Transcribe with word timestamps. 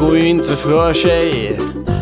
går 0.00 0.18
ju 0.18 0.28
inte 0.28 0.56
för 0.56 0.92
sig. 0.92 1.58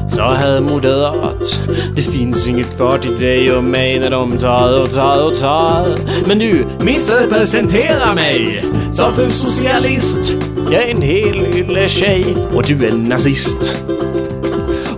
Sa 0.09 0.35
här 0.35 0.61
moderat. 0.61 1.61
Det 1.97 2.03
finns 2.03 2.49
inget 2.49 2.77
kvar 2.77 2.99
till 2.99 3.17
dig 3.17 3.53
och 3.53 3.65
mig 3.65 3.99
när 3.99 4.11
de 4.11 4.39
tar 4.39 4.83
och 4.83 4.93
tar 4.93 5.27
och 5.27 5.37
tar. 5.37 5.87
Men 6.27 6.39
du 6.39 6.67
missrepresenterar 6.81 8.15
mig. 8.15 8.65
Sa 8.93 9.13
fru 9.13 9.31
socialist. 9.31 10.37
Jag 10.71 10.83
är 10.83 10.95
en 10.95 11.03
hel 11.03 11.89
tjej 11.89 12.37
och 12.55 12.63
du 12.63 12.87
är 12.87 12.93
nazist. 12.93 13.77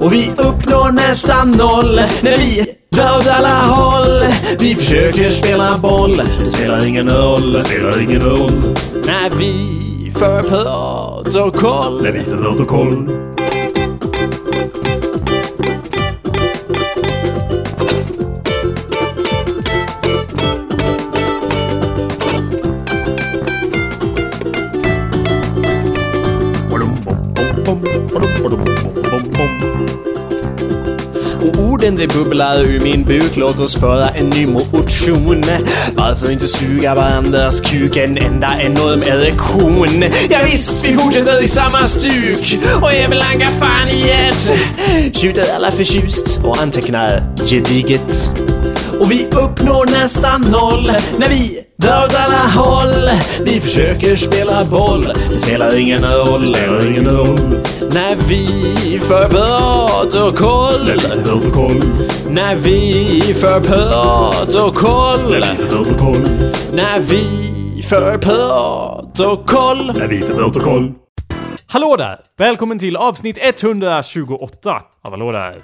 Och 0.00 0.12
vi 0.12 0.30
uppnår 0.30 0.92
nästan 0.92 1.50
noll 1.50 2.00
när 2.20 2.36
vi 2.36 2.66
drar 2.90 3.18
åt 3.18 3.26
alla 3.26 3.62
håll. 3.62 4.20
Vi 4.58 4.74
försöker 4.74 5.30
spela 5.30 5.78
boll, 5.78 6.22
det 6.38 6.46
spelar 6.46 6.86
ingen 6.86 7.10
roll, 7.10 7.52
det 7.52 7.62
spelar 7.62 8.02
ingen 8.02 8.20
roll. 8.20 8.52
När 9.06 9.30
vi 9.38 10.12
för 10.14 10.42
protokoll. 11.24 12.02
När 12.02 12.12
vi 12.12 12.24
för 12.24 12.36
protokoll. 12.36 13.10
Och 28.14 28.44
orden 28.44 28.79
det 31.96 32.06
bubblar 32.06 32.58
ur 32.60 32.80
min 32.80 33.04
buk. 33.04 33.36
Låt 33.36 33.60
oss 33.60 33.76
föra 33.76 34.08
en 34.08 34.28
ny 34.28 34.46
motion. 34.46 35.44
Varför 35.94 36.32
inte 36.32 36.48
suga 36.48 36.94
varandras 36.94 37.60
kuk? 37.60 37.96
En 37.96 38.18
enda 38.18 38.62
enorm 38.62 39.02
erektion. 39.02 40.04
Ja, 40.30 40.38
visst, 40.44 40.84
vi 40.84 40.92
fortsätter 40.92 41.42
i 41.42 41.48
samma 41.48 41.88
stuk. 41.88 42.58
Och 42.82 42.92
är 42.92 43.08
väl 43.08 43.22
kan 43.40 43.50
fan 43.60 43.88
i 43.88 44.10
ett. 44.10 44.52
Tjuter 45.16 45.44
alla 45.56 45.70
förtjust 45.70 46.40
och 46.44 46.58
antecknar 46.58 47.22
gediget. 47.50 48.30
Och 49.00 49.10
vi 49.10 49.26
uppnår 49.26 50.00
nästan 50.00 50.40
noll 50.40 50.92
när 51.18 51.28
vi 51.28 51.60
drar 51.76 52.04
åt 52.04 52.14
alla 52.14 52.62
håll. 52.62 53.10
Vi 53.40 53.60
försöker 53.60 54.16
spela 54.16 54.64
boll, 54.64 55.12
det 55.30 55.38
spelar 55.38 55.78
ingen 55.78 56.04
roll. 56.04 56.40
Det 56.40 56.46
spelar 56.46 56.86
ingen 56.90 57.06
roll. 57.10 57.38
När 57.94 58.16
vi 58.16 58.98
för 58.98 59.28
protokoll. 59.28 60.86
När 62.30 62.56
vi 62.56 63.20
för 63.34 63.60
protokoll. 63.60 65.24
När 66.72 67.00
vi 67.00 67.82
för 67.82 68.18
protokoll. 68.18 69.86
När 69.86 70.08
vi 70.08 70.20
för 70.20 70.34
protokoll. 70.34 70.92
Hallå 71.66 71.96
där! 71.96 72.20
Välkommen 72.38 72.78
till 72.78 72.96
avsnitt 72.96 73.38
128 73.40 74.82
av 75.02 75.10
Hallå 75.10 75.32
där! 75.32 75.60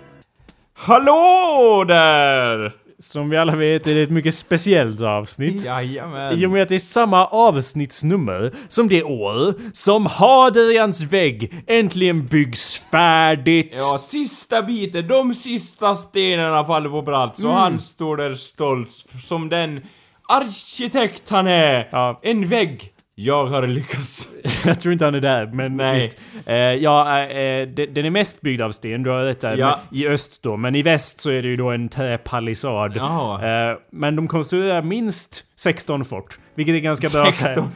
Hallå 0.78 1.84
där! 1.88 2.85
Som 2.98 3.28
vi 3.30 3.36
alla 3.36 3.56
vet 3.56 3.86
är 3.86 3.94
det 3.94 4.02
ett 4.02 4.10
mycket 4.10 4.34
speciellt 4.34 5.02
avsnitt. 5.02 5.66
Jajamän. 5.66 6.38
I 6.38 6.46
och 6.46 6.50
med 6.50 6.62
att 6.62 6.68
det 6.68 6.74
är 6.74 6.78
samma 6.78 7.26
avsnittsnummer 7.26 8.52
som 8.68 8.88
det 8.88 9.02
år 9.02 9.54
som 9.72 10.06
Hadrians 10.06 11.00
vägg 11.02 11.64
äntligen 11.66 12.26
byggs 12.26 12.76
färdigt. 12.90 13.74
Ja, 13.76 13.98
sista 13.98 14.62
biten, 14.62 15.08
de 15.08 15.34
sista 15.34 15.94
stenarna 15.94 16.64
faller 16.64 16.88
på 16.90 17.02
plats 17.02 17.38
Mm. 17.38 17.50
och 17.50 17.56
han 17.58 17.80
står 17.80 18.16
där 18.16 18.34
stolt 18.34 18.90
som 19.26 19.48
den 19.48 19.80
arkitekt 20.28 21.30
han 21.30 21.46
är. 21.46 21.88
Ja. 21.92 22.20
En 22.22 22.48
vägg. 22.48 22.92
Jag 23.18 23.46
har 23.46 23.66
lyckats. 23.66 24.28
Jag 24.64 24.80
tror 24.80 24.92
inte 24.92 25.04
han 25.04 25.14
är 25.14 25.20
där, 25.20 25.46
men 25.46 25.76
Nej. 25.76 25.94
visst. 25.94 26.18
Eh, 26.46 26.54
ja, 26.56 27.22
eh, 27.24 27.68
de- 27.68 27.86
den 27.86 28.04
är 28.04 28.10
mest 28.10 28.40
byggd 28.40 28.62
av 28.62 28.70
sten, 28.70 29.02
du 29.02 29.10
har 29.10 29.22
rätt 29.24 29.40
där. 29.40 29.56
Ja. 29.56 29.80
Men, 29.90 29.98
I 30.00 30.06
öst 30.08 30.38
då, 30.42 30.56
men 30.56 30.74
i 30.74 30.82
väst 30.82 31.20
så 31.20 31.30
är 31.30 31.42
det 31.42 31.48
ju 31.48 31.56
då 31.56 31.70
en 31.70 31.88
träpalissad. 31.88 32.96
Eh, 32.96 33.78
men 33.92 34.16
de 34.16 34.28
konstruerar 34.28 34.82
minst 34.82 35.44
16 35.56 36.04
fort, 36.04 36.38
vilket 36.54 36.74
är 36.74 36.78
ganska 36.78 37.08
bra 37.08 37.32
så 37.32 37.46
här. 37.46 37.54
16. 37.54 37.68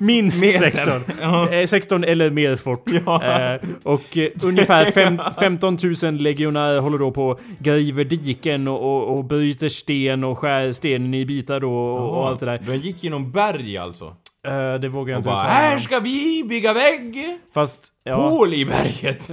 Minst 0.00 0.42
Meter. 0.42 0.58
16. 0.70 1.02
Ja. 1.22 1.48
Eh, 1.50 1.66
16 1.66 2.04
eller 2.04 2.30
mer 2.30 2.56
fort. 2.56 2.84
Ja. 3.06 3.24
Eh, 3.24 3.60
och 3.82 4.16
eh, 4.16 4.28
ungefär 4.44 4.90
fem, 4.90 5.20
15 5.40 5.78
000 6.02 6.14
legionärer 6.14 6.80
håller 6.80 6.98
då 6.98 7.10
på 7.10 7.26
och 7.28 7.40
griver 7.58 8.04
diken 8.04 8.68
och, 8.68 8.80
och, 8.82 9.16
och 9.16 9.24
bryter 9.24 9.68
sten 9.68 10.24
och 10.24 10.38
skär 10.38 10.72
stenen 10.72 11.14
i 11.14 11.26
bitar 11.26 11.60
då 11.60 11.72
och, 11.74 12.18
och 12.18 12.28
allt 12.28 12.40
det 12.40 12.46
där. 12.46 12.58
De 12.66 12.76
gick 12.76 13.04
genom 13.04 13.32
berg 13.32 13.78
alltså. 13.78 14.16
Eh, 14.46 14.74
det 14.80 14.88
vågar 14.88 15.12
jag 15.12 15.18
Och 15.18 15.20
inte 15.20 15.28
bara, 15.28 15.38
uttala 15.42 15.54
här 15.54 15.74
om. 15.74 15.80
ska 15.80 16.00
vi 16.00 16.44
bygga 16.48 16.72
vägg! 16.72 17.38
Fast, 17.54 17.88
ja. 18.04 18.14
Hål 18.14 18.54
i 18.54 18.64
berget! 18.64 19.28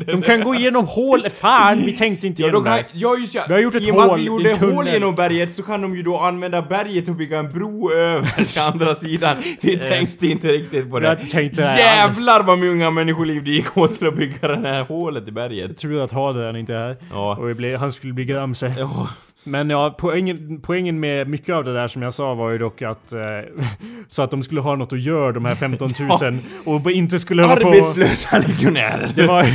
De 0.06 0.22
kan 0.22 0.40
gå 0.44 0.54
igenom 0.54 0.86
hål. 0.86 1.30
Fan, 1.30 1.82
vi 1.86 1.92
tänkte 1.96 2.26
inte 2.26 2.42
Ja, 2.42 2.48
igenom 2.48 2.64
det. 2.64 2.70
kan, 2.70 2.78
ja, 2.92 3.16
just 3.16 3.34
ja. 3.34 3.42
Vi 3.48 3.54
har 3.54 3.60
gjort 3.60 3.74
ett 3.74 3.82
I 3.82 3.90
och 3.90 3.94
med 3.94 4.04
hål 4.04 4.10
att 4.14 4.20
vi 4.20 4.24
gjorde 4.24 4.56
hål 4.56 4.88
genom 4.88 5.14
berget 5.14 5.52
så 5.52 5.62
kan 5.62 5.82
de 5.82 5.96
ju 5.96 6.02
då 6.02 6.18
använda 6.18 6.62
berget 6.62 7.08
och 7.08 7.14
bygga 7.14 7.38
en 7.38 7.52
bro 7.52 7.90
över 7.92 8.44
till 8.44 8.62
andra 8.72 8.94
sidan. 9.00 9.36
Vi 9.60 9.76
tänkte 9.78 10.26
inte 10.26 10.48
riktigt 10.48 10.90
på 10.90 11.02
Jag 11.02 11.16
det. 11.18 11.22
inte 11.22 11.32
tänkt 11.32 11.56
det 11.56 11.64
här 11.64 11.78
Jävlar 11.78 12.42
vad 12.42 12.58
många 12.58 12.90
människoliv 12.90 13.44
det 13.44 13.50
gick 13.50 13.76
åt 13.78 13.98
till 13.98 14.06
att 14.08 14.16
bygga 14.16 14.48
det 14.48 14.68
här 14.68 14.82
hålet 14.84 15.28
i 15.28 15.32
berget. 15.32 15.78
Tur 15.78 16.04
att 16.04 16.12
Hadrian 16.12 16.56
inte 16.56 16.74
är 16.74 16.78
här. 16.78 16.96
Ja. 17.10 17.36
Och 17.36 17.56
blev, 17.56 17.78
han 17.78 17.92
skulle 17.92 18.12
bli 18.12 18.24
gramse. 18.24 18.74
Ja. 18.78 19.08
Men 19.44 19.70
ja, 19.70 19.94
poängen, 19.98 20.60
poängen 20.62 21.00
med 21.00 21.28
mycket 21.28 21.54
av 21.54 21.64
det 21.64 21.72
där 21.72 21.88
som 21.88 22.02
jag 22.02 22.14
sa 22.14 22.34
var 22.34 22.50
ju 22.50 22.58
dock 22.58 22.82
att... 22.82 23.12
Eh, 23.12 23.20
så 24.08 24.22
att 24.22 24.30
de 24.30 24.42
skulle 24.42 24.60
ha 24.60 24.76
något 24.76 24.92
att 24.92 25.02
göra, 25.02 25.32
de 25.32 25.44
här 25.44 25.54
15 25.54 25.88
000. 26.22 26.38
Och 26.84 26.90
inte 26.90 27.18
skulle 27.18 27.42
hålla 27.42 27.60
på... 27.60 27.68
Arbetslösa 27.68 28.38
legionärer. 28.48 29.12
Det 29.16 29.26
var 29.26 29.46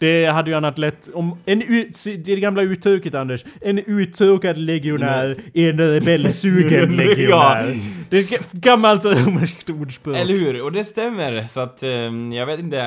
Det 0.00 0.26
hade 0.26 0.50
ju 0.50 0.56
annat 0.56 0.78
lätt 0.78 1.08
om... 1.14 1.38
En 1.46 1.62
ut, 1.62 2.04
det 2.24 2.36
gamla 2.36 2.62
uttrycket 2.62 3.14
Anders. 3.14 3.44
En 3.60 3.78
uttråkad 3.78 4.58
legionär 4.58 5.36
är 5.54 5.70
en 5.70 5.78
rebellsugen 5.78 6.96
legionär. 6.96 7.74
Det 8.10 8.16
är 8.16 8.20
ett 8.20 8.52
gammalt 8.52 9.04
romerskt 9.04 9.70
ordspråk. 9.70 10.16
Eller 10.16 10.34
hur? 10.34 10.64
Och 10.64 10.72
det 10.72 10.84
stämmer. 10.84 11.46
Så 11.48 11.60
att, 11.60 11.82
eh, 11.82 11.90
jag 12.38 12.46
vet 12.46 12.60
inte, 12.60 12.82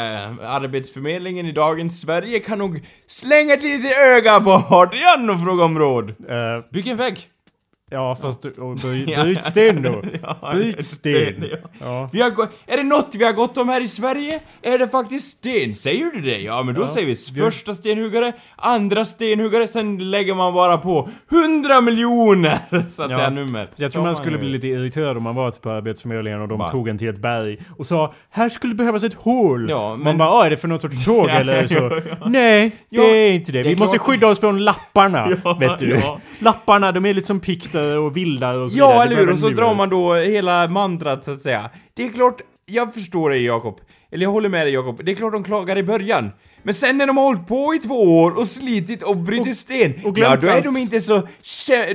Arbetsförmedlingen 0.46 1.46
i 1.46 1.51
dagens 1.51 2.01
Sverige 2.01 2.40
kan 2.40 2.57
nog 2.57 2.85
slänga 3.07 3.53
ett 3.53 3.63
litet 3.63 3.91
öga 3.97 4.40
på 4.40 4.51
Hadrian 4.51 5.30
och 5.30 5.44
fråga 5.44 5.63
om 5.63 5.80
råd. 5.80 6.09
Eh, 6.09 6.72
Bygg 6.72 6.88
en 6.88 6.97
vägg. 6.97 7.28
Ja, 7.91 8.16
fast... 8.16 8.45
Ja. 9.07 9.23
bryt 9.23 9.44
sten 9.44 9.81
då. 9.81 10.03
Ja, 10.21 10.51
Bryt 10.51 10.85
sten. 10.85 11.45
ja. 11.51 11.57
Ja. 11.81 12.09
Vi 12.13 12.21
har 12.21 12.31
är 12.67 12.77
det 12.77 12.83
något 12.83 13.16
vi 13.16 13.23
har 13.25 13.31
gått 13.33 13.57
om 13.57 13.69
här 13.69 13.81
i 13.81 13.88
Sverige? 13.88 14.39
Är 14.61 14.77
det 14.77 14.88
faktiskt 14.88 15.38
sten? 15.38 15.75
Säger 15.75 16.11
du 16.13 16.21
det? 16.21 16.38
Ja, 16.38 16.63
men 16.63 16.75
då 16.75 16.81
Ja. 16.81 16.88
säger 16.88 17.07
vi 17.07 17.41
första 17.41 17.73
stenhuggare, 17.75 18.33
andra 18.55 19.05
stenhuggare, 19.05 19.67
sen 19.67 20.11
lägger 20.11 20.33
man 20.35 20.53
bara 20.53 20.77
på 20.77 21.09
100 21.31 21.81
miljoner! 21.81 22.57
Så 22.91 23.03
att 23.03 23.09
säga 23.11 23.29
nummer. 23.29 23.69
Jag 23.75 23.91
tror 23.91 24.03
man 24.03 24.15
skulle 24.15 24.38
bli 24.38 24.50
lite 24.50 24.67
irriterad 24.67 25.17
om 25.17 25.23
man 25.23 25.35
var 25.35 25.51
på 25.51 25.69
Arbetsförmedlingen 25.69 26.41
och 26.41 26.47
de 26.47 26.57
Bara- 26.57 26.69
tog 26.69 26.88
en 26.88 26.97
till 26.97 27.09
ett 27.09 27.21
berg 27.21 27.57
och 27.77 27.85
sa 27.85 28.13
Här 28.29 28.50
skulle 28.50 28.75
behövas 28.75 29.03
ett 29.03 29.13
hål. 29.13 29.69
Ja, 29.69 29.89
Man 29.89 30.00
men- 30.00 30.17
bara, 30.17 30.29
ah, 30.29 30.45
är 30.45 30.50
det 30.50 30.57
för 30.57 30.67
något 30.67 30.81
sorts 30.81 31.05
tåg 31.05 31.29
eller 31.29 31.67
så? 31.67 32.01
Nej, 32.29 32.71
det 32.89 32.97
är 32.97 33.31
inte 33.31 33.51
det. 33.51 33.63
det 33.63 33.69
Vi 33.69 33.75
måste 33.75 33.97
klart. 33.97 34.07
skydda 34.07 34.27
oss 34.27 34.39
från 34.39 34.63
lapparna, 34.63 35.27
vet 35.59 35.79
du. 35.79 36.01
Lapparna, 36.39 36.91
de 36.91 37.05
är 37.05 37.13
lite 37.13 37.27
som 37.27 37.39
pikter 37.39 37.82
och 37.83 38.17
vildar 38.17 38.53
och 38.53 38.71
så. 38.71 38.77
Ja, 38.77 39.03
eller 39.03 39.16
hur? 39.16 39.31
Och 39.31 39.39
så 39.39 39.49
drar 39.49 39.75
man 39.75 39.89
då 39.89 40.13
hela 40.13 40.67
mantrat 40.67 41.25
så 41.25 41.31
att 41.31 41.39
säga. 41.39 41.69
Det 41.94 42.03
är 42.03 42.09
klart, 42.09 42.41
jag 42.66 42.94
förstår 42.94 43.29
dig 43.29 43.45
Jakob. 43.45 43.81
Eller 44.11 44.23
jag 44.23 44.31
håller 44.31 44.49
med 44.49 44.66
dig 44.66 44.73
Jakob. 44.73 45.05
Det 45.05 45.11
är 45.11 45.16
klart 45.16 45.33
de 45.33 45.44
klagar 45.44 45.77
i 45.77 45.83
början. 45.83 46.31
Men 46.66 46.73
sen 46.73 46.97
när 46.97 47.07
de 47.07 47.17
har 47.17 47.23
hållit 47.23 47.47
på 47.47 47.75
i 47.75 47.79
två 47.79 48.19
år 48.21 48.39
och 48.39 48.47
slitit 48.47 49.03
och 49.03 49.17
brutit 49.17 49.57
sten, 49.57 49.94
och 50.05 50.17
ja 50.17 50.35
då 50.35 50.47
är 50.47 50.61
de 50.61 50.77
inte 50.77 51.01
så 51.01 51.13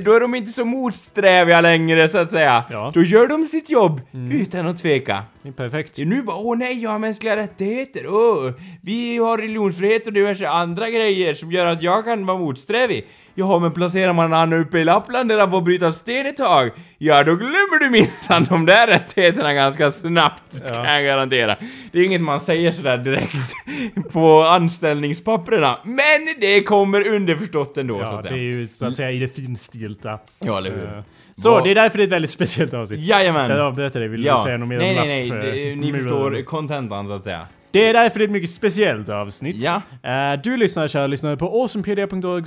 då 0.01 0.13
är 0.13 0.19
de 0.19 0.35
inte 0.35 0.51
så 0.51 0.65
motsträviga 0.65 1.61
längre 1.61 2.09
så 2.09 2.17
att 2.17 2.31
säga. 2.31 2.63
Ja. 2.69 2.81
Mm. 2.81 2.91
Då 2.93 3.01
gör 3.01 3.27
de 3.27 3.45
sitt 3.45 3.69
jobb 3.69 4.01
utan 4.31 4.67
att 4.67 4.77
tveka. 4.77 5.23
Det 5.43 5.49
är 5.49 5.53
perfekt. 5.53 5.97
Nu 5.97 6.21
bara 6.21 6.37
åh 6.37 6.57
nej, 6.57 6.83
jag 6.83 6.89
har 6.89 6.99
mänskliga 6.99 7.35
rättigheter, 7.35 8.01
åh, 8.07 8.51
vi 8.81 9.17
har 9.17 9.37
religionsfrihet 9.37 10.07
och 10.07 10.13
diverse 10.13 10.47
andra 10.47 10.89
grejer 10.89 11.33
som 11.33 11.51
gör 11.51 11.65
att 11.65 11.83
jag 11.83 12.05
kan 12.05 12.25
vara 12.25 12.37
motsträvig. 12.37 13.07
Jaha, 13.39 13.59
men 13.59 13.71
placerar 13.71 14.13
man 14.13 14.31
han 14.31 14.53
uppe 14.53 14.79
i 14.79 14.83
Lappland 14.85 15.29
där 15.29 15.39
han 15.39 15.51
får 15.51 15.61
bryta 15.61 15.91
sten 15.91 16.25
ett 16.25 16.37
tag, 16.37 16.69
ja 16.97 17.23
då 17.23 17.35
glömmer 17.35 17.79
du 17.79 17.89
minsann 17.89 18.43
de 18.49 18.65
där 18.65 18.87
rättigheterna 18.87 19.53
ganska 19.53 19.91
snabbt, 19.91 20.43
Ja. 20.69 20.73
kan 20.73 20.93
jag 20.93 21.03
garantera. 21.03 21.55
Det 21.91 21.99
är 21.99 22.03
inget 22.03 22.21
man 22.21 22.39
säger 22.39 22.71
sådär 22.71 22.97
direkt 22.97 23.53
på 24.11 24.41
anställningspapperna, 24.41 25.77
men 25.83 26.35
det 26.41 26.61
kommer 26.63 27.07
underförstått 27.07 27.77
ändå 27.77 27.97
så 27.97 28.01
Ja, 28.03 28.17
att 28.17 28.23
det 28.23 28.29
är 28.29 28.31
säga. 28.31 28.41
ju 28.43 28.67
så 28.67 28.85
att 28.85 28.97
säga 28.97 29.11
i 29.11 29.19
det 29.19 29.27
finstilta. 29.35 30.19
Ja, 30.45 30.57
eller 30.57 30.69
hur? 30.71 30.83
Eh, 30.97 31.03
Så, 31.35 31.59
det 31.63 31.71
är 31.71 31.75
därför 31.75 31.97
det 31.97 32.03
är 32.03 32.05
ett 32.07 32.11
väldigt 32.13 32.31
speciellt 32.31 32.73
avsnitt. 32.73 32.99
Jajamän! 32.99 33.49
Jag 33.51 33.59
avbröt 33.59 33.93
dig, 33.93 34.07
vill 34.07 34.25
Ja. 34.25 34.37
du 34.37 34.43
säga 34.43 34.57
något 34.57 34.69
mer 34.69 34.77
nej, 34.77 34.99
om 34.99 35.07
nej, 35.07 35.29
nej, 35.31 35.41
det, 35.41 35.69
eh, 35.71 35.77
ni 35.77 35.93
förstår 35.93 36.41
kontentan 36.45 37.07
så 37.07 37.13
att 37.13 37.23
säga. 37.23 37.47
Det 37.71 37.87
är 37.87 37.93
därför 37.93 38.19
det 38.19 38.23
är 38.23 38.27
ett 38.27 38.31
mycket 38.31 38.49
speciellt 38.49 39.09
avsnitt. 39.09 39.55
Ja. 39.59 39.81
Eh, 40.09 40.39
du 40.43 40.57
lyssnar, 40.57 40.87
kära 40.87 41.07
lyssnare, 41.07 41.37
på 41.37 41.61
awesomepedia.org 41.61 42.43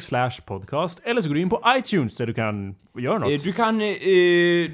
podcast. 0.46 1.00
Eller 1.04 1.22
så 1.22 1.28
går 1.28 1.34
du 1.34 1.40
in 1.40 1.48
på 1.48 1.62
iTunes 1.76 2.16
där 2.16 2.26
du 2.26 2.34
kan 2.34 2.74
göra 2.98 3.18
något. 3.18 3.30
Eh, 3.30 3.38
Du 3.44 3.52
kan, 3.52 3.80
eh, 3.80 3.88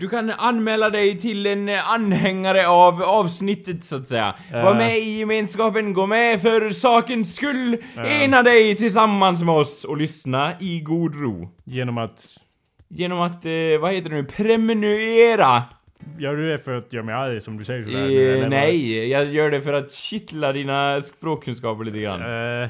du 0.01 0.09
kan 0.11 0.31
anmäla 0.31 0.91
dig 0.91 1.19
till 1.19 1.47
en 1.47 1.69
anhängare 1.69 2.69
av 2.69 3.03
avsnittet 3.03 3.85
så 3.85 3.97
att 3.97 4.07
säga. 4.07 4.35
Var 4.53 4.75
med 4.75 4.99
i 4.99 5.19
gemenskapen, 5.19 5.93
gå 5.95 6.07
med 6.07 6.43
för 6.43 6.71
sakens 6.71 7.35
skull, 7.37 7.77
ena 8.07 8.43
dig 8.43 8.75
tillsammans 8.77 9.43
med 9.43 9.55
oss 9.55 9.85
och 9.85 9.97
lyssna 9.97 10.53
i 10.61 10.81
god 10.81 11.15
ro. 11.15 11.49
Genom 11.65 11.99
att... 11.99 12.25
Genom 12.91 13.21
att, 13.21 13.45
vad 13.81 13.93
heter 13.93 14.11
det 14.11 14.17
nu, 14.17 14.25
prenumerera. 14.25 15.63
Gör 16.19 16.37
du 16.37 16.51
det 16.51 16.59
för 16.59 16.75
att 16.79 16.93
göra 16.93 17.05
mig 17.05 17.15
arg 17.15 17.41
som 17.41 17.57
du 17.59 17.65
säger 17.65 17.85
sådär? 17.85 17.99
nu, 18.07 18.39
Eh, 18.43 18.49
nej, 18.49 19.09
jag 19.09 19.27
gör 19.27 19.51
det 19.51 19.63
för 19.63 19.73
att 19.73 19.91
kittla 19.93 20.53
dina 20.53 21.01
språkkunskaper 21.01 21.85
lite 21.85 21.99
grann. 22.01 22.21
Eh, 22.63 22.69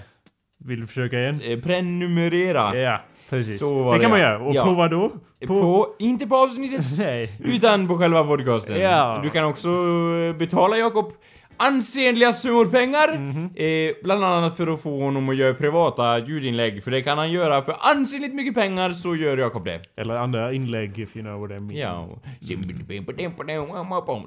vill 0.64 0.80
du 0.80 0.86
försöka 0.86 1.18
igen? 1.20 1.40
Eh, 1.44 1.58
prenumerera. 1.60 2.76
Ja, 2.76 3.00
precis. 3.30 3.60
Det 3.92 3.98
kan 4.00 4.10
man 4.10 4.20
göra. 4.20 4.38
Och 4.38 4.54
Ja. 4.54 4.64
på 4.64 4.72
vad 4.74 4.90
då? 4.90 5.12
På... 5.46 5.86
inte 5.98 6.26
på 6.26 6.36
avsnittet, 6.36 6.84
Nej. 6.98 7.32
utan 7.44 7.88
på 7.88 7.98
själva 7.98 8.24
podcasten. 8.24 8.80
Ja. 8.80 9.20
Du 9.22 9.30
kan 9.30 9.44
också 9.44 9.68
eh, 9.68 10.36
betala 10.38 10.76
Jakob 10.78 11.12
ansenliga 11.58 12.32
summor 12.32 12.66
pengar. 12.66 13.18
Mhm. 13.18 13.50
eh, 13.56 13.94
bland 14.02 14.24
annat 14.24 14.56
för 14.56 14.66
att 14.74 14.82
få 14.82 15.00
honom 15.02 15.28
att 15.28 15.36
göra 15.36 15.54
privata 15.54 16.18
ljudinlägg. 16.18 16.84
För 16.84 16.90
det 16.90 17.02
kan 17.02 17.18
han 17.18 17.30
göra 17.32 17.62
för 17.62 17.76
ansenligt 17.80 18.34
mycket 18.34 18.54
pengar 18.54 18.92
så 18.92 19.16
gör 19.16 19.36
Jakob 19.38 19.64
det. 19.64 19.80
Eller 19.96 20.14
andra 20.14 20.52
inlägg, 20.52 20.98
if 20.98 21.16
you 21.16 21.24
know 21.24 21.40
what 21.40 21.50
I 21.60 21.62
mean. 21.62 21.76
Ja. 21.76 22.08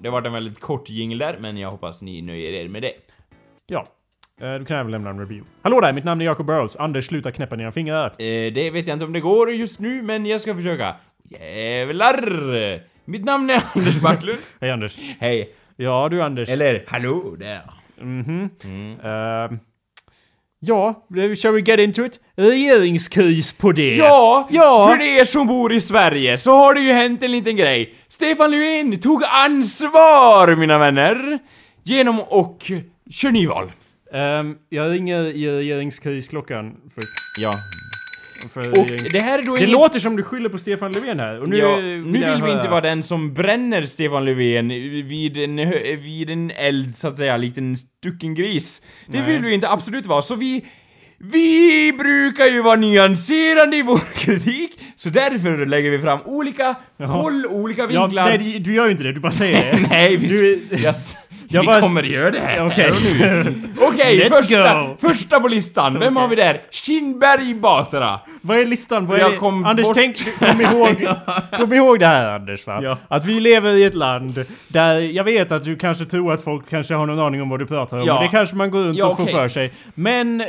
Det 0.01 0.09
var 0.09 0.21
en 0.21 0.33
väldigt 0.33 0.59
kort 0.59 0.89
jingle 0.89 1.25
där, 1.25 1.35
men 1.39 1.57
jag 1.57 1.71
hoppas 1.71 2.01
ni 2.01 2.21
nöjer 2.21 2.51
er 2.51 2.69
med 2.69 2.81
det. 2.81 2.91
Ja. 3.67 3.87
Eh, 4.41 4.53
Du 4.53 4.65
kan 4.65 4.77
även 4.77 4.91
lämna 4.91 5.09
en 5.09 5.19
review. 5.19 5.49
Hallå 5.61 5.81
där, 5.81 5.93
mitt 5.93 6.03
namn 6.03 6.21
är 6.21 6.25
Jacob 6.25 6.45
Burrows. 6.45 6.75
Anders, 6.75 7.05
sluta 7.05 7.31
knäppa 7.31 7.55
dina 7.55 7.71
fingrar. 7.71 8.05
Eh, 8.07 8.53
det 8.53 8.71
vet 8.73 8.87
jag 8.87 8.95
inte 8.95 9.05
om 9.05 9.13
det 9.13 9.19
går 9.19 9.51
just 9.53 9.79
nu, 9.79 10.01
men 10.01 10.25
jag 10.25 10.41
ska 10.41 10.55
försöka. 10.55 10.95
Jävlar! 11.29 12.91
Mitt 13.05 13.25
namn 13.25 13.49
är 13.49 13.63
Anders 13.75 14.01
Backlund. 14.01 14.39
Hej 14.61 14.71
Anders. 14.71 14.97
Hej. 15.19 15.53
Ja 15.83 16.09
du 16.09 16.21
Anders. 16.21 16.49
Eller 16.49 16.83
hallå 16.87 17.35
där. 17.39 17.61
Mhm. 18.01 18.49
Ehm, 19.03 19.59
ja, 20.59 21.05
shall 21.35 21.53
we 21.53 21.61
get 21.61 21.79
into 21.79 22.05
it? 22.05 22.19
Regeringskris 22.37 23.53
på 23.53 23.71
det. 23.71 23.95
Ja, 23.95 24.47
Ja. 24.51 24.87
för 24.97 25.01
er 25.05 25.23
som 25.23 25.47
bor 25.47 25.73
i 25.73 25.79
Sverige 25.81 26.37
så 26.37 26.51
har 26.51 26.73
det 26.73 26.81
ju 26.81 26.93
hänt 26.93 27.23
en 27.23 27.31
liten 27.31 27.55
grej. 27.55 27.93
Stefan 28.07 28.51
Löfven 28.51 28.99
tog 28.99 29.23
ansvar, 29.23 30.55
mina 30.55 30.77
vänner, 30.77 31.39
genom 31.83 32.19
och 32.19 32.71
kör 33.11 33.31
nyval. 33.31 33.71
Ehm, 34.13 34.55
jag 34.69 34.91
ringer 34.91 35.21
i 35.23 35.51
regeringskrisklockan 35.57 36.71
för... 36.93 37.03
Ja. 37.41 37.51
Och 38.45 38.87
regerings- 38.87 39.11
det 39.13 39.23
här 39.23 39.39
är 39.39 39.43
då 39.43 39.55
det 39.55 39.59
inget- 39.63 39.71
låter 39.73 39.99
som 39.99 40.15
du 40.15 40.23
skyller 40.23 40.49
på 40.49 40.57
Stefan 40.57 40.91
Löfven 40.91 41.19
här. 41.19 41.41
Och 41.41 41.49
nu, 41.49 41.57
ja, 41.57 41.75
vill 41.75 41.83
nu 41.85 42.19
jag 42.19 42.33
vill 42.33 42.41
vi 42.43 42.49
höra- 42.49 42.53
inte 42.53 42.67
vara 42.69 42.81
den 42.81 43.03
som 43.03 43.33
bränner 43.33 43.83
Stefan 43.83 44.25
Löfven 44.25 44.69
vid 45.07 45.37
en, 45.37 45.57
vid 46.03 46.29
en 46.29 46.51
eld, 46.51 46.95
så 46.95 47.07
att 47.07 47.17
säga, 47.17 47.37
likt 47.37 47.57
en 47.57 47.77
stucken 47.77 48.35
gris. 48.35 48.81
Det 49.07 49.19
Nej. 49.21 49.31
vill 49.33 49.41
vi 49.41 49.53
inte 49.53 49.69
absolut 49.69 50.05
vara, 50.05 50.21
så 50.21 50.35
vi... 50.35 50.65
Vi 51.23 51.93
brukar 51.97 52.45
ju 52.45 52.61
vara 52.61 52.75
nyanserade 52.75 53.77
i 53.77 53.81
vår 53.81 53.99
kritik, 54.15 54.71
så 54.95 55.09
därför 55.09 55.65
lägger 55.65 55.89
vi 55.89 55.99
fram 55.99 56.19
olika 56.25 56.75
håll, 56.99 57.45
olika 57.45 57.81
Ja, 57.81 57.87
vinklar. 58.05 58.25
nej, 58.29 58.37
det- 58.37 58.59
du 58.59 58.73
gör 58.73 58.85
ju 58.85 58.91
inte 58.91 59.03
det. 59.03 59.13
Du 59.13 59.19
bara 59.19 59.31
säger 59.31 59.71
det. 59.73 59.79
Nej, 59.89 60.17
vi, 60.17 60.27
Du- 60.27 60.77
yes, 60.83 61.17
Jag 61.51 61.61
vi 61.61 61.67
bara- 61.67 61.81
kommer 61.81 62.03
göra 62.03 62.31
det 62.31 62.39
här 62.39 62.65
Okej. 62.67 62.91
Let's 63.81 64.29
första, 64.41 64.81
go. 64.81 64.95
första 65.07 65.39
på 65.39 65.47
listan. 65.47 65.99
Vem 65.99 66.17
Okej. 66.17 66.21
har 66.21 66.29
vi 66.29 66.35
där? 66.35 66.61
Kinberg 66.71 67.53
Batra. 67.55 68.19
Vad 68.41 68.57
är 68.57 68.65
listan? 68.65 69.07
Vad 69.07 69.19
är 69.19 69.37
kom 69.37 69.65
Anders, 69.65 69.85
bort- 69.85 69.95
tänk, 69.95 70.39
kom 70.39 70.61
ihåg, 70.61 71.07
kom 71.57 71.73
ihåg 71.73 71.99
det 71.99 72.05
här 72.05 72.35
Anders 72.35 72.67
va? 72.67 72.79
Ja. 72.83 72.97
Att 73.07 73.25
vi 73.25 73.39
lever 73.39 73.69
i 73.73 73.83
ett 73.83 73.93
land 73.93 74.45
där 74.67 74.95
jag 74.99 75.23
vet 75.23 75.51
att 75.51 75.63
du 75.63 75.75
kanske 75.75 76.05
tror 76.05 76.33
att 76.33 76.43
folk 76.43 76.69
kanske 76.69 76.93
har 76.93 77.05
någon 77.05 77.19
aning 77.19 77.41
om 77.41 77.49
vad 77.49 77.59
du 77.59 77.65
pratar 77.65 77.99
om. 77.99 78.07
Ja. 78.07 78.17
Och 78.17 78.23
det 78.23 78.29
kanske 78.29 78.55
man 78.55 78.71
går 78.71 78.79
runt 78.83 78.97
Ja, 78.97 79.05
och 79.07 79.15
får 79.17 79.23
okej. 79.23 79.33
för 79.35 79.47
sig. 79.47 79.71
Men 79.95 80.41
eh, 80.41 80.47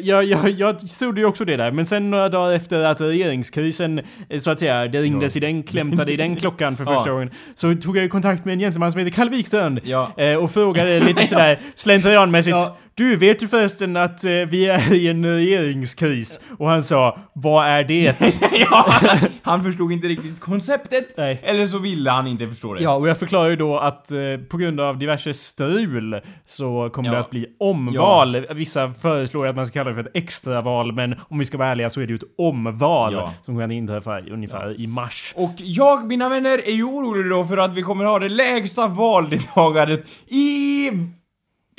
jag, 0.00 0.24
jag, 0.24 0.50
jag 0.50 0.78
trodde 0.98 1.20
ju 1.20 1.26
också 1.26 1.44
det 1.44 1.56
där. 1.56 1.70
Men 1.70 1.86
sen 1.86 2.10
några 2.10 2.28
dagar 2.28 2.52
efter 2.56 2.84
att 2.84 3.00
regeringskrisen, 3.00 4.00
eh, 4.28 4.38
så 4.40 4.50
att 4.50 4.58
säga, 4.60 4.86
det 4.86 5.00
ringdes 5.00 5.36
i 5.36 5.40
den, 5.40 5.62
klämtade 5.62 6.12
i 6.12 6.16
den 6.16 6.36
klockan 6.40 6.76
för 6.76 6.84
första 6.84 7.08
Ja. 7.08 7.12
gången. 7.12 7.30
Så 7.54 7.74
tog 7.74 7.96
jag 7.96 8.02
ju 8.02 8.08
kontakt 8.08 8.44
med 8.44 8.52
en 8.52 8.58
gentleman 8.58 8.92
som 8.92 8.98
heter 8.98 9.12
Kalle 9.12 9.30
Wikström. 9.30 9.78
Ja. 9.84 10.12
Eh, 10.16 10.29
och 10.36 10.50
frågade 10.50 11.00
lite 11.00 11.22
sådär 11.26 11.58
slentrianmässigt. 11.74 12.56
Ja. 12.56 12.76
Du, 12.94 13.16
vet 13.16 13.38
du 13.38 13.48
förresten 13.48 13.96
att 13.96 14.24
eh, 14.24 14.30
vi 14.30 14.66
är 14.66 14.92
i 14.94 15.08
en 15.08 15.24
regeringskris? 15.26 16.40
Och 16.58 16.68
han 16.68 16.82
sa, 16.82 17.18
vad 17.34 17.66
är 17.66 17.84
det? 17.84 18.16
ja, 18.70 18.86
han 19.42 19.64
förstod 19.64 19.92
inte 19.92 20.06
riktigt 20.08 20.40
konceptet. 20.40 21.14
Nej. 21.16 21.40
Eller 21.42 21.66
så 21.66 21.78
ville 21.78 22.10
han 22.10 22.26
inte 22.26 22.48
förstå 22.48 22.74
det. 22.74 22.82
Ja, 22.82 22.94
och 22.94 23.08
jag 23.08 23.18
förklarar 23.18 23.48
ju 23.50 23.56
då 23.56 23.78
att 23.78 24.10
eh, 24.12 24.18
på 24.50 24.56
grund 24.56 24.80
av 24.80 24.98
diverse 24.98 25.34
strul 25.34 26.20
så 26.46 26.90
kommer 26.92 27.08
Ja. 27.08 27.14
det 27.14 27.20
att 27.20 27.30
bli 27.30 27.46
omval. 27.60 28.46
Vissa 28.54 28.92
föreslår 28.92 29.46
att 29.46 29.56
man 29.56 29.66
ska 29.66 29.72
kalla 29.80 29.90
det 29.90 29.94
för 30.02 30.02
ett 30.10 30.16
extraval, 30.16 30.92
men 30.92 31.14
om 31.28 31.38
vi 31.38 31.44
ska 31.44 31.58
vara 31.58 31.68
ärliga 31.68 31.90
så 31.90 32.00
är 32.00 32.06
det 32.06 32.10
ju 32.10 32.16
ett 32.16 32.22
omval 32.38 33.12
Ja. 33.12 33.34
som 33.42 33.58
kan 33.58 33.70
inträffa 33.70 34.20
ungefär 34.20 34.80
i 34.80 34.86
mars. 34.86 35.32
Och 35.36 35.52
jag, 35.56 36.06
mina 36.06 36.28
vänner, 36.28 36.68
är 36.68 36.72
ju 36.72 36.84
orolig 36.84 37.30
då 37.30 37.44
för 37.44 37.56
att 37.56 37.72
vi 37.74 37.82
kommer 37.82 38.04
ha 38.04 38.18
det 38.18 38.28
lägsta 38.28 38.86
valdeltagandet 38.86 40.04
i 40.28 40.90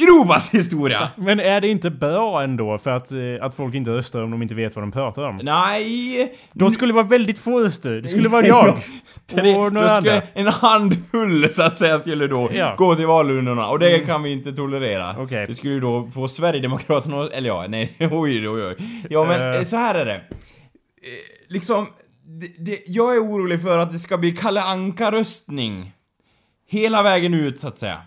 Europas 0.03 0.49
historia. 0.49 1.09
Men 1.15 1.39
är 1.39 1.61
det 1.61 1.67
inte 1.67 1.89
bra 1.89 2.43
ändå 2.43 2.77
för 2.77 2.91
att, 2.91 3.11
eh, 3.11 3.19
att 3.41 3.55
folk 3.55 3.75
inte 3.75 3.91
röstar 3.91 4.23
om 4.23 4.31
de 4.31 4.41
inte 4.41 4.55
vet 4.55 4.75
vad 4.75 4.83
de 4.83 4.91
pratar 4.91 5.23
om? 5.27 5.39
Nej. 5.43 6.35
Då 6.53 6.69
skulle 6.69 6.89
det 6.91 6.95
vara 6.95 7.05
väldigt 7.07 7.39
få 7.39 7.59
röster. 7.59 7.91
Det 7.91 8.07
skulle 8.07 8.29
vara 8.29 8.45
jag. 8.47 8.77
Tre, 9.27 9.55
och 9.55 9.73
några 9.73 9.91
andra. 9.91 10.21
en 10.33 10.47
handfull 10.47 11.49
så 11.53 11.63
att 11.63 11.77
säga 11.77 11.99
skulle 11.99 12.27
då 12.27 12.49
Ja. 12.53 12.65
Mm. 12.65 12.75
gå 12.77 12.95
till 12.95 13.05
valurnorna 13.07 13.67
och 13.67 13.79
det 13.79 13.99
kan 13.99 14.23
vi 14.23 14.31
inte 14.31 14.53
tolerera. 14.53 15.15
Okej. 15.19 15.47
Det 15.47 15.53
skulle 15.53 15.73
ju 15.73 15.79
då 15.79 16.09
få 16.13 16.27
Sverigedemokraterna, 16.27 17.29
eller 17.33 17.47
ja, 17.49 17.65
nej, 17.69 17.93
oj, 18.11 18.49
oj, 18.49 18.63
oj. 18.65 18.75
Ja 19.09 19.25
men 19.25 19.53
eh, 19.55 19.61
så 19.63 19.77
här 19.77 19.95
är 19.95 20.05
det. 20.05 20.21
Liksom, 21.49 21.87
det, 22.25 22.65
det, 22.65 22.79
jag 22.85 23.15
är 23.15 23.19
orolig 23.19 23.61
för 23.61 23.77
att 23.77 23.91
det 23.91 23.99
ska 23.99 24.17
bli 24.17 24.31
Kalle 24.31 24.61
Anka-röstning. 24.61 25.91
Hela 26.69 27.03
vägen 27.03 27.33
ut 27.33 27.59
så 27.59 27.67
att 27.67 27.77
säga. 27.77 27.97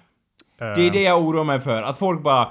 Det 0.59 0.87
är 0.87 0.91
det 0.91 1.03
jag 1.03 1.23
oroar 1.23 1.45
mig 1.45 1.61
för, 1.61 1.83
att 1.83 1.99
folk 1.99 2.23
bara 2.23 2.43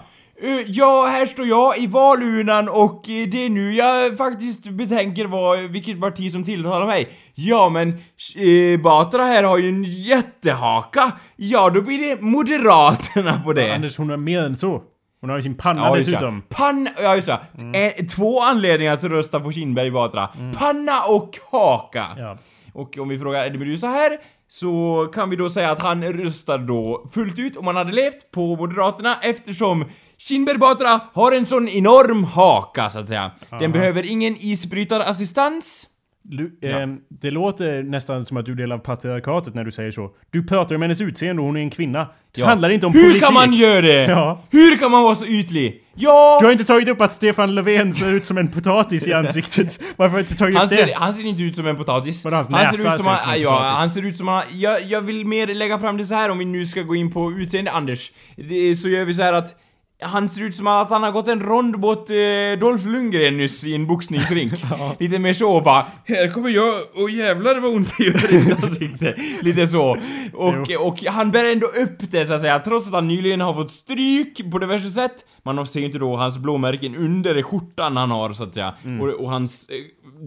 "Eh, 0.41 0.61
Ja, 0.67 1.05
här 1.05 1.25
står 1.25 1.47
jag 1.47 1.77
i 1.77 1.87
valurnan 1.87 2.69
och 2.69 3.09
eh, 3.09 3.27
det 3.27 3.45
är 3.45 3.49
nu 3.49 3.73
jag 3.73 4.17
faktiskt 4.17 4.67
betänker 4.69 5.25
vad, 5.25 5.59
vilket 5.59 6.01
parti 6.01 6.31
som 6.31 6.43
tilltalar 6.43 6.85
mig. 6.87 7.09
Ja, 7.35 7.69
men 7.69 7.89
eh, 7.89 8.79
Batra 8.83 9.23
här 9.23 9.43
har 9.43 9.57
ju 9.57 9.69
en 9.69 9.83
jättehaka. 9.83 11.11
Ja, 11.35 11.69
då 11.69 11.81
blir 11.81 11.99
det 12.09 12.21
Moderaterna 12.21 13.41
på 13.45 13.53
det. 13.53 13.75
Anders, 13.75 13.97
hon 13.97 14.09
är 14.09 14.17
mer 14.17 14.43
än 14.43 14.55
så. 14.55 14.81
Hon 15.21 15.29
har 15.29 15.37
ju 15.37 15.41
sin 15.43 15.55
panna 15.57 15.81
Ja, 15.81 15.91
det. 15.91 15.99
dessutom. 15.99 16.41
Panna, 16.49 16.89
ja 17.01 17.15
just 17.15 17.27
det. 17.27 17.39
Mm. 17.61 17.71
Eh, 17.99 18.05
två 18.05 18.41
anledningar 18.41 18.95
till 18.95 19.05
att 19.05 19.11
rösta 19.11 19.39
på 19.39 19.51
Kinberg 19.51 19.91
Batra. 19.91 20.29
Panna 20.57 20.93
och 21.09 21.29
haka. 21.51 22.07
Ja. 22.17 22.37
Och 22.73 22.97
om 22.97 23.09
vi 23.09 23.19
frågar 23.19 23.45
Eddie 23.45 23.57
Meduza 23.57 23.87
här, 23.87 24.17
så 24.53 25.07
kan 25.13 25.29
vi 25.29 25.35
då 25.35 25.49
säga 25.49 25.71
att 25.71 25.81
han 25.81 26.03
röstar 26.03 26.57
då 26.57 27.09
fullt 27.13 27.39
ut 27.39 27.55
om 27.55 27.67
han 27.67 27.75
hade 27.75 27.91
levt 27.91 28.31
på 28.31 28.55
Moderaterna 28.55 29.19
eftersom 29.21 29.85
Kinberg 30.17 30.57
Batra 30.57 30.99
har 31.13 31.31
en 31.31 31.45
sån 31.45 31.67
enorm 31.67 32.23
haka 32.23 32.89
så 32.89 32.99
att 32.99 33.07
säga. 33.07 33.31
Den 33.59 33.71
behöver 33.71 34.11
ingen 34.11 34.35
isbrytarassistans. 34.39 35.89
Du, 36.25 36.57
ehm, 36.61 36.97
det 37.21 37.31
låter 37.31 37.83
nästan 37.83 38.25
som 38.25 38.37
att 38.37 38.45
du 38.45 38.55
delar 38.55 38.77
patriarkatet 38.77 39.53
när 39.53 39.63
du 39.63 39.71
säger 39.71 39.91
så. 39.91 40.09
Du 40.31 40.47
pratar 40.47 40.75
om 40.75 40.81
hennes 40.81 41.01
utseende 41.01 41.41
och 41.41 41.45
hon 41.45 41.57
är 41.57 41.61
en 41.61 41.69
kvinna. 41.69 41.99
Det 42.35 42.41
Ja. 42.41 42.47
handlar 42.47 42.69
inte 42.69 42.85
om 42.85 42.93
Hur 42.93 43.01
politik. 43.03 43.23
kan 43.23 43.33
man 43.33 43.53
göra 43.53 43.81
det? 43.81 44.03
Ja. 44.09 44.43
Hur 44.49 44.77
kan 44.77 44.91
man 44.91 45.03
vara 45.03 45.15
så 45.15 45.25
ytlig? 45.25 45.79
Ja! 45.95 46.37
Du 46.41 46.45
har 46.45 46.51
inte 46.51 46.63
tagit 46.63 46.87
upp 46.89 47.01
att 47.01 47.13
Stefan 47.13 47.55
Löfven 47.55 47.93
ser 47.93 48.11
ut 48.11 48.25
som 48.25 48.37
en 48.37 48.47
potatis 48.47 49.07
i 49.07 49.13
ansiktet. 49.23 49.81
Varför 49.95 50.09
har 50.11 50.17
du 50.17 50.21
inte 50.21 50.35
tagit 50.35 50.55
Han 50.55 50.65
upp 50.65 50.71
ser, 50.71 50.85
det? 50.85 50.93
han 50.95 51.13
ser 51.13 51.23
inte 51.23 51.43
ut 51.43 51.55
som 51.55 51.67
en 51.67 51.75
potatis. 51.75 52.25
Vadå, 52.25 52.35
hans 52.35 52.49
han 52.49 52.59
näsa 52.61 52.77
ser 52.77 52.89
ut 52.89 52.95
som, 52.95 53.03
ser 53.03 53.09
han, 53.11 53.17
ut 53.19 53.23
som 53.23 53.33
en 53.33 53.41
ja, 53.41 53.49
potatis? 53.49 53.79
han 53.79 53.91
ser 53.91 54.01
ut 54.05 54.17
som 54.17 54.27
han, 54.27 54.43
jag, 54.51 54.83
jag 54.83 55.01
vill 55.01 55.25
mer 55.25 55.47
lägga 55.47 55.79
fram 55.79 55.97
det 55.97 56.05
så 56.05 56.15
här 56.15 56.29
om 56.31 56.37
vi 56.37 56.45
nu 56.45 56.65
ska 56.65 56.81
gå 56.81 56.95
in 56.95 57.11
på 57.11 57.31
utseende, 57.31 57.71
Anders. 57.71 58.11
Det, 58.35 58.75
så 58.75 58.89
gör 58.89 59.05
vi 59.05 59.13
så 59.13 59.21
här 59.23 59.33
att 59.33 59.55
han 60.03 60.29
ser 60.29 60.41
ut 60.41 60.55
som 60.55 60.67
att 60.67 60.89
han 60.89 61.03
har 61.03 61.11
gått 61.11 61.27
en 61.27 61.39
rond 61.41 61.79
mot 61.79 62.09
eh, 62.09 62.59
Dolph 62.59 62.87
Lundgren 62.87 63.37
nyss 63.37 63.63
i 63.63 63.75
en 63.75 63.87
boxningsrink. 63.87 64.53
Lite 64.99 65.19
mer 65.19 65.33
så 65.33 65.61
bara, 65.61 65.85
här 66.05 66.31
kommer 66.31 66.49
jag 66.49 66.73
och 66.95 67.09
jävlar 67.09 67.59
vad 67.59 67.73
ont 67.73 67.97
det 67.97 68.03
gör 68.03 68.33
i 68.33 68.43
mitt 68.43 68.63
ansikte. 68.63 69.15
Lite 69.41 69.67
så. 69.67 69.97
Och, 70.33 70.87
och 70.87 71.03
han 71.05 71.31
bär 71.31 71.51
ändå 71.51 71.67
upp 71.67 72.11
det 72.11 72.25
så 72.25 72.33
att 72.33 72.41
säga, 72.41 72.59
trots 72.59 72.87
att 72.87 72.93
han 72.93 73.07
nyligen 73.07 73.41
har 73.41 73.53
fått 73.53 73.71
stryk 73.71 74.51
på 74.51 74.59
diverse 74.59 74.89
sätt. 74.89 75.25
Man 75.45 75.67
ser 75.67 75.79
ju 75.79 75.85
inte 75.85 75.97
då 75.99 76.15
hans 76.15 76.37
blåmärken 76.37 76.95
under 76.95 77.41
skjortan 77.43 77.97
han 77.97 78.11
har 78.11 78.33
så 78.33 78.43
att 78.43 78.53
säga. 78.53 78.73
Och, 79.01 79.07
och 79.09 79.29
hans 79.31 79.69
eh, 79.69 79.75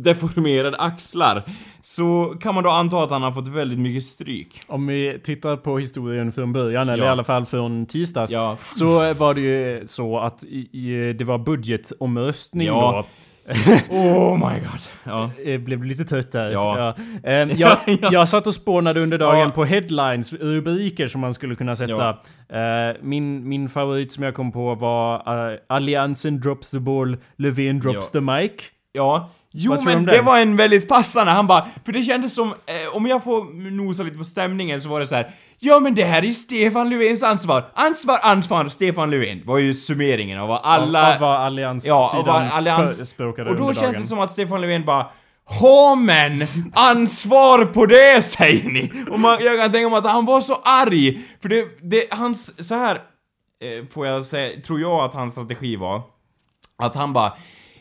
deformerade 0.02 0.76
axlar. 0.76 1.42
Så 1.80 2.36
kan 2.40 2.54
man 2.54 2.64
då 2.64 2.70
anta 2.70 3.02
att 3.02 3.10
han 3.10 3.22
har 3.22 3.32
fått 3.32 3.48
väldigt 3.48 3.78
mycket 3.78 4.02
stryk. 4.02 4.60
Om 4.66 4.86
vi 4.86 5.20
tittar 5.24 5.56
på 5.56 5.78
historien 5.78 6.32
från 6.32 6.52
början, 6.52 6.88
eller 6.88 7.04
Ja. 7.04 7.08
i 7.08 7.12
alla 7.12 7.24
fall 7.24 7.44
från 7.46 7.86
tisdags, 7.86 8.32
Ja. 8.32 8.56
så 8.68 9.14
var 9.14 9.34
det 9.34 9.40
ju 9.40 9.86
så 9.86 10.18
att 10.18 10.44
i, 10.44 10.68
i, 10.72 11.12
det 11.12 11.24
var 11.24 11.38
budgetomröstning 11.38 12.66
Ja. 12.66 12.92
då. 12.92 13.08
Oh 13.90 14.34
my 14.36 14.60
god. 14.60 14.80
Ja. 15.04 15.30
Jag 15.44 15.60
blev 15.60 15.84
lite 15.84 16.04
trött 16.04 16.32
där. 16.32 16.50
Ja. 16.50 16.94
Ehm, 17.24 17.50
jag, 17.56 17.78
Ja. 17.86 18.08
jag 18.12 18.28
satt 18.28 18.46
och 18.46 18.54
spånade 18.54 19.00
under 19.00 19.18
dagen 19.18 19.38
Ja. 19.38 19.50
på 19.50 19.64
headlines, 19.64 20.32
rubriker 20.32 21.06
som 21.06 21.20
man 21.20 21.34
skulle 21.34 21.54
kunna 21.54 21.76
sätta. 21.76 22.08
Eh, 22.48 22.96
min, 23.02 23.48
min 23.48 23.68
favorit 23.68 24.12
som 24.12 24.24
jag 24.24 24.34
kom 24.34 24.52
på 24.52 24.74
var 24.74 25.22
Alliansen 25.68 26.40
drops 26.40 26.70
the 26.70 26.78
ball, 26.78 27.16
Löfven 27.36 27.80
drops 27.80 28.10
Ja. 28.14 28.20
the 28.20 28.20
mic. 28.20 28.52
Ja. 28.92 29.30
Jo 29.58 29.80
men 29.82 30.04
det 30.06 30.20
var 30.20 30.38
en 30.38 30.56
väldigt 30.56 30.88
passande, 30.88 31.32
han 31.32 31.46
bara, 31.46 31.66
för 31.84 31.92
det 31.92 32.02
kändes 32.02 32.34
som, 32.34 32.48
eh, 32.48 32.96
om 32.96 33.06
jag 33.06 33.24
får 33.24 33.70
nosa 33.70 34.02
lite 34.02 34.18
på 34.18 34.24
stämningen 34.24 34.80
så 34.80 34.88
var 34.88 35.00
det 35.00 35.06
så 35.06 35.14
här. 35.14 35.30
Ja 35.58 35.80
men 35.80 35.94
det 35.94 36.04
här 36.04 36.24
är 36.24 36.30
Stefan 36.32 36.90
Löfvens 36.90 37.22
ansvar. 37.22 37.64
Ansvar, 37.74 38.18
ansvar, 38.22 38.68
Stefan 38.68 39.10
Löfven. 39.10 39.42
var 39.44 39.58
ju 39.58 39.72
summeringen 39.72 40.38
av 40.40 40.48
vad 40.48 40.60
alla... 40.62 41.14
Av, 41.14 41.20
vad 41.20 41.36
allianssidan 41.36 41.94
Ja, 42.26 42.50
allians... 42.52 42.96
förespråkade 42.96 43.50
Och 43.50 43.56
då 43.56 43.72
känns 43.72 43.80
dagen. 43.80 44.02
det 44.02 44.06
som 44.08 44.20
att 44.20 44.32
Stefan 44.32 44.60
Löfven 44.60 44.84
bara 44.84 45.06
Ha 45.60 45.94
men! 45.94 46.46
Ansvar 46.74 47.64
på 47.64 47.86
det 47.86 48.22
säger 48.24 48.64
ni! 48.70 48.92
Och 49.10 49.20
man, 49.20 49.38
jag 49.40 49.58
kan 49.60 49.72
tänka 49.72 49.88
mig 49.88 49.98
att 49.98 50.06
han 50.10 50.26
var 50.26 50.40
så 50.40 50.54
arg! 50.64 51.18
För 51.42 51.48
det, 51.48 51.64
det 51.82 52.04
hans, 52.14 52.68
så 52.68 52.74
här 52.74 52.94
eh, 52.94 53.88
får 53.94 54.06
jag 54.06 54.24
säga, 54.24 54.60
tror 54.60 54.80
jag 54.80 55.00
att 55.04 55.14
hans 55.14 55.32
strategi 55.32 55.76
var. 55.76 56.02
Att 56.82 56.94
han 56.96 57.12
bara 57.12 57.32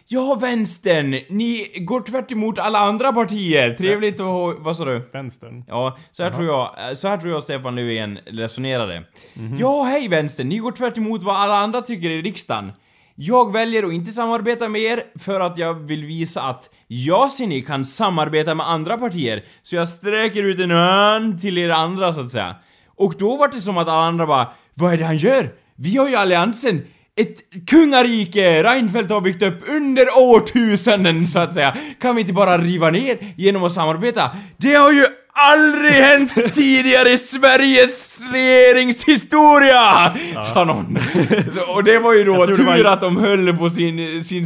Ja, 0.07 0.37
vänstern, 0.41 1.09
ni 1.29 1.67
går 1.79 2.01
tvärt 2.01 2.31
emot 2.31 2.59
alla 2.59 2.79
andra 2.79 3.13
partier. 3.13 3.73
Trevligt 3.73 4.19
att 4.19 4.25
ha... 4.25 4.53
Vad 4.57 4.77
sa 4.77 4.85
du? 4.85 5.09
Vänstern. 5.13 5.63
Ja, 5.67 5.97
så 6.11 6.23
här, 6.23 6.31
tror 6.31 6.45
jag, 6.45 6.97
så 6.97 7.07
här 7.07 7.17
tror 7.17 7.33
jag 7.33 7.43
Stefan 7.43 7.75
Löfven 7.75 8.19
resonerade. 8.25 9.03
Mhm. 9.33 9.57
Ja, 9.59 9.83
hej 9.83 10.07
vänstern, 10.07 10.49
ni 10.49 10.57
går 10.57 10.71
tvärt 10.71 10.97
emot 10.97 11.23
vad 11.23 11.35
alla 11.35 11.55
andra 11.57 11.81
tycker 11.81 12.09
i 12.09 12.21
riksdagen. 12.21 12.71
Jag 13.15 13.53
väljer 13.53 13.83
att 13.83 13.93
inte 13.93 14.11
samarbeta 14.11 14.69
med 14.69 14.81
er 14.81 15.03
för 15.19 15.39
att 15.39 15.57
jag 15.57 15.73
vill 15.73 16.05
visa 16.05 16.41
att 16.41 16.69
jag 16.87 17.31
ser 17.31 17.47
ni 17.47 17.61
kan 17.61 17.85
samarbeta 17.85 18.55
med 18.55 18.69
andra 18.69 18.97
partier. 18.97 19.43
Så 19.63 19.75
jag 19.75 19.87
sträcker 19.89 20.43
ut 20.43 20.59
en 20.59 20.71
hand 20.71 21.41
till 21.41 21.57
er 21.57 21.69
andra 21.69 22.13
så 22.13 22.21
att 22.21 22.31
säga. 22.31 22.55
Och 22.95 23.15
då 23.17 23.37
var 23.37 23.47
det 23.47 23.61
som 23.61 23.77
att 23.77 23.87
alla 23.87 24.05
andra 24.05 24.25
bara 24.27 24.47
Vad 24.73 24.93
är 24.93 24.97
det 24.97 25.05
han 25.05 25.17
gör? 25.17 25.49
Vi 25.75 25.97
har 25.97 26.07
ju 26.07 26.15
alliansen! 26.15 26.81
Ett 27.21 27.65
kungarike 27.69 28.63
Reinfeldt 28.63 29.11
har 29.11 29.21
byggt 29.21 29.43
upp 29.43 29.63
under 29.69 30.05
årtusenden 30.17 31.27
så 31.27 31.39
att 31.39 31.53
säga. 31.53 31.75
Kan 32.01 32.15
vi 32.15 32.21
inte 32.21 32.33
bara 32.33 32.57
riva 32.57 32.89
ner 32.91 33.17
genom 33.37 33.63
att 33.63 33.71
samarbeta? 33.71 34.31
Det 34.57 34.73
har 34.75 34.91
ju 34.91 35.05
aldrig 35.33 35.91
hänt 35.93 36.53
tidigare 36.53 37.09
i 37.09 37.17
Sveriges 37.17 38.21
regeringshistoria! 38.33 40.13
Sa 40.53 40.63
någon. 40.63 40.97
Så, 41.55 41.73
och 41.73 41.83
det 41.83 41.99
var 41.99 42.13
ju 42.13 42.23
då 42.23 42.45
tur 42.45 42.63
var- 42.63 42.91
att 42.91 43.01
de 43.01 43.17
höll 43.17 43.57
på 43.57 43.69
sin, 43.69 44.23
sin, 44.23 44.45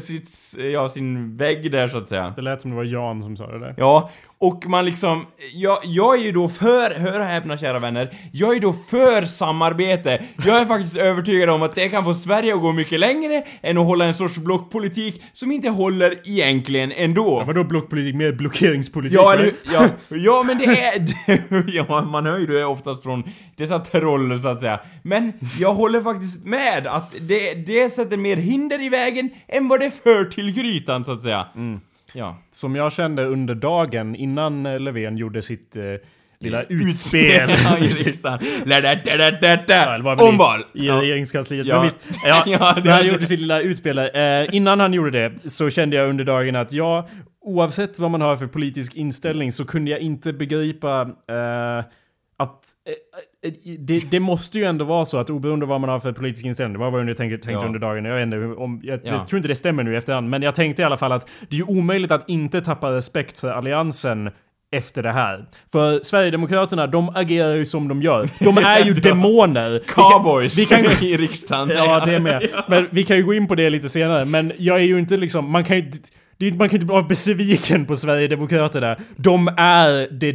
sitt, 0.00 0.28
ja, 0.72 0.88
sin 0.88 1.36
vägg 1.36 1.72
där 1.72 1.88
så 1.88 1.98
att 1.98 2.08
säga. 2.08 2.32
Det 2.36 2.42
lät 2.42 2.62
som 2.62 2.70
det 2.70 2.76
var 2.76 2.84
Jan 2.84 3.22
som 3.22 3.36
sa 3.36 3.46
det 3.46 3.58
där. 3.58 3.74
Ja, 3.76 4.10
och 4.40 4.66
man 4.66 4.84
liksom, 4.84 5.26
jag, 5.54 5.78
jag 5.82 6.18
är 6.20 6.24
ju 6.24 6.32
då 6.32 6.48
för, 6.48 7.00
hör 7.00 7.20
och 7.20 7.26
häpna 7.26 7.58
kära 7.58 7.78
vänner, 7.78 8.14
jag 8.32 8.56
är 8.56 8.60
då 8.60 8.72
för 8.72 9.24
samarbete. 9.24 10.22
Jag 10.46 10.60
är 10.60 10.66
faktiskt 10.66 10.96
övertygad 11.08 11.50
om 11.50 11.62
att 11.62 11.74
det 11.74 11.88
kan 11.88 12.04
få 12.04 12.14
Sverige 12.14 12.54
att 12.54 12.60
gå 12.60 12.72
mycket 12.72 13.00
längre 13.00 13.44
än 13.62 13.78
att 13.78 13.86
hålla 13.86 14.04
en 14.04 14.14
sorts 14.14 14.38
blockpolitik 14.38 15.22
som 15.32 15.52
inte 15.52 15.68
håller 15.68 16.28
egentligen 16.28 16.92
ändå. 16.92 17.44
Vadå 17.46 17.64
blockpolitik? 17.64 18.14
Mer 18.14 18.32
blockeringspolitik? 18.32 19.18
Ja, 19.18 19.32
eller? 19.32 19.42
eller, 19.42 19.54
ja, 19.72 19.88
ja, 20.08 20.42
men 20.46 20.58
det 20.58 20.64
är... 20.64 21.76
ja, 21.76 22.02
man 22.02 22.26
hör 22.26 22.38
ju 22.38 22.46
det 22.46 22.64
oftast 22.64 23.02
från 23.02 23.24
dessa 23.56 23.78
troll, 23.78 24.40
så 24.40 24.48
att 24.48 24.60
säga. 24.60 24.80
Men 25.02 25.32
jag 25.58 25.74
håller 25.74 26.02
faktiskt 26.02 26.46
med 26.46 26.86
att 26.86 27.14
det, 27.20 27.54
det 27.66 27.90
sätter 27.90 28.16
mer 28.16 28.36
hinder 28.36 28.82
i 28.82 28.88
vägen 28.88 29.30
än 29.48 29.68
vad 29.68 29.80
det 29.80 29.90
för 29.90 30.24
till 30.24 30.50
grytan, 30.52 31.04
så 31.04 31.12
att 31.12 31.22
säga. 31.22 31.46
Ja. 32.12 32.38
Som 32.50 32.76
jag 32.76 32.92
kände 32.92 33.24
under 33.24 33.54
dagen 33.54 34.16
innan 34.16 34.66
eh, 34.66 34.80
Löfven 34.80 35.16
gjorde 35.16 35.42
sitt 35.42 35.76
eh, 35.76 35.82
lilla 36.40 36.62
Utspel 36.62 37.50
utspel. 37.50 37.78
i 37.82 37.86
riksdagen. 38.04 38.38
Ja, 39.68 40.16
Omval! 40.28 40.60
I, 40.74 40.86
Ja. 40.86 41.00
regeringskansliet. 41.02 41.66
Ja. 41.66 41.74
Men 41.74 41.82
visst, 41.82 41.98
ja, 42.24 42.42
Ja, 42.46 42.72
det- 42.76 42.84
när 42.84 42.92
han 42.92 43.06
gjorde 43.06 43.26
sitt 43.26 43.40
lilla 43.40 43.60
utspel. 43.60 43.98
Eh, 43.98 44.54
innan 44.54 44.80
han 44.80 44.92
gjorde 44.92 45.10
det 45.10 45.50
så 45.50 45.70
kände 45.70 45.96
jag 45.96 46.08
under 46.08 46.24
dagen 46.24 46.56
att 46.56 46.72
ja, 46.72 47.08
oavsett 47.40 47.98
vad 47.98 48.10
man 48.10 48.20
har 48.20 48.36
för 48.36 48.46
politisk 48.46 48.94
inställning 48.94 49.52
så 49.52 49.64
kunde 49.64 49.90
jag 49.90 50.00
inte 50.00 50.32
begripa 50.32 51.00
eh, 51.02 51.84
att 52.36 52.60
eh, 52.86 52.92
det, 53.78 54.10
det 54.10 54.20
måste 54.20 54.58
ju 54.58 54.64
ändå 54.64 54.84
vara 54.84 55.04
så 55.04 55.18
att 55.18 55.30
oberoende 55.30 55.66
vad 55.66 55.80
man 55.80 55.90
har 55.90 55.98
för 55.98 56.12
politisk 56.12 56.44
inställning, 56.46 56.72
det 56.72 56.78
var 56.78 56.90
vad 56.90 57.08
jag 57.08 57.16
tänkte, 57.16 57.50
Ja. 57.52 57.66
under 57.66 57.78
dagen, 57.78 58.04
jag 58.04 58.14
vet 58.14 58.22
inte 58.22 58.36
om, 58.62 58.80
jag, 58.82 59.00
Ja. 59.04 59.10
jag 59.10 59.28
tror 59.28 59.36
inte 59.38 59.48
det 59.48 59.54
stämmer 59.54 59.82
nu 59.82 59.92
i 59.94 59.96
efterhand, 59.96 60.30
men 60.30 60.42
jag 60.42 60.54
tänkte 60.54 60.82
i 60.82 60.84
alla 60.84 60.96
fall 60.96 61.12
att 61.12 61.28
det 61.48 61.56
är 61.56 61.58
ju 61.58 61.64
omöjligt 61.64 62.10
att 62.10 62.28
inte 62.28 62.60
tappa 62.60 62.92
respekt 62.92 63.38
för 63.38 63.50
alliansen 63.50 64.30
efter 64.76 65.02
det 65.02 65.12
här. 65.12 65.46
För 65.72 66.00
Sverigedemokraterna, 66.02 66.86
de 66.86 67.08
agerar 67.08 67.54
ju 67.56 67.66
som 67.66 67.88
de 67.88 68.02
gör. 68.02 68.28
De 68.44 68.58
är 68.64 68.84
ju 68.84 68.94
demoner. 68.94 69.70
Vi 69.70 69.78
kan- 69.94 70.10
Cowboys 70.10 70.58
Vi 70.58 70.64
kan, 70.64 70.84
i 71.02 71.16
riksdagen. 71.16 71.68
Ja, 71.68 72.04
det 72.04 72.18
med. 72.20 72.48
Men 72.68 72.88
vi 72.90 73.04
kan 73.04 73.16
ju 73.16 73.22
gå 73.24 73.34
in 73.34 73.46
på 73.48 73.54
det 73.54 73.70
lite 73.70 73.88
senare. 73.88 74.24
Men 74.24 74.52
jag 74.58 74.76
är 74.78 74.84
ju 74.84 74.98
inte 74.98 75.16
liksom, 75.16 75.50
man 75.50 75.64
kan 75.64 75.76
ju 75.76 75.82
är- 76.38 76.52
Man 76.58 76.68
kan 76.68 76.80
inte 76.80 76.92
vara 76.92 77.02
besviken 77.02 77.86
på 77.86 77.96
Sverigedemokraterna. 77.96 78.96
De 79.16 79.48
är, 79.56 80.08
det, 80.20 80.32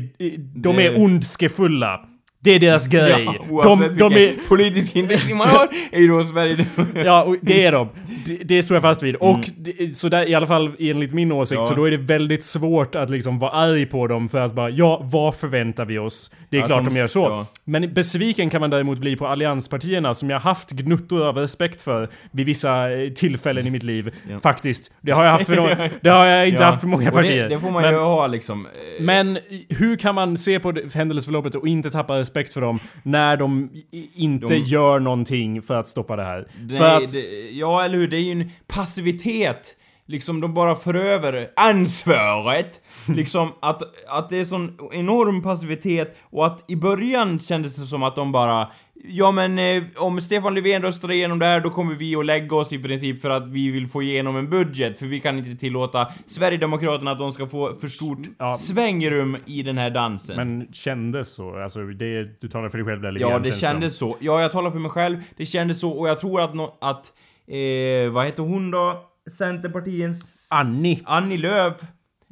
de 0.55 0.79
är 0.79 1.01
ondskefulla. 1.01 1.99
Det 2.43 2.51
är 2.51 2.59
deras 2.59 2.87
grej. 2.87 3.25
Ja, 3.49 3.63
de, 3.63 3.95
de 3.97 4.13
är, 4.13 4.47
politisk 4.47 4.95
inriktning 4.95 5.37
man 5.37 5.47
har, 5.47 5.67
är 5.91 5.99
ju 5.99 6.07
då 6.07 6.23
Sverige... 6.23 6.65
Ja, 7.05 7.23
och 7.23 7.35
det 7.41 7.65
är 7.65 7.71
de. 7.71 7.89
Det, 8.25 8.35
det 8.43 8.63
står 8.63 8.75
jag 8.75 8.81
fast 8.81 9.03
vid. 9.03 9.15
Och 9.15 9.39
det, 9.57 9.97
så 9.97 10.09
där, 10.09 10.29
i 10.29 10.35
alla 10.35 10.47
fall 10.47 10.71
enligt 10.79 11.13
min 11.13 11.31
åsikt, 11.31 11.53
Mm. 11.57 11.61
Ja. 11.63 11.69
så 11.69 11.75
då 11.75 11.87
är 11.87 11.91
det 11.91 11.97
väldigt 11.97 12.43
svårt 12.43 12.95
att 12.95 13.09
liksom 13.09 13.39
vara 13.39 13.51
arg 13.51 13.85
på 13.85 14.07
dem 14.07 14.29
för 14.29 14.39
att 14.39 14.53
bara, 14.55 14.69
ja, 14.69 14.99
vad 15.03 15.35
förväntar 15.35 15.85
vi 15.85 15.97
oss? 15.97 16.35
Det 16.49 16.57
är 16.57 16.61
Att 16.61 16.67
klart 16.67 16.85
de- 16.85 16.93
de, 16.93 16.99
gör 16.99 17.07
så. 17.07 17.19
ja. 17.19 17.45
Men 17.65 17.93
besviken 17.93 18.49
kan 18.49 18.61
man 18.61 18.69
däremot 18.69 18.97
bli 18.99 19.15
på 19.15 19.27
allianspartierna 19.27 20.13
som 20.13 20.29
jag 20.29 20.39
haft 20.39 20.71
gnuttor 20.71 21.27
av 21.27 21.37
respekt 21.37 21.81
för 21.81 22.09
vid 22.31 22.45
vissa 22.45 22.91
eh, 22.91 23.09
tillfällen 23.09 23.67
i 23.67 23.69
mitt 23.69 23.83
liv. 23.83 24.11
Ja. 24.31 24.39
Faktiskt. 24.39 24.91
Det 25.01 25.11
har 25.11 25.23
jag 25.23 25.31
haft 25.31 25.45
för, 25.45 25.55
no- 25.55 25.89
det 26.01 26.09
har 26.09 26.25
jag 26.25 26.47
inte 26.47 26.61
Ja. 26.61 26.65
haft 26.65 26.79
för 26.81 26.87
många 26.87 27.11
partier. 27.11 27.43
Det, 27.43 27.49
det 27.55 27.59
får 27.59 27.71
man 27.71 27.81
men, 27.81 27.93
ju 27.93 27.99
ha 27.99 28.27
liksom. 28.27 28.65
eh, 28.65 29.03
men 29.03 29.37
hur 29.69 29.95
kan 29.95 30.15
man 30.15 30.37
se 30.37 30.59
på 30.59 30.73
händelseförloppet 30.93 31.55
och 31.55 31.67
inte 31.67 31.91
tappa 31.91 32.17
respekt 32.17 32.32
för 32.33 32.61
dem 32.61 32.79
när 33.03 33.37
de 33.37 33.69
inte 34.13 34.47
De- 34.47 34.57
gör 34.57 34.99
någonting 34.99 35.61
för 35.61 35.79
att 35.79 35.87
stoppa 35.87 36.15
det 36.15 36.23
här? 36.23 36.47
Nej, 36.59 36.77
för 36.77 36.95
att, 36.95 37.13
det, 37.13 37.51
ja, 37.51 37.83
eller 37.85 37.97
hur? 37.97 38.07
Det 38.07 38.17
är 38.17 38.21
ju 38.21 38.31
en 38.31 38.49
passivitet. 38.67 39.75
Liksom, 40.05 40.41
de 40.41 40.53
bara 40.53 40.75
för 40.75 40.93
över 40.93 41.49
ansvaret. 41.55 42.81
liksom, 43.07 43.51
att, 43.61 43.81
att 44.07 44.29
det 44.29 44.39
är 44.39 44.45
sån 44.45 44.77
enorm 44.91 45.41
passivitet 45.41 46.17
och 46.23 46.45
att 46.45 46.71
i 46.71 46.75
början 46.75 47.39
kändes 47.39 47.75
det 47.75 47.85
som 47.85 48.03
att 48.03 48.15
de 48.15 48.31
bara 48.31 48.67
Ja 49.05 49.31
men 49.31 49.59
eh, 49.59 49.83
om 49.95 50.21
Stefan 50.21 50.55
Löfven 50.55 50.81
röstar 50.81 51.11
igenom 51.11 51.39
det 51.39 51.45
här 51.45 51.59
då 51.61 51.69
kommer 51.69 51.95
vi 51.95 52.15
att 52.15 52.25
lägga 52.25 52.55
oss 52.55 52.73
i 52.73 52.79
princip 52.79 53.21
för 53.21 53.29
att 53.29 53.47
vi 53.47 53.71
vill 53.71 53.87
få 53.87 54.03
igenom 54.03 54.35
en 54.35 54.49
budget 54.49 54.99
för 54.99 55.05
vi 55.05 55.19
kan 55.19 55.37
inte 55.37 55.55
tillåta 55.55 56.07
Sverigedemokraterna 56.25 57.11
att 57.11 57.19
de 57.19 57.31
ska 57.33 57.47
få 57.47 57.75
för 57.75 57.87
stort 57.87 58.19
Ja. 58.39 58.53
svängrum 58.55 59.37
i 59.45 59.63
den 59.63 59.77
här 59.77 59.89
dansen. 59.89 60.35
Men 60.35 60.73
kändes 60.73 61.29
så? 61.35 61.63
Alltså, 61.63 61.79
det, 61.79 62.41
du 62.41 62.47
talar 62.49 62.69
för 62.69 62.77
dig 62.77 62.87
själv 62.87 63.01
där 63.01 63.11
lite 63.11 63.25
Ja, 63.25 63.39
det 63.39 63.51
kändes 63.55 63.97
så. 63.97 64.17
Ja, 64.19 64.41
jag 64.41 64.51
talar 64.51 64.71
för 64.71 64.79
mig 64.79 64.91
själv. 64.91 65.17
Det 65.37 65.45
kändes 65.45 65.79
så 65.79 65.91
och 65.91 66.09
jag 66.09 66.19
tror 66.19 66.41
att, 66.41 66.53
no 66.53 66.77
att 66.81 67.13
eh, 67.47 68.11
vad 68.11 68.25
heter 68.25 68.43
hon 68.43 68.71
då? 68.71 69.09
Centerpartiets... 69.37 70.47
som. 70.47 70.57
Annie. 70.57 70.99
Annie 71.05 71.37
Lööf. 71.37 71.81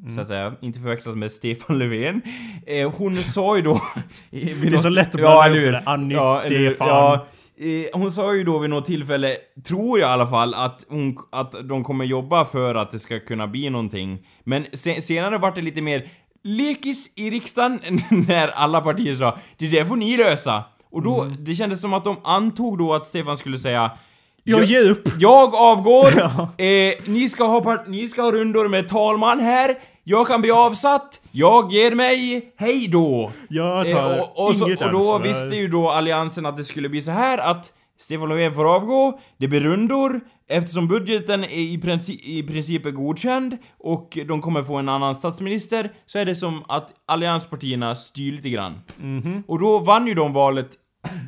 Mm. 0.02 0.16
Så 0.16 0.22
att 0.22 0.28
säga, 0.28 0.54
inte 0.62 0.80
förväxlas 0.80 1.16
med 1.16 1.32
Stefan 1.32 1.80
Löfven. 1.80 2.22
Eh, 2.68 2.92
hon 2.98 3.14
sa 3.14 3.56
ju 3.56 3.62
då... 3.62 3.82
Det 4.30 4.52
är 4.52 4.78
så 4.78 4.90
något- 4.90 4.96
lätt 4.96 5.08
att 5.08 5.22
blanda 5.22 5.46
eller 5.46 5.56
ihop 5.56 5.66
det 5.66 5.72
där. 5.72 5.84
Annie, 5.86 6.16
hur? 6.16 6.70
Stefan. 6.70 6.88
Ja, 6.88 7.26
eh, 7.60 8.00
hon 8.00 8.12
sa 8.12 8.36
ju 8.36 8.44
då 8.44 8.60
vid 8.60 8.70
något 8.70 8.86
tillfälle, 8.86 9.36
tror 9.68 10.00
jag 10.00 10.10
i 10.10 10.14
alla 10.14 10.28
fall, 10.28 10.54
att, 10.54 10.86
hon, 10.90 11.18
att 11.32 11.56
de 11.70 11.84
kommer 11.84 12.06
jobba 12.06 12.46
för 12.46 12.76
att 12.76 12.92
det 12.92 13.00
ska 13.00 13.20
kunna 13.20 13.48
bli 13.48 13.70
någonting. 13.70 14.20
Men 14.44 14.66
se, 14.74 15.02
senare 15.02 15.38
vart 15.38 15.56
det 15.56 15.62
lite 15.62 15.82
mer 15.82 16.08
lekis 16.44 17.14
i 17.16 17.30
riksdagen 17.30 17.80
när 18.28 18.48
alla 18.48 18.82
partier 18.82 19.16
sa 19.16 19.38
det 19.58 19.68
där 19.68 19.86
får 19.86 19.96
ni 19.96 20.18
lösa. 20.18 20.64
Och 20.92 21.02
då, 21.04 21.22
Mm. 21.22 21.36
det 21.44 21.56
kändes 21.56 21.82
som 21.82 21.94
att 21.94 22.04
de 22.04 22.16
antog 22.24 22.78
då 22.78 22.94
att 22.94 23.08
Stefan 23.08 23.38
skulle 23.38 23.60
säga 23.60 23.92
Jag 24.44 24.64
ger 24.64 24.90
upp. 24.90 25.10
jag 25.20 25.56
avgår, 25.56 26.22
eh, 26.62 26.94
ni, 27.06 27.30
ska 27.30 27.44
ha 27.44 27.84
ni 27.88 28.08
ska 28.08 28.22
ha 28.22 28.32
rundor 28.32 28.68
med 28.68 28.88
talman 28.88 29.40
här, 29.40 29.76
jag 30.04 30.28
kan 30.28 30.42
bli 30.42 30.52
avsatt, 30.52 31.22
jag 31.32 31.72
ger 31.74 31.96
mig, 31.96 32.52
hej 32.58 32.88
då! 32.88 33.32
Jag 33.50 33.90
tar 33.90 34.14
Eh, 34.14 34.20
och, 34.20 34.48
och, 34.48 34.56
så, 34.56 34.68
inget 34.68 34.82
och 34.82 34.92
då 34.92 34.98
ansvar. 34.98 35.20
visste 35.20 35.56
ju 35.56 35.68
då 35.68 35.90
alliansen 35.90 36.46
att 36.46 36.58
det 36.58 36.64
skulle 36.64 36.90
bli 36.90 37.02
så 37.02 37.12
här 37.12 37.38
att 37.38 37.74
Stefan 38.00 38.30
Löfven 38.30 38.54
får 38.54 38.76
avgå, 38.76 39.20
det 39.38 39.48
blir 39.48 39.62
rundor, 39.62 40.22
eftersom 40.50 40.88
budgeten 40.88 41.44
är 41.44 41.48
i, 41.48 41.78
princip, 41.78 42.26
i 42.26 42.44
princip 42.44 42.86
är 42.86 42.92
godkänd 42.92 43.58
och 43.80 44.18
de 44.28 44.42
kommer 44.42 44.64
få 44.64 44.76
en 44.78 44.90
annan 44.90 45.16
statsminister, 45.16 45.92
så 46.06 46.20
är 46.20 46.26
det 46.26 46.36
som 46.36 46.64
att 46.68 46.90
allianspartierna 47.08 47.96
styr 47.96 48.32
lite 48.32 48.50
grann. 48.50 48.74
Och 49.48 49.60
då 49.60 49.80
vann 49.80 50.08
ju 50.08 50.14
de 50.14 50.34
valet 50.34 50.70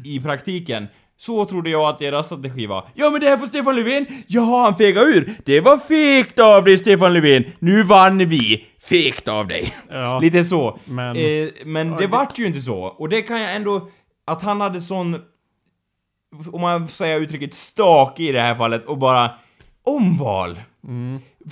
i 0.06 0.20
praktiken. 0.20 0.88
Så 1.18 1.46
trodde 1.46 1.70
jag 1.70 1.90
att 1.90 2.00
deras 2.00 2.26
strategi 2.26 2.68
var. 2.68 2.88
Ja 2.94 3.10
men 3.10 3.22
det 3.22 3.28
här 3.28 3.38
får 3.38 3.46
Stefan 3.46 3.76
Löfven! 3.76 4.06
Jaha, 4.28 4.64
han 4.64 4.76
fegade 4.78 5.06
ur! 5.06 5.34
Det 5.46 5.62
var 5.62 5.78
fegt 5.78 6.40
av 6.40 6.64
dig 6.64 6.78
Stefan 6.78 7.14
Löfven! 7.14 7.44
Nu 7.60 7.84
vann 7.84 8.18
vi! 8.18 8.66
Fegt 8.82 9.28
av 9.28 9.48
dig! 9.48 9.74
Ja. 9.92 10.20
Lite 10.22 10.44
så. 10.44 10.80
Men- 10.86 11.16
eh, 11.16 11.48
men 11.66 11.92
det 11.98 12.08
vart 12.08 12.40
ju 12.40 12.46
inte 12.46 12.62
så. 12.62 12.78
Och 12.84 13.10
det 13.10 13.22
kan 13.22 13.42
jag 13.42 13.56
ändå... 13.56 13.90
Att 14.28 14.42
han 14.42 14.62
hade 14.62 14.82
sån... 14.82 15.16
Om 16.52 16.62
man 16.62 16.88
säger 16.88 17.20
uttrycket 17.20 17.54
stak 17.54 18.20
i 18.20 18.32
det 18.32 18.42
här 18.42 18.56
fallet 18.56 18.86
och 18.86 18.98
bara... 18.98 19.32
Omval! 19.86 20.60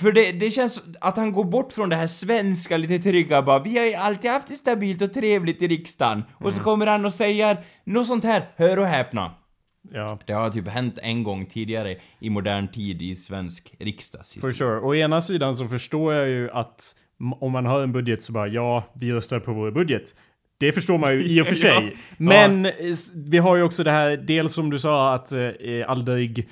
För 0.00 0.12
det, 0.12 0.32
det 0.32 0.50
känns 0.50 0.82
att 1.00 1.16
han 1.16 1.32
går 1.32 1.44
bort 1.44 1.72
från 1.72 1.88
det 1.88 1.96
här 1.96 2.06
svenska 2.06 2.76
lite 2.76 2.98
trygga 2.98 3.42
bara 3.42 3.58
Vi 3.58 3.78
har 3.78 3.86
ju 3.86 3.94
alltid 3.94 4.30
haft 4.30 4.46
det 4.48 4.54
stabilt 4.54 5.02
och 5.02 5.12
trevligt 5.12 5.62
i 5.62 5.68
riksdagen. 5.68 6.24
Och 6.40 6.52
så 6.52 6.60
kommer 6.60 6.86
han 6.86 7.04
och 7.04 7.12
säger 7.12 7.64
något 7.84 8.06
sånt 8.06 8.24
här, 8.24 8.48
hör 8.56 8.78
och 8.78 8.86
häpna. 8.86 9.30
Ja. 9.92 10.18
Det 10.26 10.32
har 10.32 10.50
typ 10.50 10.68
hänt 10.68 10.98
en 11.02 11.22
gång 11.22 11.46
tidigare 11.46 11.96
i 12.20 12.30
modern 12.30 12.68
tid 12.68 13.02
i 13.02 13.14
svensk 13.14 13.74
For 13.78 13.84
riksdagshistoria. 13.84 14.54
sure. 14.54 14.80
Å 14.80 14.94
ena 14.94 15.20
sidan 15.20 15.54
så 15.56 15.68
förstår 15.68 16.14
jag 16.14 16.28
ju 16.28 16.50
att 16.50 16.94
om 17.40 17.52
man 17.52 17.66
har 17.66 17.80
en 17.82 17.92
budget 17.92 18.22
så 18.22 18.32
bara 18.32 18.48
ja, 18.48 18.84
vi 18.94 19.12
röstar 19.12 19.40
på 19.40 19.52
vår 19.52 19.70
budget. 19.70 20.14
Det 20.58 20.72
förstår 20.72 20.98
man 20.98 21.12
ju 21.12 21.24
i 21.24 21.40
och 21.42 21.46
för 21.46 21.54
sig. 21.66 21.70
Ja. 21.72 21.90
Men 22.16 22.66
eh, 22.66 22.72
vi 23.26 23.38
har 23.38 23.56
ju 23.56 23.62
också 23.62 23.84
det 23.84 23.90
här, 23.90 24.16
dels 24.16 24.54
som 24.54 24.70
du 24.70 24.78
sa 24.78 25.14
att 25.14 25.32
eh, 25.32 25.50
aldrig 25.86 26.48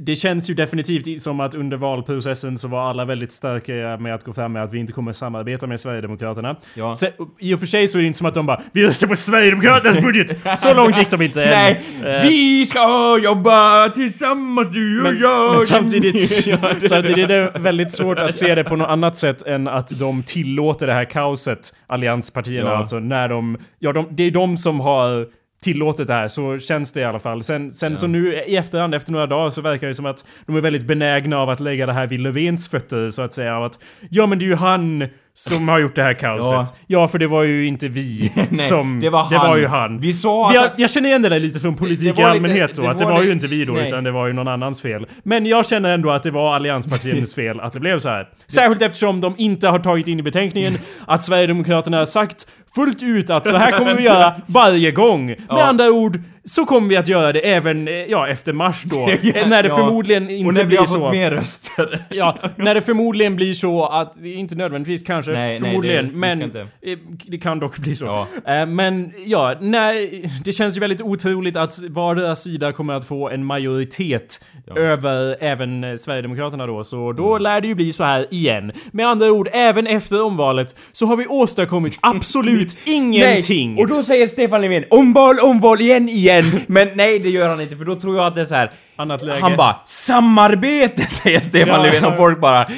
det 0.00 0.16
känns 0.16 0.50
ju 0.50 0.54
definitivt 0.54 1.22
som 1.22 1.40
att 1.40 1.54
under 1.54 1.76
valprocessen 1.76 2.58
så 2.58 2.68
var 2.68 2.90
alla 2.90 3.04
väldigt 3.04 3.32
starka 3.32 3.96
med 4.00 4.14
att 4.14 4.24
gå 4.24 4.32
fram 4.32 4.52
med 4.52 4.64
att 4.64 4.72
vi 4.72 4.78
inte 4.78 4.92
kommer 4.92 5.12
samarbeta 5.12 5.66
med 5.66 5.80
Sverigedemokraterna. 5.80 6.56
Ja. 6.74 6.94
Sen, 6.94 7.10
I 7.38 7.54
och 7.54 7.58
för 7.58 7.66
sig 7.66 7.88
så 7.88 7.98
är 7.98 8.02
det 8.02 8.06
inte 8.06 8.18
som 8.18 8.26
att 8.26 8.34
de 8.34 8.46
bara 8.46 8.62
Vi 8.72 8.86
röstar 8.86 9.06
på 9.06 9.16
Sverigedemokraternas 9.16 10.00
budget! 10.02 10.36
Så 10.58 10.74
långt 10.74 10.98
gick 10.98 11.10
de 11.10 11.22
inte 11.22 11.44
än. 11.44 11.50
Nej! 11.50 11.80
Eh, 12.16 12.22
vi 12.22 12.66
ska 12.66 13.18
jobba 13.24 13.88
tillsammans 13.88 14.70
du 14.70 14.98
och 14.98 15.12
men, 15.12 15.20
jag! 15.20 15.56
men 15.56 15.66
samtidigt, 15.66 16.22
samtidigt 16.88 17.30
är 17.30 17.52
det 17.52 17.58
väldigt 17.58 17.92
svårt 17.92 18.18
att 18.18 18.36
se 18.36 18.54
det 18.54 18.64
på 18.64 18.76
något 18.76 18.88
annat 18.88 19.16
sätt 19.16 19.42
än 19.46 19.68
att 19.68 19.98
de 19.98 20.22
tillåter 20.22 20.86
det 20.86 20.92
här 20.92 21.04
kaoset, 21.04 21.74
allianspartierna 21.86 22.70
Ja. 22.70 22.76
alltså, 22.76 22.98
när 22.98 23.28
de... 23.28 23.58
Ja, 23.78 23.92
de, 23.92 24.08
det 24.10 24.22
är 24.22 24.30
de 24.30 24.56
som 24.56 24.80
har 24.80 25.26
tillåtit 25.64 26.06
det 26.06 26.14
här, 26.14 26.28
så 26.28 26.58
känns 26.58 26.92
det 26.92 27.00
i 27.00 27.04
alla 27.04 27.18
fall. 27.18 27.42
Sen, 27.42 27.70
sen 27.70 27.96
så 27.96 28.06
nu 28.06 28.34
i 28.34 28.56
efterhand, 28.56 28.94
efter 28.94 29.12
några 29.12 29.26
dagar, 29.26 29.50
så 29.50 29.60
verkar 29.60 29.86
det 29.86 29.94
som 29.94 30.06
att 30.06 30.24
de 30.46 30.56
är 30.56 30.60
väldigt 30.60 30.86
benägna 30.86 31.38
av 31.38 31.50
att 31.50 31.60
lägga 31.60 31.86
det 31.86 31.92
här 31.92 32.06
vid 32.06 32.20
Löfvens 32.20 32.68
fötter, 32.68 33.10
så 33.10 33.22
att 33.22 33.32
säga. 33.32 33.56
Av 33.56 33.64
att, 33.64 33.78
ja 34.10 34.26
men 34.26 34.38
det 34.38 34.44
är 34.44 34.46
ju 34.46 34.54
han 34.54 35.08
som 35.48 35.68
har 35.68 35.78
gjort 35.78 35.94
det 35.96 36.02
här 36.02 36.14
kaoset. 36.14 36.52
Ja, 36.52 36.66
Ja. 36.86 37.08
för 37.08 37.18
det 37.18 37.26
var 37.26 37.42
ju 37.42 37.66
inte 37.66 37.88
vi 37.88 38.32
Nej, 38.36 38.56
som... 38.56 39.00
det 39.00 39.10
var 39.10 39.30
Det 39.30 39.36
var 39.36 39.56
ju 39.56 39.66
han. 39.66 39.98
Vi 40.00 40.12
sa 40.12 40.54
jag, 40.54 40.70
jag 40.76 40.90
känner 40.90 41.08
igen 41.08 41.22
det 41.22 41.28
där 41.28 41.40
lite 41.40 41.60
från 41.60 41.76
politik 41.76 42.16
Det 42.16 42.22
i 42.22 42.24
allmänhet 42.24 42.74
då, 42.74 42.82
det 42.82 42.90
att 42.90 42.98
det 42.98 43.04
var 43.04 43.12
var 43.12 43.22
ju 43.22 43.32
inte 43.32 43.46
vi 43.46 43.64
då, 43.64 43.72
nej. 43.72 43.86
utan 43.86 44.04
det 44.04 44.10
var 44.10 44.26
ju 44.26 44.32
någon 44.32 44.48
annans 44.48 44.82
fel. 44.82 45.06
Men 45.22 45.46
jag 45.46 45.66
känner 45.66 45.94
ändå 45.94 46.10
att 46.10 46.22
det 46.22 46.30
var 46.30 46.54
allianspartiernas 46.54 47.34
fel 47.40 47.60
att 47.60 47.72
det 47.72 47.80
blev 47.80 47.98
så 47.98 48.08
här. 48.08 48.28
Särskilt 48.46 48.82
eftersom 48.82 49.20
de 49.20 49.34
inte 49.38 49.68
har 49.68 49.78
tagit 49.78 50.08
in 50.08 50.18
i 50.18 50.22
betänkningen 50.22 50.72
att 51.06 51.22
Sverigedemokraterna 51.22 51.98
har 51.98 52.04
sagt 52.04 52.46
fullt 52.74 53.02
ut 53.02 53.30
att 53.30 53.46
så 53.46 53.56
här 53.56 53.72
kommer 53.72 53.94
vi 53.94 54.02
göra 54.02 54.32
varje 54.46 54.90
gång. 54.90 55.26
Med 55.26 55.36
Ja. 55.48 55.62
andra 55.64 55.90
ord 55.90 56.18
så 56.44 56.64
kommer 56.64 56.88
vi 56.88 56.96
att 56.96 57.08
göra 57.08 57.32
det 57.32 57.40
även, 57.40 57.88
eh, 57.88 57.94
ja, 57.94 58.28
efter 58.28 58.52
mars 58.52 58.82
då. 58.84 59.10
Ja, 59.22 59.46
när 59.46 59.62
det 59.62 59.68
ja. 59.68 59.76
förmodligen 59.76 60.24
Och 60.24 60.30
inte 60.30 60.52
när 60.52 60.60
vi 60.60 60.66
blir 60.66 60.78
har 60.78 60.86
så. 60.86 60.92
fått 60.98 61.12
mer 61.12 61.30
röster. 61.30 62.04
Ja, 62.10 62.38
när 62.56 62.74
det 62.74 62.80
förmodligen 62.82 63.36
blir 63.36 63.54
så 63.54 63.86
att, 63.86 64.24
inte 64.24 64.54
nödvändigtvis 64.54 65.02
kanske, 65.02 65.32
Nej, 65.32 65.60
nej, 65.60 65.70
förmodligen, 65.70 66.04
det- 66.04 66.10
vi 66.10 66.16
men 66.16 66.42
eh, 66.42 66.98
det 67.26 67.38
kan 67.38 67.58
dock 67.58 67.78
bli 67.78 67.96
så. 67.96 68.04
Ja. 68.04 68.26
Eh, 68.54 68.66
Men 68.66 69.12
ja, 69.26 69.54
nej, 69.60 70.24
det 70.44 70.52
känns 70.52 70.76
ju 70.76 70.80
väldigt 70.80 71.02
otroligt 71.02 71.56
att 71.56 71.78
vardera 71.88 72.34
sida 72.34 72.72
kommer 72.72 72.94
att 72.94 73.04
få 73.04 73.28
en 73.30 73.44
majoritet 73.44 74.44
över 74.76 75.36
även 75.40 75.84
eh, 75.84 75.94
Sverigedemokraterna 75.96 76.66
då, 76.66 76.84
så 76.84 77.12
då 77.12 77.30
Mm. 77.30 77.42
lär 77.42 77.60
det 77.60 77.68
ju 77.68 77.74
bli 77.74 77.92
så 77.92 78.04
här 78.04 78.26
igen. 78.30 78.72
Med 78.92 79.06
andra 79.06 79.32
ord, 79.32 79.48
även 79.52 79.86
efter 79.86 80.22
omvalet 80.24 80.76
så 80.92 81.06
har 81.06 81.16
vi 81.16 81.26
åstadkommit 81.26 81.98
absolut 82.02 82.76
ingenting. 82.86 83.74
Nej, 83.74 83.82
och 83.82 83.88
då 83.88 84.02
säger 84.02 84.26
Stefan 84.28 84.60
Löfven 84.60 84.84
omval, 84.90 85.38
omval 85.38 85.80
igen, 85.80 86.08
igen. 86.08 86.39
Men 86.66 86.88
nej, 86.94 87.18
det 87.18 87.30
gör 87.30 87.48
han 87.48 87.60
inte 87.60 87.76
för 87.76 87.84
då 87.84 87.94
tror 88.00 88.16
jag 88.16 88.26
att 88.26 88.34
det 88.34 88.40
är 88.40 88.44
så 88.44 88.54
här. 88.54 88.70
Annat 88.96 89.22
läge. 89.22 89.40
Han 89.40 89.56
bara 89.56 89.76
samarbete 89.84 91.02
säger 91.10 91.40
Stefan 91.40 91.74
Ja. 91.74 91.82
Löfven 91.82 92.04
och 92.04 92.16
folk 92.16 92.40
bara 92.40 92.68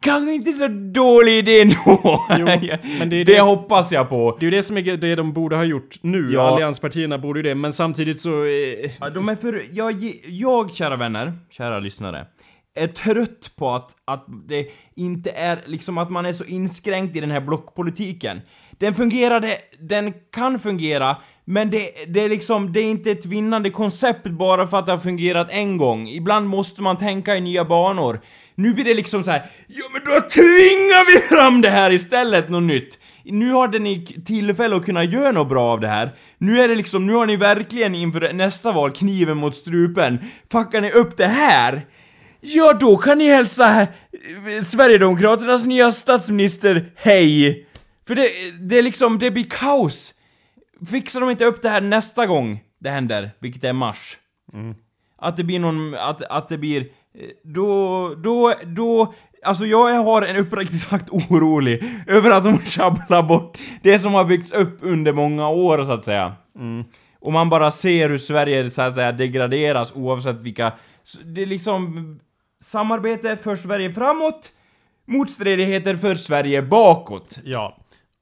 Kanske 0.00 0.32
inte 0.32 0.52
så 0.52 0.68
dålig 0.94 1.32
idé 1.38 1.60
ändå. 1.60 1.76
Jo, 2.38 2.46
men 2.46 2.60
det 3.10 3.16
är 3.16 3.24
det 3.24 3.24
det- 3.24 3.40
hoppas 3.40 3.92
jag 3.92 4.08
på. 4.08 4.36
Det 4.40 4.46
är 4.46 4.50
ju 4.50 4.56
det 4.56 4.62
som 4.62 4.76
är 4.78 4.96
det 4.96 5.14
de 5.14 5.32
borde 5.32 5.56
ha 5.56 5.64
gjort 5.64 5.96
nu. 6.02 6.30
Ja. 6.32 6.40
Allianspartierna 6.52 7.18
borde 7.18 7.38
ju 7.38 7.42
det, 7.42 7.54
men 7.54 7.72
samtidigt 7.72 8.20
så... 8.20 8.44
Eh, 8.44 8.90
Ja, 9.00 9.10
de 9.10 9.28
är 9.28 9.36
för, 9.36 9.64
jag, 9.72 10.12
jag, 10.28 10.74
kära 10.74 10.96
vänner, 10.96 11.32
kära 11.50 11.78
lyssnare, 11.78 12.26
är 12.80 12.86
trött 12.86 13.50
på 13.56 13.70
att, 13.70 13.90
att 14.04 14.24
det 14.48 14.66
inte 14.96 15.30
är 15.30 15.58
liksom 15.66 15.98
att 15.98 16.10
man 16.10 16.26
är 16.26 16.32
så 16.32 16.44
inskränkt 16.44 17.16
i 17.16 17.20
den 17.20 17.30
här 17.30 17.40
blockpolitiken. 17.40 18.40
Den 18.70 18.94
fungerade, 18.94 19.48
den 19.80 20.12
kan 20.32 20.58
fungera, 20.58 21.16
men 21.48 21.70
det, 21.70 21.90
det 22.08 22.20
är 22.20 22.28
liksom, 22.28 22.72
det 22.72 22.80
är 22.80 22.84
inte 22.84 23.10
ett 23.10 23.26
vinnande 23.26 23.70
koncept 23.70 24.26
bara 24.26 24.66
för 24.66 24.78
att 24.78 24.86
det 24.86 24.92
har 24.92 24.98
fungerat 24.98 25.48
en 25.50 25.76
gång. 25.76 26.08
Ibland 26.08 26.48
måste 26.48 26.82
man 26.82 26.96
tänka 26.96 27.36
i 27.36 27.40
nya 27.40 27.64
banor. 27.64 28.20
Nu 28.54 28.74
blir 28.74 28.84
det 28.84 28.94
liksom 28.94 29.24
så 29.24 29.30
här, 29.30 29.46
ja 29.66 29.84
men 29.92 30.02
då 30.04 30.28
tvingar 30.28 31.12
vi 31.12 31.36
fram 31.36 31.60
det 31.60 31.70
här 31.70 31.90
istället, 31.92 32.48
något 32.48 32.62
nytt. 32.62 32.98
Nu 33.24 33.52
hade 33.52 33.78
ni 33.78 34.06
tillfälle 34.24 34.76
att 34.76 34.84
kunna 34.84 35.04
göra 35.04 35.32
något 35.32 35.48
bra 35.48 35.72
av 35.72 35.80
det 35.80 35.88
här. 35.88 36.14
Nu 36.38 36.60
är 36.60 36.68
det 36.68 36.74
liksom, 36.74 37.06
nu 37.06 37.12
har 37.12 37.26
ni 37.26 37.36
verkligen 37.36 37.94
inför 37.94 38.32
nästa 38.32 38.72
val 38.72 38.90
kniven 38.90 39.36
mot 39.36 39.56
strupen. 39.56 40.18
Fuckar 40.52 40.80
ni 40.80 40.90
upp 40.90 41.16
det 41.16 41.26
här? 41.26 41.86
Ja, 42.40 42.72
då 42.72 42.96
kan 42.96 43.18
ni 43.18 43.28
hälsa 43.28 43.80
eh, 43.80 44.64
Sverigedemokraternas 44.64 45.66
nya 45.66 45.92
statsminister 45.92 46.92
hej. 46.96 47.66
För 48.06 48.14
det, 48.14 48.28
det 48.60 48.78
är 48.78 48.82
liksom, 48.82 49.18
det 49.18 49.30
blir 49.30 49.46
kaos. 49.50 50.12
Fixar 50.90 51.20
de 51.20 51.30
inte 51.30 51.44
upp 51.44 51.62
det 51.62 51.68
här 51.68 51.80
nästa 51.80 52.26
gång 52.26 52.60
det 52.78 52.90
händer, 52.90 53.30
vilket 53.38 53.64
är 53.64 53.72
mars. 53.72 54.18
Att 55.18 55.36
det 55.36 55.44
blir 55.44 55.58
någon, 55.58 55.94
att, 55.94 56.22
att 56.22 56.48
det 56.48 56.58
blir, 56.58 56.88
då, 57.44 58.14
då, 58.14 58.54
då, 58.66 59.14
alltså 59.44 59.66
jag 59.66 60.02
har 60.04 60.22
en 60.22 60.36
uppriktigt 60.36 60.80
sagt 60.80 61.10
orolig 61.10 61.84
över 62.06 62.30
att 62.30 62.44
de 62.44 62.58
sjabblar 62.58 63.22
bort 63.22 63.58
det 63.82 63.98
som 63.98 64.14
har 64.14 64.24
byggts 64.24 64.52
upp 64.52 64.78
under 64.80 65.12
många 65.12 65.48
år 65.48 65.84
så 65.84 65.92
att 65.92 66.04
säga. 66.04 66.32
Och 67.20 67.32
man 67.32 67.48
bara 67.48 67.70
ser 67.70 68.08
hur 68.08 68.18
Sverige 68.18 68.70
så 68.70 68.82
att 68.82 68.94
säga 68.94 69.12
degraderas 69.12 69.92
oavsett 69.94 70.36
vilka, 70.36 70.72
det 71.24 71.42
är 71.42 71.46
liksom 71.46 72.20
samarbete 72.62 73.36
för 73.36 73.56
Sverige 73.56 73.92
framåt, 73.92 74.52
motstridigheter 75.06 75.96
för 75.96 76.14
Sverige 76.14 76.62
bakåt. 76.62 77.38
ja. 77.44 77.76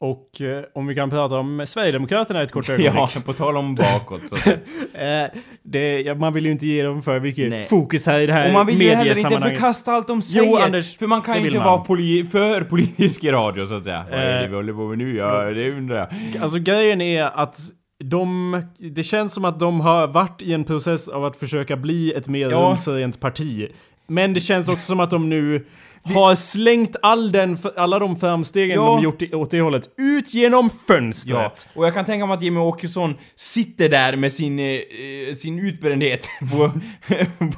Och 0.05 0.41
eh, 0.41 0.65
om 0.75 0.87
vi 0.87 0.95
kan 0.95 1.11
prata 1.11 1.35
om 1.39 1.63
Sverigedemokraterna 1.67 2.43
ett 2.43 2.53
kort 2.53 2.69
ögonblick. 2.69 2.95
Ja, 3.15 3.21
på 3.25 3.33
tal 3.33 3.57
om 3.57 3.75
bakåt 3.75 4.21
så. 4.29 4.51
Eh, 4.99 5.27
det, 5.63 6.01
ja, 6.01 6.15
man 6.15 6.33
vill 6.33 6.47
ju 6.47 6.53
inte 6.53 6.67
ge 6.67 6.83
dem 6.83 7.03
för 7.03 7.21
mycket 7.21 7.51
Nej. 7.51 7.67
fokus 7.67 8.07
här 8.07 8.21
i 8.21 8.27
det 8.27 8.33
här 8.33 8.47
Och 8.47 8.53
man 8.53 8.67
vill 8.67 8.83
ju 8.83 8.91
heller 8.95 9.19
inte 9.19 9.41
förkasta 9.41 9.93
allt 9.93 10.07
de 10.09 10.15
Jo, 10.25 10.43
säger. 10.45 10.65
Anders, 10.65 10.97
för 10.97 11.07
man 11.07 11.23
kan 11.23 11.39
ju 11.41 11.45
inte 11.47 11.57
man. 11.59 11.67
vara 11.67 11.79
poli 11.79 12.27
för 12.27 12.61
politisk 12.61 13.25
i 13.25 13.31
radio 13.31 13.67
så 13.67 13.75
att 13.75 13.85
säga. 13.85 14.05
Vad 14.11 14.19
är 14.21 14.27
det 14.39 14.45
Eh. 14.45 14.49
vi 14.51 14.57
håller 14.57 14.73
på 14.73 14.89
med 14.89 14.99
nu? 14.99 15.17
Ja, 15.17 15.43
det 15.45 15.71
undrar 15.73 15.97
jag. 15.97 16.43
Alltså 16.43 16.59
grejen 16.59 17.01
är 17.01 17.23
att 17.25 17.57
de, 18.05 18.63
det 18.79 19.03
känns 19.03 19.33
som 19.33 19.45
att 19.45 19.61
de 19.61 19.81
har 19.81 20.07
varit 20.07 20.43
i 20.43 20.53
en 20.53 20.65
process 20.65 21.09
av 21.09 21.25
att 21.25 21.37
försöka 21.37 21.77
bli 21.77 22.13
ett 22.13 22.29
mer 22.29 22.51
Ja. 22.51 22.57
rumsrent 22.59 23.21
parti. 23.21 23.69
Men 24.09 24.35
det 24.35 24.41
känns 24.41 24.69
också 24.69 24.83
som 24.87 25.01
att 25.01 25.11
de 25.11 25.29
nu 25.29 25.65
har 26.05 26.35
slängt 26.35 26.97
all 27.03 27.33
den, 27.33 27.59
alla 27.77 27.99
de 27.99 28.17
framstegen 28.17 28.77
Ja. 28.77 28.85
de 28.87 29.03
gjort 29.03 29.23
i- 29.23 29.35
åt 29.35 29.51
det 29.51 29.61
hållet 29.61 29.89
ut 29.99 30.35
genom 30.35 30.71
Ja, 30.73 30.79
fönstret. 30.95 31.69
och 31.75 31.87
jag 31.87 31.95
kan 31.95 32.05
tänka 32.05 32.27
mig 32.27 32.35
att 32.37 32.43
Jimmy 32.43 32.61
Åkesson 32.61 33.15
sitter 33.37 33.89
där 33.89 34.17
med 34.17 34.33
sin, 34.33 34.59
eh, 34.59 34.65
eh, 34.65 35.35
sin 35.35 35.59
utbrändhet 35.59 36.29
på, 36.53 36.71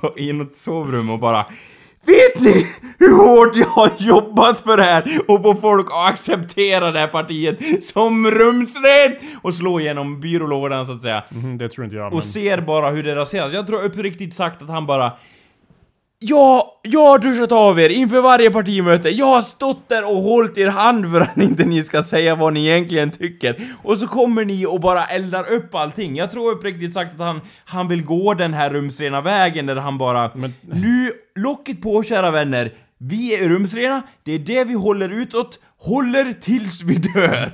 på, 0.00 0.18
i 0.18 0.32
något 0.32 0.54
sovrum 0.54 1.10
och 1.10 1.18
bara 1.18 1.46
Vet 2.06 2.40
ni 2.42 2.66
hur 2.98 3.16
hårt 3.16 3.56
jag 3.56 3.66
har 3.66 3.90
jobbat 3.98 4.60
för 4.60 4.76
det 4.76 4.82
här 4.82 5.04
och 5.28 5.42
få 5.42 5.54
folk 5.54 5.86
att 5.86 6.12
acceptera 6.12 6.90
det 6.90 6.98
här 6.98 7.06
partiet 7.06 7.84
som 7.84 8.30
rumsrent 8.30 9.18
och 9.42 9.54
slå 9.54 9.80
igenom 9.80 10.20
byrålådan 10.20 10.86
så 10.86 10.92
att 10.92 11.02
säga. 11.02 11.24
Mhm, 11.30 11.58
det 11.58 11.68
tror 11.68 11.84
inte 11.84 11.96
jag. 11.96 12.04
Men... 12.10 12.18
Och 12.18 12.24
ser 12.24 12.60
bara 12.60 12.90
hur 12.90 13.02
det 13.02 13.14
raseras. 13.16 13.52
Jag 13.52 13.66
tror 13.66 13.84
uppriktigt 13.84 14.34
sagt 14.34 14.62
att 14.62 14.68
han 14.68 14.86
bara 14.86 15.12
Jag, 16.18 16.62
jag 16.82 17.06
har 17.06 17.18
duschat 17.18 17.52
av 17.52 17.80
er 17.80 17.88
inför 17.88 18.20
varje 18.20 18.50
partimöte. 18.50 19.08
Jag 19.10 19.26
har 19.26 19.42
stått 19.42 19.88
där 19.88 20.10
och 20.10 20.16
hållit 20.16 20.58
er 20.58 20.68
hand 20.68 21.12
för 21.12 21.20
att 21.20 21.36
inte 21.36 21.64
ni 21.64 21.82
ska 21.82 22.02
säga 22.02 22.34
vad 22.34 22.52
ni 22.52 22.66
egentligen 22.66 23.10
tycker. 23.10 23.76
Och 23.82 23.98
så 23.98 24.06
kommer 24.06 24.44
ni 24.44 24.66
och 24.66 24.80
bara 24.80 25.04
eldar 25.04 25.52
upp 25.52 25.74
allting. 25.74 26.16
Jag 26.16 26.30
tror 26.30 26.52
uppriktigt 26.52 26.94
sagt 26.94 27.14
att 27.14 27.26
han, 27.26 27.40
han 27.64 27.88
vill 27.88 28.04
gå 28.04 28.34
den 28.34 28.54
här 28.54 28.70
rumsrena 28.70 29.20
vägen 29.20 29.66
där 29.66 29.76
han 29.76 29.98
bara... 29.98 30.30
Nu, 30.60 31.12
locket 31.34 31.82
på 31.82 32.02
kära 32.02 32.30
vänner. 32.30 32.72
Vi 32.98 33.34
är 33.34 33.48
rumsrena, 33.48 34.02
det 34.24 34.32
är 34.32 34.38
det 34.38 34.64
vi 34.64 34.74
håller 34.74 35.08
utåt, 35.08 35.58
håller 35.78 36.32
tills 36.40 36.82
vi 36.82 36.94
dör. 36.94 37.50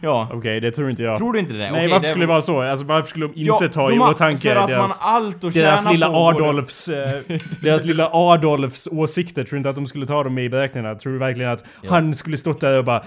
Ja. 0.00 0.28
Okej, 0.32 0.60
det 0.60 0.70
tror 0.70 0.90
inte 0.90 1.02
jag. 1.02 1.18
Tror 1.18 1.32
du 1.32 1.38
inte 1.38 1.52
det? 1.52 1.58
Nej, 1.58 1.70
Okej, 1.70 1.88
varför 1.88 2.00
det- 2.02 2.08
skulle 2.08 2.22
det 2.22 2.28
vara 2.28 2.42
så? 2.42 2.62
Alltså 2.62 2.84
varför 2.86 3.08
skulle 3.08 3.26
de 3.26 3.34
inte 3.40 3.64
Ja, 3.64 3.68
ta 3.72 3.88
i 3.88 3.92
de 3.94 4.00
har- 4.00 4.10
åtanke 4.10 4.48
För 4.54 4.56
att 4.56 4.68
deras, 4.68 5.00
man 5.02 5.14
allt 5.14 5.44
att 5.44 5.54
deras 5.54 5.90
lilla 5.92 6.08
Adolfs... 6.10 6.88
Eh, 6.88 7.20
deras 7.62 7.84
lilla 7.84 8.10
Adolfs 8.12 8.88
åsikter? 8.92 9.42
Tror 9.44 9.50
du 9.50 9.56
inte 9.56 9.70
att 9.70 9.76
de 9.76 9.86
skulle 9.86 10.06
ta 10.06 10.24
dem 10.24 10.38
i 10.38 10.48
beräkningarna? 10.48 10.94
Tror 10.94 11.12
du 11.12 11.18
verkligen 11.18 11.50
att 11.50 11.64
han 11.88 12.14
skulle 12.14 12.36
stått 12.36 12.60
där 12.60 12.78
och 12.78 12.84
bara. 12.84 13.04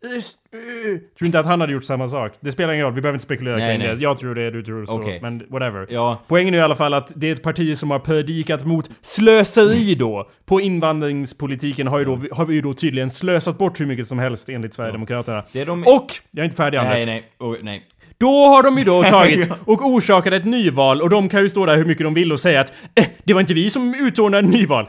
Tror 0.00 1.00
du 1.18 1.26
inte 1.26 1.40
att 1.40 1.46
han 1.46 1.60
hade 1.60 1.72
gjort 1.72 1.84
samma 1.84 2.08
sak? 2.08 2.32
Det 2.40 2.52
spelar 2.52 2.72
ingen 2.72 2.84
roll, 2.86 2.94
vi 2.94 3.00
behöver 3.00 3.16
inte 3.16 3.24
spekulera 3.24 3.56
Nej, 3.56 3.76
kring 3.76 3.86
nej. 3.86 3.96
det. 3.96 4.02
Jag 4.02 4.18
tror 4.18 4.34
det, 4.34 4.50
du 4.50 4.62
tror 4.62 4.86
så. 4.86 4.92
Okej. 4.92 5.18
Men 5.22 5.42
whatever. 5.48 5.86
Ja. 5.90 6.22
Poängen 6.28 6.54
är 6.54 6.58
i 6.58 6.60
alla 6.60 6.76
fall 6.76 6.94
att 6.94 7.12
det 7.16 7.28
är 7.28 7.32
ett 7.32 7.42
parti 7.42 7.76
som 7.76 7.90
har 7.90 7.98
predikat 7.98 8.64
mot 8.64 8.90
slöseri 9.02 9.94
då. 9.94 10.30
På 10.46 10.60
invandringspolitiken 10.60 11.86
har, 11.86 11.98
ju 11.98 12.04
då, 12.04 12.20
har 12.32 12.44
vi 12.46 12.54
ju 12.54 12.60
då 12.60 12.72
tydligen 12.72 13.10
slösat 13.10 13.58
bort 13.58 13.80
hur 13.80 13.86
mycket 13.86 14.06
som 14.06 14.18
helst 14.18 14.48
enligt 14.48 14.74
Sverigedemokraterna. 14.74 15.44
Det 15.52 15.60
är 15.60 15.66
de- 15.66 15.82
Och! 15.82 16.06
Jag 16.30 16.40
är 16.40 16.44
inte 16.44 16.56
färdig 16.56 16.78
Anders. 16.78 16.94
Nej, 16.94 17.06
nej, 17.06 17.24
oh, 17.38 17.56
nej. 17.62 17.86
Då 18.20 18.46
har 18.46 18.62
de 18.62 18.78
ju 18.78 18.84
då 18.84 19.02
tagit 19.10 19.48
och 19.64 19.86
orsakat 19.86 20.32
ett 20.32 20.44
nyval 20.44 21.02
och 21.02 21.10
de 21.10 21.28
kan 21.28 21.42
ju 21.42 21.48
stå 21.48 21.66
där 21.66 21.76
hur 21.76 21.84
mycket 21.84 22.04
de 22.04 22.14
vill 22.14 22.32
och 22.32 22.40
säga 22.40 22.60
att 22.60 22.72
eh, 22.94 23.04
det 23.24 23.34
var 23.34 23.40
inte 23.40 23.54
vi 23.54 23.70
som 23.70 23.94
utordnade 23.94 24.48
ett 24.48 24.54
nyval. 24.54 24.86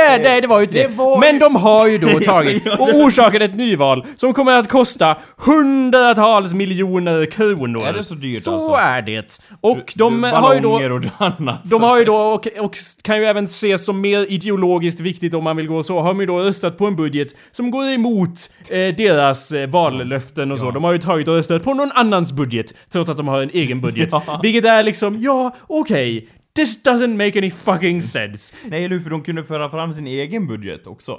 Nej, 0.00 0.20
nej 0.22 0.40
det 0.40 0.46
var 0.48 0.58
ju 0.58 0.62
inte 0.62 0.74
det. 0.74 0.88
det 0.88 1.18
Men 1.20 1.38
de 1.38 1.56
har 1.56 1.86
ju 1.86 1.98
då 1.98 2.20
tagit 2.24 2.66
och 2.66 2.94
orsakat 2.94 3.42
ett 3.42 3.54
nyval 3.54 4.06
som 4.16 4.32
kommer 4.34 4.58
att 4.58 4.68
kosta 4.68 5.16
hundratals 5.36 6.54
miljoner 6.54 7.26
kronor. 7.26 7.86
Är 7.86 7.92
det 7.92 8.04
så 8.04 8.14
dyrt 8.14 8.42
Så 8.42 8.54
alltså? 8.54 8.76
är 8.82 9.02
det. 9.02 9.40
Och 9.60 9.92
de 9.96 10.20
du- 10.20 10.28
har 10.28 10.54
ju 10.54 10.60
då... 10.60 10.72
och 10.72 11.26
annat. 11.26 11.70
De 11.70 11.82
har 11.82 11.98
ju 11.98 12.04
då, 12.04 12.16
och, 12.16 12.46
och 12.58 12.74
kan 13.02 13.16
ju 13.16 13.24
även 13.24 13.44
ses 13.44 13.84
som 13.84 14.00
mer 14.00 14.26
ideologiskt 14.32 15.00
viktigt 15.00 15.34
om 15.34 15.44
man 15.44 15.56
vill 15.56 15.66
gå 15.66 15.82
så, 15.82 16.00
har 16.00 16.08
de 16.08 16.20
ju 16.20 16.26
då 16.26 16.38
röstat 16.38 16.78
på 16.78 16.86
en 16.86 16.96
budget 16.96 17.28
som 17.52 17.70
går 17.70 17.90
emot 17.90 18.30
eh, 18.70 18.94
deras 18.96 19.52
eh, 19.52 19.68
vallöften 19.68 20.52
och 20.52 20.58
så. 20.58 20.70
De 20.70 20.84
har 20.84 20.92
ju 20.92 20.98
tagit 20.98 21.28
och 21.28 21.34
röstat 21.34 21.64
på 21.64 21.74
någon 21.74 21.92
annans 21.92 22.32
budget, 22.32 22.67
trots 22.92 23.10
att 23.10 23.16
de 23.16 23.28
har 23.28 23.42
en 23.42 23.50
egen 23.50 23.80
budget. 23.80 24.08
Ja. 24.26 24.40
Vilket 24.42 24.64
är 24.64 24.82
liksom, 24.82 25.20
ja, 25.20 25.56
okej. 25.66 26.28
This 26.56 26.84
doesn't 26.84 27.16
make 27.26 27.38
any 27.38 27.50
fucking 27.50 28.02
sense. 28.02 28.54
Nej, 28.64 28.84
eller 28.84 28.96
hur? 28.96 29.02
För 29.02 29.10
de 29.10 29.22
kunde 29.22 29.44
föra 29.44 29.70
fram 29.70 29.94
sin 29.94 30.06
egen 30.06 30.46
budget 30.46 30.86
också. 30.86 31.18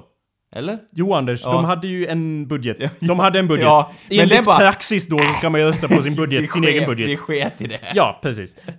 Eller? 0.55 0.77
Jo 0.95 1.13
Anders, 1.13 1.41
Ja. 1.45 1.51
de 1.51 1.65
hade 1.65 1.88
ju 1.88 2.07
en 2.07 2.47
budget. 2.47 2.97
De 2.99 3.19
hade 3.19 3.39
en 3.39 3.47
budget. 3.47 3.65
Ja, 3.65 3.91
men 4.09 4.17
det 4.17 4.23
Enligt 4.23 4.45
bara- 4.45 4.57
praxis 4.57 5.07
då 5.07 5.17
så 5.19 5.33
ska 5.33 5.49
man 5.49 5.62
ju 5.62 5.67
rösta 5.67 5.88
på 5.88 6.01
sin 6.01 6.15
budget, 6.21 6.51
sin 6.51 6.63
sket- 6.63 6.69
egen 6.69 6.85
budget. 6.89 7.09
Vi 7.09 7.17
sket 7.17 7.62
i 7.62 7.67
det. 7.67 7.79
Ja, 7.95 8.19
precis. 8.21 8.57
Eh, 8.67 8.73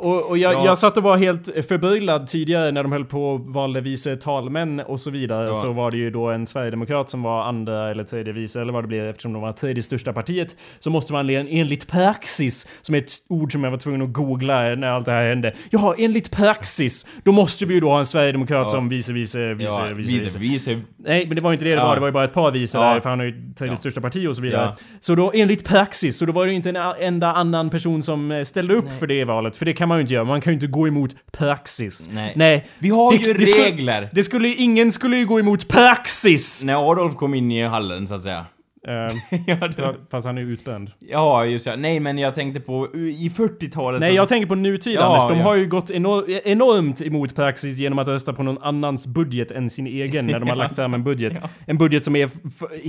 och 0.00 0.28
och 0.30 0.38
jag, 0.38 0.52
Ja. 0.54 0.64
jag 0.64 0.78
satt 0.78 0.96
och 0.96 1.02
var 1.02 1.16
helt 1.16 1.46
förbryllad 1.68 2.26
tidigare 2.26 2.70
när 2.72 2.82
de 2.82 2.92
höll 2.92 3.04
på 3.04 3.28
och 3.30 3.40
valde 3.40 3.80
vice 3.80 4.16
talmän 4.16 4.80
och 4.80 5.00
så 5.00 5.10
vidare. 5.10 5.46
Ja. 5.46 5.54
Så 5.54 5.72
var 5.72 5.90
det 5.90 5.96
ju 5.96 6.10
då 6.10 6.30
en 6.30 6.46
sverigedemokrat 6.46 7.10
som 7.10 7.22
var 7.22 7.42
andra 7.44 7.90
eller 7.90 8.04
tredje 8.04 8.32
vice, 8.32 8.60
eller 8.60 8.72
vad 8.72 8.84
det 8.84 8.88
blir 8.88 9.04
eftersom 9.04 9.32
de 9.32 9.42
var 9.42 9.52
tredje 9.52 9.82
största 9.82 10.12
partiet. 10.12 10.56
Så 10.78 10.90
måste 10.90 11.12
man 11.12 11.30
en- 11.30 11.48
enligt 11.48 11.86
praxis, 11.86 12.68
som 12.82 12.94
är 12.94 12.98
ett 12.98 13.12
ord 13.28 13.52
som 13.52 13.64
jag 13.64 13.70
var 13.70 13.78
tvungen 13.78 14.02
att 14.02 14.12
googla 14.12 14.74
när 14.74 14.86
allt 14.86 15.06
det 15.06 15.12
här 15.12 15.28
hände. 15.28 15.52
Ja, 15.70 15.94
enligt 15.98 16.30
praxis, 16.30 17.06
då 17.24 17.32
måste 17.32 17.66
vi 17.66 17.74
ju 17.74 17.80
då 17.80 17.90
ha 17.90 17.98
en 17.98 18.06
sverigedemokrat 18.06 18.70
som 18.70 18.88
vice, 18.88 19.12
vice, 19.12 19.54
vice, 19.54 19.92
vice, 19.94 20.38
vice, 20.38 20.38
vice. 20.38 20.80
Nej, 21.14 21.26
men 21.26 21.36
det 21.36 21.42
var 21.42 21.52
inte 21.52 21.64
det 21.64 21.70
det 21.70 21.76
Ja. 21.76 21.84
var. 21.86 21.94
Det 21.94 22.00
var 22.00 22.08
ju 22.08 22.12
bara 22.12 22.24
ett 22.24 22.32
par 22.34 22.50
vice 22.50 22.78
Ja. 22.78 22.94
där, 22.94 23.00
för 23.00 23.10
han 23.10 23.18
har 23.18 23.26
ju 23.26 23.32
tredje 23.32 23.72
Ja. 23.72 23.76
största 23.76 24.00
parti 24.00 24.26
och 24.26 24.36
så 24.36 24.42
vidare. 24.42 24.62
Ja. 24.62 24.76
Så 25.00 25.14
då 25.14 25.32
enligt 25.34 25.64
praxis, 25.64 26.16
så 26.18 26.24
då 26.24 26.32
var 26.32 26.44
det 26.46 26.50
ju 26.50 26.56
inte 26.56 26.68
en 26.68 26.76
enda 27.00 27.32
annan 27.32 27.70
person 27.70 28.02
som 28.02 28.30
eh, 28.32 28.42
ställde 28.42 28.74
upp 28.74 28.92
för 28.98 29.06
det 29.06 29.24
valet. 29.24 29.56
För 29.56 29.64
det 29.64 29.72
kan 29.72 29.88
man 29.88 29.98
ju 29.98 30.00
inte 30.02 30.14
göra. 30.14 30.24
Man 30.24 30.40
kan 30.40 30.50
ju 30.52 30.54
inte 30.54 30.66
gå 30.66 30.88
emot 30.88 31.10
praxis. 31.32 32.10
Nej. 32.36 32.66
Vi 32.78 32.88
har 32.90 33.10
Det- 33.12 33.16
ju 33.26 33.32
det 33.34 33.46
skulle- 33.46 33.64
regler. 33.66 34.08
Det 34.12 34.22
skulle 34.22 34.48
ju, 34.48 34.54
ingen 34.54 34.92
skulle 34.92 35.16
ju 35.16 35.26
gå 35.26 35.38
emot 35.40 35.68
praxis! 35.68 36.64
När 36.64 36.90
Adolf 36.90 37.16
kom 37.16 37.34
in 37.34 37.50
i 37.52 37.62
hallen, 37.66 38.08
så 38.08 38.14
att 38.14 38.22
säga. 38.22 38.44
Eh, 38.88 38.92
ja, 39.46 39.54
det, 39.68 39.74
ja, 39.76 39.94
fast 40.10 40.26
han 40.26 40.38
är 40.38 40.42
ju 40.42 40.48
utbränd. 40.52 40.90
ja, 40.98 41.44
just 41.44 41.64
det. 41.64 41.76
Nej, 41.76 42.00
men 42.00 42.18
jag 42.18 42.34
tänkte 42.34 42.60
på 42.60 42.88
i 42.94 43.30
40-talet. 43.36 44.00
Nej, 44.00 44.10
så- 44.10 44.16
jag 44.16 44.28
tänker 44.28 44.46
på 44.46 44.54
nutid 44.54 44.92
Ja, 44.94 45.02
Anders. 45.02 45.28
De 45.30 45.38
ja. 45.38 45.44
har 45.44 45.56
ju 45.56 45.66
gått 45.66 45.90
enor- 45.90 46.40
enormt 46.44 47.00
emot 47.00 47.34
praxis 47.36 47.78
genom 47.78 47.98
att 47.98 48.08
rösta 48.08 48.32
på 48.32 48.42
någon 48.42 48.62
annans 48.62 49.06
budget 49.06 49.50
än 49.50 49.70
sin 49.70 49.86
egen 49.86 50.26
när 50.26 50.40
de 50.40 50.48
har 50.48 50.56
lagt 50.64 50.76
fram 50.76 50.94
en 50.94 51.04
budget. 51.04 51.40
En 51.66 51.78
budget 51.78 52.04
som 52.04 52.16
är 52.16 52.30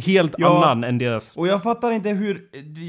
helt 0.05 0.35
Ja. 0.37 0.57
annan 0.57 0.83
än 0.83 0.97
deras. 0.97 1.37
Och 1.37 1.47
jag 1.47 1.63
fattar 1.63 1.91
inte 1.91 2.09
hur... 2.09 2.41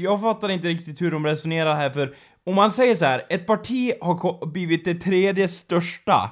Jag 0.03 0.21
fattar 0.21 0.49
inte 0.49 0.67
riktigt 0.67 1.01
hur 1.01 1.11
de 1.11 1.25
resonerar 1.25 1.75
här, 1.75 1.89
för 1.89 2.13
om 2.45 2.55
man 2.55 2.71
säger 2.71 2.95
så 2.95 3.05
här, 3.05 3.21
ett 3.29 3.45
parti 3.47 3.91
har 4.01 4.47
blivit 4.51 4.85
det 4.85 4.93
tredje 4.95 5.47
största. 5.47 6.29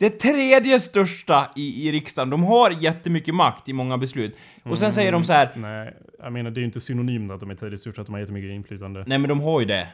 Det 0.00 0.10
tredje 0.10 0.80
största 0.80 1.50
i, 1.56 1.88
i 1.88 1.92
riksdagen. 1.92 2.30
De 2.30 2.42
har 2.44 2.70
jättemycket 2.70 3.34
makt 3.34 3.68
i 3.68 3.72
många 3.72 3.98
beslut. 3.98 4.36
Och 4.62 4.78
sen 4.78 4.92
säger 4.92 5.12
de 5.12 5.24
så 5.24 5.32
här, 5.32 5.48
Nej, 5.56 5.96
jag 6.22 6.32
menar 6.32 6.50
det 6.50 6.58
är 6.58 6.60
ju 6.62 6.66
inte 6.66 6.80
synonymt 6.80 7.30
att 7.32 7.40
de 7.40 7.50
är 7.50 7.54
tredje 7.54 7.78
största, 7.78 8.00
att 8.00 8.06
de 8.06 8.12
har 8.12 8.20
jättemycket 8.20 8.50
inflytande. 8.50 9.04
nej 9.06 9.18
men 9.18 9.28
de 9.28 9.40
har 9.40 9.60
ju 9.60 9.66
det. 9.66 9.88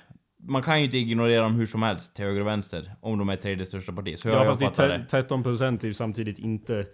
Man 0.48 0.62
kan 0.62 0.78
ju 0.78 0.84
inte 0.84 0.98
ignorera 0.98 1.42
dem 1.42 1.54
hur 1.54 1.66
som 1.66 1.82
helst, 1.82 2.16
till 2.16 2.24
höger 2.24 2.40
och 2.40 2.46
vänster, 2.46 2.92
om 3.00 3.18
de 3.18 3.28
är 3.28 3.36
tredje 3.36 3.66
största 3.66 3.92
parti. 3.92 4.18
Så 4.18 4.28
jag, 4.28 4.34
Ja, 4.34 4.38
jag 4.38 4.46
fast 4.46 4.76
det 4.78 4.82
är 4.84 4.88
det. 4.88 4.98
te- 4.98 5.04
13 5.10 5.42
procent 5.42 5.82
är 5.84 5.88
ju 5.88 5.94
samtidigt 5.94 6.38
inte... 6.38 6.84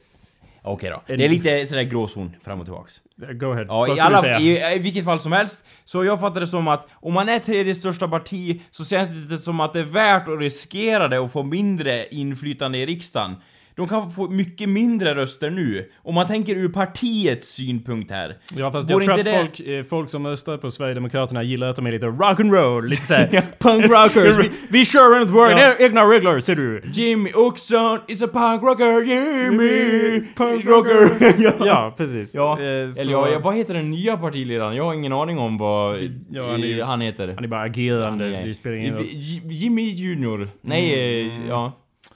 Okej 0.64 0.90
då. 0.90 1.03
Det 1.07 1.25
är 1.25 1.29
lite 1.29 1.66
sådär 1.66 1.83
gråzon 1.83 2.37
fram 2.44 2.61
och 2.61 2.66
tillbaks. 2.66 3.01
Go 3.16 3.53
ahead. 3.53 3.64
Ja, 3.68 3.79
Vad 3.79 3.96
i, 3.96 4.01
alla, 4.01 4.20
säga? 4.20 4.38
i, 4.40 4.77
i 4.77 4.79
vilket 4.79 5.05
fall 5.05 5.20
som 5.20 5.33
helst. 5.33 5.64
Så 5.85 6.05
jag 6.05 6.20
fattar 6.20 6.40
det 6.40 6.46
som 6.46 6.68
att 6.68 6.88
om 6.92 7.12
man 7.12 7.29
är 7.29 7.38
tredje 7.38 7.75
största 7.75 8.09
parti 8.09 8.61
så 8.70 8.85
känns 8.85 9.29
det 9.29 9.38
som 9.38 9.61
att 9.61 9.72
det 9.72 9.81
är 9.81 9.85
värt 9.85 10.29
att 10.29 10.40
riskera 10.40 11.09
det 11.09 11.18
och 11.18 11.33
få 11.33 11.42
mindre 11.42 12.07
inflytande 12.11 12.79
i 12.79 12.87
riksdagen. 12.87 13.37
De 13.74 13.88
kan 13.88 14.11
få 14.11 14.28
mycket 14.28 14.68
mindre 14.68 15.14
röster 15.14 15.50
nu. 15.50 15.88
Om 16.02 16.14
man 16.14 16.26
tänker 16.26 16.54
ur 16.56 16.68
partiets 16.68 17.48
synpunkt 17.48 18.11
här. 18.11 18.37
Ja 18.56 18.70
fast 18.72 18.90
jag 18.90 19.02
tror 19.02 19.12
att 19.14 19.24
det- 19.24 19.38
folk, 19.40 19.61
eh, 19.61 19.82
folk 19.82 20.11
som 20.11 20.26
röstar 20.26 20.56
på 20.56 20.70
Sverigedemokraterna 20.70 21.42
gillar 21.42 21.66
att 21.66 21.76
de 21.76 21.87
är 21.87 21.92
lite 21.92 22.06
rock'n'roll, 22.06 22.82
lite 22.88 23.02
såhär 23.06 23.42
punkrockers. 23.58 24.37
vi, 24.44 24.50
vi 24.68 24.85
kör 24.85 25.18
runt 25.20 25.30
våra 25.30 25.61
Ja. 25.61 25.74
egna 25.78 26.00
regler, 26.02 26.40
ser 26.40 26.54
du. 26.56 26.82
Jimmy 26.92 27.30
Åkesson 27.32 27.98
is 28.08 28.22
a 28.22 28.28
punk 28.32 28.62
rocker, 28.62 29.02
Jimmy! 29.02 30.22
Punk 30.37 30.64
rocker! 30.64 31.35
ja. 31.42 31.52
Ja, 31.66 31.94
precis. 31.96 32.35
Ja, 32.35 32.52
Eh, 32.52 32.88
så- 32.88 33.00
eller 33.02 33.12
ja, 33.12 33.40
vad 33.44 33.56
heter 33.56 33.74
den 33.74 33.90
nya 33.90 34.16
partiledaren? 34.16 34.76
Jag 34.76 34.85
har 34.85 34.94
ingen 34.94 35.12
aning 35.12 35.38
om 35.38 35.58
vad 35.58 35.96
Ja, 36.30 36.50
han 36.50 36.64
är 36.64 36.82
han 36.82 37.00
heter. 37.00 37.32
Han 37.35 37.44
är 37.44 37.48
bara 37.48 37.61
agerande, 37.62 38.28
Nej. 38.30 38.42
det 38.46 38.54
spelar 38.54 38.76
ingen 38.76 38.94
roll. 38.96 39.04
Jimmy 39.50 39.82
Junior. 39.90 40.48
Nej, 40.61 41.22
Mm. 41.24 41.42
eh, 41.42 41.48
ja. 41.48 41.72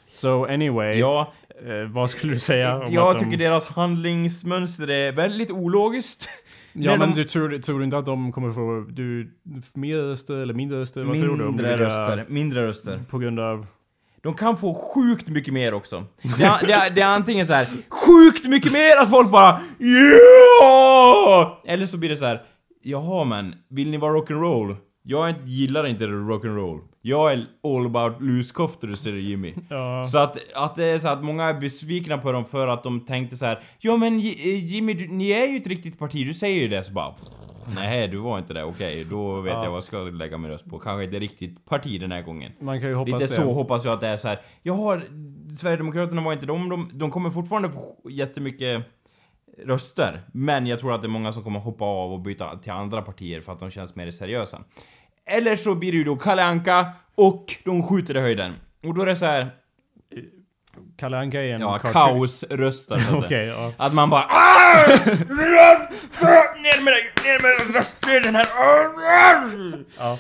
So 0.09 0.45
anyway, 0.45 0.99
Ja, 0.99 1.33
eh, 1.67 1.91
vad 1.91 2.11
skulle 2.11 2.33
du 2.33 2.41
säga 2.41 2.77
om 2.79 2.93
jag 2.93 3.09
att 3.11 3.19
de... 3.19 3.25
tycker 3.25 3.37
deras 3.37 3.67
handlingsmönster 3.67 4.91
är 4.91 5.13
väldigt 5.13 5.51
ologiskt. 5.51 6.29
Ja 6.73 6.97
men 6.97 7.09
de- 7.11 7.15
du 7.15 7.25
tror, 7.25 7.59
tror 7.59 7.85
inte 7.85 7.99
att 7.99 8.07
de 8.07 8.33
kommer 8.33 8.53
få 8.53 8.87
du, 8.89 9.31
mer 9.75 9.97
röster 10.03 10.35
eller 10.35 10.55
mindre 10.55 10.81
röster? 10.81 11.05
Vad 11.05 11.21
tror 11.21 11.37
du? 11.37 11.45
Mindre 11.45 11.79
röster, 11.79 12.25
mindre 12.29 12.67
röster. 12.67 13.01
På 13.11 13.19
grund 13.19 13.41
av... 13.41 13.67
De 14.23 14.35
kan 14.35 14.57
få 14.57 14.75
sjukt 14.95 15.29
mycket 15.29 15.55
mer 15.55 15.75
också. 15.75 16.05
Det, 16.39 16.45
är- 16.45 16.67
det, 16.67 16.73
är- 16.73 16.91
det 16.91 17.01
är 17.01 17.07
antingen 17.07 17.47
så 17.47 17.53
här 17.53 17.67
sjukt 17.91 18.45
mycket 18.49 18.73
mer 18.73 18.97
att 19.03 19.11
folk 19.11 19.31
bara 19.31 19.61
ja! 19.79 21.63
Eller 21.67 21.87
så 21.87 21.97
blir 21.97 22.09
det 22.11 22.17
så 22.17 22.25
här 22.25 22.43
jaha 22.83 23.25
men, 23.25 23.55
vill 23.71 23.91
ni 23.91 23.97
vara 23.97 24.13
rock'n'roll? 24.19 24.77
Jag 25.09 25.35
gillar 25.45 25.87
inte 25.87 26.05
rock'n'roll. 26.07 26.81
Jag 27.03 27.33
är 27.33 27.47
all 27.65 27.87
about 27.87 28.23
luskoftor, 28.23 28.95
säger 28.95 29.17
Jimmy. 29.17 29.55
Ja. 29.69 30.05
Så 30.05 30.19
att, 30.19 30.37
att 30.55 30.75
det 30.75 30.85
är 30.85 30.99
så 30.99 31.09
att 31.09 31.25
många 31.25 31.45
är 31.45 31.61
besvikna 31.61 32.19
på 32.19 32.33
dem 32.33 32.45
för 32.45 32.67
att 32.69 32.83
de 32.83 33.01
tänkte 33.01 33.37
så 33.37 33.47
här. 33.47 33.61
Ja 33.79 33.97
men 33.97 34.19
eh, 34.19 34.65
Jimmy, 34.65 34.95
du, 34.95 35.07
ni 35.09 35.31
är 35.31 35.47
ju 35.47 35.57
ett 35.57 35.67
riktigt 35.67 35.99
parti, 35.99 36.27
du 36.27 36.35
säger 36.35 36.63
ju 36.63 36.69
det 36.69 36.83
så 36.83 36.93
bara 36.93 37.15
Nej, 37.75 38.09
du 38.09 38.17
var 38.19 38.39
inte 38.39 38.55
det, 38.55 38.65
okej, 38.65 39.07
då 39.11 39.41
vet 39.41 39.53
Ja. 39.53 39.65
jag 39.65 39.71
vad 39.71 39.77
jag 39.77 39.85
ska 39.85 39.99
lägga 39.99 40.39
min 40.39 40.51
röst 40.51 40.71
på. 40.71 40.79
Kanske 40.79 41.05
inte 41.05 41.19
riktigt 41.19 41.65
parti 41.65 42.01
den 42.01 42.13
här 42.13 42.23
gången. 42.23 42.53
Man 42.61 42.81
kan 42.81 42.89
ju 42.89 42.95
hoppas 42.95 43.13
Lite 43.23 43.35
det. 43.35 43.43
så 43.43 43.53
hoppas 43.53 43.85
jag 43.85 43.95
att 43.95 44.01
det 44.01 44.09
är 44.09 44.17
så 44.17 44.29
här. 44.29 44.41
Jag 44.63 44.75
har... 44.75 45.03
Sverigedemokraterna 45.59 46.23
var 46.23 46.33
inte 46.33 46.47
de, 46.47 46.69
de, 46.69 46.89
de 46.93 47.11
kommer 47.11 47.31
fortfarande 47.31 47.71
få 47.71 48.11
jättemycket 48.11 48.85
röster. 49.65 50.23
Men 50.33 50.67
jag 50.67 50.79
tror 50.79 50.95
att 50.95 51.03
det 51.03 51.07
är 51.07 51.11
många 51.11 51.33
som 51.33 51.45
kommer 51.45 51.61
hoppa 51.61 51.85
av 51.85 52.13
och 52.13 52.21
byta 52.21 52.59
till 52.59 52.73
andra 52.73 53.03
partier 53.03 53.41
för 53.41 53.53
att 53.53 53.61
de 53.61 53.71
känns 53.71 53.95
mer 53.95 54.11
seriösa. 54.11 54.61
Eller 55.27 55.57
så 55.57 55.75
blir 55.75 55.93
det 55.93 55.99
ju 55.99 56.05
då 56.05 56.17
Kalle 56.17 56.45
Anka 56.45 56.93
och 57.15 57.57
de 57.65 57.83
skjuter 57.83 58.17
i 58.17 58.21
höjden. 58.21 58.53
Och 58.85 58.95
då 58.95 59.03
är 59.03 59.07
det 59.07 59.17
så 59.17 59.25
här. 59.25 59.51
Kalle 60.99 61.19
Anka 61.19 61.43
är 61.43 61.55
en 61.55 61.61
Ja, 61.61 61.79
säga. 62.29 63.01
Okej, 63.13 63.47
ja. 63.47 63.73
Att 63.77 63.95
man 63.95 64.11
bara 64.11 64.23
"Ah! 64.23 64.87
Ner 66.63 66.83
med 66.83 66.93
dig! 66.93 67.13
Ner 67.25 67.43
med 67.43 67.75
röstsedeln 67.77 68.35
här! 68.35 68.47
ja. 69.99 70.19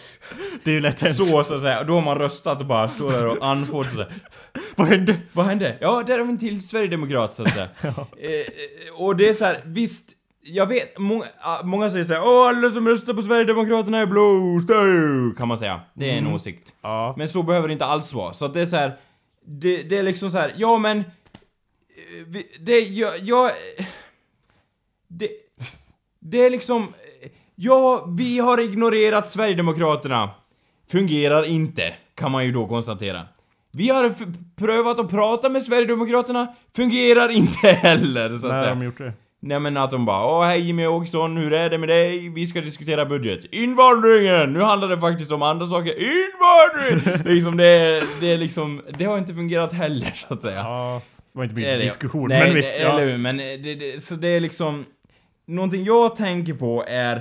Det 0.64 0.70
är 0.70 0.74
ju 0.74 0.80
lätt 0.80 1.00
hänt. 1.00 1.14
Så 1.16 1.44
så 1.44 1.54
att 1.54 1.60
säga. 1.60 1.82
Då 1.84 1.94
har 1.94 2.00
man 2.00 2.18
röstat 2.18 2.60
och 2.60 2.66
bara 2.66 2.88
står 2.88 3.12
där 3.12 3.26
och 3.26 3.46
andfådd 3.46 3.86
sådär. 3.86 4.12
Vad 4.76 4.88
hände? 4.88 5.16
Vad 5.32 5.46
hände? 5.46 5.76
Ja, 5.80 6.02
där 6.06 6.18
har 6.18 6.24
vi 6.24 6.30
en 6.32 6.38
till 6.38 6.68
Sverigedemokrat 6.68 7.34
så 7.34 7.42
att 7.42 7.50
säga. 7.52 7.68
eh, 7.82 7.90
eh, 7.90 9.02
och 9.04 9.16
det 9.16 9.28
är 9.28 9.34
så 9.34 9.44
här, 9.44 9.56
visst, 9.64 10.12
jag 10.42 10.66
vet, 10.66 10.98
många, 10.98 11.24
ah, 11.40 11.62
många 11.62 11.90
säger 11.90 12.04
såhär 12.04 12.20
Åh, 12.24 12.48
alla 12.48 12.70
som 12.70 12.88
röstar 12.88 13.14
på 13.14 13.22
Sverigedemokraterna 13.22 13.98
är 13.98 14.06
blåsta, 14.06 14.74
kan 15.38 15.48
man 15.48 15.58
säga. 15.58 15.80
Det 15.94 16.10
är 16.10 16.18
en 16.18 16.26
åsikt. 16.26 16.72
Ja. 16.82 17.14
Men 17.18 17.28
så 17.28 17.42
behöver 17.42 17.68
det 17.68 17.72
inte 17.72 17.84
alls 17.84 18.12
vara. 18.12 18.32
Så 18.32 18.44
att 18.44 18.54
det 18.54 18.60
är 18.60 18.66
så 18.66 18.76
här, 18.76 18.92
det, 19.46 19.82
det 19.82 19.98
är 19.98 20.02
liksom 20.02 20.30
så 20.30 20.38
här, 20.38 20.54
ja 20.56 20.78
men... 20.78 20.98
eh, 20.98 21.04
Det, 22.60 22.80
jag, 22.80 23.18
jag... 23.18 23.50
Det, 25.08 25.28
det 26.20 26.44
är 26.46 26.50
liksom... 26.50 26.82
eh, 27.22 27.30
Ja, 27.58 28.04
vi 28.18 28.38
har 28.38 28.60
ignorerat 28.60 29.30
Sverigedemokraterna. 29.30 30.30
Fungerar 30.90 31.44
inte, 31.46 31.94
kan 32.14 32.32
man 32.32 32.44
ju 32.44 32.52
då 32.52 32.68
konstatera. 32.68 33.22
Vi 33.72 33.88
har 33.88 34.14
prövat 34.56 34.98
att 34.98 35.10
prata 35.10 35.48
med 35.48 35.62
Sverigedemokraterna, 35.62 36.54
fungerar 36.76 37.28
inte 37.28 37.66
heller, 37.82 38.28
så 38.28 38.34
att 38.34 38.42
När 38.42 38.50
har 38.50 38.58
säga. 38.58 38.70
de 38.74 38.82
gjort 38.84 38.98
det? 38.98 39.12
Nej 39.46 39.58
men 39.60 39.76
att 39.76 39.90
de 39.90 40.04
bara 40.04 40.26
Åh 40.26 40.44
hej 40.44 40.60
Jimmy 40.60 40.86
Åkesson, 40.86 41.36
hur 41.36 41.52
är 41.52 41.70
det 41.70 41.78
med 41.78 41.88
dig? 41.88 42.28
Vi 42.28 42.46
ska 42.46 42.60
diskutera 42.60 43.06
budget. 43.06 43.44
Invandringen! 43.52 44.52
Nu 44.52 44.60
handlar 44.60 44.88
det 44.88 45.00
faktiskt 45.00 45.32
om 45.32 45.42
andra 45.42 45.66
saker. 45.66 45.92
Invandring! 45.92 47.24
liksom 47.34 47.56
det, 47.56 47.64
är- 47.66 48.20
det 48.20 48.32
är 48.32 48.38
liksom, 48.38 48.82
det 48.98 49.04
har 49.04 49.18
inte 49.18 49.34
fungerat 49.34 49.72
heller 49.72 50.12
så 50.14 50.34
att 50.34 50.42
säga. 50.42 50.56
Ja, 50.56 51.02
det 51.32 51.38
var 51.38 51.44
inte 51.44 51.54
mycket 51.56 51.80
diskussion, 51.80 52.28
Nej, 52.28 52.40
men 52.40 52.54
visst. 52.54 52.80
Ja. 52.80 52.88
eller 52.98 53.06
hur, 53.10 53.18
men 53.18 53.36
det, 53.36 53.56
det, 53.74 54.02
så 54.02 54.14
det 54.14 54.28
är 54.28 54.40
liksom... 54.40 54.84
Någonting 55.48 55.84
jag 55.84 56.16
tänker 56.16 56.54
på 56.54 56.84
är 56.88 57.20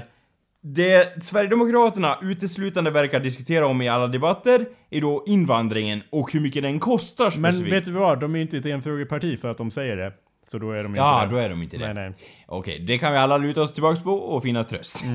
det 0.64 1.24
Sverigedemokraterna 1.24 2.18
uteslutande 2.22 2.92
verkar 2.92 3.20
diskutera 3.20 3.68
om 3.68 3.82
i 3.82 3.90
alla 3.90 4.08
debatter 4.08 4.66
är 4.92 5.02
då 5.02 5.24
invandringen 5.28 6.02
och 6.10 6.34
hur 6.34 6.40
mycket 6.40 6.64
den 6.64 6.80
kostar 6.80 7.24
Men 7.26 7.32
specifikt. 7.54 7.74
vet 7.74 7.86
du 7.86 7.92
vad? 7.92 8.20
De 8.20 8.34
är 8.36 8.40
ju 8.40 8.42
inte 8.42 8.58
ett 8.58 8.66
enfrågeparti 8.66 9.40
för 9.40 9.50
att 9.50 9.58
de 9.58 9.72
säger 9.72 9.96
det. 9.98 10.12
Så 10.48 10.58
då 10.58 10.72
är 10.72 10.84
de 10.84 10.86
inte 10.86 11.00
Ja, 11.00 11.26
det. 11.26 11.32
då 11.36 11.38
är 11.42 11.50
de 11.50 11.62
inte 11.64 11.78
det. 11.78 11.94
Nej, 11.94 12.10
nej. 12.10 12.14
Okej, 12.48 12.80
det 12.80 12.98
kan 12.98 13.12
vi 13.14 13.18
alla 13.18 13.38
luta 13.38 13.62
oss 13.62 13.74
tillbaks 13.74 14.00
på 14.04 14.12
och 14.12 14.44
finna 14.44 14.64
tröst. 14.64 15.06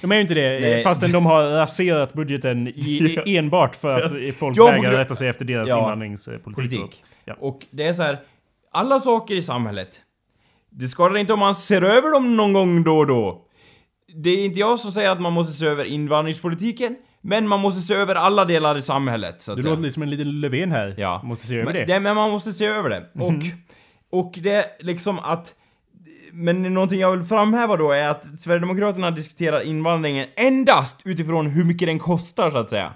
De 0.00 0.12
är 0.12 0.16
ju 0.16 0.20
inte 0.22 0.34
det, 0.34 0.60
Nej. 0.60 0.82
fastän 0.84 1.12
de 1.12 1.26
har 1.26 1.42
raserat 1.50 2.12
budgeten 2.12 2.68
i, 2.68 3.18
enbart 3.36 3.76
för 3.76 4.02
att 4.02 4.34
folk 4.36 4.56
Ja, 4.58 4.66
vägrar 4.66 4.92
rätta 4.92 5.14
sig 5.14 5.28
efter 5.28 5.44
deras 5.44 5.68
Ja. 5.68 5.78
invandringspolitik. 5.78 6.54
politik. 6.54 7.02
Ja. 7.24 7.34
Och 7.40 7.60
det 7.70 7.86
är 7.86 7.92
så 7.92 8.02
här, 8.02 8.18
alla 8.72 9.00
saker 9.00 9.34
i 9.36 9.42
samhället, 9.42 10.00
det 10.70 10.86
skadar 10.88 11.16
inte 11.16 11.32
om 11.32 11.38
man 11.38 11.54
ser 11.54 11.82
över 11.82 12.12
dem 12.12 12.36
någon 12.36 12.52
gång 12.52 12.82
då 12.82 12.98
och 12.98 13.06
då. 13.06 13.42
Det 14.14 14.30
är 14.30 14.44
inte 14.44 14.60
jag 14.60 14.78
som 14.80 14.92
säger 14.92 15.10
att 15.10 15.20
man 15.20 15.32
måste 15.32 15.52
se 15.52 15.66
över 15.66 15.84
invandringspolitiken, 15.84 16.96
men 17.22 17.48
man 17.48 17.60
måste 17.60 17.80
se 17.80 17.94
över 17.94 18.14
alla 18.14 18.44
delar 18.44 18.78
i 18.78 18.82
samhället, 18.82 19.42
så 19.42 19.52
att 19.52 19.56
Du 19.56 19.62
säga. 19.62 19.70
låter 19.70 19.82
lite 19.82 19.94
som 19.94 20.02
en 20.02 20.10
liten 20.10 20.40
Löfven 20.40 20.70
här. 20.72 20.94
Ja. 20.98 21.20
Måste 21.24 21.46
se 21.46 21.54
över 21.60 21.72
men, 21.72 21.86
det. 21.88 22.00
men 22.00 22.14
man 22.16 22.30
måste 22.30 22.52
se 22.52 22.66
över 22.66 22.90
det. 22.90 23.06
Och, 23.24 23.32
och 24.10 24.38
det 24.42 24.76
liksom 24.80 25.18
att... 25.18 25.54
Men 26.32 26.62
någonting 26.74 27.00
jag 27.00 27.16
vill 27.16 27.26
framhäva 27.26 27.76
då 27.76 27.90
är 27.90 28.08
att 28.08 28.38
Sverigedemokraterna 28.38 29.10
diskuterar 29.10 29.60
invandringen 29.60 30.26
endast 30.36 31.02
utifrån 31.04 31.46
hur 31.46 31.64
mycket 31.64 31.88
den 31.88 31.98
kostar, 31.98 32.50
så 32.50 32.56
att 32.56 32.70
säga. 32.70 32.92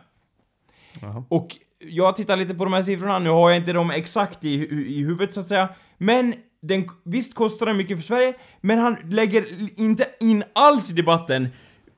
Jaha. 1.00 1.24
Och 1.28 1.56
jag 1.78 2.16
tittar 2.16 2.36
lite 2.36 2.54
på 2.54 2.64
de 2.64 2.72
här 2.72 2.82
siffrorna, 2.82 3.18
nu 3.18 3.30
har 3.30 3.50
jag 3.50 3.58
inte 3.58 3.72
dem 3.72 3.90
exakt 3.90 4.44
i, 4.44 4.54
i 4.70 5.02
huvudet 5.02 5.34
så 5.34 5.40
att 5.40 5.46
säga. 5.46 5.68
Men 5.98 6.34
den, 6.62 6.88
visst 7.04 7.34
kostar 7.34 7.66
den 7.66 7.76
mycket 7.76 7.96
för 7.96 8.04
Sverige, 8.04 8.34
men 8.60 8.78
han 8.78 8.96
lägger 9.10 9.44
inte 9.80 10.06
in 10.20 10.44
alls 10.52 10.90
i 10.90 10.92
debatten 10.92 11.48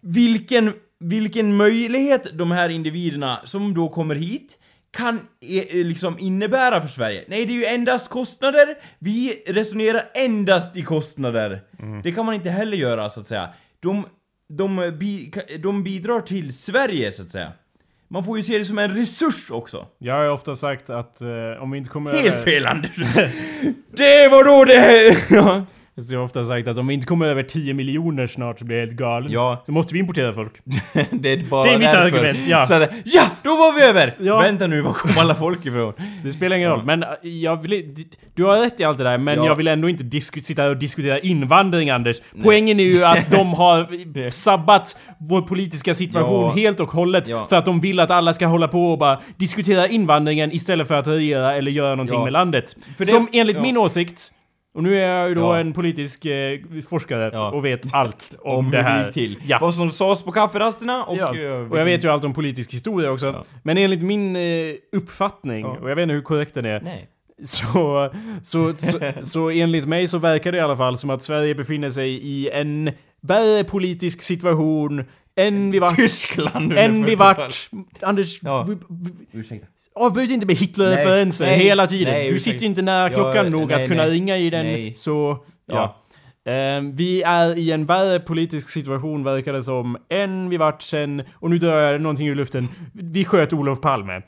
vilken, 0.01 0.73
vilken 1.01 1.57
möjlighet 1.57 2.39
de 2.39 2.51
här 2.51 2.69
individerna 2.69 3.41
som 3.45 3.75
då 3.75 3.89
kommer 3.89 4.15
hit 4.15 4.59
kan 4.97 5.21
e, 5.41 5.85
liksom 5.85 6.17
innebära 6.19 6.81
för 6.81 6.89
Sverige. 6.89 7.25
Nej, 7.29 7.47
det 7.47 7.53
är 7.53 7.57
ju 7.57 7.65
endast 7.65 8.11
kostnader. 8.11 8.67
Vi 8.99 9.43
resonerar 9.47 10.03
endast 10.15 10.77
i 10.77 10.83
kostnader. 10.83 11.61
Det 12.03 12.13
kan 12.13 12.27
man 12.27 12.35
inte 12.35 12.51
heller 12.51 12.77
göra, 12.77 13.11
så 13.11 13.21
att 13.21 13.27
säga. 13.27 13.49
De, 13.83 14.07
de, 14.49 14.97
bi, 14.99 15.33
de 15.59 15.85
bidrar 15.85 16.21
till 16.21 16.59
Sverige, 16.59 17.13
så 17.13 17.23
att 17.23 17.31
säga. 17.31 17.53
Man 18.09 18.25
får 18.25 18.37
ju 18.37 18.43
se 18.43 18.59
det 18.59 18.65
som 18.65 18.79
en 18.79 18.95
resurs 18.97 19.51
också. 19.51 19.87
Jag 19.99 20.15
har 20.15 20.23
ju 20.23 20.31
ofta 20.31 20.55
sagt 20.55 20.91
att 20.91 21.21
eh, 21.21 21.63
om 21.63 21.71
vi 21.71 21.79
inte 21.79 21.91
kommer 21.91 22.13
Helt 22.13 22.27
över... 22.27 22.43
fel 22.43 22.67
Anders! 22.67 22.97
det 23.97 24.29
var 24.29 24.45
då 24.45 24.65
det... 24.65 25.67
Så 26.01 26.15
jag 26.15 26.21
har 26.21 26.25
ofta 26.25 26.45
sagt 26.45 26.69
att 26.69 26.79
om 26.79 26.87
vi 26.87 26.95
inte 26.95 27.07
kommer 27.07 27.27
över 27.27 27.43
10 27.43 27.75
miljoner 27.75 28.27
snart 28.27 28.59
så 28.59 28.65
blir 28.65 28.77
jag 28.77 28.87
helt 28.87 28.99
galen. 28.99 29.33
Ja. 29.33 29.63
Så 29.67 29.73
måste 29.73 29.95
vi 29.95 30.01
importera 30.01 30.33
folk. 30.33 30.53
det 31.11 31.33
är 31.33 31.51
bara 31.51 31.63
Det 31.63 31.71
är 31.71 31.79
mitt 31.79 31.93
därför. 31.93 32.19
argument, 32.19 32.47
ja. 32.49 32.65
Så 32.67 32.75
att, 32.75 32.91
ja, 33.05 33.23
då 33.43 33.51
var 33.51 33.75
vi 33.79 33.83
över! 33.83 34.17
Ja. 34.21 34.39
Vänta 34.41 34.67
nu, 34.67 34.81
var 34.81 34.93
kom 34.93 35.11
alla 35.19 35.35
folk 35.35 35.67
ifrån? 35.67 35.93
Det 36.25 36.33
spelar 36.33 36.57
ingen 36.57 36.71
roll. 36.71 36.85
Men 36.85 37.03
eh, 37.03 37.09
jag 37.23 37.63
vill, 37.63 37.95
du 38.35 38.45
har 38.45 38.57
rätt 38.61 38.81
i 38.81 38.85
allt 38.85 38.99
det 38.99 39.05
där, 39.05 39.19
men 39.19 39.37
Ja. 39.39 39.47
jag 39.47 39.55
vill 39.57 39.69
ändå 39.69 39.89
inte 39.89 40.21
sitta 40.21 40.67
och 40.67 40.77
diskutera 40.77 41.19
invandring, 41.19 41.91
Anders. 41.91 42.17
Poängen 42.43 42.81
är 42.81 42.85
ju 42.85 43.05
att 43.05 43.31
de 43.31 43.55
har 43.55 44.31
sabbat 44.31 44.99
vår 45.19 45.43
politiska 45.43 45.95
situation 45.95 46.43
Ja. 46.45 46.53
helt 46.53 46.81
och 46.81 46.91
hållet 46.93 47.27
för 47.27 47.53
att 47.57 47.65
de 47.65 47.81
vill 47.81 48.01
att 48.01 48.11
alla 48.11 48.33
ska 48.33 48.47
hålla 48.47 48.69
på 48.69 48.93
och 48.93 48.99
bara 48.99 49.21
diskutera 49.37 49.87
invandringen 49.89 50.53
istället 50.53 50.89
för 50.89 50.95
att 50.95 51.07
regera 51.07 51.55
eller 51.57 51.71
göra 51.71 51.91
någonting 51.95 52.25
med 52.25 52.33
landet. 52.33 52.77
Det- 52.99 53.07
Som 53.07 53.29
enligt 53.33 53.61
min 53.61 53.77
åsikt 53.77 54.33
och 54.77 54.83
nu 54.83 54.97
är 54.97 55.09
jag 55.09 55.29
ju 55.29 55.35
då 55.35 55.41
Ja. 55.41 55.59
en 55.59 55.73
politisk 55.73 56.25
eh, 56.27 56.61
forskare 56.89 57.31
Ja. 57.33 57.51
och 57.51 57.65
vet 57.65 57.95
allt 57.95 58.37
om, 58.41 58.57
Om 58.57 58.71
det 58.71 58.77
hur 58.77 58.85
det 58.85 58.91
här. 58.91 59.05
gick 59.05 59.15
till. 59.15 59.39
Ja. 59.47 59.59
Vad 59.61 59.75
som 59.75 59.91
sades 59.91 60.23
på 60.23 60.33
kafferasterna 60.33 61.05
och... 61.05 61.17
Ja, 61.17 61.37
eh, 61.37 61.71
och 61.71 61.79
jag 61.79 61.85
vet 61.85 62.05
ju 62.05 62.09
allt 62.09 62.25
om 62.25 62.33
politisk 62.35 62.73
historia 62.75 63.11
också. 63.11 63.27
Ja. 63.27 63.45
Men 63.63 63.79
enligt 63.79 64.03
min 64.03 64.37
eh, 64.37 64.43
uppfattning, 64.93 65.61
Ja. 65.61 65.77
och 65.83 65.91
jag 65.91 65.97
vet 65.97 66.03
inte 66.03 66.15
hur 66.15 66.23
korrekt 66.23 66.55
den 66.55 66.65
är, 66.65 66.81
Nej. 66.81 67.09
så, 67.43 68.11
så, 68.43 68.73
så, 68.77 68.99
så 69.23 69.51
enligt 69.51 69.87
mig 69.89 70.07
så 70.09 70.19
verkar 70.19 70.53
det 70.53 70.59
i 70.59 70.61
alla 70.61 70.77
fall 70.77 70.99
som 70.99 71.11
att 71.11 71.23
Sverige 71.23 71.55
befinner 71.55 71.91
sig 71.91 72.11
i 72.11 72.51
en 72.51 72.91
värre 73.23 73.65
politisk 73.65 74.23
situation 74.23 75.05
än 75.39 75.71
vi 75.71 75.79
vart... 75.79 75.97
Tyskland 75.97 76.73
Än 76.73 77.05
vi 77.05 77.15
vart... 77.15 77.69
Anders, 78.03 78.39
Ja. 78.43 78.63
vi- 78.69 78.77
vi- 78.89 79.39
Ursäkta. 79.41 79.67
Avbryt 79.97 80.31
inte 80.31 80.47
med 80.47 80.57
Hitler-referenser 80.57 81.47
hela 81.47 81.87
tiden. 81.87 82.15
nej, 82.15 82.33
du 82.33 82.39
sitter 82.39 82.67
inte 82.67 82.83
nära 82.83 83.11
Ja, 83.11 83.15
klockan 83.15 83.51
nog 83.51 83.69
nej, 83.69 83.83
att 83.83 83.89
kunna 83.89 84.03
nej. 84.03 84.13
ringa 84.13 84.37
i 84.37 84.51
den, 84.51 84.95
så... 84.95 85.45
Ja. 85.67 86.03
Ehm, 86.47 86.97
vi 86.97 87.23
är 87.23 87.59
i 87.59 87.71
en 87.71 87.87
värre 87.87 88.21
politisk 88.21 88.69
situation 88.69 89.25
verkar 89.25 89.53
det 89.53 89.63
som, 89.63 89.97
än 90.11 90.49
vi 90.49 90.57
vart 90.57 90.83
sen, 90.83 91.23
och 91.35 91.51
nu 91.51 91.59
drar 91.59 91.79
jag 91.79 92.01
någonting 92.01 92.29
ur 92.29 92.35
luften, 92.35 92.69
vi 92.93 93.25
sköt 93.25 93.53
Olof 93.53 93.81
Palme. 93.81 94.23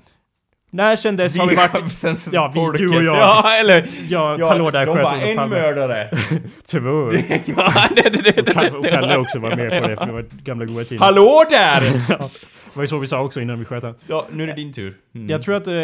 När 0.70 0.96
sen 0.96 1.16
dess 1.16 1.38
har 1.38 1.46
vi 1.46 1.54
varit... 1.54 1.92
Sen 1.92 2.16
Ja, 2.32 2.52
vi- 2.54 2.78
du 2.78 2.88
och 2.96 3.04
jag. 3.04 3.16
Ja, 3.16 3.52
eller... 3.60 3.74
Ja, 4.08 4.36
Ja, 4.38 4.54
de 4.54 4.70
sköt 4.70 4.74
var 4.74 4.88
Olof 4.88 5.22
en 5.22 5.36
Palme. 5.36 5.56
mördare. 5.56 6.08
Två. 6.70 7.12
ja, 7.56 7.88
det, 7.96 8.02
det, 8.10 8.32
det, 8.32 8.40
Och 8.40 8.46
Kalle, 8.48 8.70
och 8.70 8.84
Kalle 8.86 9.16
också 9.16 9.38
var 9.38 9.56
med 9.56 9.82
på 9.82 9.88
det, 9.88 9.96
för 9.96 10.06
det 10.06 10.12
var 10.12 10.24
gamla 10.44 10.64
goda 10.64 10.84
tider. 10.84 11.04
Hallå 11.04 11.44
där! 11.50 11.82
Ja, 12.70 12.74
det 12.74 12.80
var 12.80 12.82
ju 12.82 12.86
så 12.88 12.98
vi 12.98 13.06
sa 13.06 13.20
också 13.22 13.40
innan 13.40 13.58
vi 13.58 13.64
sköt 13.64 13.82
han. 13.82 13.94
Ja, 14.06 14.26
nu 14.32 14.42
är 14.42 14.46
det 14.46 14.52
din 14.54 14.72
tur. 14.72 14.94
Mm. 15.14 15.28
Jag 15.28 15.42
tror 15.42 15.54
att, 15.54 15.66
eh, 15.66 15.74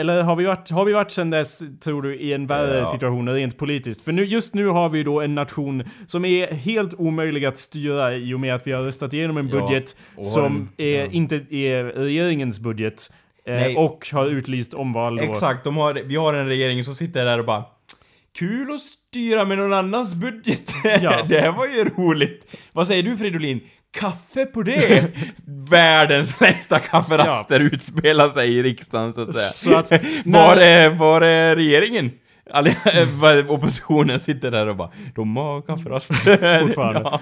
eller 0.00 0.22
har 0.22 0.36
vi 0.36 0.44
varit, 0.44 0.70
har 0.70 0.84
vi 0.84 0.92
varit 0.92 1.10
sen 1.10 1.30
dess, 1.30 1.62
tror 1.84 2.02
du, 2.02 2.16
i 2.16 2.32
en 2.32 2.46
värre 2.46 2.78
Ja. 2.78 2.86
situation 2.86 3.28
rent 3.28 3.58
politiskt? 3.58 4.02
För 4.02 4.12
nu, 4.12 4.24
just 4.24 4.54
nu 4.54 4.66
har 4.68 4.88
vi 4.88 5.02
då 5.02 5.20
en 5.20 5.34
nation 5.34 5.84
som 6.06 6.24
är 6.24 6.46
helt 6.54 6.94
omöjlig 6.94 7.44
att 7.44 7.58
styra 7.58 8.14
i 8.16 8.34
och 8.34 8.40
med 8.40 8.54
att 8.54 8.66
vi 8.66 8.72
har 8.72 8.82
röstat 8.82 9.14
igenom 9.14 9.36
en 9.36 9.48
Ja, 9.48 9.60
budget 9.60 9.96
har 10.16 10.22
som 10.24 10.68
är, 10.76 10.98
ja. 11.00 11.06
inte 11.10 11.36
är 11.50 11.84
regeringens 11.84 12.60
budget. 12.60 13.10
Eh, 13.48 13.54
Nej. 13.54 13.76
och 13.76 14.08
har 14.12 14.26
utlyst 14.26 14.74
omval 14.74 15.16
då. 15.16 15.22
Exakt, 15.22 15.64
de 15.64 15.76
har, 15.76 15.94
vi 15.94 16.16
har 16.16 16.34
en 16.34 16.48
regering 16.48 16.84
som 16.84 16.94
sitter 16.94 17.24
där 17.24 17.38
och 17.38 17.44
bara 17.44 17.64
Kul 18.38 18.74
att 18.74 18.80
styra 18.80 19.44
med 19.44 19.58
någon 19.58 19.72
annans 19.72 20.14
budget. 20.14 20.72
Ja. 21.02 21.22
det 21.28 21.40
här 21.40 21.52
var 21.52 21.66
ju 21.66 21.84
roligt. 21.84 22.56
Vad 22.72 22.86
säger 22.86 23.02
du 23.02 23.16
Fridolin? 23.16 23.60
Kaffe 23.98 24.46
på 24.46 24.62
det? 24.62 25.04
Världens 25.70 26.40
längsta 26.40 26.78
kafferaster 26.78 27.60
utspelar 27.60 28.28
sig 28.28 28.56
i 28.58 28.62
riksdagen 28.62 29.12
så 29.12 29.22
att 29.22 29.36
säga. 29.36 29.46
Så 29.46 29.78
att, 29.78 29.90
Var 30.24 30.56
när- 30.56 30.56
är, 30.56 30.90
var 30.90 31.20
är 31.20 31.56
regeringen? 31.56 32.10
Oppositionen 33.48 34.20
sitter 34.20 34.50
där 34.50 34.68
och 34.68 34.76
bara 34.76 34.90
De 35.14 35.36
har 35.36 35.60
kafferast. 35.62 36.08
Fortfarande. 36.62 37.00
ja. 37.04 37.18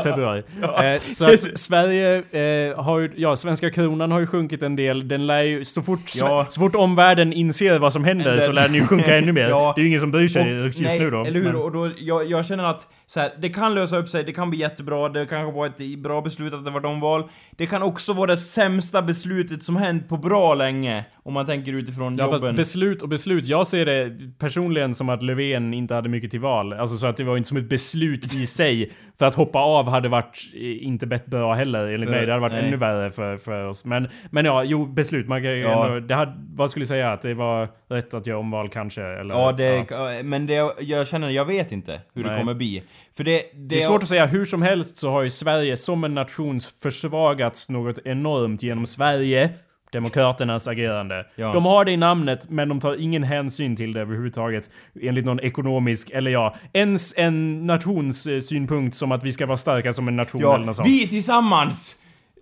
I 0.00 0.02
februari. 0.02 0.42
Ja. 0.62 0.84
Eh, 0.84 0.98
så 0.98 1.24
att 1.34 1.58
Sverige 1.58 2.16
eh, 2.16 2.82
har 2.84 2.98
ju, 3.00 3.12
ja, 3.16 3.36
svenska 3.36 3.70
kronan 3.70 4.12
har 4.12 4.20
ju 4.20 4.26
sjunkit 4.26 4.62
en 4.62 4.76
del. 4.76 5.08
Den 5.08 5.26
lär 5.26 5.42
ju, 5.42 5.64
så 5.64 5.82
fort, 5.82 6.00
Ja. 6.20 6.46
så 6.50 6.60
fort 6.60 6.74
omvärlden 6.74 7.32
inser 7.32 7.78
vad 7.78 7.92
som 7.92 8.04
händer 8.04 8.38
så 8.40 8.52
lär 8.52 8.62
den 8.64 8.74
ju 8.74 8.86
sjunka 8.86 9.16
ännu 9.16 9.32
mer. 9.32 9.48
Det 9.48 9.80
är 9.80 9.82
ju 9.82 9.86
ingen 9.88 10.00
som 10.00 10.10
bryr 10.10 10.28
sig 10.28 10.56
Och- 10.56 10.66
just 10.66 10.80
nej, 10.80 10.98
nu 10.98 11.10
då. 11.10 11.20
Eller 11.24 11.32
hur? 11.40 11.42
Men- 11.52 11.56
Och 11.56 11.72
då, 11.72 11.90
jag, 11.98 12.30
jag 12.30 12.46
känner 12.46 12.64
att 12.64 12.86
så 13.10 13.20
här, 13.20 13.30
det 13.38 13.48
kan 13.48 13.74
lösa 13.74 13.96
upp 13.98 14.08
sig, 14.08 14.24
det 14.24 14.32
kan 14.32 14.50
bli 14.50 14.58
jättebra, 14.58 15.08
det 15.08 15.26
kan 15.26 15.52
vara 15.54 15.66
ett 15.66 15.98
bra 15.98 16.20
beslut 16.20 16.54
att 16.54 16.64
det 16.64 16.70
var 16.70 16.86
omval. 16.86 17.28
Det 17.50 17.66
kan 17.66 17.82
också 17.82 18.12
vara 18.12 18.26
det 18.26 18.36
sämsta 18.36 19.02
beslutet 19.02 19.62
som 19.62 19.76
hänt 19.76 20.08
på 20.08 20.16
bra 20.16 20.54
länge, 20.54 21.04
om 21.22 21.34
man 21.34 21.46
tänker 21.46 21.72
utifrån 21.72 22.16
Ja 22.18 22.30
fast 22.30 22.42
jobben. 22.42 22.56
beslut 22.56 23.02
och 23.02 23.08
beslut, 23.08 23.44
jag 23.44 23.66
ser 23.66 23.86
det 23.86 24.16
personligen 24.38 24.94
som 24.94 25.08
att 25.08 25.22
Löfven 25.22 25.74
inte 25.74 25.94
hade 25.94 26.08
mycket 26.08 26.30
till 26.30 26.40
val. 26.40 26.72
Alltså 26.72 26.96
så 26.96 27.06
att 27.06 27.16
det 27.16 27.24
var 27.24 27.36
inte 27.36 27.48
som 27.48 27.56
ett 27.58 27.68
beslut 27.68 28.34
i 28.34 28.46
sig. 28.46 28.90
För 29.18 29.26
att 29.26 29.34
hoppa 29.34 29.58
av 29.58 29.88
hade 29.88 30.08
varit 30.08 30.38
eh, 30.54 30.86
inte 30.86 31.06
bett 31.06 31.26
bra 31.26 31.54
heller 31.54 31.86
enligt 31.86 32.10
mig. 32.10 32.26
Det 32.26 32.32
hade 32.32 32.40
varit 32.42 32.52
nej. 32.52 32.66
ännu 32.66 32.76
värre 32.76 33.10
för, 33.10 33.36
för 33.36 33.64
oss. 33.68 33.84
Men, 33.84 34.08
men 34.30 34.44
ja, 34.44 34.62
jo 34.64 34.86
beslut. 34.86 35.28
Man 35.28 35.42
kan 35.42 35.58
Ja. 35.58 35.86
ändå, 35.86 36.00
det 36.00 36.14
hade, 36.14 36.32
vad 36.54 36.70
skulle 36.70 36.82
jag 36.82 36.88
säga? 36.88 37.12
Att 37.12 37.22
det 37.22 37.34
var 37.34 37.68
rätt 37.88 38.14
att 38.14 38.26
göra 38.26 38.38
omval 38.38 38.68
kanske? 38.68 39.02
Eller, 39.02 39.34
Ja, 39.34 39.52
det, 39.52 39.86
men 40.24 40.46
det, 40.46 40.72
jag 40.80 41.06
känner, 41.08 41.30
jag 41.30 41.44
vet 41.44 41.72
inte 41.72 42.00
hur 42.14 42.22
det 42.24 42.30
Nej. 42.30 42.38
kommer 42.38 42.54
bli. 42.54 42.82
För 43.16 43.24
det... 43.24 43.36
Det, 43.36 43.50
Det 43.54 43.76
är 43.76 43.86
svårt 43.86 44.02
att 44.02 44.08
säga. 44.08 44.26
Hur 44.26 44.44
som 44.44 44.62
helst 44.62 44.96
så 44.96 45.10
har 45.10 45.22
ju 45.22 45.30
Sverige 45.30 45.76
som 45.76 46.04
en 46.04 46.14
nation 46.14 46.60
försvagats 46.82 47.68
något 47.68 47.98
enormt 48.04 48.62
genom 48.62 48.86
Sverige. 48.86 49.50
Demokraternas 49.92 50.68
agerande. 50.68 51.26
Ja. 51.36 51.52
De 51.52 51.64
har 51.64 51.84
det 51.84 51.92
i 51.92 51.96
namnet, 51.96 52.50
men 52.50 52.68
de 52.68 52.80
tar 52.80 52.94
ingen 53.00 53.22
hänsyn 53.22 53.76
till 53.76 53.92
det 53.92 54.00
överhuvudtaget. 54.00 54.70
Enligt 55.02 55.24
någon 55.24 55.40
ekonomisk, 55.40 56.10
eller 56.10 56.30
ja, 56.30 56.56
ens 56.72 57.14
en 57.16 57.66
nations 57.66 58.28
synpunkt 58.48 58.96
som 58.96 59.12
att 59.12 59.24
vi 59.24 59.32
ska 59.32 59.46
vara 59.46 59.56
starka 59.56 59.92
som 59.92 60.08
en 60.08 60.16
nation 60.16 60.40
eller 60.40 60.50
Ja, 60.52 60.58
något 60.58 60.76
sånt. 60.76 60.88
vi 60.88 61.08
tillsammans! 61.08 61.96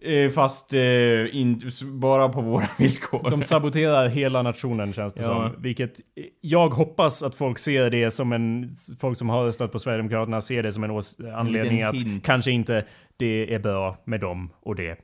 Eh, 0.06 0.30
fast 0.30 0.74
eh, 0.74 1.36
in, 1.36 1.60
bara 1.84 2.28
på 2.28 2.40
våra 2.40 2.64
villkor. 2.78 3.30
De 3.30 3.42
saboterar 3.42 4.08
hela 4.08 4.42
nationen 4.42 4.92
känns 4.92 5.14
det 5.14 5.22
Ja. 5.22 5.26
som. 5.26 5.62
Vilket 5.62 5.92
jag 6.40 6.68
hoppas 6.68 7.22
att 7.22 7.34
folk 7.34 7.58
ser 7.58 7.90
det 7.90 8.10
som 8.10 8.32
en... 8.32 8.66
Folk 9.00 9.18
som 9.18 9.28
har 9.28 9.44
röstat 9.44 9.72
på 9.72 9.78
Sverigedemokraterna 9.78 10.40
ser 10.40 10.62
det 10.62 10.72
som 10.72 10.84
en 10.84 11.02
anledning 11.34 11.82
att 11.82 11.94
hint. 11.94 12.24
kanske 12.24 12.50
inte 12.50 12.84
det 13.16 13.54
är 13.54 13.58
bra 13.58 13.96
med 14.04 14.20
dem 14.20 14.50
och 14.62 14.76
det. 14.76 14.96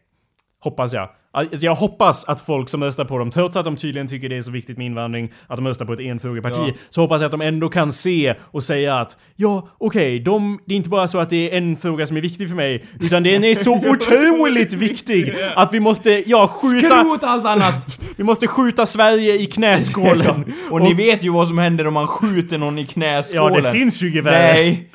Hoppas 0.64 0.94
jag. 0.94 1.08
Alltså 1.34 1.66
jag 1.66 1.74
hoppas 1.74 2.24
att 2.24 2.40
folk 2.40 2.68
som 2.68 2.84
röstar 2.84 3.04
på 3.04 3.18
dem, 3.18 3.30
trots 3.30 3.56
att 3.56 3.64
de 3.64 3.76
tydligen 3.76 4.06
tycker 4.06 4.28
det 4.28 4.36
är 4.36 4.42
så 4.42 4.50
viktigt 4.50 4.78
med 4.78 4.86
invandring, 4.86 5.32
att 5.46 5.56
de 5.56 5.66
röstar 5.68 5.84
på 5.84 5.92
ett 5.92 6.00
enfrågeparti, 6.00 6.58
Ja. 6.66 6.72
så 6.90 7.00
hoppas 7.00 7.20
jag 7.22 7.26
att 7.26 7.32
de 7.32 7.40
ändå 7.40 7.68
kan 7.68 7.92
se 7.92 8.34
och 8.40 8.62
säga 8.62 8.96
att 8.96 9.16
ja, 9.36 9.68
okej, 9.78 10.20
de, 10.20 10.58
det 10.66 10.74
är 10.74 10.76
inte 10.76 10.88
bara 10.90 11.08
så 11.08 11.18
att 11.18 11.30
det 11.30 11.50
är 11.52 11.56
en 11.58 11.76
fråga 11.76 12.06
som 12.06 12.16
är 12.16 12.20
viktig 12.20 12.48
för 12.48 12.56
mig, 12.56 12.84
utan 13.00 13.22
den 13.22 13.44
är 13.44 13.54
så 13.54 13.72
otroligt 13.90 14.74
viktig 14.74 15.34
att 15.56 15.74
vi 15.74 15.80
måste, 15.80 16.22
ja, 16.30 16.48
skjuta... 16.62 17.00
Skrot 17.04 17.22
allt 17.24 17.46
annat! 17.46 17.98
Vi 18.16 18.24
måste 18.24 18.46
skjuta 18.46 18.86
Sverige 18.86 19.34
i 19.42 19.46
knäskålen. 19.46 20.52
Och 20.70 20.80
ni 20.82 20.94
vet 20.94 21.24
ju 21.24 21.32
vad 21.32 21.48
som 21.48 21.58
händer 21.58 21.86
om 21.86 21.94
man 21.94 22.06
skjuter 22.06 22.58
någon 22.58 22.78
i 22.78 22.82
Ja, 22.82 22.86
knäskålen. 22.88 23.62
det 23.62 23.72
finns 23.72 24.02
ju 24.02 24.14
gevär. 24.14 24.52
Nej! 24.54 24.90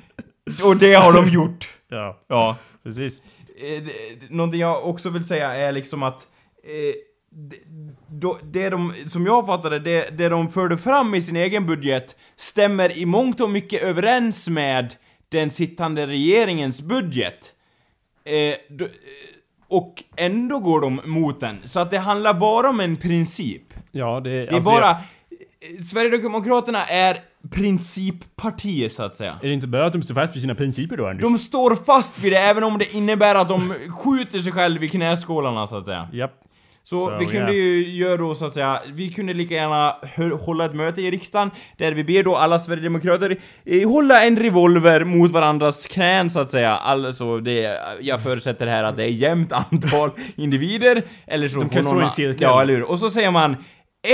Och 0.64 0.78
det 0.78 0.94
har 0.94 1.14
de 1.14 1.30
gjort. 1.30 1.70
Ja, 1.90 2.18
Ja. 2.30 2.56
precis. 2.84 3.22
Eh, 3.58 3.84
Någonting 4.30 4.60
jag 4.62 4.86
också 4.88 5.10
vill 5.10 5.26
säga 5.26 5.54
är 5.54 5.72
liksom 5.72 6.04
att 6.04 6.28
eh, 6.64 6.94
det, 8.10 8.34
det 8.44 8.70
de, 8.70 8.94
som 9.08 9.26
jag 9.26 9.46
fattade 9.46 9.80
det, 9.80 10.18
det 10.18 10.30
de 10.30 10.50
förde 10.50 10.78
fram 10.78 11.16
i 11.16 11.22
sin 11.22 11.36
egen 11.36 11.66
budget 11.66 12.16
stämmer 12.36 12.98
i 12.98 13.06
mångt 13.06 13.42
och 13.42 13.50
mycket 13.50 13.84
överens 13.84 14.50
med 14.50 14.94
den 15.30 15.50
sittande 15.50 16.08
regeringens 16.08 16.82
budget. 16.82 17.54
Eh, 18.26 18.56
och 19.70 20.04
ändå 20.16 20.60
går 20.60 20.82
de 20.82 21.02
mot 21.06 21.40
den. 21.40 21.58
Så 21.64 21.80
att 21.80 21.92
det 21.92 21.98
handlar 21.98 22.34
bara 22.34 22.70
om 22.70 22.80
en 22.80 22.96
princip. 22.98 23.64
Ja, 23.92 24.20
det, 24.20 24.30
Det 24.30 24.48
är 24.48 24.54
alltså, 24.56 24.70
bara... 24.72 24.90
eh, 24.90 25.82
Sverigedemokraterna 25.84 26.84
är 26.86 27.18
princippartiet 27.52 28.92
så 28.92 29.04
att 29.04 29.18
säga. 29.18 29.40
Är 29.42 29.48
det 29.48 29.54
inte 29.54 29.68
bra 29.68 29.86
att 29.86 29.94
de 29.94 30.04
står 30.04 30.16
fast 30.16 30.36
vid 30.36 30.42
sina 30.42 30.56
principer 30.56 30.98
då, 30.98 31.08
Anders? 31.08 31.22
De 31.22 31.38
står 31.38 31.76
fast 31.76 32.24
vid 32.24 32.32
det 32.32 32.38
även 32.38 32.64
om 32.64 32.78
det 32.78 32.94
innebär 32.94 33.36
att 33.36 33.48
de 33.48 33.74
skjuter 33.90 34.40
sig 34.40 34.52
själv 34.52 34.84
i 34.84 34.90
knäskålarna 34.90 35.68
så 35.68 35.78
att 35.78 35.86
säga. 35.86 36.08
Japp. 36.14 36.34
Så 36.90 36.96
Så, 36.96 37.18
vi 37.18 37.26
kunde 37.26 37.48
ja. 37.48 37.54
ju 37.54 37.96
göra 37.98 38.18
då 38.18 38.36
så 38.36 38.46
att 38.46 38.54
säga, 38.54 38.82
vi 38.94 39.10
kunde 39.10 39.34
lika 39.34 39.56
gärna 39.56 39.96
hålla 40.46 40.66
ett 40.66 40.76
möte 40.76 41.02
i 41.02 41.12
riksdagen 41.12 41.52
där 41.78 41.92
vi 41.92 42.04
ber 42.04 42.24
då 42.24 42.36
alla 42.36 42.60
Sverigedemokrater 42.60 43.38
eh, 43.66 43.90
hålla 43.90 44.24
en 44.24 44.38
revolver 44.38 45.04
mot 45.04 45.32
varandras 45.32 45.88
knän 45.88 46.30
så 46.30 46.40
att 46.40 46.50
säga. 46.50 46.76
Alltså 46.76 47.40
det, 47.40 47.80
jag 48.02 48.22
förutsätter 48.22 48.68
här 48.68 48.84
att 48.84 48.98
det 48.98 49.04
är 49.04 49.10
jämnt 49.10 49.52
antal 49.52 50.12
individer, 50.36 51.04
eller 51.28 51.48
så 51.48 51.60
De 51.60 51.66
får 51.66 51.74
kan 51.76 51.84
stå 51.84 52.00
i 52.00 52.04
en 52.04 52.10
cirkel. 52.10 52.42
Ja, 52.42 52.62
eller 52.62 52.74
hur? 52.76 52.90
Och 52.92 53.00
så 53.00 53.10
säger 53.10 53.32
man 53.32 53.56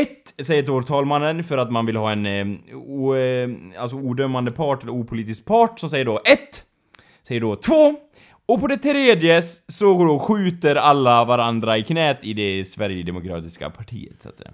ett, 0.02 0.46
säger 0.46 0.82
talmannen 0.82 1.43
för 1.43 1.58
att 1.58 1.72
man 1.72 1.86
vill 1.86 1.96
ha 1.96 2.12
en 2.12 2.26
eh, 2.26 2.76
o, 2.78 3.15
eh, 3.15 3.50
alltså 3.78 3.96
odömande 3.96 4.52
part 4.52 4.84
eller 4.84 4.93
opolitisk 4.93 5.46
part 5.46 5.80
som 5.80 5.89
säger 5.89 6.06
då 6.06 6.17
ett, 6.26 6.63
säger 7.28 7.41
då 7.41 7.56
två, 7.56 7.93
och 8.46 8.60
på 8.60 8.67
det 8.67 8.78
tredje 8.78 9.41
så 9.67 9.86
då 10.06 10.19
skjuter 10.19 10.76
alla 10.76 11.26
varandra 11.26 11.78
i 11.78 11.84
knät 11.84 12.19
i 12.22 12.34
det 12.34 12.65
Sverigedemokratiska 12.65 13.69
partiet 13.69 14.22
så 14.22 14.30
att 14.30 14.38
säga. 14.38 14.52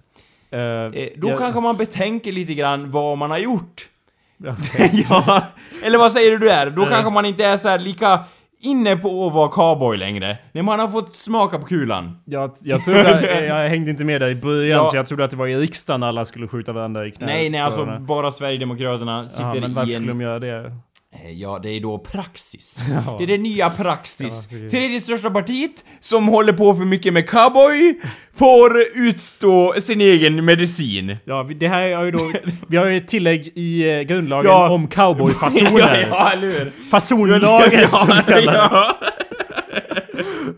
Eh, 0.51 0.59
Eh, 1.01 1.09
då 1.17 1.29
jag- 1.29 1.37
kanske 1.39 1.59
man 1.61 1.77
betänker 1.77 2.31
lite 2.31 2.53
grann 2.53 2.91
vad 2.91 3.17
man 3.17 3.31
har 3.31 3.37
gjort. 3.37 3.89
Ja. 4.37 4.55
ja, 5.09 5.41
eller 5.83 5.97
vad 5.97 6.11
säger 6.11 6.31
du 6.31 6.37
där? 6.37 6.69
Då 6.69 6.83
Eh. 6.83 6.89
kanske 6.89 7.11
man 7.11 7.25
inte 7.25 7.45
är 7.45 7.57
så 7.57 7.69
här 7.69 7.79
lika 7.79 8.19
inne 8.61 8.97
på 8.97 9.27
att 9.27 9.33
vara 9.33 9.49
cowboy 9.49 9.97
längre. 9.97 10.37
När 10.51 10.61
man 10.61 10.79
har 10.79 10.87
fått 10.87 11.15
smaka 11.15 11.59
på 11.59 11.65
kulan. 11.65 12.17
Jag, 12.25 12.51
jag 12.63 12.83
trodde, 12.83 13.13
att- 13.13 13.21
jag 13.47 13.69
hängde 13.69 13.91
inte 13.91 14.05
med 14.05 14.21
där 14.21 14.27
i 14.29 14.35
början, 14.35 14.77
Ja. 14.79 14.85
så 14.85 14.97
jag 14.97 15.07
trodde 15.07 15.23
att 15.23 15.31
det 15.31 15.37
var 15.37 15.47
i 15.47 15.55
riksdagen 15.55 16.03
alla 16.03 16.25
skulle 16.25 16.47
skjuta 16.47 16.71
varandra 16.71 17.07
i 17.07 17.11
knät. 17.11 17.27
nej, 17.27 17.49
nej, 17.49 17.61
alltså 17.61 17.85
bara 17.99 18.31
Sverigedemokraterna 18.31 19.29
sitter 19.29 19.61
men 19.61 19.71
i 19.71 19.73
varför 19.73 19.91
en... 19.91 19.95
skulle 19.95 20.07
de 20.11 20.21
göra 20.21 20.39
det? 20.39 20.75
Eh, 21.15 21.31
Ja, 21.31 21.59
det 21.63 21.69
är 21.69 21.79
då 21.79 21.97
praxis. 21.99 22.79
Ja. 23.05 23.15
Det 23.17 23.23
är 23.23 23.27
det 23.27 23.37
nya 23.37 23.69
praxis. 23.69 24.47
Ja. 24.51 24.69
Tredje 24.69 24.99
största 24.99 25.29
partiet, 25.31 25.85
som 25.99 26.27
håller 26.27 26.53
på 26.53 26.75
för 26.75 26.85
mycket 26.85 27.13
med 27.13 27.29
cowboy, 27.29 27.99
får 28.37 28.71
utstå 28.95 29.73
sin 29.81 30.01
egen 30.01 30.45
medicin. 30.45 31.17
Ja, 31.25 31.47
det 31.55 31.67
här 31.67 31.81
är 31.81 32.03
ju 32.03 32.11
då... 32.11 32.31
Vi 32.67 32.77
har 32.77 32.85
ju 32.85 32.97
ett 32.97 33.07
tillägg 33.07 33.51
i 33.55 33.89
eh, 33.91 34.01
grundlagen 34.01 34.51
Ja. 34.51 34.69
om 34.69 34.87
cowboyfasoner. 34.87 36.07
ja, 36.09 36.31
eller 36.31 36.47
hur? 36.47 36.71
Fasonlagen 36.91 37.87
som 37.89 38.21
vi 38.27 38.33
kallar 38.33 38.53
ja. 38.53 38.97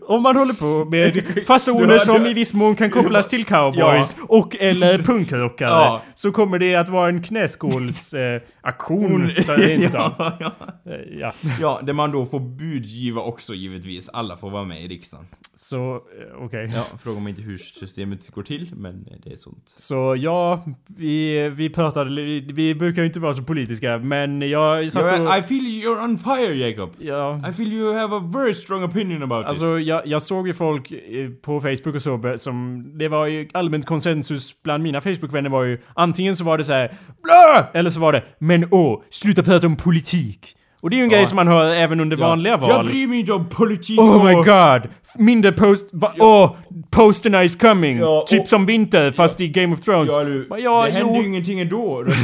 Om 0.06 0.22
man 0.22 0.36
håller 0.36 0.54
på 0.54 0.90
med 0.90 1.22
fasoner 1.46 1.98
som 1.98 2.26
i 2.26 2.34
viss 2.34 2.54
mån 2.54 2.76
kan 2.76 2.90
kopplas 2.90 3.28
till 3.28 3.44
cowboys 3.44 4.16
och 4.28 4.56
eller 4.60 4.98
punkrockare 4.98 5.70
Ja. 5.70 6.02
så 6.14 6.32
kommer 6.32 6.58
det 6.58 6.74
att 6.74 6.88
vara 6.88 7.08
en 7.08 7.22
knäskålsaktion. 7.22 9.30
Eh, 9.48 9.82
ja. 9.82 10.14
ja, 10.18 10.36
ja. 10.40 10.52
ja. 11.18 11.32
ja, 11.60 11.80
där 11.82 11.92
man 11.92 12.12
då 12.12 12.26
får 12.26 12.40
budgiva 12.40 13.20
också 13.20 13.54
givetvis. 13.54 14.08
Alla 14.08 14.36
får 14.36 14.50
vara 14.50 14.64
med 14.64 14.84
i 14.84 14.88
riksdagen. 14.88 15.26
Så, 15.54 15.94
eh, 15.94 16.44
okej. 16.44 16.70
Ja, 16.74 16.84
fråga 16.98 17.20
mig 17.20 17.30
inte 17.30 17.42
hur 17.42 17.56
systemet 17.56 18.30
går 18.30 18.42
till, 18.42 18.70
men 18.76 19.06
det 19.24 19.32
är 19.32 19.36
sånt. 19.36 19.72
Så 19.76 20.16
ja, 20.18 20.64
vi, 20.96 21.48
vi 21.48 21.70
pratade, 21.70 22.10
vi, 22.10 22.40
vi 22.40 22.74
brukar 22.74 23.02
ju 23.02 23.06
inte 23.06 23.20
vara 23.20 23.34
så 23.34 23.42
politiska 23.42 23.98
men 23.98 24.42
jag 24.42 24.92
satt 24.92 25.20
och... 25.20 25.38
I 25.38 25.42
feel 25.42 25.62
you're 25.62 26.04
on 26.04 26.18
fire, 26.18 26.54
Jacob. 26.54 26.90
Ja, 26.98 27.40
I 27.48 27.52
feel 27.52 27.72
you 27.72 27.94
have 27.94 28.16
a 28.16 28.30
very 28.34 28.54
strong 28.54 28.84
opinion 28.84 29.22
about 29.22 29.42
this. 29.42 29.48
Alltså 29.48 29.80
jag, 29.80 30.06
jag 30.06 30.22
såg 30.22 30.46
ju 30.46 30.54
folk 30.54 30.92
eh, 30.92 31.30
på 31.42 31.60
Facebook 31.60 31.94
och 31.94 32.02
så 32.02 32.34
som... 32.36 32.84
Det 32.98 33.08
var 33.08 33.26
ju 33.26 33.48
allmänt 33.52 33.86
konsensus 33.86 34.62
bland 34.62 34.82
mina 34.82 35.00
Facebook-vänner 35.00 35.50
var 35.50 35.64
ju 35.64 35.78
antingen 35.94 36.36
så 36.36 36.44
var 36.44 36.58
det 36.58 36.64
så 36.64 36.72
här 36.72 36.88
Blö! 37.22 37.66
Eller 37.78 37.90
så 37.90 38.00
var 38.00 38.12
det 38.12 38.24
Men 38.38 38.68
åh, 38.70 39.02
sluta 39.10 39.42
prata 39.42 39.66
om 39.66 39.76
politik. 39.76 40.56
Och 40.82 40.90
det 40.90 40.96
är 40.96 40.98
ju 40.98 41.04
en 41.04 41.10
Ja. 41.10 41.16
grej 41.16 41.26
som 41.26 41.36
man 41.36 41.48
hör 41.48 41.74
även 41.74 42.00
under 42.00 42.16
Ja. 42.16 42.28
vanliga 42.28 42.56
val. 42.56 42.70
Jag 42.70 42.84
bryr 42.86 43.06
mig 43.06 43.20
inte 43.20 43.32
om 43.32 43.48
politik 43.48 44.00
Oh 44.00 44.24
my 44.26 44.34
god! 44.34 44.82
Mindre 45.18 45.52
post... 45.52 45.84
Va, 45.92 46.12
Åh! 46.18 46.50
posterna 46.90 47.44
is 47.44 47.56
coming! 47.56 47.98
Ja, 47.98 48.24
typ 48.26 48.40
och- 48.42 48.48
som 48.48 48.66
vinter 48.66 49.12
fast 49.12 49.40
i 49.40 49.48
Game 49.48 49.74
of 49.74 49.80
Thrones. 49.80 50.12
Ja, 50.16 50.24
du, 50.24 50.48
ja, 50.58 50.84
det 50.86 50.90
händer 50.92 51.14
jo. 51.14 51.22
ju 51.22 51.28
ingenting 51.28 51.60
ändå. 51.60 52.04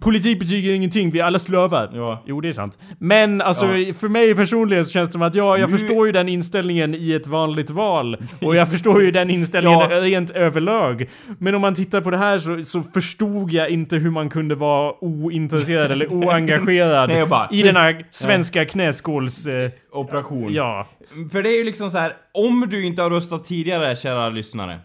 Politik 0.00 0.38
betyder 0.38 0.74
ingenting, 0.74 1.10
vi 1.10 1.20
är 1.20 1.24
alla 1.24 1.38
slavar. 1.38 1.90
Ja. 1.94 2.22
Jo, 2.26 2.40
det 2.40 2.48
är 2.48 2.52
sant. 2.52 2.78
Men 2.98 3.40
alltså, 3.40 3.66
Ja. 3.76 3.92
för 3.94 4.08
mig 4.08 4.34
personligen 4.34 4.84
så 4.84 4.90
känns 4.92 5.08
det 5.08 5.12
som 5.12 5.22
att 5.22 5.34
jag, 5.34 5.58
jag 5.58 5.70
Nu- 5.70 5.78
förstår 5.78 6.06
ju 6.06 6.12
den 6.12 6.28
inställningen 6.28 6.94
i 6.94 7.12
ett 7.12 7.26
vanligt 7.26 7.70
val. 7.70 8.16
Och 8.42 8.56
jag 8.56 8.70
förstår 8.70 9.02
ju 9.02 9.10
den 9.10 9.30
inställningen 9.30 9.80
Ja. 9.90 10.00
rent 10.00 10.30
överlag. 10.30 11.06
Men 11.38 11.54
om 11.54 11.60
man 11.60 11.74
tittar 11.74 12.00
på 12.00 12.10
det 12.10 12.16
här 12.16 12.38
så, 12.38 12.62
så 12.62 12.82
förstod 12.82 13.52
jag 13.52 13.70
inte 13.70 13.96
hur 13.96 14.10
man 14.10 14.28
kunde 14.30 14.54
vara 14.54 15.04
ointresserad 15.04 15.92
eller 15.92 16.06
oengagerad 16.12 17.08
Nej, 17.10 17.26
bara- 17.26 17.48
i 17.52 17.62
den 17.62 17.76
här 17.76 18.06
svenska 18.10 18.64
knäskåls... 18.64 19.46
Eh, 19.46 19.70
Operation. 19.92 20.52
ja. 20.52 20.88
För 21.32 21.42
det 21.42 21.48
är 21.48 21.58
ju 21.58 21.64
liksom 21.64 21.90
så 21.90 21.98
här, 21.98 22.12
om 22.34 22.66
du 22.70 22.86
inte 22.86 23.02
har 23.02 23.10
röstat 23.10 23.44
tidigare, 23.44 23.96
kära 23.96 24.28
lyssnare, 24.28 24.78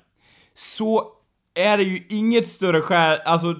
så 0.55 1.03
är 1.59 1.77
det 1.77 1.83
ju 1.83 1.99
inget 2.09 2.47
större 2.47 2.81
skäl, 2.81 3.19
alltså, 3.25 3.55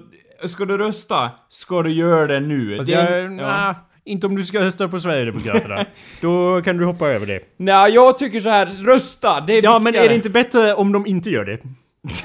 ska 0.48 0.64
du 0.64 0.78
rösta, 0.78 1.30
ska 1.48 1.82
du 1.82 1.90
göra 1.92 2.26
det 2.26 2.40
nu. 2.40 2.76
Fast 2.76 2.88
Det 2.88 2.94
är- 2.94 3.20
jag, 3.22 3.32
nah, 3.32 3.74
inte 4.04 4.26
om 4.26 4.36
du 4.36 4.44
ska 4.44 4.60
rösta 4.60 4.88
på 4.88 4.98
Sverigedemokraterna. 5.00 5.84
Då 6.20 6.62
kan 6.62 6.76
du 6.76 6.84
hoppa 6.84 7.08
över 7.08 7.26
det. 7.26 7.40
Nej, 7.56 7.92
jag 7.94 8.18
tycker 8.18 8.40
så 8.40 8.48
här, 8.50 8.66
rösta, 8.66 9.40
det 9.40 9.52
är 9.58 9.62
Ja, 9.62 9.72
men 9.78 9.84
viktigare. 9.84 10.04
är 10.06 10.08
det 10.08 10.14
inte 10.14 10.30
bättre 10.30 10.74
om 10.74 10.92
de 10.92 11.06
inte 11.06 11.30
gör 11.30 11.44
det? 11.44 11.56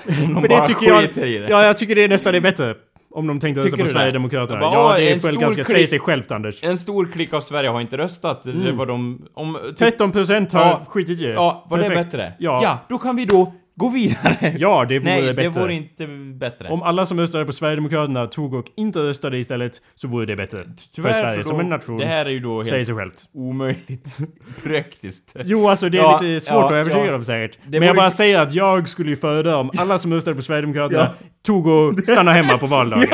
De 0.08 0.42
För 0.42 0.48
bara 0.48 0.60
det 0.62 0.66
tycker 0.68 0.88
jag... 0.88 1.02
skiter 1.02 1.28
i 1.28 1.38
det. 1.38 1.48
Ja, 1.50 1.64
jag 1.66 1.78
tycker 1.78 1.96
det 1.96 2.08
nästan 2.08 2.36
är 2.36 2.40
bättre. 2.40 2.76
Om 3.12 3.28
de 3.28 3.40
tänkte 3.40 3.60
rösta 3.62 3.66
Tycker 3.72 3.78
på 3.78 3.88
du 3.88 3.94
det? 3.94 4.00
Sverigedemokraterna. 4.00 4.60
Bara, 4.60 4.74
ja, 4.74 4.90
"Åh, 4.90 4.96
det 4.96 5.08
är 5.10 5.12
väl 5.12 5.20
stor 5.20 5.32
ganska... 5.42 5.64
klick." 5.64 5.76
Säger 5.76 5.88
sig 5.88 6.00
självt, 6.00 6.32
Anders. 6.32 6.64
En 6.64 6.78
stor 6.78 7.10
klick 7.14 7.34
av 7.34 7.42
Sverige 7.42 7.70
har 7.70 7.82
inte 7.82 7.98
röstat. 7.98 8.44
Det 8.44 8.52
Mm. 8.52 8.78
var 8.78 8.86
de... 8.86 9.26
Om, 9.34 9.58
typ, 9.78 10.00
13% 10.00 10.54
har 10.54 10.62
Ja. 10.66 10.86
skitit 10.90 11.22
i 11.22 11.24
det. 11.26 11.34
ja, 11.34 11.66
var 11.70 11.78
det 11.78 11.84
Perfekt. 11.84 12.12
bättre? 12.12 12.34
Ja. 12.40 12.60
ja, 12.64 12.80
då 12.90 12.98
kan 12.98 13.16
vi 13.16 13.26
då 13.26 13.54
Gå 13.78 13.90
vidare! 13.90 14.56
Ja, 14.60 14.86
det 14.90 15.00
vore 15.00 15.12
Nej, 15.12 15.22
bättre. 15.34 15.44
det 15.44 15.60
vore 15.60 15.74
inte 15.74 16.08
bättre. 16.40 16.70
Om 16.70 16.82
alla 16.84 17.06
som 17.06 17.20
röstade 17.20 17.46
på 17.46 17.52
Sverigedemokraterna 17.52 18.28
tog 18.28 18.54
och 18.54 18.66
inte 18.78 19.00
röstade 19.00 19.38
istället 19.38 19.72
så 19.96 20.08
vore 20.08 20.26
det 20.26 20.36
bättre. 20.36 20.64
Tyvärr 20.96 21.12
för 21.12 21.20
Sverige 21.20 21.44
så 21.44 21.50
som 21.50 21.58
då- 21.58 21.64
en 21.64 21.70
nation. 21.70 21.98
Det 21.98 22.06
här 22.06 22.26
är 22.26 22.30
ju 22.30 22.40
då 22.40 22.64
Säger 22.66 22.76
helt 22.76 22.88
sig 22.88 22.96
självt. 22.96 23.24
omöjligt 23.34 24.18
praktiskt. 24.64 25.36
Jo, 25.46 25.70
alltså 25.70 25.90
det 25.90 25.98
är 25.98 26.02
Ja, 26.02 26.20
lite 26.22 26.46
svårt 26.46 26.56
ja, 26.56 26.66
att 26.66 26.72
övertyga 26.72 27.06
ja. 27.06 27.12
dem 27.12 27.24
säkert. 27.24 27.60
Det 27.68 27.80
Men 27.80 27.88
jag 27.88 27.96
bara 27.96 28.12
säger 28.12 28.40
att 28.40 28.54
jag 28.54 28.90
skulle 28.90 29.10
ju 29.10 29.16
föredra 29.16 29.58
om 29.58 29.70
alla 29.78 29.98
som 30.00 30.14
röstade 30.14 30.36
på 30.36 30.42
Sverigedemokraterna 30.42 31.10
tog 31.46 31.68
och 31.68 32.00
stannade 32.04 32.38
hemma 32.38 32.58
på 32.58 32.66
valdagen. 32.66 33.08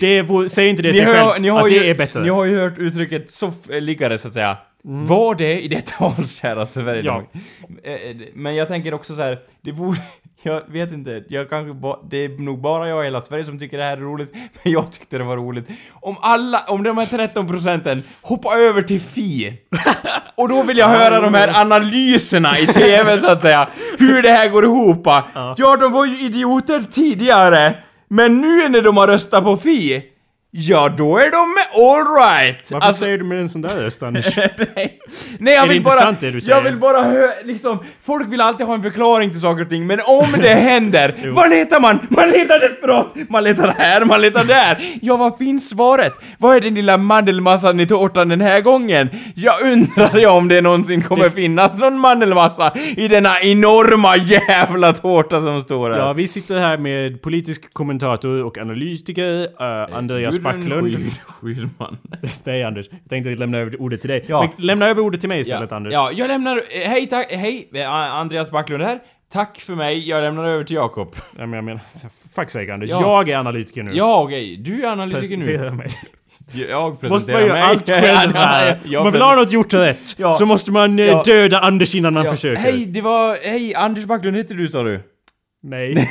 Det 0.00 0.22
vore, 0.22 0.48
säger 0.48 0.70
inte 0.70 0.82
det 0.82 0.92
sig 0.94 1.04
har, 1.04 1.14
självt 1.14 1.40
ni 1.40 1.48
har 1.48 1.60
att 1.66 1.70
ju, 1.72 1.78
det 1.78 1.90
är 1.90 1.94
bättre. 1.94 2.22
Ni 2.22 2.28
har 2.28 2.44
ju 2.44 2.58
hört 2.58 2.78
uttrycket 2.78 3.30
soffliggare 3.30 4.18
så 4.18 4.28
att 4.28 4.34
säga. 4.34 4.56
Var 4.84 5.34
det 5.34 5.60
i 5.60 5.68
detta 5.68 5.94
val, 6.04 6.28
kära 6.28 6.66
Sverigedemokrater? 6.66 7.40
Eh, 7.84 7.92
eh, 7.92 8.16
Men 8.34 8.54
jag 8.54 8.68
tänker 8.68 8.94
också 8.94 9.14
så 9.14 9.22
här, 9.22 9.38
det 9.60 9.72
vore... 9.72 9.98
Jag 10.44 10.62
vet 10.68 10.92
inte, 10.92 11.24
jag 11.28 11.48
kanske 11.50 11.74
ba, 11.74 11.98
det 12.10 12.16
är 12.16 12.28
nog 12.28 12.60
bara 12.60 12.88
jag 12.88 13.02
i 13.02 13.04
hela 13.04 13.20
Sverige 13.20 13.44
som 13.44 13.58
tycker 13.58 13.78
det 13.78 13.84
här 13.84 13.96
är 13.96 14.00
roligt, 14.00 14.32
men 14.62 14.72
jag 14.72 14.92
tyckte 14.92 15.18
det 15.18 15.24
var 15.24 15.36
roligt. 15.36 15.68
Om 15.92 16.16
alla, 16.20 16.64
om 16.68 16.82
de 16.82 16.98
här 16.98 17.06
13 17.06 17.46
procenten 17.46 18.02
hoppar 18.22 18.56
över 18.56 18.82
till 18.82 19.00
Fi, 19.00 19.58
och 20.34 20.48
då 20.48 20.62
vill 20.62 20.78
jag 20.78 20.88
höra 20.88 21.20
de 21.20 21.34
här 21.34 21.60
analyserna 21.60 22.58
i 22.58 22.66
TV 22.66 23.18
så 23.18 23.26
att 23.26 23.42
säga, 23.42 23.68
hur 23.98 24.22
det 24.22 24.30
här 24.30 24.48
går 24.48 24.64
ihop. 24.64 25.06
Ja, 25.56 25.76
de 25.80 25.92
var 25.92 26.04
ju 26.06 26.26
idioter 26.26 26.84
tidigare, 26.90 27.74
men 28.08 28.40
nu 28.40 28.68
när 28.68 28.82
de 28.82 28.96
har 28.96 29.06
röstat 29.08 29.44
på 29.44 29.56
Fi, 29.56 30.02
ja 30.50 30.88
då 30.88 31.18
är 31.18 31.30
de 31.30 31.56
alright! 31.74 32.70
Varför 32.70 32.92
säger 32.92 33.18
du 33.18 33.24
med 33.24 33.40
en 33.40 33.48
sån 33.48 33.62
där 33.62 33.68
röst 33.68 34.02
Anders? 34.02 34.36
Nej, 34.36 35.00
Nej 35.38 35.54
jag 35.54 35.64
Är 35.64 35.66
det 35.66 35.72
vill 35.72 35.82
bara... 35.82 36.12
det 36.12 36.30
du 36.30 36.40
säger? 36.40 36.56
Jag 36.56 36.62
vill 36.62 36.76
bara 36.76 37.02
hö, 37.02 37.30
liksom... 37.44 37.78
Folk 38.04 38.32
vill 38.32 38.40
alltid 38.40 38.66
ha 38.66 38.74
en 38.74 38.82
förklaring 38.82 39.30
till 39.30 39.40
saker 39.40 39.62
och 39.62 39.68
ting, 39.68 39.86
men 39.86 40.00
om 40.06 40.32
det 40.40 40.48
händer, 40.54 41.30
vad 41.34 41.50
letar 41.50 41.80
man? 41.80 41.98
Man 42.08 42.30
letar 42.30 42.60
desperat! 42.60 43.14
Man 43.28 43.44
letar 43.44 43.74
här, 43.78 44.04
man 44.04 44.20
letar 44.20 44.44
där! 44.44 44.78
Ja, 45.02 45.16
vad 45.16 45.38
finns 45.38 45.68
svaret? 45.68 46.12
Vad 46.38 46.56
är 46.56 46.60
den 46.60 46.74
lilla 46.74 46.96
mandelmassan 46.96 47.80
i 47.80 47.86
tårtan 47.86 48.28
den 48.28 48.40
här 48.40 48.60
gången? 48.60 49.08
Jag 49.34 49.62
undrar 49.62 50.18
jag 50.18 50.36
om 50.36 50.48
det 50.48 50.60
någonsin 50.60 51.02
kommer 51.02 51.28
finnas 51.28 51.78
någon 51.78 51.98
mandelmassa 51.98 52.72
i 52.96 53.08
denna 53.08 53.40
enorma 53.40 54.16
jävla 54.16 54.92
tårta 54.92 55.40
som 55.40 55.62
står 55.62 55.90
här. 55.90 55.98
Ja, 55.98 56.12
vi 56.12 56.26
sitter 56.26 56.58
här 56.58 56.76
med 56.76 57.22
politisk 57.22 57.74
kommentator 57.74 58.44
och 58.44 58.58
analytiker, 58.58 59.42
uh, 59.42 59.96
Andreas 59.96 60.38
Backlund. 60.38 60.96
Skydman. 61.68 61.98
Nej 62.44 62.62
Anders, 62.64 62.86
jag 62.90 63.10
tänkte 63.10 63.30
lämna 63.30 63.58
över 63.58 63.82
ordet 63.82 64.00
till 64.00 64.10
dig. 64.10 64.24
Ja. 64.26 64.40
Men 64.56 64.66
lämna 64.66 64.86
över 64.88 65.02
ordet 65.02 65.20
till 65.20 65.28
mig 65.28 65.36
Ja, 65.36 65.40
istället 65.40 65.72
Anders. 65.72 65.92
ja, 65.92 66.10
jag 66.14 66.28
lämnar... 66.28 66.62
Hej, 66.88 67.06
tack, 67.06 67.32
hej! 67.32 67.68
eh, 67.74 67.90
Andreas 67.92 68.50
Backlund 68.50 68.82
här. 68.82 68.98
Tack 69.32 69.60
för 69.60 69.74
mig, 69.74 70.08
jag 70.08 70.22
lämnar 70.22 70.44
över 70.44 70.64
till 70.64 70.76
Jakob. 70.76 71.16
Ja, 71.38 71.46
men 71.46 71.52
jag 71.52 71.64
menar, 71.64 71.80
fuck 72.34 72.50
sake 72.50 72.74
Anders. 72.74 72.90
Ja. 72.90 73.00
Jag 73.00 73.28
är 73.28 73.36
analytiker 73.38 73.82
nu. 73.82 73.90
Ja, 73.94 74.22
okej. 74.22 74.56
Du 74.56 74.82
är 74.84 74.88
analytiker 74.88 75.36
nu. 75.36 75.44
Presentera 75.44 75.74
mig. 75.74 75.86
Jag 76.54 77.00
presenterar 77.00 77.10
Måste 77.10 77.32
man 77.32 77.40
göra 77.42 77.52
mig. 77.52 77.62
allt 77.62 77.86
själv 77.90 78.32
Ja, 78.34 78.40
här. 78.40 78.78
Om 78.96 79.02
man 79.04 79.12
vill 79.12 79.22
ha 79.22 79.34
något 79.36 79.52
gjort 79.52 79.74
rätt 79.74 80.14
Ja. 80.18 80.32
så 80.34 80.46
måste 80.46 80.72
man 80.72 80.98
eh, 80.98 81.06
Ja. 81.06 81.22
döda 81.26 81.58
Anders 81.60 81.94
innan 81.94 82.14
man 82.14 82.24
Ja. 82.24 82.30
försöker. 82.30 82.62
Hej, 82.62 82.86
det 82.86 83.00
var... 83.00 83.36
Hej, 83.42 83.74
Anders 83.74 84.04
Backlund 84.04 84.36
heter 84.36 84.54
du 84.54 84.68
sa 84.68 84.82
du? 84.82 85.00
Nej. 85.62 86.08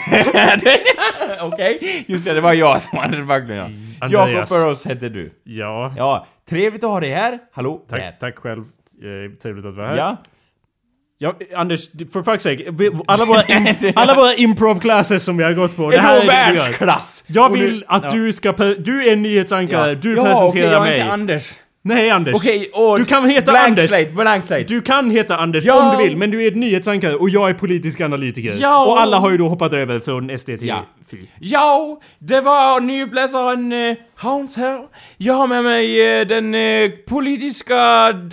Okej, 1.41 2.03
just 2.07 2.25
det, 2.25 2.33
det 2.33 2.41
var 2.41 2.53
jag 2.53 2.81
som 2.81 2.99
Anders 2.99 3.25
Backlund 3.25 3.59
ja. 3.59 3.69
Andreas. 4.01 4.49
Burrows 4.49 4.85
hette 4.85 5.09
du. 5.09 5.31
Ja. 5.43 5.93
Ja, 5.97 6.27
trevligt 6.49 6.83
att 6.83 6.89
ha 6.89 6.99
dig 6.99 7.09
här. 7.09 7.39
Hallå? 7.53 7.85
Där. 7.89 7.97
Tack, 7.97 8.19
tack 8.19 8.37
själv. 8.37 8.59
Eh, 8.61 9.37
trevligt 9.41 9.65
att 9.65 9.75
vara 9.75 9.87
här. 9.87 9.97
Ja. 9.97 10.17
Ja, 11.17 11.33
Anders, 11.55 11.89
for 12.13 12.23
fuck's 12.23 12.37
sake. 12.39 12.71
vi- 12.71 12.91
Alla 13.07 13.25
våra, 13.25 13.41
im- 13.47 13.93
alla 13.95 14.15
våra 14.15 14.33
improv 14.33 14.79
classes 14.79 15.23
som 15.23 15.37
vi 15.37 15.43
har 15.43 15.53
gått 15.53 15.75
på. 15.75 15.87
Är 15.87 15.91
det 15.91 16.01
här 16.01 16.17
är 16.17 16.21
det 16.21 16.27
världsklass! 16.27 17.23
Jag 17.27 17.49
vill 17.49 17.83
att 17.87 18.03
ja. 18.03 18.09
du 18.09 18.33
ska... 18.33 18.51
Du 18.77 19.07
är 19.07 19.15
nyhetsankare, 19.15 19.95
du 19.95 20.15
ja, 20.15 20.23
presenterar 20.23 20.47
okej, 20.47 20.61
jag 20.61 20.73
är 20.87 20.91
mig. 20.91 20.99
inte 20.99 21.11
Anders. 21.11 21.53
Nej 21.83 22.09
Anders. 22.09 22.35
Okej, 22.35 22.69
och... 22.73 22.97
Du 22.99 23.05
kan 23.05 23.29
heta 23.29 23.51
blank 23.51 23.67
Anders. 23.67 23.87
Slate, 23.89 24.11
blank 24.11 24.45
slate. 24.45 24.63
Du 24.63 24.81
kan 24.81 25.11
heta 25.11 25.37
Anders 25.37 25.65
Ja. 25.65 25.91
om 25.91 25.97
du 25.97 26.03
vill, 26.03 26.17
men 26.17 26.31
du 26.31 26.45
är 26.47 26.51
nyhetsankare 26.51 27.15
och 27.15 27.29
jag 27.29 27.49
är 27.49 27.53
politisk 27.53 28.01
analytiker. 28.01 28.55
Ja. 28.59 28.85
Och 28.85 29.01
alla 29.01 29.17
har 29.17 29.31
ju 29.31 29.37
då 29.37 29.47
hoppat 29.47 29.73
över 29.73 29.99
från 29.99 30.37
SD 30.37 30.45
till 30.45 30.67
Ja. 30.67 30.85
Fi. 31.11 31.29
Ja, 31.39 32.01
det 32.19 32.41
var 32.41 32.79
nyuppläsaren 32.81 33.71
eh, 33.71 33.95
Hans 34.15 34.57
här. 34.57 34.79
Jag 35.17 35.33
har 35.33 35.47
med 35.47 35.63
mig 35.63 36.19
eh, 36.19 36.27
den 36.27 36.55
eh, 36.55 36.89
politiska 37.09 37.77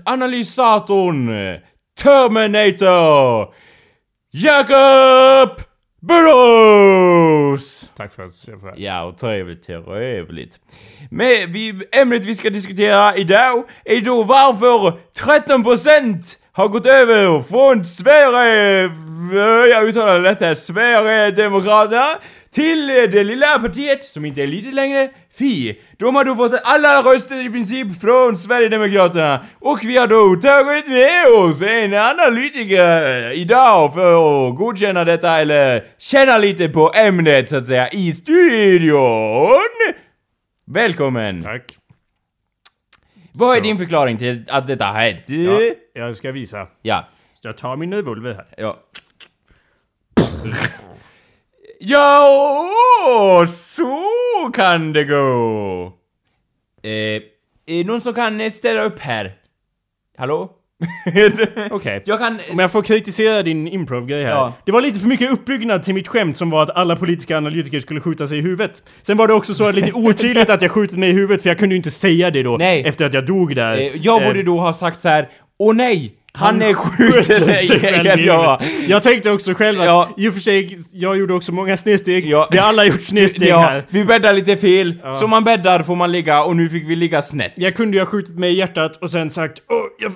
analysatorn 0.05 1.27
Terminator 2.03 3.49
Jacob 4.33 5.61
Burrows! 6.01 7.91
Tack 7.97 8.13
för 8.15 8.23
att 8.25 8.49
jag 8.49 8.61
får 8.61 8.75
Ja, 8.77 9.05
och 9.05 9.19
trevligt, 9.19 9.63
trevligt. 9.63 10.61
Men 11.11 11.53
vi, 11.53 11.83
ämnet 11.93 12.25
vi 12.25 12.35
ska 12.35 12.51
diskutera 12.51 13.17
idag 13.17 13.69
är 13.85 14.01
då 14.01 14.23
varför 14.25 14.99
13% 15.19 16.37
har 16.53 16.69
gått 16.69 16.87
över 16.87 17.43
från 17.43 17.85
Sverige, 17.85 18.91
jag 19.71 19.89
uttalar 19.89 20.21
det 20.21 20.41
här, 20.41 20.55
Sverigedemokraterna 20.55 22.09
till 22.51 22.91
eh, 22.91 23.03
det 23.11 23.25
lilla 23.25 23.59
partiet 23.59 24.05
som 24.05 24.25
inte 24.25 24.43
är 24.43 24.47
lite 24.47 24.71
längre, 24.73 25.11
Fi. 25.39 25.81
De 25.97 26.15
har 26.17 26.25
då 26.25 26.37
fått 26.37 26.53
alla 26.65 27.03
röster 27.03 27.47
i 27.47 27.51
princip 27.51 28.01
från 28.01 28.37
Sverigedemokraterna 28.37 29.45
och 29.59 29.79
vi 29.83 29.97
har 29.97 30.07
då 30.07 30.41
tagit 30.41 30.89
med 30.89 31.27
oss 31.27 31.63
en 31.63 31.95
analytiker 31.95 33.33
idag 33.33 33.95
för 33.95 34.13
att 34.49 34.57
godkänna 34.57 35.05
detta 35.05 35.39
eller 35.39 35.85
känna 35.99 36.39
lite 36.39 36.69
på 36.69 36.93
ämnet 36.95 37.49
så 37.49 37.57
att 37.57 37.67
säga 37.67 37.89
i 37.89 38.13
studion. 38.13 39.59
Välkommen! 40.67 41.43
Tack. 41.43 41.75
Vad 43.33 43.53
är 43.53 43.57
Så. 43.57 43.63
din 43.63 43.79
förklaring 43.79 44.17
till 44.19 44.45
att 44.49 44.67
detta 44.67 44.85
har 44.85 45.01
hänt? 45.01 45.29
Ja, 45.29 45.61
jag 45.95 46.17
ska 46.17 46.33
visa. 46.33 46.67
Ja. 46.83 47.09
Jag 47.43 47.57
tar 47.57 47.77
min 47.77 47.95
revolver 47.95 48.35
här. 48.35 48.47
Ja. 48.57 48.77
Ja, 51.81 53.47
så 53.53 54.01
kan 54.55 54.93
det 54.93 55.05
gå! 55.05 55.93
Eh, 56.83 57.23
är 57.67 57.85
någon 57.85 58.01
som 58.01 58.15
kan 58.15 58.41
eh, 58.41 58.51
ställa 58.51 58.83
upp 58.83 58.99
här? 58.99 59.33
Hallå? 60.17 60.51
Okej. 61.71 62.03
Jag 62.05 62.19
kan... 62.19 62.39
Om 62.53 62.59
jag 62.59 62.73
får 62.73 62.83
kritisera 62.83 63.43
din 63.43 63.69
improv-grej 63.69 64.25
här. 64.25 64.31
Ja. 64.31 64.53
Det 64.65 64.73
var 64.73 64.81
lite 64.83 64.99
för 64.99 65.09
mycket 65.09 65.31
uppbyggnad 65.31 65.83
till 65.83 65.95
mitt 65.95 66.09
skämt 66.09 66.37
som 66.37 66.51
var 66.51 66.63
att 66.63 66.71
alla 66.71 66.97
politiska 66.97 67.37
analytiker 67.37 67.81
skulle 67.81 68.01
skjuta 68.01 68.27
sig 68.27 68.39
i 68.39 68.41
huvudet. 68.41 68.83
Sen 69.03 69.17
var 69.17 69.29
det 69.29 69.35
också 69.35 69.55
så 69.55 69.73
lite 69.73 69.93
otydligt 69.95 70.51
att 70.51 70.63
jag 70.63 70.71
skjutit 70.71 70.99
mig 70.99 71.11
i 71.11 71.13
huvudet 71.13 71.43
för 71.43 71.51
jag 71.51 71.59
kunde 71.59 71.75
ju 71.75 71.77
inte 71.77 71.91
säga 71.91 72.31
det 72.31 72.43
då 72.43 72.57
Nej. 72.57 72.83
efter 72.87 73.07
att 73.07 73.15
jag 73.15 73.27
dog 73.27 73.57
där. 73.57 73.77
Eh, 73.77 73.97
jag 73.97 74.23
borde 74.23 74.39
Eh, 74.39 74.45
då 74.45 74.59
ha 74.59 74.73
sagt 74.73 74.99
så 74.99 75.09
här. 75.09 75.29
Åh 75.59 75.75
nej! 75.75 76.18
Han, 76.33 76.61
sig 76.61 77.81
själv 77.81 78.19
i 78.21 78.27
ja. 78.27 78.61
Jag 78.89 79.03
tänkte 79.03 79.31
också 79.31 79.55
själv 79.55 79.81
att, 79.81 79.87
Ja. 79.87 80.09
i 80.17 80.29
och 80.29 80.33
för 80.35 80.41
sig, 80.41 80.79
jag 80.93 81.17
gjorde 81.19 81.35
också 81.35 81.53
många 81.53 81.77
snedsteg. 81.77 82.27
Ja. 82.27 82.49
Vi 82.51 82.59
har 82.59 82.69
alla 82.69 82.85
gjort 82.85 83.03
snedsteg 83.03 83.49
ja, 83.49 83.59
här. 83.59 83.83
vi 83.89 84.05
bäddar 84.05 84.33
lite 84.33 84.57
fel. 84.57 84.95
Som 85.15 85.31
man 85.31 85.45
bäddar 85.45 85.83
får 85.83 85.97
man 85.97 86.13
ligga 86.13 86.43
och 86.43 86.57
nu 86.57 86.69
fick 86.69 86.85
vi 86.89 86.97
ligga 86.97 87.23
snett. 87.23 87.53
Jag 87.57 87.75
kunde 87.77 87.97
ju 87.97 88.01
ha 88.01 88.07
skjutit 88.07 88.39
mig 88.39 88.53
i 88.53 88.57
hjärtat 88.57 88.97
och 88.97 89.11
sen 89.11 89.31
sagt 89.31 89.63
Åh, 89.71 89.77
jag... 89.99 90.13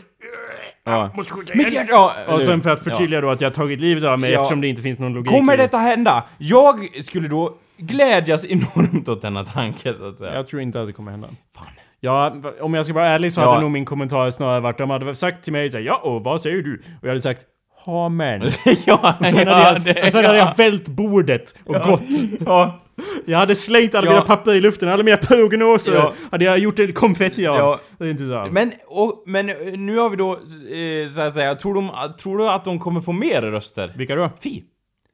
Ja. 0.84 1.10
måste 1.14 1.32
skjuta 1.32 1.54
igen. 1.54 1.86
ja, 1.88 2.12
ja, 2.26 2.34
Och 2.34 2.42
sen 2.42 2.60
för 2.62 2.70
att 2.70 2.86
ja. 2.86 2.92
förtydliga 2.92 3.20
då 3.20 3.30
att 3.30 3.40
jag 3.40 3.54
tagit 3.54 3.80
livet 3.80 4.04
av 4.04 4.18
mig 4.18 4.30
Ja. 4.32 4.40
eftersom 4.40 4.60
det 4.60 4.68
inte 4.68 4.82
finns 4.82 4.98
någon 4.98 5.14
logik 5.14 5.32
Kommer 5.32 5.56
detta 5.56 5.78
hända? 5.78 6.24
Jag 6.38 6.88
skulle 7.04 7.28
då 7.28 7.54
glädjas 7.76 8.44
enormt 8.44 9.08
åt 9.08 9.22
denna 9.22 9.44
tanke 9.44 9.94
så 9.98 10.04
att 10.08 10.18
säga. 10.18 10.34
Jag 10.34 10.46
tror 10.48 10.62
inte 10.62 10.80
att 10.80 10.86
det 10.86 10.92
kommer 10.92 11.10
hända. 11.10 11.28
Ja, 12.04 12.36
om 12.60 12.74
jag 12.74 12.84
ska 12.84 12.94
vara 12.94 13.08
ärlig 13.08 13.32
så 13.32 13.40
Ja. 13.40 13.48
hade 13.48 13.60
nog 13.60 13.70
min 13.70 13.84
kommentar 13.84 14.30
snarare 14.30 14.60
varit 14.60 14.78
de 14.78 14.90
hade 14.90 15.14
sagt 15.14 15.44
till 15.44 15.52
mig 15.52 15.70
såhär 15.70 15.84
ja 15.84 15.96
och 15.96 16.24
vad 16.24 16.40
säger 16.40 16.62
du? 16.62 16.74
Och 16.74 16.82
jag 17.02 17.08
hade 17.08 17.20
sagt 17.20 17.42
ha 17.84 18.08
men. 18.08 18.42
ja, 18.86 19.14
Och 19.20 19.26
sen, 19.26 19.46
ja, 19.46 19.54
hade, 19.54 19.80
jag, 19.86 19.96
det- 19.96 20.06
och 20.06 20.12
sen 20.12 20.24
hade 20.24 20.38
ja. 20.38 20.46
jag 20.48 20.56
vält 20.56 20.88
bordet 20.88 21.54
och 21.64 21.74
gått. 21.74 22.02
Ja, 22.46 22.78
Jag 23.26 23.38
hade 23.38 23.54
slängt 23.54 23.94
alla 23.94 24.06
Ja. 24.06 24.10
mina 24.12 24.22
papper 24.26 24.54
i 24.54 24.60
luften, 24.60 24.88
alla 24.88 25.02
mina 25.02 25.16
prognoser 25.16 25.94
Ja. 25.94 26.12
hade 26.30 26.44
jag 26.44 26.58
gjort 26.58 26.78
en 26.78 26.92
konfetti 26.92 27.46
av. 27.46 27.56
Ja. 27.56 27.80
Det 27.98 28.04
är 28.04 28.10
inte 28.10 28.26
så. 28.26 28.48
Men, 28.50 28.72
och, 28.86 29.22
men 29.26 29.48
eh, 29.48 29.56
nu 29.76 29.98
har 29.98 30.10
vi 30.10 30.16
då, 30.16 30.32
eh, 30.32 31.10
så 31.14 31.20
att 31.20 31.34
säga, 31.34 31.54
tror, 31.54 31.74
de, 31.74 31.90
tror 32.22 32.38
du 32.38 32.48
att 32.50 32.64
de 32.64 32.78
kommer 32.78 33.00
få 33.00 33.12
mer 33.12 33.42
röster? 33.42 33.92
Vilka 33.96 34.14
då? 34.16 34.30
Fi. 34.40 34.62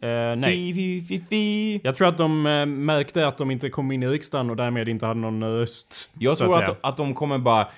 Eh, 0.03 0.37
nej. 0.37 0.73
Fi, 0.75 1.03
fi, 1.09 1.21
fi. 1.31 1.81
Jag 1.85 1.97
tror 1.97 2.09
att 2.09 2.19
de 2.19 2.47
eh, 2.47 2.67
märkte 2.67 3.27
att 3.27 3.39
de 3.39 3.51
inte 3.51 3.71
kom 3.71 3.93
in 3.93 4.03
i 4.03 4.07
riksdagen 4.09 4.51
och 4.51 4.57
därmed 4.57 4.89
inte 4.89 5.07
hade 5.07 5.21
någon 5.21 5.45
röst. 5.45 6.11
Jag 6.19 6.39
tror 6.39 6.63
att 6.63 6.69
att, 6.69 6.79
att 6.81 6.97
de 6.97 7.15
kommer 7.15 7.39
bara 7.39 7.69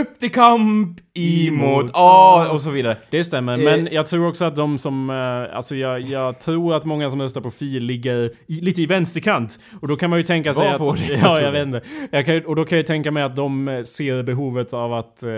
upp 0.00 0.18
till 0.18 0.32
kamp, 0.32 0.98
emot. 1.18 1.90
A 1.94 2.48
och 2.50 2.60
så 2.60 2.70
vidare. 2.70 2.96
Det 3.10 3.24
stämmer, 3.24 3.52
Eh. 3.58 3.64
men 3.64 3.88
jag 3.92 4.06
tror 4.06 4.28
också 4.28 4.44
att 4.44 4.54
de 4.56 4.78
som... 4.78 5.10
eh, 5.10 5.56
Alltså 5.56 5.76
jag, 5.76 6.00
jag 6.00 6.40
tror 6.40 6.74
att 6.76 6.84
många 6.84 7.10
som 7.10 7.22
röstar 7.22 7.40
på 7.40 7.50
Fi 7.50 7.80
ligger 7.80 8.30
i, 8.46 8.60
lite 8.60 8.82
i 8.82 8.86
vänsterkant. 8.86 9.60
Och 9.80 9.88
då 9.88 9.96
kan 9.96 10.10
man 10.10 10.18
ju 10.18 10.22
tänka 10.22 10.54
sig 10.54 10.76
Vad 10.78 10.90
att... 10.90 10.98
det 11.08 11.14
Ja, 11.22 11.40
jag 11.40 11.52
vet 11.52 11.66
inte. 11.66 11.80
Jag 12.10 12.26
kan, 12.26 12.46
och 12.46 12.56
då 12.56 12.64
kan 12.64 12.76
jag 12.76 12.82
ju 12.82 12.86
tänka 12.86 13.10
mig 13.10 13.22
att 13.22 13.36
de 13.36 13.68
eh, 13.68 13.82
ser 13.82 14.22
behovet 14.22 14.72
av 14.72 14.92
att 14.94 15.22
eh, 15.22 15.28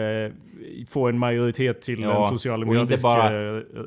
få 0.90 1.08
en 1.08 1.18
majoritet 1.18 1.82
till 1.82 2.00
Ja, 2.00 2.18
en 2.18 2.24
socialdemokratisk 2.24 3.04
eh, 3.04 3.10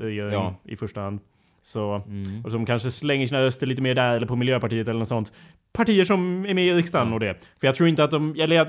regering 0.01 0.33
Ja. 0.33 0.55
i 0.65 0.75
första 0.75 1.01
hand. 1.01 1.19
Så, 1.63 2.03
Mm. 2.07 2.45
och 2.45 2.51
som 2.51 2.65
kanske 2.65 2.91
slänger 2.91 3.27
sina 3.27 3.41
röster 3.41 3.67
lite 3.67 3.81
mer 3.81 3.95
där 3.95 4.15
eller 4.15 4.27
på 4.27 4.35
Miljöpartiet 4.35 4.87
eller 4.87 4.99
något 4.99 5.07
sånt. 5.07 5.31
Partier 5.73 6.03
som 6.03 6.45
är 6.45 6.53
med 6.53 6.65
i 6.67 6.73
riksdagen 6.73 7.13
och 7.13 7.19
det. 7.19 7.33
För 7.59 7.67
jag 7.67 7.75
tror 7.75 7.89
inte 7.89 8.03
att 8.03 8.11
de, 8.11 8.35
eller 8.39 8.55
jag, 8.55 8.67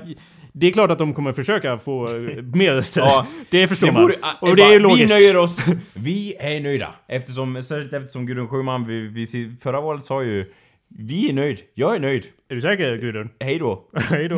det 0.53 0.67
är 0.67 0.71
klart 0.71 0.91
att 0.91 0.97
de 0.97 1.13
kommer 1.13 1.33
försöka 1.33 1.77
få 1.77 2.01
mer 2.53 2.73
röster. 2.73 3.01
Ja, 3.01 3.27
det 3.49 3.67
förstår 3.67 3.87
Det 3.87 3.93
man. 3.93 4.01
borde, 4.01 4.15
ah, 4.21 4.33
och 4.49 4.55
det 4.55 4.63
är 4.63 4.71
ju 4.73 4.79
bara, 4.79 4.89
logiskt. 4.89 5.11
Vi 5.13 5.15
nöjer 5.15 5.37
oss. 5.37 5.57
Vi 5.95 6.33
är 6.39 6.61
nöjda. 6.61 6.95
Eftersom, 7.07 7.63
särskilt 7.63 7.93
eftersom 7.93 8.25
Gudrun 8.25 8.85
vid, 8.85 9.11
vid 9.13 9.29
sitt 9.29 9.63
förra 9.63 9.81
valet 9.81 10.05
sa 10.05 10.23
ju 10.23 10.51
Vi 10.97 11.29
är 11.29 11.33
nöjd. 11.33 11.59
Jag 11.73 11.95
är 11.95 11.99
nöjd. 11.99 12.25
Är 12.49 12.55
du 12.55 12.61
säker 12.61 12.95
Gudrun? 12.97 13.29
Hej 13.39 13.59
då. 13.59 13.83
Hej 14.09 14.27
då. 14.29 14.35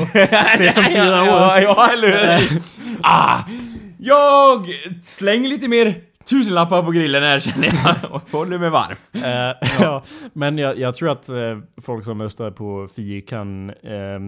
Ses 0.53 0.77
om 0.77 0.83
fyra 0.83 1.05
Ja, 1.05 1.55
år. 1.57 1.61
ja, 1.63 1.89
eller 1.93 2.37
hur? 2.39 2.61
ah, 3.01 3.39
Jag 3.99 4.67
slänger 5.01 5.49
lite 5.49 5.67
mer 5.67 5.95
tusenlappar 6.29 6.83
på 6.83 6.91
grillen 6.91 7.23
här 7.23 7.39
känner 7.39 7.67
jag. 7.67 8.11
Och 8.11 8.31
håller 8.31 8.57
mig 8.57 8.69
varm. 8.69 8.95
Eh, 9.13 9.69
ja. 9.79 10.03
Men 10.33 10.57
jag, 10.57 10.79
jag 10.79 10.95
tror 10.95 11.09
att 11.09 11.29
eh, 11.29 11.59
folk 11.81 12.05
som 12.05 12.21
röstar 12.21 12.51
på 12.51 12.87
Fi 12.95 13.21
kan 13.21 13.69
eh, 13.69 14.19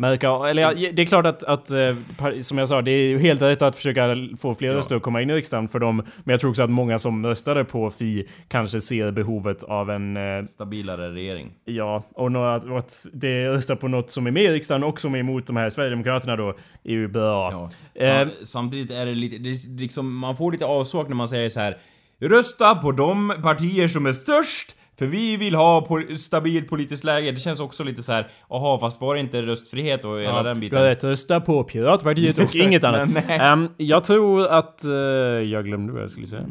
märka, 0.00 0.48
eller 0.48 0.62
ja, 0.62 0.72
det 0.92 1.02
är 1.02 1.06
klart 1.06 1.26
att, 1.26 1.44
att 1.44 1.70
eh, 1.70 1.96
som 2.40 2.58
jag 2.58 2.68
sa, 2.68 2.82
det 2.82 2.90
är 2.90 3.18
helt 3.18 3.42
rätt 3.42 3.62
att 3.62 3.76
försöka 3.76 4.16
få 4.38 4.54
fler 4.54 4.72
röster 4.72 4.96
att 4.96 5.02
komma 5.02 5.22
in 5.22 5.30
i 5.30 5.34
riksdagen 5.34 5.68
för 5.68 5.78
dem. 5.78 5.96
Men 5.96 6.32
jag 6.32 6.40
tror 6.40 6.50
också 6.50 6.62
att 6.62 6.70
många 6.70 6.98
som 6.98 7.26
röstade 7.26 7.64
på 7.64 7.90
Fi 7.90 8.28
kanske 8.48 8.80
ser 8.80 9.10
behovet 9.10 9.62
av 9.62 9.90
en, 9.90 10.16
eh, 10.16 10.44
Stabilare 10.48 11.12
regering. 11.12 11.52
ja, 11.64 12.02
och 12.14 12.32
nå- 12.32 12.44
att, 12.76 13.06
det 13.12 13.48
röstar 13.48 13.76
på 13.76 13.88
något 13.88 14.10
som 14.10 14.26
är 14.26 14.30
med 14.30 14.42
i 14.42 14.48
riksdagen 14.48 14.84
och 14.84 15.00
som 15.00 15.14
är 15.14 15.18
emot 15.18 15.46
de 15.46 15.56
här 15.56 15.70
Sverigedemokraterna 15.70 16.36
då, 16.36 16.48
är 16.84 16.92
ju 16.92 17.08
bra. 17.08 17.52
Ja. 17.52 17.70
Eh, 18.06 18.18
Sam, 18.18 18.30
samtidigt 18.44 18.90
är 18.90 19.06
det 19.06 19.14
lite, 19.14 19.38
det 19.38 19.80
liksom, 19.82 20.16
man 20.16 20.36
får 20.36 20.52
lite 20.52 20.64
avsmak 20.66 21.08
när 21.08 21.16
man 21.16 21.28
säger 21.28 21.48
så 21.50 21.60
här. 21.60 21.76
Rösta 22.20 22.74
på 22.74 22.92
de 22.92 23.32
partier 23.42 23.88
som 23.88 24.06
är 24.06 24.12
störst, 24.12 24.76
för 25.00 25.06
vi 25.06 25.36
vill 25.36 25.54
ha 25.54 25.80
po 25.80 26.16
stabilt 26.16 26.68
politiskt 26.68 27.04
läge. 27.04 27.32
Det 27.32 27.38
känns 27.40 27.60
också 27.60 27.84
lite 27.84 28.02
så 28.02 28.12
här. 28.12 28.28
aha 28.48 28.78
fast 28.80 29.00
var 29.00 29.14
det 29.14 29.20
inte 29.20 29.42
röstfrihet 29.42 30.04
och 30.04 30.20
hela 30.20 30.36
Ja, 30.36 30.42
den 30.42 30.60
biten? 30.60 30.82
rätt, 30.82 31.04
rösta 31.04 31.40
på 31.40 31.64
Piratpartiet 31.64 32.38
och 32.38 32.56
inget 32.56 32.84
annat. 32.84 33.08
Ehm, 33.28 33.68
jag 33.76 34.04
tror 34.04 34.46
att... 34.46 34.84
eh, 34.84 34.92
jag 34.92 35.64
glömde 35.64 35.92
vad 35.92 36.02
jag 36.02 36.10
skulle 36.10 36.26
säga. 36.26 36.46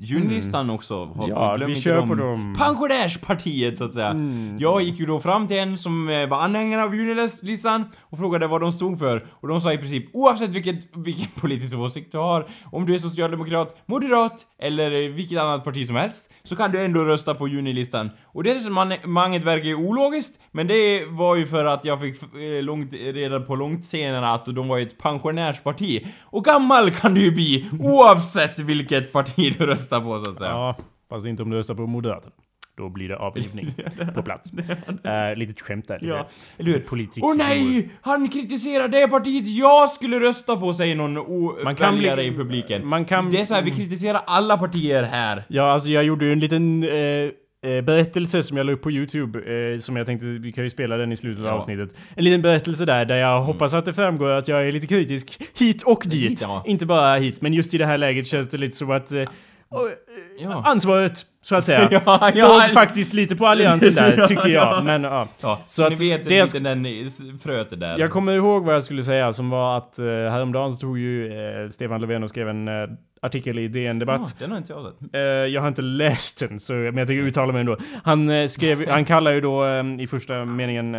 Junlistan 0.00 0.70
också. 0.70 1.04
Har, 1.04 1.28
Ja, 1.28 1.56
glöm 1.56 1.66
vi 1.66 1.72
inte 1.72 1.82
kör 1.84 1.96
dem. 1.96 2.08
på 2.08 2.14
dem. 2.14 2.54
Pensionärspartiet 2.58 3.78
så 3.78 3.84
att 3.84 3.94
säga. 3.94 4.16
Jag 4.58 4.82
gick 4.82 5.00
ju 5.00 5.06
då 5.06 5.20
fram 5.20 5.46
till 5.46 5.56
en 5.58 5.78
som 5.78 6.08
eh, 6.08 6.28
var 6.28 6.38
anhängare 6.40 6.82
av 6.84 6.94
Junilistan 6.94 7.84
och 8.00 8.18
frågade 8.18 8.46
vad 8.46 8.60
de 8.60 8.72
stod 8.72 8.98
för. 8.98 9.26
Och 9.30 9.48
de 9.48 9.60
sa 9.60 9.72
i 9.72 9.78
princip 9.78 10.04
oavsett 10.12 10.50
vilket, 10.50 10.96
vilken 10.96 11.26
politisk 11.40 11.76
åsikt 11.76 12.12
du 12.12 12.18
har, 12.18 12.46
om 12.72 12.86
du 12.86 12.94
är 12.94 12.98
socialdemokrat, 12.98 13.76
moderat 13.86 14.46
eller 14.62 15.08
vilket 15.08 15.38
annat 15.38 15.64
parti 15.64 15.86
som 15.86 15.96
helst, 15.96 16.30
så 16.42 16.56
kan 16.56 16.72
du 16.72 16.84
ändå 16.84 17.04
rösta 17.04 17.34
på 17.34 17.48
Junilistan. 17.48 18.10
Och 18.24 18.42
det 18.44 18.54
resonemanget 18.54 19.44
verkar 19.44 19.66
ju 19.68 19.74
ologiskt, 19.74 20.40
men 20.52 20.66
det 20.66 21.04
var 21.06 21.36
ju 21.36 21.46
för 21.46 21.64
att 21.64 21.84
jag 21.84 22.00
fick 22.00 22.22
eh, 22.22 22.62
långt, 22.62 22.92
reda 22.92 23.40
på 23.40 23.56
långt 23.56 23.84
senare 23.86 24.28
att 24.32 24.44
de 24.46 24.68
var 24.68 24.76
ju 24.78 24.86
ett 24.86 24.98
pensionärsparti. 24.98 26.06
Och 26.24 26.44
gammal 26.44 26.90
kan 26.90 27.14
du 27.14 27.20
ju 27.20 27.30
bli 27.32 27.68
oavsett 27.80 28.58
vilket 28.58 29.12
parti 29.12 29.54
du 29.58 29.66
röstar 29.66 29.87
på 30.00 30.18
så 30.18 30.30
att 30.30 30.38
säga. 30.38 30.50
Ja, 30.50 30.76
fast 31.08 31.26
inte 31.26 31.42
om 31.42 31.50
du 31.50 31.56
röstar 31.56 31.74
på 31.74 31.86
Moderaterna. 31.86 32.34
Då 32.76 32.88
blir 32.88 33.08
det 33.08 33.16
avlivning 33.16 33.66
på 34.14 34.22
plats. 34.22 34.52
Uh, 34.52 35.36
lite 35.36 35.62
skämt 35.64 35.88
där. 35.88 35.94
Lite. 36.00 36.06
Ja, 36.06 36.28
eller 36.58 36.70
hur? 36.72 36.78
Politik. 36.80 37.24
Åh 37.24 37.34
nej! 37.36 37.88
Han 38.00 38.28
kritiserar 38.28 38.88
det 38.88 39.08
partiet 39.08 39.46
jag 39.48 39.88
skulle 39.90 40.20
rösta 40.20 40.56
på, 40.56 40.74
säger 40.74 40.96
någon 40.96 41.18
o- 41.18 41.58
Man 41.64 41.76
kan 41.76 41.94
väljare 41.94 42.16
bli- 42.16 42.26
i 42.26 42.34
publiken. 42.34 42.86
man 42.86 43.04
kan- 43.04 43.30
Det 43.30 43.40
är 43.40 43.44
så 43.44 43.54
här, 43.54 43.62
vi 43.62 43.70
kritiserar 43.70 44.20
alla 44.26 44.56
partier 44.58 45.02
här. 45.02 45.44
Ja, 45.48 45.70
alltså 45.72 45.90
jag 45.90 46.04
gjorde 46.04 46.24
ju 46.26 46.32
en 46.32 46.40
liten 46.40 46.82
eh, 46.82 47.70
eh, 47.70 47.84
berättelse 47.84 48.42
som 48.42 48.56
jag 48.56 48.66
la 48.66 48.72
upp 48.72 48.82
på 48.82 48.90
YouTube. 48.90 49.72
Eh, 49.72 49.78
som 49.78 49.96
jag 49.96 50.06
tänkte, 50.06 50.26
vi 50.26 50.52
kan 50.52 50.64
ju 50.64 50.70
spela 50.70 50.96
den 50.96 51.12
i 51.12 51.16
slutet 51.16 51.40
av 51.44 51.46
Ja. 51.50 51.52
avsnittet. 51.54 51.96
En 52.14 52.24
liten 52.24 52.42
berättelse 52.42 52.84
där, 52.84 53.04
där 53.04 53.16
jag 53.16 53.40
hoppas 53.40 53.74
att 53.74 53.84
det 53.84 53.92
framgår 53.92 54.30
att 54.30 54.48
jag 54.48 54.68
är 54.68 54.72
lite 54.72 54.86
kritisk 54.86 55.42
hit 55.58 55.82
och 55.82 56.02
dit. 56.06 56.30
Hit, 56.30 56.40
ja. 56.42 56.62
Inte 56.66 56.86
bara 56.86 57.16
hit, 57.16 57.40
men 57.40 57.54
just 57.54 57.74
i 57.74 57.78
det 57.78 57.86
här 57.86 57.98
läget 57.98 58.26
känns 58.26 58.48
det 58.48 58.58
lite 58.58 58.76
som 58.76 58.90
att... 58.90 59.12
Eh, 59.12 59.24
och, 59.70 59.86
eh, 59.88 59.92
Ja. 60.40 60.62
Ansvaret, 60.66 61.12
så 61.42 61.56
att 61.56 61.64
säga. 61.66 61.88
Ja, 62.06 62.32
Låg 62.34 62.70
faktiskt 62.70 63.12
lite 63.12 63.36
på 63.36 63.46
alliansen 63.46 63.94
där, 63.94 64.14
Ja, 64.18 64.26
tycker 64.26 64.48
ja. 64.48 64.74
jag. 64.76 64.84
Men 64.84 65.02
ja. 65.04 65.28
Ja, 65.42 65.60
Så 65.66 65.82
så, 65.82 65.86
att 65.86 65.98
ni 66.00 66.08
vet 66.10 66.24
det 66.28 66.44
lite 66.44 66.58
sk- 66.58 66.62
den 66.62 66.86
i- 66.86 67.10
fröet 67.42 67.72
är 67.72 67.76
där. 67.76 67.98
Jag 67.98 68.10
kommer 68.10 68.32
ihåg 68.32 68.64
vad 68.64 68.74
jag 68.74 68.82
skulle 68.82 69.02
säga 69.02 69.32
som 69.32 69.48
var 69.50 69.78
att 69.78 69.98
eh, 69.98 70.04
häromdagen 70.06 70.72
så 70.72 70.78
tog 70.80 70.98
ju 70.98 71.26
eh, 71.32 71.68
Stefan 71.70 72.00
Löfven 72.00 72.22
och 72.22 72.28
skrev 72.30 72.48
en 72.48 72.68
eh, 72.68 72.74
artikel 73.22 73.58
i 73.58 73.68
DN 73.68 73.98
Debatt. 73.98 74.20
Ja, 74.24 74.34
den 74.38 74.50
har 74.50 74.58
inte 74.58 74.72
jag 74.72 74.84
sett. 74.84 75.14
Eh, 75.14 75.20
jag 75.20 75.60
har 75.60 75.68
inte 75.68 75.82
läst 75.82 76.40
den, 76.48 76.58
så, 76.58 76.72
men 76.72 76.96
jag 76.96 77.08
tänker 77.08 77.22
uttala 77.22 77.52
mig 77.52 77.60
ändå. 77.60 77.76
Han, 78.04 78.30
eh, 78.30 78.46
skrev, 78.46 78.88
han 78.90 79.04
kallar 79.04 79.32
ju 79.32 79.40
då 79.40 79.64
eh, 79.66 79.84
i 80.00 80.06
första 80.06 80.44
meningen 80.44 80.94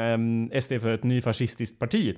eh, 0.52 0.60
SD 0.60 0.74
för 0.82 0.90
ett 0.94 1.04
nyfascistiskt 1.04 1.80
parti. 1.80 2.16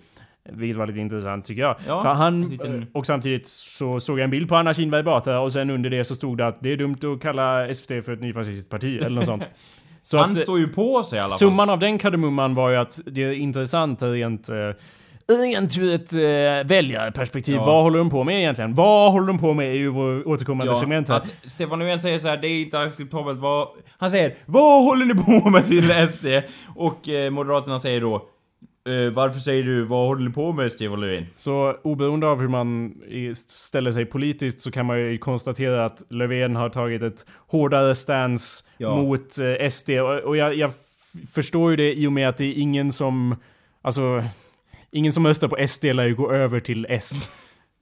Vilket 0.50 0.78
var 0.78 0.88
lite 0.88 1.00
intressant 1.00 1.46
tycker 1.46 1.62
jag. 1.62 1.76
Ja, 1.88 2.14
han, 2.14 2.44
en 2.44 2.50
liten- 2.50 2.88
Och 2.94 3.06
samtidigt 3.06 3.48
så 3.48 4.00
såg 4.00 4.20
jag 4.20 4.24
en 4.24 4.30
bild 4.30 4.50
på 4.50 4.56
Anna 4.56 4.74
Kinberg 4.74 5.04
Batra 5.04 5.40
och 5.40 5.54
sen 5.54 5.70
under 5.70 5.90
det 5.90 6.04
så 6.04 6.16
stod 6.16 6.38
det 6.38 6.48
att 6.48 6.58
det 6.62 6.72
är 6.72 6.78
dumt 6.78 6.98
att 7.16 7.22
kalla 7.22 7.74
SD 7.74 7.92
för 8.06 8.14
ett 8.14 8.22
nyfascistiskt 8.22 8.70
parti 8.70 8.98
eller 9.02 9.16
något 9.16 9.26
sånt. 9.26 9.44
Så 10.04 10.18
Han 10.18 10.30
att, 10.30 10.36
eh, 10.38 10.42
står 10.42 10.60
ju 10.60 10.68
på 10.68 11.04
sig 11.04 11.18
i 11.18 11.20
alla 11.20 11.30
fall. 11.30 11.38
Summan 11.40 11.70
av 11.70 11.80
den 11.80 11.98
kardemumman 11.98 12.54
var 12.54 12.70
ju 12.70 12.76
att 12.76 13.00
det 13.06 13.24
är 13.24 13.32
intressant 13.34 14.02
rent... 14.02 14.50
Uh, 14.50 14.56
rent 15.42 15.78
ur 15.78 15.94
ett 15.96 16.14
uh, 16.14 16.68
väljarperspektiv. 16.70 17.56
Ja. 17.56 17.64
Vad 17.64 17.84
håller 17.84 17.98
de 17.98 18.10
på 18.10 18.24
med 18.24 18.38
egentligen? 18.40 18.76
Vad 18.76 19.12
håller 19.12 19.28
de 19.28 19.38
på 19.40 19.54
med 19.54 19.68
är 19.68 19.74
ju 19.78 19.88
vår 19.90 20.28
återkommande 20.28 20.72
Ja, 20.72 20.76
segment 20.76 21.10
här. 21.10 21.16
att 21.18 21.34
Stefan 21.48 21.80
Löfven 21.80 22.00
säger 22.00 22.20
så 22.20 22.28
här, 22.28 22.38
det 22.38 22.48
är 22.48 22.62
inte 22.62 22.80
acceptabelt 22.80 23.40
vad... 23.40 23.68
Han 23.98 24.12
säger 24.12 24.34
Vad 24.46 24.84
håller 24.84 25.06
ni 25.06 25.42
på 25.42 25.50
med 25.50 25.66
till 25.68 26.08
SD? 26.10 26.26
Och 26.76 27.10
eh, 27.10 27.30
Moderaterna 27.32 27.80
säger 27.80 28.02
då 28.02 28.22
eh, 28.88 29.14
Varför 29.14 29.40
säger 29.40 29.64
du 29.64 29.84
vad 29.84 30.08
håller 30.08 30.28
ni 30.28 30.34
på 30.34 30.52
med 30.54 30.72
Stefan 30.72 31.02
Löfven? 31.02 31.26
Så 31.34 31.76
oberoende 31.84 32.28
av 32.28 32.42
hur 32.42 32.48
man 32.48 32.94
ställer 33.48 33.92
sig 33.92 34.06
politiskt 34.06 34.62
så 34.62 34.72
kan 34.72 34.86
man 34.86 35.00
ju 35.00 35.18
konstatera 35.18 35.86
att 35.86 36.04
Löfven 36.10 36.56
har 36.56 36.70
tagit 36.70 37.04
ett 37.04 37.26
hårdare 37.48 37.96
stance 37.96 38.64
Ja. 38.78 38.96
mot 38.96 39.38
eh, 39.40 39.70
SD. 39.70 39.90
Och, 39.90 40.20
och 40.20 40.38
jag, 40.38 40.56
jag 40.56 40.72
förstår 41.34 41.72
ju 41.72 41.78
det 41.78 41.94
i 41.94 42.08
och 42.08 42.14
med 42.14 42.30
att 42.30 42.38
det 42.38 42.46
är 42.46 42.54
ingen 42.54 42.92
som... 42.92 43.36
Alltså... 43.82 44.24
Ingen 44.94 45.12
som 45.14 45.28
röstar 45.28 45.48
på 45.48 45.68
SD 45.68 45.84
lär 45.86 46.06
ju 46.06 46.16
gå 46.16 46.32
över 46.32 46.60
till 46.60 46.86
S. 46.90 47.30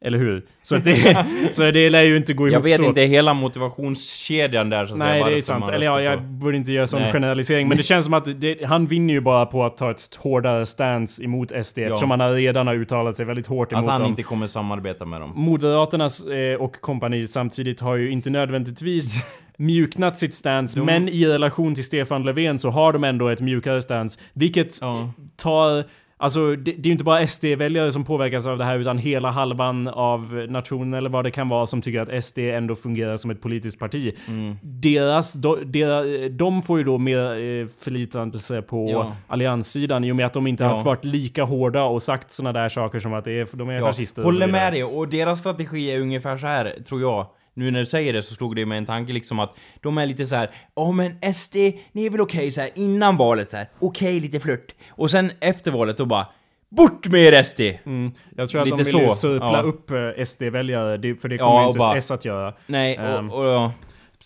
Eller 0.02 0.18
hur? 0.18 0.46
Så, 0.62 0.76
det, 0.84 1.18
så 1.52 1.72
det 1.72 1.90
lär 1.90 2.02
ju 2.04 2.18
inte 2.18 2.34
gå 2.34 2.48
ihop 2.48 2.54
Jag 2.54 2.62
vet 2.62 2.78
så. 2.82 2.84
inte 2.84 3.02
hela 3.02 3.34
motivationskedjan 3.34 4.70
där 4.70 4.86
så 4.86 4.94
att 4.94 5.00
säga, 5.00 5.12
Nej, 5.24 5.32
det 5.32 5.38
är 5.38 5.42
sant. 5.42 5.70
Eller 5.70 5.86
ja, 5.86 6.02
jag 6.02 6.24
borde 6.24 6.58
inte 6.58 6.72
göra 6.72 6.88
sån 6.88 7.02
Nej. 7.02 7.12
generalisering. 7.12 7.68
Men 7.68 7.78
det 7.78 7.84
känns 7.94 8.06
som 8.06 8.14
att 8.14 8.42
det, 8.42 8.66
han 8.66 8.88
vinner 8.88 9.14
ju 9.14 9.22
bara 9.22 9.46
på 9.46 9.66
att 9.66 9.78
ta 9.78 9.92
ett 9.92 10.16
hårdare 10.20 10.66
stance 10.66 11.24
emot 11.24 11.52
SD. 11.66 11.80
Eftersom 11.80 12.12
han 12.12 12.20
har 12.20 12.32
redan 12.34 12.68
har 12.68 12.74
uttalat 12.76 13.16
sig 13.16 13.26
väldigt 13.26 13.48
hårt 13.48 13.72
emot 13.74 13.84
Att 13.86 13.92
han 13.92 14.02
dem. 14.02 14.10
inte 14.10 14.24
kommer 14.24 14.48
samarbeta 14.48 15.06
med 15.06 15.22
dem. 15.22 15.32
Moderaternas 15.36 16.26
eh, 16.28 16.56
och 16.62 16.82
kompani 16.82 17.28
samtidigt 17.28 17.80
har 17.80 17.96
ju 17.96 18.12
inte 18.12 18.30
nödvändigtvis 18.30 19.26
mjuknat 19.58 20.18
sitt 20.18 20.34
stance, 20.36 20.80
De- 20.80 20.86
men 20.86 21.10
i 21.10 21.26
relation 21.26 21.76
till 21.76 21.84
Stefan 21.84 22.24
Löfven 22.24 22.60
så 22.60 22.70
har 22.70 22.94
de 22.94 23.04
ändå 23.04 23.28
ett 23.30 23.42
mjukare 23.42 23.82
stance. 23.82 24.20
Vilket 24.34 24.82
Ja. 24.82 25.10
tar... 25.36 25.84
Alltså, 26.22 26.56
det, 26.56 26.72
det 26.72 26.80
är 26.82 26.86
ju 26.86 26.92
inte 26.92 27.04
bara 27.04 27.28
SD-väljare 27.28 27.92
som 27.92 28.04
påverkas 28.06 28.48
av 28.48 28.58
det 28.58 28.64
här, 28.66 28.80
utan 28.80 28.98
hela 28.98 29.30
halvan 29.32 29.88
av 29.88 30.46
nationen, 30.50 30.94
eller 30.94 31.10
vad 31.10 31.24
det 31.24 31.32
kan 31.32 31.48
vara, 31.50 31.68
som 31.68 31.82
tycker 31.82 32.00
att 32.02 32.24
SD 32.24 32.40
ändå 32.40 32.76
fungerar 32.76 33.18
som 33.18 33.32
ett 33.32 33.42
politiskt 33.42 33.80
parti. 33.80 34.14
Mm. 34.28 34.56
Deras, 34.62 35.34
de, 35.34 35.58
deras, 35.72 36.06
de 36.32 36.62
får 36.62 36.78
ju 36.78 36.84
då 36.84 36.98
mer 36.98 37.18
eh, 37.20 37.68
förlitelse 37.82 38.62
på 38.62 38.90
Ja. 38.92 39.12
allianssidan 39.28 40.04
i 40.04 40.12
och 40.12 40.16
med 40.16 40.26
att 40.26 40.34
de 40.34 40.48
inte 40.48 40.64
Ja. 40.64 40.70
har 40.70 40.84
varit 40.84 41.06
lika 41.06 41.44
hårda 41.44 41.84
och 41.84 42.02
sagt 42.02 42.32
såna 42.32 42.54
där 42.54 42.70
saker 42.70 43.00
som 43.00 43.14
att 43.14 43.24
det 43.26 43.32
är, 43.40 43.58
de 43.58 43.70
är 43.70 43.74
Ja, 43.74 43.86
fascister. 43.86 44.24
håller 44.24 44.48
med 44.48 44.74
dig, 44.74 44.84
och 44.84 45.08
deras 45.08 45.40
strategi 45.40 45.92
är 45.92 46.00
ungefär 46.00 46.38
så 46.38 46.48
här, 46.48 46.74
tror 46.88 47.02
jag. 47.02 47.28
Nu 47.54 47.72
när 47.72 47.80
du 47.80 47.86
säger 47.86 48.14
det 48.14 48.24
så 48.24 48.36
slog 48.36 48.56
det 48.56 48.66
mig 48.66 48.78
en 48.78 48.86
tanke 48.86 49.14
liksom 49.14 49.40
att 49.40 49.58
de 49.82 49.98
är 49.98 50.06
lite 50.06 50.26
så 50.26 50.36
här, 50.36 50.50
ja 50.76 50.92
men 50.92 51.34
SD, 51.34 51.56
ni 51.92 52.06
är 52.06 52.10
väl 52.10 52.22
okej 52.22 52.52
så 52.52 52.62
här 52.62 52.70
innan 52.76 53.18
valet 53.18 53.50
så 53.50 53.58
här, 53.58 53.68
okej 53.80 54.20
lite 54.20 54.40
flört. 54.40 54.76
Och 54.90 55.12
sen 55.12 55.32
efter 55.40 55.72
valet 55.72 55.98
då 55.98 56.06
bara, 56.06 56.28
bort 56.70 57.08
med 57.08 57.22
er 57.22 57.44
SD! 57.44 57.60
Mm. 57.86 58.12
Jag 58.36 58.50
tror 58.50 58.62
att 58.62 58.68
Lite 58.68 58.78
de 58.78 58.84
vill 58.84 59.10
så, 59.10 59.16
surpla 59.16 59.52
ja. 59.54 59.62
upp 59.62 59.92
eh, 59.92 60.24
SD-väljare, 60.26 61.16
för 61.16 61.30
det 61.30 61.36
Ja, 61.36 61.46
kommer 61.48 61.62
och 61.62 61.68
inte 61.68 61.80
bara- 61.80 61.98
S 61.98 62.12
att 62.12 62.26
göra. 62.26 62.54
Nej, 62.68 62.96
Ehm. 62.96 63.30
och, 63.32 63.40
och 63.40 63.46
ja. 63.46 63.72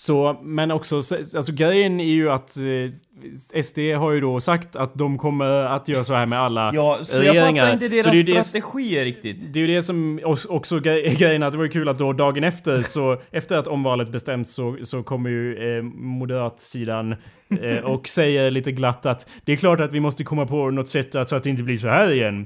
Så, 0.06 0.40
men 0.44 0.72
också, 0.72 1.02
så- 1.02 1.16
alltså 1.16 1.54
grejen 1.54 2.00
är 2.00 2.04
ju 2.14 2.30
att 2.32 2.58
eh, 2.58 3.62
SD 3.64 3.80
har 3.98 4.12
ju 4.12 4.22
då 4.22 4.40
sagt 4.40 4.76
att 4.76 4.96
de 4.96 5.18
kommer 5.18 5.46
att 5.64 5.88
göra 5.88 6.04
så 6.04 6.14
här 6.14 6.26
med 6.26 6.40
alla 6.40 6.72
Ja, 6.74 7.00
så 7.04 7.18
jag 7.24 7.36
regeringar. 7.36 7.62
fattar 7.64 7.74
inte 7.74 7.88
deras 7.90 8.04
så 8.06 8.10
det 8.12 8.18
är 8.18 8.24
ju 8.24 8.34
det, 8.34 8.44
strategier 8.44 9.04
riktigt. 9.06 9.54
det 9.54 9.60
är 9.60 9.62
ju 9.68 9.76
det 9.76 9.84
som 9.84 10.20
också- 10.24 10.76
är 10.76 11.16
grejen 11.20 11.44
att 11.44 11.52
det 11.52 11.58
var 11.58 11.66
ju 11.66 11.72
kul 11.72 11.90
att 11.90 11.98
då 12.00 12.14
dagen 12.14 12.44
efter 12.44 12.82
så 12.82 13.22
efter 13.32 13.58
att 13.58 13.68
omvalet 13.68 14.12
bestämts 14.12 14.52
så, 14.54 14.78
så 14.84 15.04
kommer 15.04 15.30
ju 15.30 15.78
eh, 15.78 15.84
moderatsidan 15.84 17.16
eh, 17.62 17.78
och 17.78 18.08
säger 18.08 18.52
lite 18.52 18.72
glatt 18.72 19.06
att 19.06 19.28
det 19.46 19.54
är 19.54 19.58
klart 19.58 19.80
att 19.80 19.94
vi 19.94 20.00
måste 20.00 20.24
komma 20.24 20.46
på 20.46 20.70
något 20.72 20.90
sätt 20.90 21.16
att, 21.16 21.30
så 21.30 21.36
att 21.36 21.44
det 21.44 21.50
inte 21.50 21.64
blir 21.64 21.78
så 21.78 21.88
här 21.88 22.12
igen. 22.12 22.46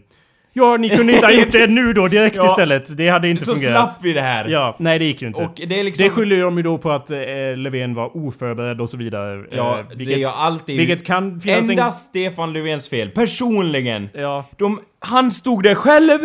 Ja, 0.58 0.78
ni 0.78 0.90
kunde 0.90 1.14
inte 1.14 1.26
ha 1.26 1.34
gjort 1.34 1.50
det 1.52 1.68
nu 1.70 1.94
då 1.94 2.08
direkt 2.08 2.38
Ja. 2.38 2.46
istället. 2.46 2.98
Det 2.98 3.10
hade 3.10 3.30
inte 3.30 3.46
Så 3.46 3.54
fungerat. 3.56 3.92
slapp 3.94 4.04
vi 4.06 4.14
det 4.14 4.22
här. 4.22 4.48
Ja, 4.48 4.76
nej 4.80 5.00
det 5.00 5.06
gick 5.06 5.22
ju 5.22 5.28
inte. 5.28 5.42
Och 5.44 5.62
det 5.68 5.80
är 5.80 5.84
liksom... 5.84 6.04
Det 6.04 6.10
skyller 6.10 6.42
de 6.42 6.58
ju 6.58 6.64
då 6.64 6.78
på 6.78 6.92
att 6.92 7.12
eh, 7.12 7.18
Löfven 7.58 7.94
var 7.94 8.18
oförberedd 8.18 8.82
och 8.82 8.90
så 8.90 8.98
vidare. 8.98 9.46
Ja, 9.52 9.80
eh, 9.80 9.86
det 9.98 10.24
är 10.24 10.30
alltid... 10.32 10.78
vilket 10.78 11.06
kan 11.06 11.40
finnas 11.40 11.70
Endast 11.70 12.10
Stefan 12.10 12.54
Löfvens 12.54 12.90
fel. 12.90 13.10
Personligen. 13.10 14.10
en... 14.14 14.22
Ja, 14.22 14.46
De, 14.58 14.80
han 15.00 15.32
stod 15.32 15.64
där 15.64 15.76
själv. 15.76 16.20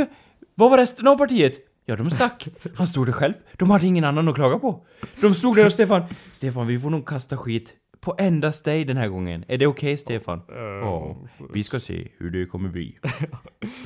Vad 0.55 0.71
var 0.71 0.79
resten 0.79 1.09
av 1.09 1.17
partiet? 1.17 1.53
Ja, 1.87 1.97
de 1.97 2.11
stack. 2.11 2.49
Han 2.77 2.87
stod 2.87 3.07
där 3.09 3.13
själv. 3.13 3.33
De 3.59 3.71
hade 3.71 3.87
ingen 3.87 4.05
annan 4.05 4.29
att 4.29 4.35
klaga 4.35 4.59
på. 4.59 4.81
De 5.21 5.35
stod 5.35 5.57
där 5.57 5.67
och 5.67 5.73
Stefan, 5.73 6.03
Stefan 6.33 6.67
vi 6.67 6.79
får 6.79 6.91
nog 6.91 7.09
kasta 7.09 7.37
skit 7.37 7.75
på 8.05 8.15
endast 8.19 8.65
dig 8.65 8.85
den 8.85 8.97
här 8.97 9.09
gången. 9.09 9.45
Är 9.49 9.59
det 9.59 9.67
okej 9.67 9.97
Stefan? 9.97 10.41
Ja, 10.83 11.17
vi 11.55 11.65
ska 11.65 11.81
se 11.81 12.09
hur 12.19 12.31
det 12.31 12.47
kommer 12.47 12.69
bli. 12.69 12.99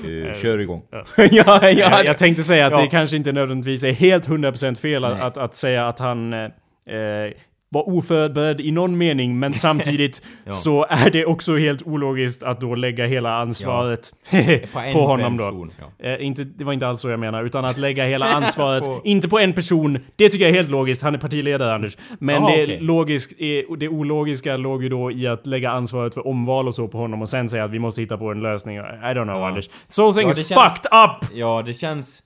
Eh, 0.05 0.35
kör 0.35 0.59
igång. 0.59 0.83
ja, 0.91 1.05
ja, 1.31 1.71
jag, 1.71 2.05
jag 2.05 2.19
tänkte 2.19 2.43
säga 2.43 2.67
att 2.67 2.73
Ja. 2.73 2.81
det 2.81 2.87
kanske 2.87 3.17
inte 3.17 3.33
nödvändigtvis 3.33 3.85
är 3.85 3.93
helt 3.93 4.29
100% 4.29 4.75
fel 4.75 5.05
att, 5.05 5.21
att, 5.21 5.39
att 5.39 5.55
säga 5.55 5.89
att 5.89 5.99
han 5.99 6.33
eh, 6.33 6.41
eh, 6.89 7.33
var 7.69 7.89
oförberedd 7.89 8.61
i 8.61 8.71
någon 8.71 8.99
mening, 8.99 9.39
men 9.39 9.55
samtidigt 9.67 10.23
Ja. 10.45 10.53
så 10.53 10.87
är 10.89 11.11
det 11.11 11.27
också 11.27 11.57
helt 11.57 11.83
ologiskt 11.83 12.43
att 12.43 12.61
då 12.61 12.75
lägga 12.75 13.07
hela 13.07 13.33
ansvaret 13.39 14.13
på, 14.73 14.79
en 14.79 14.93
honom 14.95 15.37
då. 15.37 15.45
person, 15.45 15.71
ja. 15.99 16.07
Eh, 16.11 16.27
inte, 16.27 16.45
det 16.45 16.65
var 16.65 16.73
inte 16.73 16.87
alls 16.89 17.01
så 17.01 17.09
jag 17.09 17.21
menar, 17.21 17.45
utan 17.45 17.65
att 17.65 17.79
lägga 17.79 18.07
hela 18.07 18.27
ansvaret, 18.35 18.85
På- 18.85 19.01
inte 19.05 19.29
på 19.29 19.39
en 19.39 19.53
person. 19.53 19.99
Det 20.17 20.29
tycker 20.29 20.45
jag 20.45 20.51
är 20.53 20.57
helt 20.57 20.71
logiskt, 20.71 21.03
han 21.03 21.15
är 21.15 21.19
partiledare 21.19 21.75
Anders. 21.75 21.97
Men 22.19 22.35
Jaha, 22.43 22.57
det, 22.57 22.63
okej. 22.65 22.79
logisk, 22.81 23.41
eh, 23.41 23.77
det 23.79 23.89
ologiska 23.89 24.57
låg 24.57 24.83
ju 24.83 24.89
då 24.89 25.11
i 25.11 25.27
att 25.27 25.47
lägga 25.47 25.71
ansvaret 25.71 26.15
för 26.15 26.27
omval 26.27 26.69
och 26.69 26.75
så 26.75 26.89
på 26.89 26.99
honom 26.99 27.23
och 27.23 27.29
sen 27.29 27.49
säga 27.49 27.65
att 27.65 27.71
vi 27.71 27.79
måste 27.79 28.01
hitta 28.01 28.17
på 28.19 28.31
en 28.31 28.41
lösning. 28.41 28.77
I 28.77 28.81
don't 28.81 29.23
know 29.25 29.37
Ja. 29.41 29.49
Anders. 29.49 29.71
So 29.89 30.13
things 30.13 30.37
känns- 30.37 30.49
fucked 30.49 30.93
up! 31.05 31.31
Ja, 31.35 31.63
det 31.67 31.75
känns... 31.75 32.23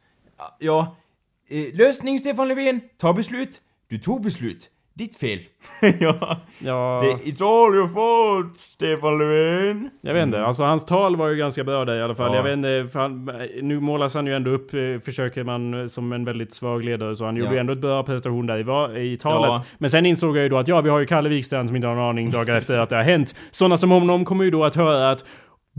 Ja. 0.58 0.96
Eh, 1.50 1.76
lösning 1.78 2.18
Stefan 2.18 2.48
Löfven. 2.48 2.80
Ta 3.00 3.12
beslut. 3.12 3.60
Du 3.90 3.98
tog 3.98 4.22
beslut. 4.22 4.70
Ditt 4.94 5.16
fel. 5.16 5.38
ja. 6.00 6.40
Ja, 6.58 7.00
Det, 7.02 7.30
it's 7.30 7.42
all 7.42 7.74
your 7.74 7.88
fault, 7.88 8.56
Stefan 8.56 9.18
Löfven. 9.18 9.90
jag 10.02 10.14
vet 10.14 10.22
inte. 10.22 10.42
Alltså 10.44 10.62
hans 10.64 10.84
tal 10.86 11.16
var 11.16 11.28
ju 11.28 11.36
ganska 11.36 11.64
bra 11.64 11.84
där 11.84 11.94
i 11.96 12.02
alla 12.02 12.14
fall. 12.14 12.28
Ja. 12.30 12.36
Jag 12.36 12.42
vet 12.42 12.52
inte, 12.52 12.86
för 12.92 13.00
han, 13.00 13.30
nu 13.62 13.80
målas 13.80 14.14
han 14.14 14.26
ju 14.26 14.34
ändå 14.34 14.50
upp, 14.50 14.74
eh, 14.74 14.80
försöker 15.04 15.44
man, 15.44 15.80
eh, 15.80 15.86
som 15.86 16.12
en 16.12 16.24
väldigt 16.24 16.52
svag 16.52 16.84
ledare. 16.84 17.14
Så 17.14 17.24
han 17.24 17.36
gjorde 17.36 17.48
Ja. 17.50 17.54
ju 17.54 17.58
ändå 17.58 17.72
ett 17.72 17.78
bra 17.80 18.02
prestation 18.02 18.46
där 18.46 18.96
i, 18.96 19.12
i 19.12 19.16
talet. 19.16 19.48
Ja. 19.48 19.64
Men 19.78 19.90
sen 19.90 20.06
insåg 20.06 20.36
jag 20.36 20.42
ju 20.42 20.48
då 20.48 20.58
att 20.58 20.68
ja, 20.68 20.80
vi 20.80 20.88
har 20.90 21.00
ju 21.00 21.06
Kalle 21.06 21.28
Wikstrand 21.28 21.68
som 21.68 21.76
inte 21.76 21.88
har 21.88 21.94
en 21.94 22.00
aning 22.02 22.30
dagar 22.30 22.54
efter 22.56 22.78
att 22.78 22.88
det 22.88 22.96
har 22.96 23.02
hänt. 23.02 23.34
Sådana 23.50 23.76
som 23.76 23.90
honom 23.90 24.24
kommer 24.24 24.44
ju 24.44 24.50
då 24.50 24.64
att 24.64 24.74
höra 24.74 25.10
att 25.10 25.24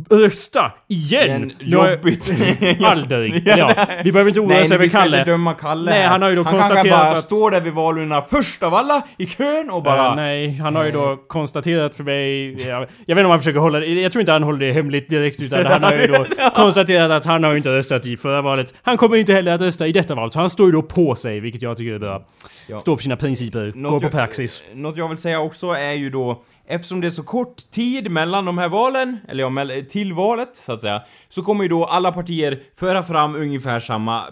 Rösta 0.09 0.71
igen! 0.87 1.39
Men 1.59 1.69
jag- 1.69 1.91
jobbigt. 1.91 2.31
Aldrig. 2.83 3.43
Ja, 3.45 3.85
vi 4.03 4.11
behöver 4.11 4.29
inte 4.29 4.39
oroa 4.39 4.47
Nej, 4.49 4.61
oss 4.63 4.71
över 4.71 4.83
vi 4.83 4.89
ska 4.89 4.97
Kalle. 4.99 5.19
inte 5.19 5.31
döma 5.31 5.53
Kalle 5.53 5.91
Nej, 5.91 6.05
han 6.07 6.21
har 6.21 6.29
ju 6.29 6.35
då 6.35 6.43
han 6.43 6.53
konstaterat 6.53 6.89
bara 6.89 7.11
att- 7.17 7.23
står 7.23 7.51
där 7.51 7.61
vid 7.61 7.73
valurnorna 7.73 8.21
först 8.29 8.63
av 8.63 8.73
alla 8.73 9.01
i 9.17 9.25
kön 9.25 9.69
och 9.69 9.83
bara... 9.83 10.07
Eh, 10.07 10.15
nej, 10.15 10.57
han 10.57 10.75
har 10.75 10.85
ju 10.85 10.91
då 10.91 11.17
konstaterat 11.27 11.95
för 11.95 12.03
mig... 12.03 12.51
Jag, 12.67 12.81
jag 12.81 12.87
vet 12.87 13.09
inte 13.09 13.23
om 13.23 13.29
han 13.29 13.39
försöker 13.39 13.59
hålla 13.59 13.79
det... 13.79 13.85
Jag 13.85 14.11
tror 14.11 14.19
inte 14.19 14.31
han 14.31 14.43
håller 14.43 14.59
det 14.67 14.73
hemligt 14.73 15.09
direkt 15.09 15.41
utan 15.41 15.65
han 15.65 15.83
har 15.83 15.93
ju 15.93 16.07
då 16.07 16.25
konstaterat 16.55 17.11
att 17.11 17.25
han 17.25 17.43
har 17.43 17.51
ju 17.51 17.57
inte 17.57 17.69
röstat 17.69 18.05
i 18.05 18.17
förra 18.17 18.41
valet. 18.41 18.73
Han 18.83 18.97
kommer 18.97 19.17
inte 19.17 19.33
heller 19.33 19.51
att 19.53 19.61
rösta 19.61 19.87
i 19.87 19.91
detta 19.91 20.15
valet, 20.15 20.33
så 20.33 20.39
han 20.39 20.49
står 20.49 20.65
ju 20.67 20.71
då 20.71 20.81
på 20.81 21.15
sig, 21.15 21.39
vilket 21.39 21.61
jag 21.61 21.77
tycker 21.77 21.93
är 21.93 21.99
bra. 21.99 22.25
Ja. 22.69 22.79
Står 22.79 22.95
för 22.97 23.03
sina 23.03 23.15
principer, 23.17 23.71
Något 23.75 23.91
går 23.91 23.99
på 23.99 24.05
jag- 24.05 24.11
praxis. 24.11 24.63
Något 24.73 24.97
jag 24.97 25.07
vill 25.09 25.17
säga 25.17 25.39
också 25.39 25.67
är 25.67 25.91
ju 25.93 26.09
då, 26.09 26.43
eftersom 26.71 27.01
det 27.01 27.07
är 27.07 27.11
så 27.11 27.23
kort 27.23 27.71
tid 27.71 28.11
mellan 28.11 28.45
de 28.45 28.57
här 28.57 28.69
valen, 28.69 29.17
eller 29.27 29.43
ja, 29.43 29.81
till 29.89 30.13
valet 30.13 30.49
så 30.53 30.73
att 30.73 30.81
säga, 30.81 31.01
så 31.29 31.43
kommer 31.43 31.63
ju 31.63 31.69
då 31.69 31.85
alla 31.85 32.11
partier 32.11 32.63
föra 32.79 33.03
fram 33.03 33.35
ungefär 33.35 33.79
samma 33.79 34.23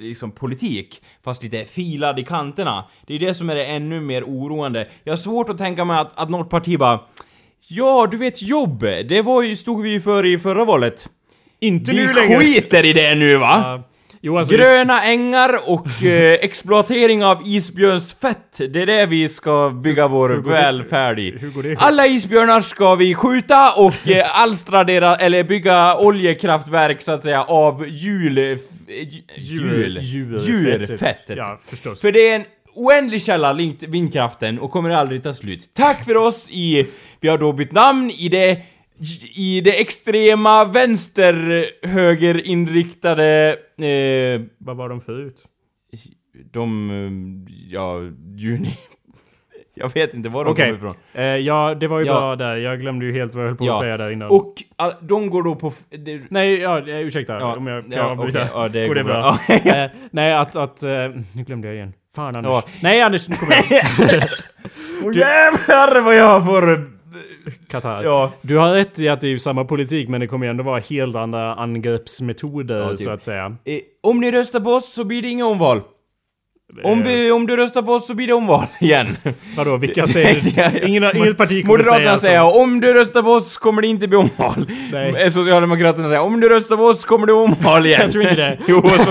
liksom 0.00 0.30
politik, 0.30 1.02
fast 1.24 1.42
lite 1.42 1.64
filad 1.64 2.18
i 2.18 2.24
kanterna. 2.24 2.84
Det 3.06 3.14
är 3.14 3.18
det 3.18 3.34
som 3.34 3.50
är 3.50 3.54
det 3.54 3.64
ännu 3.64 4.00
mer 4.00 4.24
oroande. 4.24 4.88
Jag 5.04 5.12
har 5.12 5.18
svårt 5.18 5.48
att 5.48 5.58
tänka 5.58 5.84
mig 5.84 5.98
att, 5.98 6.18
att 6.18 6.30
något 6.30 6.50
parti 6.50 6.78
bara 6.78 7.00
Ja, 7.68 8.08
du 8.10 8.16
vet 8.16 8.42
jobb, 8.42 8.80
det 8.80 9.22
var 9.22 9.42
ju, 9.42 9.56
stod 9.56 9.82
vi 9.82 9.90
ju 9.90 10.00
för 10.00 10.26
i 10.26 10.38
förra 10.38 10.64
valet. 10.64 11.08
Inte 11.60 11.92
Vi 11.92 12.06
nu 12.06 12.12
längre! 12.12 12.38
skiter 12.38 12.86
i 12.86 12.92
det 12.92 13.14
nu 13.14 13.36
va? 13.36 13.60
Ja. 13.64 13.88
Jo, 14.24 14.38
alltså, 14.38 14.54
Gröna 14.54 15.02
ängar 15.04 15.56
och 15.66 15.86
eh, 16.04 16.32
exploatering 16.32 17.24
av 17.24 17.42
isbjörnsfett. 17.46 18.58
Det 18.70 18.82
är 18.82 18.86
det 18.86 19.06
vi 19.06 19.28
ska 19.28 19.70
bygga 19.70 20.08
vår 20.08 20.28
välfärd 20.28 21.18
i. 21.18 21.34
Alla 21.78 22.06
isbjörnar 22.06 22.60
ska 22.60 22.94
vi 22.94 23.14
skjuta 23.14 23.72
och 23.72 24.08
eh, 24.08 24.42
alstra 24.42 24.84
deras, 24.84 25.22
eller 25.22 25.44
bygga 25.44 25.96
oljekraftverk 25.96 27.02
så 27.02 27.12
att 27.12 27.22
säga 27.22 27.42
av 27.42 27.88
jul... 27.88 28.38
f- 28.38 28.60
Jul... 29.36 29.98
djur, 30.02 30.38
Djurfettet. 30.40 31.36
Ja, 31.36 31.58
förstås. 31.64 32.00
För 32.00 32.12
det 32.12 32.28
är 32.30 32.36
en 32.36 32.44
oändlig 32.74 33.22
källa, 33.22 33.52
vindkraften, 33.88 34.58
och 34.58 34.70
kommer 34.70 34.90
aldrig 34.90 35.22
ta 35.22 35.32
slut. 35.34 35.70
Tack 35.74 36.04
för 36.04 36.16
oss 36.16 36.48
i... 36.50 36.86
Vi 37.20 37.28
har 37.28 37.38
då 37.38 37.52
bytt 37.52 37.72
namn 37.72 38.10
i 38.10 38.28
det... 38.28 38.58
I 39.36 39.60
det 39.60 39.80
extrema 39.80 40.64
vänster-högerinriktade... 40.64 43.56
Eh, 43.78 44.40
Vad 44.58 44.76
var 44.76 44.88
de 44.88 45.00
förut? 45.00 45.36
de... 46.52 46.90
eh, 46.90 47.10
Ja, 47.68 48.00
juni... 48.36 48.78
Jag 49.74 49.94
vet 49.94 50.14
inte 50.14 50.28
var 50.28 50.44
de 50.44 50.50
Okej. 50.50 50.66
kommer 50.66 50.78
ifrån. 50.78 50.94
Eh, 51.14 51.24
ja, 51.24 51.74
det 51.74 51.86
var 51.86 52.00
ju 52.00 52.06
Ja. 52.06 52.12
bra 52.12 52.36
där. 52.36 52.56
Jag 52.56 52.80
glömde 52.80 53.06
ju 53.06 53.12
helt 53.12 53.34
vad 53.34 53.44
jag 53.44 53.48
höll 53.48 53.56
på 53.56 53.66
Ja. 53.66 53.72
att 53.72 53.78
säga 53.78 53.96
där 53.96 54.10
innan. 54.10 54.30
Och 54.30 54.54
all, 54.76 54.92
de 55.00 55.30
går 55.30 55.42
då 55.42 55.54
på... 55.54 55.72
Det, 55.90 56.20
Nej, 56.30 56.60
ja, 56.60 56.78
eh, 56.78 57.00
ursäkta 57.00 57.32
Ja, 57.32 57.56
om 57.56 57.66
jag 57.66 57.82
kan 57.82 57.92
ja, 57.92 58.02
avbryta. 58.02 58.38
okej, 58.42 58.50
ja, 58.54 58.68
det 58.68 58.88
går 58.88 58.94
det 58.94 59.04
bra? 59.04 59.22
bra. 59.22 59.38
Eh, 59.74 59.90
nej, 60.10 60.32
att... 60.34 60.56
att 60.56 60.82
eh, 60.82 60.90
nu 61.34 61.42
glömde 61.46 61.68
jag 61.68 61.74
igen. 61.74 61.92
Fan 62.16 62.36
Anders. 62.36 62.50
Ja. 62.50 62.62
Nej 62.82 63.02
Anders, 63.02 63.28
nu 63.28 63.36
kommer 63.36 63.54
jag. 63.70 63.70
Åh 65.04 65.16
jävlar 65.18 66.00
vad 66.00 66.16
jag 66.16 66.44
får... 66.44 66.91
Katar. 67.68 68.04
Ja. 68.04 68.32
Du 68.42 68.56
har 68.58 68.74
rätt 68.74 68.98
i 68.98 69.08
att 69.08 69.20
det 69.20 69.26
är 69.26 69.30
ju 69.30 69.38
samma 69.38 69.64
politik, 69.64 70.08
men 70.08 70.20
det 70.20 70.26
kommer 70.26 70.46
ju 70.46 70.50
ändå 70.50 70.64
vara 70.64 70.78
helt 70.78 71.16
andra 71.16 71.54
angreppsmetoder, 71.54 72.78
Ja, 72.78 72.88
typ. 72.90 72.98
så 72.98 73.10
att 73.10 73.22
säga. 73.22 73.56
Eh, 73.64 73.78
om 74.02 74.20
ni 74.20 74.32
röstar 74.32 74.60
på 74.60 74.70
oss 74.70 74.92
så 74.92 75.04
blir 75.04 75.22
det 75.22 75.28
inga 75.28 75.46
omval. 75.46 75.80
Om, 76.84 77.02
vi, 77.02 77.30
om 77.30 77.46
du 77.46 77.56
röstar 77.56 77.82
på 77.82 77.92
oss 77.92 78.06
så 78.06 78.14
blir 78.14 78.26
det 78.26 78.32
omval 78.32 78.64
igen. 78.80 79.16
Vadå, 79.56 79.76
vilka 79.76 80.06
säger... 80.06 80.84
Ingen, 80.84 81.16
inget 81.16 81.36
parti 81.36 81.66
kommer 81.66 81.78
Moderaterna 81.78 82.04
säga 82.04 82.18
säger 82.18 82.40
så. 82.40 82.62
om 82.62 82.80
du 82.80 82.92
röstar 82.94 83.22
på 83.22 83.30
oss 83.30 83.56
kommer 83.56 83.82
det 83.82 83.88
inte 83.88 84.08
bli 84.08 84.16
omval. 84.18 84.66
Nej. 84.92 85.12
Eh, 85.22 85.28
Socialdemokraterna 85.30 86.08
säger 86.08 86.20
om 86.20 86.40
du 86.40 86.48
röstar 86.48 86.76
på 86.76 86.82
oss 86.82 87.04
kommer 87.04 87.26
det 87.26 87.32
omval 87.32 87.86
igen. 87.86 88.00
Jag 88.02 88.12
tror 88.12 88.24
inte 88.24 88.36
det. 88.36 88.58
jo, 88.66 88.82
så 88.82 89.10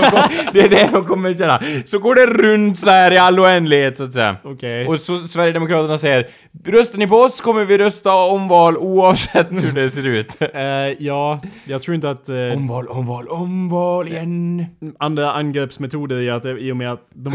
det 0.52 0.60
är 0.60 0.68
det 0.68 0.88
de 0.92 1.04
kommer 1.04 1.34
känna. 1.34 1.60
Så 1.84 1.98
går 1.98 2.14
det 2.14 2.26
runt 2.26 2.78
så 2.78 2.90
här 2.90 3.12
i 3.12 3.18
all 3.18 3.40
oändlighet 3.40 3.96
så 3.96 4.04
att 4.04 4.12
säga. 4.12 4.36
Okej. 4.44 4.86
Och 4.86 5.00
så 5.00 5.28
Sverigedemokraterna 5.28 5.98
säger 5.98 6.26
röstar 6.66 6.98
ni 6.98 7.06
på 7.06 7.16
oss 7.16 7.40
kommer 7.40 7.64
vi 7.64 7.78
rösta 7.78 8.14
omval 8.14 8.76
oavsett 8.76 9.64
hur 9.64 9.72
det 9.72 9.90
ser 9.90 10.06
ut. 10.06 10.36
Eh, 10.40 10.60
ja, 10.98 11.40
jag 11.64 11.82
tror 11.82 11.94
inte 11.94 12.10
att... 12.10 12.28
eh, 12.28 12.36
omval, 12.36 12.86
omval, 12.88 13.28
omval 13.28 14.08
igen. 14.08 14.66
andra 14.98 15.32
angreppsmetoder 15.32 16.20
i, 16.20 16.30
att, 16.30 16.44
i 16.46 16.72
och 16.72 16.76
med 16.76 16.92
att 16.92 17.04
de, 17.14 17.32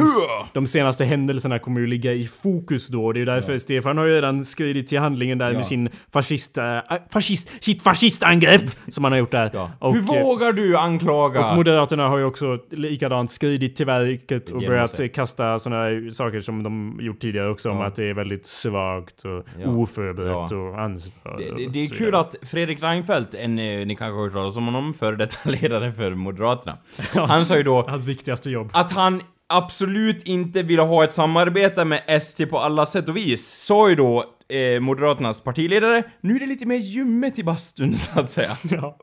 de 0.53 0.67
senaste 0.67 1.05
händelserna 1.05 1.59
kommer 1.59 1.79
ju 1.81 1.87
ligga 1.87 2.13
i 2.13 2.23
fokus 2.23 2.87
då. 2.87 3.11
Det 3.11 3.17
är 3.17 3.19
ju 3.19 3.25
därför 3.25 3.57
Stefan 3.57 3.97
har 3.97 4.05
ju 4.05 4.15
redan 4.15 4.45
skridit 4.45 4.87
till 4.87 4.99
handlingen 4.99 5.37
där 5.37 5.47
Ja. 5.47 5.53
med 5.53 5.65
sin 5.65 5.89
fascist, 6.13 6.57
äh, 6.57 6.63
fascist... 7.09 7.63
Sitt 7.63 7.81
fascistangrepp! 7.83 8.61
Som 8.87 9.03
han 9.03 9.13
har 9.13 9.19
gjort 9.19 9.31
där. 9.31 9.51
Och, 9.79 9.93
hur 9.93 10.15
eh, 10.15 10.23
vågar 10.23 10.51
du 10.53 10.77
anklaga? 10.77 11.49
och 11.49 11.55
Moderaterna 11.55 12.07
har 12.09 12.17
ju 12.17 12.23
också 12.23 12.59
likadant 12.71 13.31
skridit 13.31 13.75
till 13.75 13.85
verket 13.85 14.49
och 14.49 14.59
börjat 14.61 14.99
kasta 15.13 15.59
sådana 15.59 16.11
saker 16.11 16.39
som 16.39 16.63
de 16.63 16.97
gjort 17.01 17.19
tidigare 17.19 17.49
också 17.49 17.69
om 17.71 17.77
Ja. 17.77 17.85
att 17.85 17.95
det 17.95 18.09
är 18.09 18.13
väldigt 18.13 18.45
svagt 18.45 19.25
och 19.25 19.45
Ja. 19.63 19.69
oförberett 19.69 20.51
Ja. 20.51 20.57
och 20.57 20.79
ansvar. 20.81 21.37
Det, 21.37 21.63
det, 21.63 21.69
det 21.71 21.79
är 21.83 21.87
kul 21.87 22.15
att 22.15 22.35
Fredrik 22.41 22.83
Reinfeldt, 22.83 23.33
en, 23.33 23.59
eh, 23.59 23.85
ni 23.87 23.95
kanske 23.95 24.15
har 24.17 24.23
hört 24.23 24.33
talas 24.33 24.57
om 24.57 24.65
honom, 24.65 24.93
före 24.93 25.15
detta 25.15 25.49
ledare 25.49 25.91
för 25.91 26.11
Moderaterna. 26.15 26.77
Han 27.13 27.45
sa 27.45 27.57
ju 27.57 27.63
då 27.63 27.81
Hans 27.87 28.05
viktigaste 28.05 28.49
jobb. 28.49 28.69
att 28.73 28.91
han 28.91 29.21
absolut 29.53 30.27
inte 30.27 30.63
ville 30.63 30.81
ha 30.81 31.03
ett 31.03 31.13
samarbete 31.13 31.85
med 31.85 32.01
ST 32.07 32.45
på 32.45 32.59
alla 32.59 32.85
sätt 32.85 33.09
och 33.09 33.17
vis, 33.17 33.47
sa 33.47 33.89
ju 33.89 33.95
då 33.95 34.23
eh, 34.49 34.79
Moderaternas 34.79 35.43
partiledare. 35.43 36.03
Nu 36.21 36.35
är 36.35 36.39
det 36.39 36.45
lite 36.45 36.65
mer 36.65 36.77
ljummet 36.77 37.39
i 37.39 37.43
bastun, 37.43 37.95
så 37.97 38.19
att 38.19 38.31
säga. 38.31 38.51
Ja, 38.71 38.97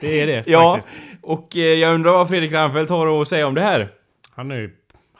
det 0.00 0.20
är 0.20 0.26
det 0.26 0.44
Ja, 0.46 0.74
faktiskt. 0.74 0.98
och 1.22 1.56
eh, 1.56 1.62
jag 1.62 1.94
undrar 1.94 2.12
vad 2.12 2.28
Fredrik 2.28 2.52
Reinfeldt 2.52 2.90
har 2.90 3.22
att 3.22 3.28
säga 3.28 3.46
om 3.46 3.54
det 3.54 3.60
här. 3.60 3.88
Han 4.30 4.50
är 4.50 4.56
ju... 4.56 4.70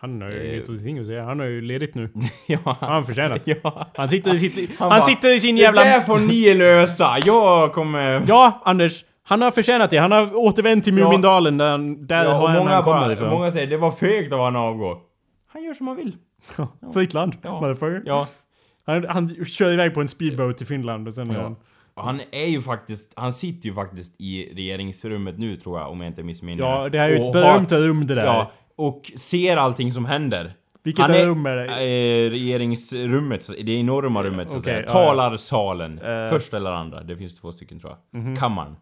Han 0.00 0.22
har 0.22 0.28
ju 0.30 0.56
Eh. 0.56 1.00
att 1.00 1.06
säga. 1.06 1.24
Han 1.24 1.40
har 1.40 1.46
ju 1.46 1.60
ledigt 1.60 1.94
nu. 1.94 2.08
Ja, 2.46 2.76
han 2.80 3.04
förtjänat. 3.06 3.42
ja. 3.46 3.90
Han 3.94 4.08
sitter 4.08 4.34
i 4.34 4.38
sitt... 4.38 4.70
Han, 4.78 4.88
bara, 4.88 5.00
sitter 5.00 5.34
i 5.34 5.40
sin 5.40 5.56
Det 5.56 5.62
jävla... 5.62 5.84
där 5.84 6.00
får 6.00 6.18
ni 6.18 6.54
lösa, 6.54 7.16
jag 7.24 7.72
kommer... 7.72 8.22
Ja, 8.28 8.60
Anders. 8.64 9.04
Han 9.28 9.42
har 9.42 9.50
förtjänat 9.50 9.90
det. 9.90 9.98
Han 9.98 10.12
har 10.12 10.36
återvänt 10.36 10.84
till 10.84 10.98
Ja. 10.98 11.04
Mumindalen 11.04 11.58
där, 11.58 11.70
han- 11.70 12.06
där 12.06 12.24
Ja, 12.24 12.32
har 12.32 12.48
han, 12.48 12.58
många, 12.58 12.70
han 12.70 12.82
kommer 12.84 13.12
ifrån. 13.12 13.30
många 13.30 13.50
säger 13.50 13.66
det 13.66 13.76
var 13.76 13.92
fegt 13.92 14.32
av 14.32 14.40
han 14.44 14.56
att 14.56 14.60
avgå. 14.62 14.98
Han 15.52 15.62
gör 15.64 15.74
som 15.74 15.86
han 15.88 15.96
vill. 15.96 16.16
Fritt 16.94 17.14
land. 17.14 17.36
Ja. 17.42 17.60
Motherfucker. 17.60 18.02
Ja. 18.06 18.26
Han, 18.86 19.06
han 19.08 19.44
kör 19.44 19.72
iväg 19.72 19.94
på 19.94 20.00
en 20.00 20.08
speedboat 20.08 20.58
till 20.58 20.66
Finland 20.66 21.08
och 21.08 21.14
sen 21.14 21.30
Ja. 21.32 21.42
han... 21.42 21.56
Och 21.94 22.04
han 22.06 22.20
är 22.32 22.46
ju 22.46 22.62
faktiskt, 22.62 23.12
han 23.16 23.32
sitter 23.32 23.68
ju 23.68 23.74
faktiskt 23.74 24.14
i 24.20 24.52
regeringsrummet 24.54 25.38
nu 25.38 25.56
tror 25.56 25.78
jag, 25.78 25.90
om 25.90 26.00
jag 26.00 26.06
inte 26.06 26.22
missminner 26.22 26.64
Ja, 26.64 26.88
det 26.88 26.98
här 26.98 27.06
är 27.08 27.10
ju 27.10 27.16
ett 27.16 27.24
har- 27.24 27.32
berömt 27.32 27.72
rum 27.72 28.06
det 28.06 28.14
där. 28.14 28.24
Ja, 28.24 28.50
och 28.76 29.12
ser 29.16 29.56
allting 29.56 29.92
som 29.92 30.04
händer. 30.04 30.52
Vilket 30.82 31.02
han 31.06 31.14
är, 31.14 31.26
rum 31.26 31.46
är 31.46 31.56
det? 31.56 31.64
Eh, 31.66 32.30
regeringsrummet, 32.30 33.50
det 33.64 33.72
enorma 33.72 34.22
rummet 34.22 34.50
så 34.50 34.56
att 34.56 34.62
Okej, 34.62 34.72
säga. 34.74 34.84
ja, 34.88 35.00
ja. 35.02 35.06
Talarsalen. 35.14 35.94
Mhm. 35.94 36.28
Första 36.30 36.56
eller 36.56 36.72
andra, 36.72 37.02
det 37.02 37.16
finns 37.16 37.40
två 37.40 37.52
stycken 37.52 37.80
tror 37.80 37.96
jag. 38.12 38.38
Kammaren. 38.38 38.76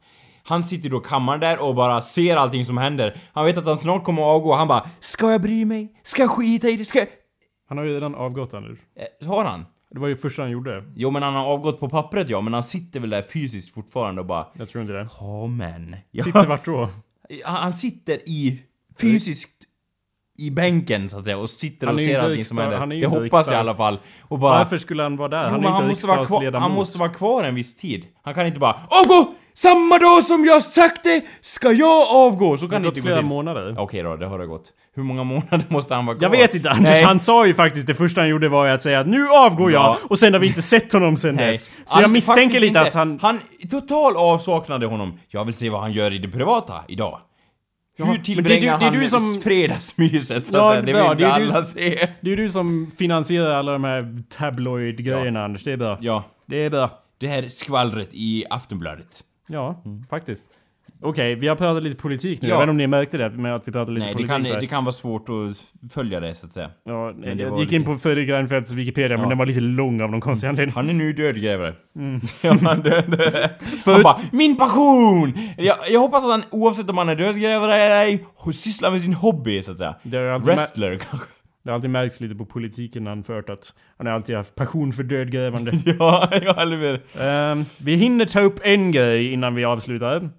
Han 0.49 0.65
sitter 0.65 0.91
då 0.91 0.97
i 0.97 1.09
kammaren 1.09 1.41
där 1.41 1.63
och 1.63 1.75
bara 1.75 2.01
ser 2.01 2.37
allting 2.37 2.65
som 2.65 2.79
händer. 2.79 3.21
Han 3.33 3.45
vet 3.45 3.59
att 3.59 3.67
han 3.67 3.77
snart 3.77 4.05
kommer 4.05 4.23
att 4.23 4.29
avgå. 4.29 4.55
Han 4.55 4.69
bara 4.69 4.89
Ska 5.01 5.31
jag 5.33 5.41
bry 5.43 5.65
mig? 5.65 5.93
Ska 6.03 6.23
jag 6.23 6.31
skita 6.31 6.69
i 6.69 6.77
det? 6.77 6.85
Ska 6.85 6.99
jag... 6.99 7.09
Han 7.69 7.79
har 7.79 7.85
ju 7.85 7.95
redan 7.95 8.15
avgått 8.15 8.55
Anders. 8.55 8.79
Eh, 9.23 9.29
Har 9.29 9.45
han? 9.45 9.67
Det 9.91 10.01
var 10.01 10.09
ju 10.09 10.17
första 10.17 10.43
han 10.43 10.51
gjorde. 10.51 10.85
Jo 10.97 11.11
men 11.11 11.23
han 11.23 11.35
har 11.35 11.45
avgått 11.47 11.81
på 11.81 11.89
pappret 11.89 12.29
ja, 12.31 12.41
men 12.41 12.53
han 12.53 12.63
sitter 12.63 13.01
väl 13.01 13.11
där 13.11 13.23
fysiskt 13.23 13.75
fortfarande 13.75 14.21
och 14.21 14.27
bara 14.27 14.47
Jag 14.53 14.69
tror 14.69 14.83
inte 14.83 14.95
det. 14.95 15.09
Ja 15.21 15.47
men... 15.47 15.97
Ja. 16.11 16.25
Sitter 16.25 16.47
vart 16.47 16.65
då? 16.65 16.89
Han 17.45 17.57
han 17.57 17.73
sitter 17.73 18.29
i 18.29 18.63
fysiskt 19.01 19.51
i 20.39 20.51
bänken 20.51 21.09
så 21.09 21.19
att 21.19 21.25
säga 21.25 21.39
och 21.39 21.51
sitter 21.51 21.87
Han 21.87 21.97
och 21.97 22.01
ser 22.01 22.19
allting 22.19 22.45
som 22.45 22.59
händer. 22.59 22.79
han 22.79 22.93
är 22.93 23.01
Det 23.01 23.07
hoppas 23.07 23.47
jag 23.47 23.55
i 23.55 23.59
alla 23.59 23.75
fall. 23.75 23.99
Och 24.23 24.39
bara... 24.39 24.59
Varför 24.59 24.79
skulle 24.79 25.03
han 25.03 25.17
vara 25.17 25.29
där? 25.29 25.45
Jo, 25.45 25.51
Han 25.51 25.65
är 25.65 25.69
inte 25.71 25.89
måste 25.89 26.07
vara 26.07 26.27
kvar, 26.27 26.53
han 26.53 26.71
måste 26.73 26.99
vara 26.99 27.09
kvar 27.09 27.45
en 27.45 27.55
viss 27.55 27.77
tid. 27.77 28.07
Han 28.23 28.35
kan 28.35 28.47
inte 28.47 28.61
bara 28.61 28.73
Avgå! 28.73 29.35
Samma 29.63 29.99
dag 29.99 30.25
som 30.25 30.45
jag 30.45 30.63
sagt 30.63 31.03
det 31.05 31.25
ska 31.41 31.73
jag 31.73 32.09
avgå! 32.09 32.57
Så 32.59 32.69
kan 32.69 32.83
det 32.83 32.89
inte 32.89 33.01
gå 33.01 33.05
flera 33.07 33.19
till. 33.19 33.27
månader. 33.27 33.75
Okej 33.79 34.03
då, 34.03 34.17
det 34.17 34.27
har 34.27 34.39
det 34.39 34.47
gått. 34.47 34.73
Hur 34.95 35.03
många 35.03 35.25
månader 35.25 35.63
måste 35.69 35.95
han 35.95 36.07
vara 36.07 36.17
kvar? 36.17 36.25
Jag 36.25 36.31
vet 36.31 36.55
inte 36.55 36.71
Anders, 36.71 36.91
Nej. 36.91 37.03
han 37.03 37.21
sa 37.21 37.47
ju 37.47 37.55
faktiskt 37.55 37.87
det 37.87 37.95
första 37.95 38.21
han 38.21 38.29
gjorde 38.31 38.49
var 38.49 38.67
ju 38.67 38.71
att 38.73 38.83
säga 38.83 39.01
att 39.01 39.07
nu 39.07 39.29
avgår 39.29 39.73
jag 39.73 39.81
Ja. 39.83 39.99
och 40.11 40.19
sen 40.19 40.33
har 40.33 40.41
vi 40.41 40.47
inte 40.47 40.63
sett 40.63 40.93
honom 40.93 41.17
sen 41.17 41.35
Nej. 41.35 41.47
dess. 41.47 41.65
Så 41.67 41.73
Han- 41.87 42.03
jag 42.03 42.11
misstänker 42.11 42.43
faktiskt 42.43 42.61
lite 42.61 42.67
inte. 42.79 42.81
att 42.81 42.95
han... 42.95 43.19
Han 43.23 43.39
total 43.71 44.17
avsaknade 44.17 44.87
honom. 44.87 45.19
Jag 45.29 45.45
vill 45.45 45.55
se 45.55 45.71
vad 45.71 45.81
han 45.81 45.93
gör 45.93 46.15
i 46.15 46.19
det 46.19 46.29
privata 46.29 46.75
idag. 46.89 47.21
Ja, 47.97 48.05
Hur 48.05 48.13
men 48.13 48.15
det 48.15 48.21
är 48.21 48.35
tillbringar 48.35 48.79
du- 48.79 48.85
det 48.91 48.97
är 48.97 49.01
han 49.01 49.09
som- 49.09 49.41
fredagsmyset 49.45 50.47
så 50.47 50.57
att 50.57 50.63
Ja, 50.63 50.71
säga? 50.71 50.81
Det 50.83 50.87
vill 50.93 51.03
vi 51.03 51.09
det 51.09 51.09
är 51.09 51.15
du 51.15 51.25
alla 51.51 51.63
se. 51.63 52.09
Det 52.21 52.27
är 52.31 52.31
ju 52.31 52.37
du 52.37 52.49
som 52.49 52.91
finansierar 52.99 53.51
alla 53.51 53.73
de 53.73 53.85
här 53.85 54.23
tabloid-grejerna 54.39 55.45
Anders, 55.45 55.65
det 55.65 55.73
är 55.73 55.77
bra. 55.77 55.99
Ja, 56.01 56.25
Det 56.47 56.57
är 56.65 56.71
bra. 56.71 56.91
det 57.21 57.27
här 57.29 57.49
skvallret 57.49 58.09
i 58.13 58.45
Aftonbladet. 58.51 59.25
Ja, 59.49 59.83
faktiskt. 60.11 60.51
Okej, 61.03 61.35
vi 61.35 61.49
har 61.49 61.57
pratat 61.57 61.83
lite 61.83 61.97
politik 61.97 62.43
nu. 62.43 62.49
Ja. 62.49 62.55
Jag 62.55 62.59
vet 62.61 62.63
inte 62.65 62.71
om 62.71 62.77
ni 62.77 62.87
märkte 62.87 63.19
det 63.19 63.31
med 63.31 63.55
att 63.55 63.69
vi 63.69 63.73
pratade 63.73 63.93
lite 63.93 64.05
Nej, 64.05 64.13
det 64.13 64.17
politik 64.17 64.31
kan, 64.31 64.43
där. 64.43 64.61
det 64.61 64.67
kan 64.67 64.85
vara 64.85 64.93
svårt 64.93 65.27
att 65.29 65.91
följa 65.93 66.21
det 66.21 66.35
så 66.35 66.47
att 66.47 66.53
säga. 66.53 66.71
Ja, 66.85 67.13
Men 67.17 67.39
jag 67.39 67.51
var 67.51 67.61
gick 67.61 67.73
in 67.73 67.79
lite- 67.81 67.93
på 67.93 67.99
Fredrik 67.99 68.29
Reinfeldts 68.29 68.73
Wikipedia 68.73 69.17
men 69.17 69.23
Ja. 69.25 69.29
den 69.29 69.39
var 69.39 69.47
lite 69.47 69.61
lång 69.61 70.01
av 70.01 70.11
någon 70.11 70.21
konstig 70.21 70.47
anledning. 70.49 70.75
Han 70.75 70.89
är 70.89 70.93
nu 70.95 71.13
dödgrävare. 71.13 71.75
Mm. 71.97 72.21
Ja, 72.43 72.57
han 72.63 72.81
död. 72.83 73.05
Han 73.85 73.95
Förut- 73.95 74.03
bara 74.03 74.21
Min 74.33 74.57
passion! 74.57 75.33
Jag, 75.59 75.77
jag 75.91 76.01
hoppas 76.01 76.25
att 76.25 76.31
han 76.31 76.43
oavsett 76.51 76.91
om 76.91 76.99
han 76.99 77.09
är 77.09 77.17
dödgrävare 77.17 77.75
eller 77.75 78.05
ej, 78.05 78.25
sysslar 78.53 78.91
med 78.91 79.03
sin 79.03 79.15
hobby 79.15 79.63
så 79.63 79.71
att 79.73 79.79
säga. 79.79 79.95
Wrestler 80.39 80.99
kanske. 80.99 81.27
Det 81.69 81.73
har 81.73 81.75
alltid 81.75 81.91
märkts 81.91 82.21
lite 82.21 82.35
på 82.35 82.45
politiken 82.45 83.07
han 83.07 83.25
fört 83.25 83.49
att 83.49 83.75
han 83.97 84.07
har 84.07 84.15
alltid 84.15 84.37
haft 84.37 84.55
passion 84.55 84.93
för 84.93 85.03
dödgrävande. 85.03 85.73
ja, 85.99 86.29
ja, 86.43 86.63
eller 86.63 86.77
hur? 86.77 87.01
Ehm, 87.23 87.65
vi 87.85 87.95
hinner 87.95 88.25
ta 88.25 88.41
upp 88.41 88.61
en 88.63 88.93
grej 88.93 89.33
innan 89.33 89.55
vi 89.55 89.65
avslutar. 89.65 90.31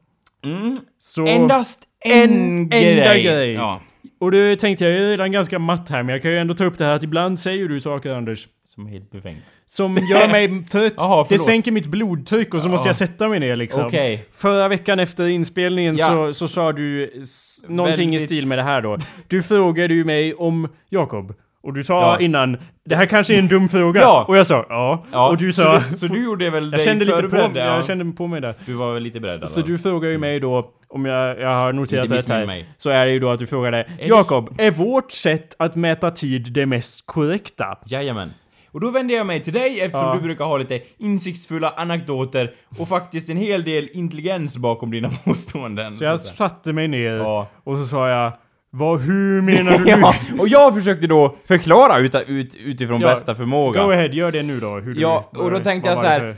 Mm. 0.45 0.77
Så... 0.97 1.27
Endast 1.27 1.83
en, 2.05 2.29
En 2.29 2.69
grej. 2.69 2.99
enda 2.99 3.17
grej. 3.17 3.53
Ja. 3.53 3.81
Och 4.19 4.31
det 4.31 4.55
tänkte 4.55 4.85
jag 4.85 4.93
är 4.93 5.09
redan 5.09 5.31
ganska 5.31 5.59
matt 5.59 5.89
här 5.89 6.03
men 6.03 6.13
jag 6.13 6.21
kan 6.21 6.31
ju 6.31 6.37
ändå 6.37 6.53
ta 6.53 6.63
upp 6.63 6.77
det 6.77 6.85
här 6.85 6.93
att 6.93 7.03
ibland 7.03 7.39
säger 7.39 7.67
du 7.67 7.79
saker 7.79 8.11
Anders 8.11 8.47
Som 8.79 8.87
är 8.87 8.91
helt 8.91 9.11
befängd. 9.11 9.37
Som 9.65 9.95
gör 9.97 10.27
mig 10.31 10.63
trött. 10.71 10.93
Jaha, 10.97 11.23
det 11.23 11.27
förlåt. 11.27 11.45
sänker 11.45 11.71
mitt 11.71 11.87
blodtryck 11.87 12.53
och 12.53 12.61
så 12.61 12.69
måste 12.69 12.87
Ja. 12.87 12.89
jag 12.89 12.95
sätta 12.95 13.27
mig 13.27 13.39
ner 13.39 13.55
liksom. 13.55 13.85
Okej. 13.85 14.25
Förra 14.31 14.67
veckan 14.67 14.99
efter 14.99 15.27
inspelningen 15.27 15.95
Ja. 15.95 16.07
så, 16.07 16.33
så 16.33 16.47
sa 16.47 16.71
du 16.71 17.11
s- 17.21 17.59
någonting 17.67 18.09
i 18.09 18.11
Väldigt- 18.11 18.21
stil 18.29 18.47
med 18.47 18.57
det 18.57 18.63
här 18.63 18.81
då. 18.81 18.97
Du 19.27 19.43
frågade 19.43 19.93
ju 19.93 20.05
mig 20.05 20.33
om 20.33 20.67
Jakob. 20.89 21.33
Och 21.63 21.73
du 21.73 21.83
sa 21.83 22.01
Ja. 22.01 22.19
innan, 22.19 22.57
det 22.85 22.95
här 22.95 23.05
kanske 23.05 23.35
är 23.35 23.39
en 23.39 23.47
dum 23.47 23.69
fråga. 23.69 24.01
Ja. 24.09 24.25
Och 24.27 24.37
jag 24.37 24.47
sa 24.47 24.65
ja. 24.69 25.03
Ja, 25.11 25.29
Och 25.29 25.37
du 25.37 25.53
sa... 25.53 25.79
Så 25.81 25.89
du, 25.91 25.97
så 25.97 26.07
du 26.07 26.23
gjorde 26.23 26.49
väl 26.49 26.63
jag 26.63 26.71
dig 26.71 26.85
kände 26.85 27.05
lite 27.05 27.21
på, 27.23 27.29
förberedd? 27.29 27.67
ja. 27.67 27.75
jag 27.75 27.85
kände 27.85 28.05
på 28.15 28.27
mig 28.27 28.41
där. 28.41 28.53
Du 28.65 28.73
var 28.73 28.93
väl 28.93 29.03
lite 29.03 29.19
beredd 29.19 29.47
Så 29.49 29.61
du 29.61 29.77
frågar 29.77 30.09
ju 30.09 30.17
mig 30.17 30.39
då, 30.39 30.71
om 30.89 31.05
jag, 31.05 31.39
jag 31.39 31.59
har 31.59 31.73
noterat 31.73 32.05
Inte 32.05 32.17
rätt 32.17 32.29
här, 32.29 32.45
mig. 32.45 32.65
så 32.77 32.89
är 32.89 33.05
det 33.05 33.11
ju 33.11 33.19
då 33.19 33.29
att 33.29 33.39
du 33.39 33.47
frågade 33.47 33.87
Jakob, 33.99 34.49
är 34.57 34.71
vårt 34.71 35.11
sätt 35.11 35.55
att 35.59 35.75
mäta 35.75 36.11
tid 36.11 36.51
det 36.53 36.65
mest 36.65 37.05
korrekta? 37.05 37.77
Jajamän. 37.85 38.33
Och 38.71 38.79
då 38.81 38.89
vänder 38.91 39.15
jag 39.15 39.27
mig 39.27 39.39
till 39.43 39.53
dig 39.53 39.81
eftersom 39.81 40.07
Ja. 40.07 40.13
du 40.15 40.21
brukar 40.21 40.45
ha 40.45 40.57
lite 40.57 40.81
insiktsfulla 40.97 41.69
anekdoter 41.77 42.53
och 42.79 42.87
faktiskt 42.87 43.29
en 43.29 43.37
hel 43.37 43.63
del 43.63 43.89
intelligens 43.93 44.57
bakom 44.57 44.91
dina 44.91 45.09
påståenden. 45.25 45.93
Så 45.93 46.03
jag 46.03 46.19
satte 46.19 46.73
mig 46.73 46.87
ner 46.87 47.11
Ja. 47.15 47.47
och 47.63 47.77
så 47.77 47.83
sa 47.85 48.09
jag 48.09 48.31
Vad, 48.71 49.01
hur 49.01 49.41
menar 49.41 49.71
du 49.77 49.83
nu? 49.85 49.89
Ja, 50.01 50.15
och 50.39 50.47
jag 50.47 50.75
försökte 50.75 51.07
då 51.07 51.35
förklara 51.45 51.97
ut, 51.99 52.15
ut, 52.27 52.55
utifrån 52.55 53.01
Ja, 53.01 53.07
bästa 53.07 53.35
förmåga. 53.35 53.83
Go 53.83 53.91
ahead, 53.91 54.07
gör 54.07 54.31
det 54.31 54.43
nu 54.43 54.59
då. 54.59 54.81
Ja, 54.95 55.29
och 55.35 55.51
då 55.51 55.59
tänkte 55.59 55.89
jag 55.89 55.97
så 55.97 56.05
här. 56.05 56.35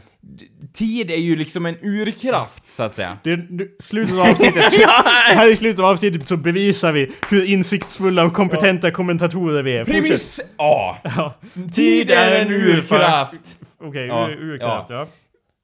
Tid 0.74 1.11
är 1.11 1.17
ju 1.17 1.36
liksom 1.36 1.65
en 1.65 1.76
urkraft, 1.82 2.69
så 2.69 2.84
att 2.84 2.93
säga. 2.93 3.17
Det, 3.24 3.36
det, 3.36 3.67
slutet 3.80 4.15
av 4.15 4.22
avsnittet. 4.22 4.74
här 5.26 5.51
i 5.51 5.55
slutet 5.55 5.80
av 5.80 5.86
avsnittet 5.86 6.28
så 6.28 6.38
bevisar 6.38 6.91
vi 6.91 7.11
hur 7.30 7.45
insiktsfulla 7.45 8.24
och 8.24 8.34
kompetenta 8.34 8.91
kommentatorer 8.91 9.63
vi 9.63 9.78
är. 9.78 9.86
Premiss 9.86 10.41
A. 10.57 10.95
Ja. 11.03 11.34
Tid 11.74 12.11
är 12.11 12.41
en 12.41 12.51
urkraft. 12.51 13.57
Okej, 13.84 14.07
Ja, 14.07 14.30
ur, 14.30 14.53
urkraft 14.53 14.89
ja. 14.89 15.07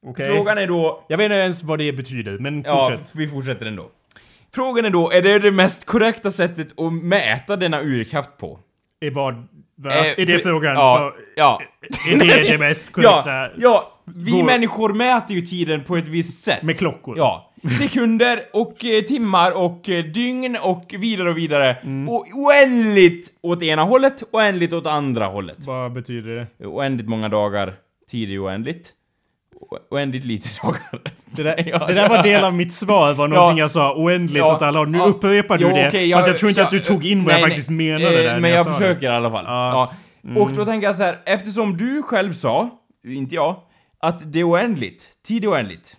Okej. 0.05 0.35
Frågan 0.35 0.57
är 0.57 0.67
då... 0.67 1.05
Jag 1.07 1.17
vet 1.17 1.25
inte 1.25 1.35
ens 1.35 1.63
vad 1.63 1.79
det 1.79 1.91
betyder, 1.93 2.37
men 2.37 2.63
Ja, 2.65 2.89
fortsätt. 2.89 3.15
vi 3.15 3.27
fortsätter 3.27 3.65
ändå. 3.65 3.89
Frågan 4.55 4.85
är 4.85 4.89
då, 4.89 5.11
är 5.11 5.21
det 5.21 5.39
det 5.39 5.51
mest 5.51 5.85
korrekta 5.85 6.31
sättet 6.31 6.79
att 6.81 6.93
mäta 6.93 7.55
denna 7.55 7.81
urkraft 7.81 8.37
på? 8.37 8.59
Är 9.01 9.11
vad... 9.11 9.47
Va? 9.77 9.91
Eh, 9.91 10.19
är 10.21 10.25
det 10.25 10.39
frågan? 10.39 10.75
Ja. 10.75 11.13
ja. 11.35 11.61
Är 12.11 12.15
det 12.19 12.51
det 12.51 12.57
mest 12.67 12.91
korrekta? 12.91 13.31
Ja, 13.31 13.49
ja, 13.57 13.93
vi 14.05 14.31
Vår- 14.31 14.43
människor 14.45 14.93
mäter 14.93 15.35
ju 15.35 15.41
tiden 15.41 15.83
på 15.83 15.97
ett 15.97 16.07
visst 16.07 16.43
sätt. 16.43 16.63
Med 16.63 16.77
klockor? 16.77 17.17
Ja. 17.17 17.53
Sekunder 17.79 18.39
och 18.53 18.85
eh, 18.85 19.03
timmar 19.03 19.51
och 19.57 19.89
eh, 19.89 20.03
dygn 20.03 20.57
och 20.63 20.95
vidare 20.99 21.29
och 21.29 21.37
vidare. 21.37 21.73
Mm. 21.83 22.09
Och 22.09 22.25
oändligt 22.33 23.29
åt 23.41 23.63
ena 23.63 23.83
hållet, 23.83 24.23
oändligt 24.31 24.73
åt 24.73 24.87
andra 24.87 25.25
hållet. 25.25 25.57
Vad 25.59 25.93
betyder 25.93 26.47
det? 26.59 26.65
Oändligt 26.65 27.09
många 27.09 27.29
dagar, 27.29 27.73
tid 28.11 28.31
är 28.31 28.43
oändligt. 28.45 28.93
Oändligt 29.91 30.25
lite 30.25 30.49
dagar. 30.63 30.79
Det 31.35 31.43
där, 31.43 31.63
Ja, 31.67 31.87
det 31.87 31.93
där 31.93 32.09
var 32.09 32.23
del 32.23 32.43
av 32.43 32.53
mitt 32.53 32.73
svar, 32.73 33.13
var 33.13 33.27
någonting 33.27 33.57
jag 33.57 33.71
sa 33.71 33.93
oändligt 33.95 34.37
Ja, 34.37 34.55
åt 34.55 34.61
alla 34.61 34.79
håll. 34.79 34.89
Nu 34.89 34.97
ja, 34.97 35.03
upprepar 35.05 35.57
du 35.57 35.65
det, 35.65 35.87
okej, 35.87 36.11
fast 36.13 36.27
jag 36.27 36.37
tror 36.37 36.49
inte 36.49 36.63
att 36.63 36.69
du 36.71 36.77
jag- 36.77 36.85
tog 36.85 37.05
in 37.05 37.17
vad 37.17 37.27
nej, 37.27 37.33
jag 37.33 37.41
nej, 37.41 37.49
faktiskt 37.49 37.69
menade 37.69 38.05
eh, 38.25 38.31
där 38.33 38.39
Men 38.39 38.51
jag, 38.51 38.65
sa 38.65 38.73
försöker 38.73 38.99
det. 39.01 39.13
i 39.13 39.17
alla 39.17 39.31
fall. 39.31 39.45
Ja. 39.47 39.91
Ja. 40.35 40.41
Och 40.41 40.51
då 40.51 40.65
tänker 40.65 40.87
jag 40.87 40.95
så 40.95 41.03
här, 41.03 41.15
eftersom 41.25 41.77
du 41.77 42.01
själv 42.03 42.31
sa, 42.33 42.69
inte 43.07 43.35
jag, 43.35 43.55
att 43.99 44.31
det 44.33 44.39
är 44.39 44.49
oändligt. 44.49 45.05
Tid 45.27 45.43
är 45.43 45.47
oändligt. 45.51 45.93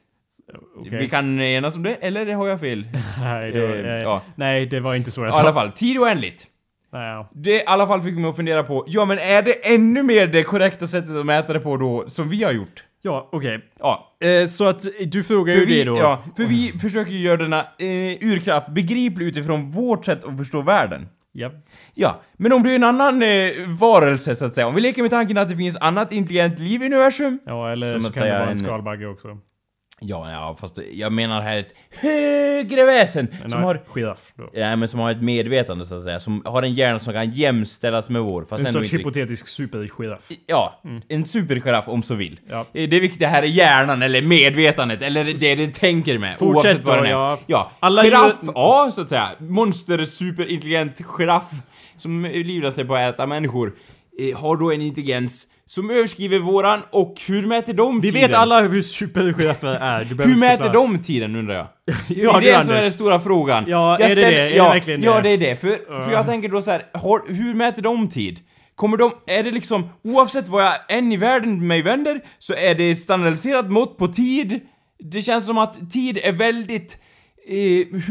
Okej. 0.81 0.99
Vi 0.99 1.09
kan 1.09 1.41
enas 1.41 1.77
om 1.77 1.83
det, 1.83 1.95
eller 1.95 2.27
det 2.27 2.33
har 2.33 2.49
jag 2.49 2.61
fel? 2.61 2.87
Nej, 3.21 3.53
det, 3.53 3.91
Eh, 3.97 4.03
ja. 4.03 4.23
nej, 4.37 4.67
det 4.67 4.81
var 4.81 4.95
inte 4.95 5.11
så 5.11 5.21
jag 5.21 5.29
I 5.29 5.33
sa. 5.33 5.41
alla 5.41 5.55
fall, 5.55 5.73
tid 5.73 5.97
är 5.97 6.01
oändligt. 6.01 6.47
Nej, 6.93 7.09
ja. 7.13 7.31
Det 7.35 7.51
i 7.51 7.63
alla 7.67 7.87
fall 7.87 8.03
fick 8.03 8.15
mig 8.19 8.31
att 8.31 8.37
fundera 8.37 8.63
på, 8.63 8.85
ja 8.87 9.05
men 9.05 9.19
är 9.19 9.43
det 9.43 9.75
ännu 9.75 10.03
mer 10.03 10.27
det 10.27 10.43
korrekta 10.43 10.87
sättet 10.87 11.17
att 11.17 11.27
mäta 11.27 11.53
det 11.53 11.61
på 11.61 11.77
då, 11.77 12.05
som 12.09 12.29
vi 12.29 12.45
har 12.45 12.53
gjort? 12.53 12.85
Ja, 13.03 13.29
okej. 13.33 13.65
Ja. 13.79 14.17
Eh, 14.21 14.47
så 14.47 14.69
att 14.69 14.83
du 15.07 15.25
frågar 15.25 15.55
För 15.55 15.61
ju 15.61 15.67
vi, 15.67 15.79
det 15.79 15.85
då. 15.85 15.97
ja, 15.97 16.23
för 16.37 16.45
vi 16.45 16.73
försöker 16.81 17.13
ju 17.13 17.19
göra 17.19 17.37
denna 17.37 17.61
eh, 17.61 17.87
urkraft 18.21 18.69
begriplig 18.69 19.27
utifrån 19.27 19.71
vårt 19.71 20.05
sätt 20.05 20.25
att 20.25 20.37
förstå 20.39 20.63
världen. 20.63 21.07
Ja. 21.33 21.51
Ja, 21.95 22.21
men 22.37 22.53
om 22.53 22.63
du 22.63 22.71
är 22.71 22.75
en 22.75 22.85
annan 22.85 23.23
eh, 23.23 23.51
varelse 23.79 24.35
så 24.35 24.45
att 24.45 24.55
säga, 24.55 24.67
om 24.67 24.75
vi 24.75 24.81
leker 24.81 25.03
med 25.03 25.11
tanken 25.11 25.39
att 25.39 25.49
det 25.49 25.57
finns 25.57 25.77
annat 25.77 26.13
intelligent 26.13 26.59
liv 26.59 26.83
i 26.83 26.87
universum. 26.87 27.39
Ja, 27.47 27.73
eller 27.73 27.87
Som 27.93 28.01
så 28.01 28.09
att 28.09 28.15
kan 28.15 28.23
det 28.23 28.29
säga 28.29 28.35
vara 28.39 28.43
en 28.45 28.49
en- 28.51 28.57
skalbagge 28.57 29.07
också. 29.07 29.39
Ja, 30.01 30.31
ja, 30.31 30.57
fast 30.61 30.79
jag 30.93 31.13
menar 31.13 31.41
här 31.41 31.59
ett 31.59 31.75
högre 32.01 32.85
väsen 32.85 33.29
En 33.45 33.51
som 33.51 33.63
har... 33.63 33.81
giraff 33.95 34.33
då. 34.37 34.51
Ja, 34.53 34.77
men 34.77 34.89
som 34.89 35.01
har 35.01 35.11
ett 35.11 35.23
medvetande 35.23 35.87
så 35.87 35.97
att 35.97 36.03
säga, 36.05 36.21
som 36.21 36.43
har 36.45 36.63
en 36.63 36.75
hjärna 36.75 36.99
som 36.99 37.13
kan 37.13 37.31
jämställas 37.31 38.11
med 38.11 38.23
vår, 38.23 38.45
fast 38.45 38.67
En 38.67 38.73
sorts 38.73 38.85
inte 38.93 38.97
hypotetisk 38.97 39.49
supergiraff. 39.49 40.29
Ja, 40.47 40.81
en 41.09 41.25
supergiraff 41.25 41.89
om 41.89 42.03
så 42.03 42.15
vill. 42.15 42.41
Ja. 42.49 42.67
Eh, 42.75 42.89
Det 42.89 43.01
viktiga 43.01 43.29
här 43.29 43.43
är 43.43 43.47
hjärnan, 43.47 44.03
eller 44.03 44.23
medvetandet, 44.23 45.03
eller 45.03 45.25
det 45.25 45.55
det 45.55 45.75
tänker 45.75 46.19
med. 46.19 46.37
Fortsätt 46.37 46.55
oavsett 46.67 46.85
vad 46.87 46.97
då, 46.97 47.03
den 47.03 47.07
är. 47.07 47.11
ja. 47.11 47.39
ja. 47.47 47.71
Alla 47.81 48.05
giraff, 48.05 48.35
djur- 48.43 48.53
ja, 48.55 48.91
så 48.93 49.01
att 49.01 49.09
säga. 49.09 49.29
Monster, 49.39 50.05
superintelligent 50.05 51.01
giraff 51.19 51.51
som 51.97 52.25
livnär 52.25 52.71
sig 52.71 52.85
på 52.85 52.95
att 52.95 53.15
äta 53.15 53.27
människor. 53.27 53.73
eh, 54.19 54.39
Har 54.39 54.57
då 54.57 54.73
en 54.73 54.81
intelligens 54.83 55.47
som 55.69 55.91
överskriver 55.91 56.39
våran, 56.39 56.81
och 56.91 57.21
hur 57.27 57.47
mäter 57.47 57.73
de 57.73 58.01
Vi 58.01 58.13
tiden? 58.13 58.31
vet 58.31 58.39
alla 58.39 58.61
hur 58.61 58.83
supergiraffer 58.83 59.75
är. 59.75 60.05
Du 60.05 60.25
Hur 60.25 60.37
mäter 60.41 60.73
de 60.73 61.03
tiden 61.03 61.37
undrar 61.37 61.55
jag? 61.55 61.67
Ja, 62.09 62.33
det 62.41 62.51
är 62.51 62.53
du 62.53 62.59
det 62.59 62.63
som 62.65 62.75
är 62.75 62.83
den 62.83 62.93
stora 62.93 63.21
frågan. 63.21 63.65
Ja, 63.69 63.97
Jag 64.01 64.11
är 64.11 64.17
det 64.17 64.21
det? 64.21 64.27
Är 64.41 64.49
det 64.49 64.57
ja, 64.57 64.69
verkligen 64.69 65.03
Ja, 65.03 65.15
det? 65.17 65.23
det 65.23 65.29
är 65.29 65.37
det. 65.39 65.57
För, 65.61 66.03
för 66.05 66.13
jag 66.13 66.27
tänker 66.27 66.49
då 66.49 66.63
så 66.63 66.71
här, 66.71 66.83
har, 66.95 67.23
hur 67.35 67.55
mäter 67.55 67.83
de 67.83 68.09
tid? 68.09 68.39
kommer 68.75 68.97
de, 68.97 69.13
är 69.27 69.43
det 69.43 69.51
liksom, 69.51 69.89
oavsett 70.05 70.49
vad 70.49 70.65
jag 70.65 70.73
än 70.89 71.13
i 71.13 71.17
världen 71.17 71.67
mig 71.67 71.83
vänder, 71.83 72.21
så 72.39 72.55
är 72.55 72.75
det 72.75 72.97
standardiserat 72.97 73.71
mått 73.71 73.99
på 73.99 74.07
tid. 74.09 74.61
Det 75.13 75.23
känns 75.23 75.47
som 75.47 75.59
att 75.59 75.91
tid 75.91 76.19
är 76.23 76.33
väldigt, 76.33 76.99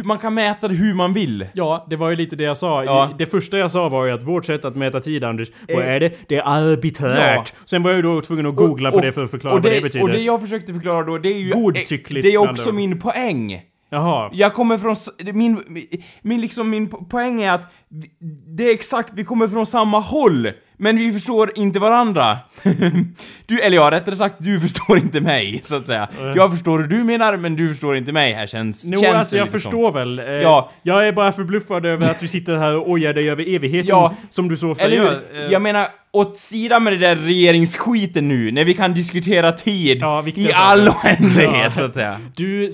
man 0.04 0.18
kan 0.18 0.34
mäta 0.34 0.68
det 0.68 0.74
hur 0.74 0.94
man 0.94 1.14
vill. 1.14 1.46
Ja, 1.54 1.86
det 1.90 1.96
var 1.96 2.10
ju 2.10 2.16
lite 2.16 2.36
det 2.36 2.44
jag 2.44 2.58
sa. 2.58 2.84
Ja. 2.84 3.10
Det 3.18 3.26
första 3.26 3.58
jag 3.58 3.72
sa 3.72 3.90
var 3.90 4.06
ju 4.06 4.12
att 4.12 4.24
vårt 4.24 4.46
sätt 4.46 4.66
att 4.66 4.76
mäta 4.76 5.00
tid, 5.00 5.24
Anders, 5.24 5.48
vad 5.68 5.84
Eh, 5.84 5.92
är 5.92 6.00
det? 6.00 6.14
Det 6.28 6.36
är 6.36 6.44
arbiträrt. 6.46 7.54
Sen 7.66 7.84
var 7.84 7.90
jag 7.92 7.96
ju 7.96 8.02
då 8.02 8.22
tvungen 8.22 8.46
att 8.46 8.56
googla 8.56 8.92
på 8.92 9.00
det 9.02 9.12
för 9.12 9.24
att 9.24 9.32
förklara 9.32 9.56
och 9.56 9.64
vad 9.64 9.74
det 9.74 9.82
betyder. 9.82 10.04
Och 10.06 10.12
det 10.12 10.20
jag 10.22 10.42
försökte 10.42 10.74
förklara 10.74 11.04
då, 11.06 11.18
det 11.18 11.30
är 11.30 11.40
ju... 11.40 11.52
Godtyckligt, 11.54 12.24
Det 12.28 12.34
är 12.34 12.50
också 12.50 12.72
min 12.72 13.00
poäng. 13.00 13.62
Jaha. 13.90 14.30
Jag 14.34 14.54
kommer 14.54 14.78
från, 14.78 14.96
min, 15.34 15.64
min, 16.22 16.42
liksom, 16.42 16.70
min 16.70 16.90
po- 16.90 17.10
poäng 17.10 17.42
är 17.42 17.52
att 17.52 17.74
det 18.58 18.64
är 18.70 18.74
exakt, 18.74 19.14
vi 19.16 19.24
kommer 19.24 19.48
från 19.48 19.66
samma 19.66 20.00
håll, 20.00 20.52
men 20.78 20.98
vi 20.98 21.12
förstår 21.14 21.52
inte 21.56 21.80
varandra. 21.80 22.38
du, 23.46 23.60
eller 23.62 23.78
ja, 23.78 23.92
rättare 23.92 24.16
sagt, 24.16 24.36
du 24.40 24.60
förstår 24.60 24.98
inte 24.98 25.22
mig, 25.22 25.60
så 25.64 25.76
att 25.76 25.86
säga. 25.86 26.08
Jag 26.36 26.52
förstår 26.52 26.80
hur 26.80 26.88
du 26.88 27.04
menar, 27.04 27.38
men 27.38 27.56
du 27.56 27.70
förstår 27.70 27.98
inte 27.98 28.12
mig 28.12 28.34
här, 28.34 28.48
känns, 28.48 28.86
Jo, 28.94 29.00
känns 29.02 29.16
alltså 29.16 29.36
det 29.36 29.40
jag 29.40 29.46
lite 29.46 29.60
som. 29.60 29.62
förstår 29.72 29.92
väl. 29.92 30.20
Eh, 30.20 30.26
Ja. 30.26 30.72
Jag 30.84 31.08
är 31.08 31.12
bara 31.12 31.32
förbluffad 31.32 31.86
över 31.86 32.10
att 32.12 32.20
du 32.20 32.28
sitter 32.28 32.58
här 32.58 32.76
och 32.78 32.90
ojar 32.90 33.14
dig 33.14 33.30
över 33.30 33.56
evigheten, 33.56 33.90
Ja. 33.90 34.16
som 34.30 34.50
du 34.50 34.58
så 34.58 34.70
ofta 34.72 34.84
Eller 34.84 34.98
gör. 34.98 35.22
Eh, 35.36 35.52
Jag 35.52 35.62
menar, 35.62 35.88
åt 36.12 36.38
sidan 36.38 36.84
med 36.84 36.93
det 36.93 36.97
där 36.97 37.16
regeringsskiten 37.16 38.28
nu, 38.28 38.51
när 38.51 38.64
vi 38.66 38.74
kan 38.74 38.93
diskutera 38.93 39.51
tid 39.51 39.97
Ja, 40.01 40.24
i 40.36 40.51
all 40.53 40.89
oändlighet, 40.89 41.74
så 41.74 41.84
att 41.84 41.93
säga. 41.93 42.20
Du, 42.36 42.70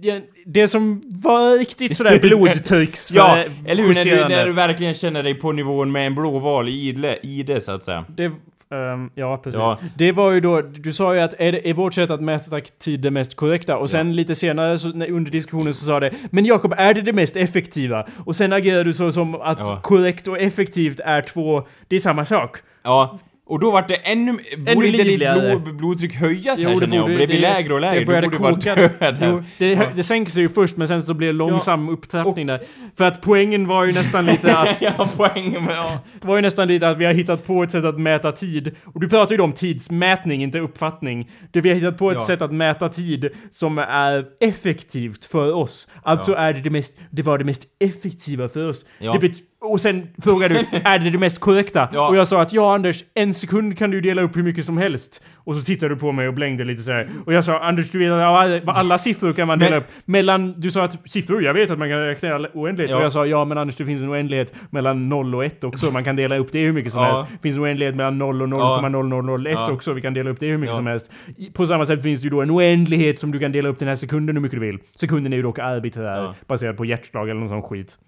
ja, 0.00 0.20
det 0.46 0.68
som 0.68 1.02
var 1.04 1.58
riktigt 1.58 1.96
sådär 1.96 2.18
blodtrycks 2.20 3.12
Ja, 3.14 3.44
eller 3.66 3.82
hur? 3.82 3.94
När 3.94 4.04
du, 4.04 4.28
när 4.28 4.46
du 4.46 4.52
verkligen 4.52 4.94
känner 4.94 5.22
dig 5.22 5.34
på 5.34 5.52
nivån 5.52 5.92
med 5.92 6.06
en 6.06 6.14
blåval 6.14 6.68
i 6.68 6.72
idle, 6.88 7.18
i 7.22 7.42
det, 7.42 7.60
så 7.60 7.72
att 7.72 7.84
säga. 7.84 8.04
Det, 8.08 8.24
ehm, 8.24 9.10
ja, 9.14 9.40
precis. 9.44 9.58
Ja. 9.58 9.78
Det 9.96 10.12
var 10.12 10.32
ju 10.32 10.40
då, 10.40 10.62
du 10.62 10.92
sa 10.92 11.14
ju 11.14 11.20
att 11.20 11.34
är, 11.38 11.52
det, 11.52 11.68
är 11.70 11.74
vårt 11.74 11.94
sätt 11.94 12.10
att 12.10 12.20
mäta 12.20 12.60
tid 12.60 13.00
det 13.00 13.10
mest 13.10 13.36
korrekta? 13.36 13.76
Och 13.76 13.90
sen 13.90 14.16
lite 14.16 14.34
senare 14.34 14.78
så, 14.78 14.88
under 14.88 15.30
diskussionen 15.30 15.74
så 15.74 15.86
sa 15.86 16.00
det 16.00 16.10
Men 16.30 16.44
Jakob, 16.44 16.74
är 16.76 16.94
det 16.94 17.00
det 17.00 17.12
mest 17.12 17.36
effektiva? 17.36 18.06
Och 18.24 18.36
sen 18.36 18.52
agerade 18.52 18.84
du 18.84 18.92
så 18.92 19.12
som 19.12 19.34
att 19.34 19.58
Ja. 19.60 19.80
korrekt 19.82 20.28
och 20.28 20.38
effektivt 20.38 21.00
är 21.00 21.22
två, 21.22 21.62
det 21.88 21.96
är 21.96 22.00
samma 22.00 22.24
sak. 22.24 22.56
Ja, 22.84 23.18
och 23.46 23.60
då 23.60 23.70
vart 23.70 23.88
det 23.88 23.94
ännu... 23.96 24.32
Borde 24.32 24.72
inte 24.72 24.84
ditt 24.98 25.06
livligare. 25.06 25.56
blod, 25.56 25.76
blodtryck 25.76 26.14
höjas 26.14 26.60
här 26.62 26.80
känner 26.80 26.96
jag? 26.96 27.06
Blir 27.06 27.26
det 27.26 27.38
lägre 27.38 27.74
och 27.74 27.80
lägre? 27.80 27.94
Det 27.94 28.00
Du 28.00 28.06
började 28.06 28.28
borde 28.28 28.42
vara 28.42 28.54
koka. 28.54 28.74
död 28.74 28.90
här. 29.00 29.18
Jo, 29.22 29.42
det, 29.58 29.88
det 29.96 30.02
sänker 30.02 30.32
sig 30.32 30.42
ju 30.42 30.48
först 30.48 30.76
men 30.76 30.88
sen 30.88 31.02
så 31.02 31.14
blir 31.14 31.26
det 31.26 31.32
långsam 31.32 31.88
upptrappning 31.88 32.46
där. 32.46 32.60
För 32.98 33.04
att 33.04 33.22
poängen 33.22 33.66
var 33.68 33.84
ju 33.84 33.92
nästan 33.92 34.26
lite 34.26 34.56
att 34.58 34.82
Ja, 34.82 35.08
poängen 35.16 35.64
med... 35.64 35.74
Ja. 35.76 35.98
Det 36.20 36.26
var 36.28 36.36
ju 36.36 36.42
nästan 36.42 36.68
lite 36.68 36.88
att 36.88 36.96
vi 36.96 37.04
har 37.04 37.12
hittat 37.12 37.46
på 37.46 37.62
ett 37.62 37.70
sätt 37.70 37.84
att 37.84 38.00
mäta 38.00 38.32
tid. 38.32 38.74
Och 38.84 39.00
du 39.00 39.08
pratar 39.08 39.30
ju 39.32 39.36
då 39.36 39.44
om 39.44 39.52
tidsmätning, 39.52 40.42
inte 40.42 40.58
uppfattning. 40.60 41.30
Det 41.52 41.60
vi 41.60 41.68
har 41.68 41.76
hittat 41.76 41.98
på 41.98 42.10
ett 42.10 42.16
Ja. 42.20 42.26
sätt 42.26 42.42
att 42.42 42.52
mäta 42.52 42.88
tid 42.88 43.28
som 43.50 43.78
är 43.78 44.24
effektivt 44.40 45.24
för 45.24 45.52
oss. 45.54 45.88
Alltså 46.02 46.34
är 46.34 46.52
det 46.52 46.60
det 46.60 46.70
mest, 46.70 46.98
det 47.10 47.22
var 47.22 47.38
det 47.38 47.44
mest 47.44 47.62
effektiva 47.80 48.48
för 48.48 48.68
oss. 48.68 48.86
Ja. 48.98 49.12
Det 49.12 49.18
bet- 49.18 49.42
och 49.64 49.80
sen 49.80 50.08
frågar 50.22 50.48
du, 50.48 50.54
är 50.84 50.98
det 50.98 51.10
det 51.10 51.18
mest 51.18 51.40
korrekta? 51.40 51.88
Ja. 51.92 52.08
Och 52.08 52.16
jag 52.16 52.28
sa 52.28 52.42
att 52.42 52.52
ja 52.52 52.74
Anders, 52.74 53.04
en 53.14 53.34
sekund 53.34 53.78
kan 53.78 53.90
du 53.90 54.00
dela 54.00 54.22
upp 54.22 54.36
hur 54.36 54.42
mycket 54.42 54.64
som 54.64 54.78
helst. 54.78 55.24
Och 55.34 55.56
så 55.56 55.64
tittade 55.64 55.94
du 55.94 56.00
på 56.00 56.12
mig 56.12 56.28
och 56.28 56.34
blängde 56.34 56.64
lite 56.64 56.82
så 56.82 56.92
här. 56.92 57.08
Och 57.26 57.32
jag 57.32 57.44
sa 57.44 57.58
Anders, 57.58 57.90
du 57.90 57.98
vet 57.98 58.12
att 58.12 58.20
alla, 58.22 58.60
alla 58.66 58.98
siffror 58.98 59.32
kan 59.32 59.46
man 59.46 59.58
dela 59.58 59.70
Men- 59.70 59.78
upp. 59.80 59.86
Mellan, 60.04 60.52
du 60.56 60.70
sa 60.70 60.84
att 60.84 61.10
siffror, 61.10 61.42
jag 61.42 61.54
vet 61.54 61.70
att 61.70 61.78
man 61.78 61.88
kan 61.88 61.98
räkna 61.98 62.48
oändlighet. 62.54 62.90
Ja. 62.90 62.96
Och 62.96 63.04
jag 63.04 63.12
sa 63.12 63.26
ja 63.26 63.44
men 63.44 63.58
Anders, 63.58 63.76
det 63.76 63.84
finns 63.84 64.02
en 64.02 64.10
oändlighet 64.10 64.54
mellan 64.70 65.08
0 65.08 65.34
och 65.34 65.44
1 65.44 65.64
också. 65.64 65.90
Man 65.90 66.04
kan 66.04 66.16
dela 66.16 66.36
upp 66.36 66.52
det 66.52 66.58
hur 66.64 66.72
mycket 66.72 66.92
som 66.92 67.02
Ja. 67.02 67.16
helst. 67.16 67.32
Det 67.32 67.38
finns 67.42 67.56
en 67.56 67.62
oändlighet 67.62 67.94
mellan 67.96 68.18
0 68.18 68.42
och 68.42 68.48
0,0001 68.48 69.52
Ja. 69.52 69.72
också. 69.72 69.92
Vi 69.92 70.00
kan 70.00 70.14
dela 70.14 70.30
upp 70.30 70.40
det 70.40 70.46
hur 70.50 70.58
mycket 70.58 70.76
som 70.76 70.86
helst. 70.86 71.10
På 71.52 71.66
samma 71.66 71.84
sätt 71.84 72.02
finns 72.02 72.20
det 72.20 72.24
ju 72.24 72.30
då 72.30 72.42
en 72.42 72.50
oändlighet 72.50 73.18
som 73.18 73.32
du 73.32 73.38
kan 73.38 73.52
dela 73.52 73.68
upp 73.68 73.78
den 73.78 73.88
här 73.88 73.94
sekunden 73.94 74.36
hur 74.36 74.42
mycket 74.42 74.60
du 74.60 74.66
vill. 74.66 74.78
Sekunden 74.94 75.32
är 75.32 75.36
ju 75.36 75.42
dock 75.42 75.58
arbiträr, 75.58 76.34
baserad 76.46 76.76
på 76.76 76.84
hjärtslag 76.84 77.28
eller 77.30 77.40
någon 77.40 77.48
sån 77.48 77.62
skit. 77.62 77.98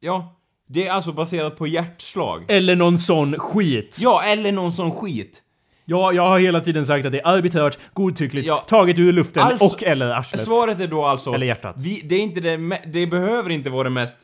ja. 0.00 0.36
Det 0.72 0.86
är 0.86 0.92
alltså 0.92 1.12
baserat 1.12 1.58
på 1.58 1.66
hjärtslag. 1.66 2.44
Eller 2.48 2.76
någon 2.76 2.98
sån 2.98 3.38
skit. 3.38 3.98
Ja, 4.02 4.22
eller 4.22 4.52
någon 4.52 4.72
sån 4.72 4.92
skit. 4.92 5.42
Ja, 5.84 6.12
jag 6.12 6.26
har 6.26 6.38
hela 6.38 6.60
tiden 6.60 6.86
sagt 6.86 7.06
att 7.06 7.12
det 7.12 7.20
är 7.20 7.26
arbiträrt, 7.26 7.78
godtyckligt, 7.94 8.48
Ja. 8.48 8.64
taget 8.68 8.98
ur 8.98 9.12
luften 9.12 9.42
Alltså, 9.42 9.64
och 9.64 9.82
eller 9.82 10.10
arslet. 10.10 10.44
Svaret 10.44 10.80
är 10.80 10.86
då 10.86 11.04
alltså... 11.06 11.32
Eller 11.32 11.46
hjärtat. 11.46 11.74
Vi, 11.78 12.00
det 12.04 12.14
är 12.14 12.20
inte 12.20 12.40
det, 12.40 12.78
det 12.86 13.06
behöver 13.06 13.50
inte 13.50 13.70
vara 13.70 13.84
det 13.84 13.90
mest 13.90 14.18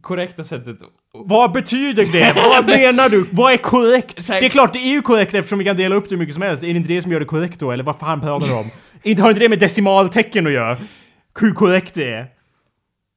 korrekta 0.00 0.44
sättet. 0.44 0.76
Vad 1.14 1.52
betyder 1.52 2.12
det? 2.12 2.32
Vad 2.36 2.66
menar 2.66 3.08
du? 3.08 3.26
Vad 3.32 3.52
är 3.52 3.56
korrekt? 3.56 4.28
Det 4.28 4.46
är 4.46 4.48
klart, 4.48 4.72
det 4.72 4.78
är 4.78 4.92
ju 4.92 5.02
korrekt 5.02 5.34
eftersom 5.34 5.58
vi 5.58 5.64
kan 5.64 5.76
dela 5.76 5.94
upp 5.94 6.04
det 6.04 6.10
hur 6.10 6.18
mycket 6.18 6.34
som 6.34 6.42
helst. 6.42 6.62
Är 6.62 6.66
det 6.66 6.74
inte 6.76 6.88
det 6.94 7.02
som 7.02 7.12
gör 7.12 7.20
det 7.20 7.26
korrekt 7.26 7.60
då? 7.60 7.72
Eller 7.72 7.84
vad 7.84 7.98
fan 7.98 8.20
pratar 8.20 8.48
du 8.48 8.54
om? 8.54 8.70
inte 9.02 9.22
har 9.22 9.28
inte 9.30 9.40
det 9.40 9.48
med 9.48 9.58
decimaltecken 9.58 10.46
att 10.46 10.52
göra? 10.52 10.76
Hur 11.40 11.50
korrekt 11.52 11.94
det 11.94 12.12
är? 12.14 12.26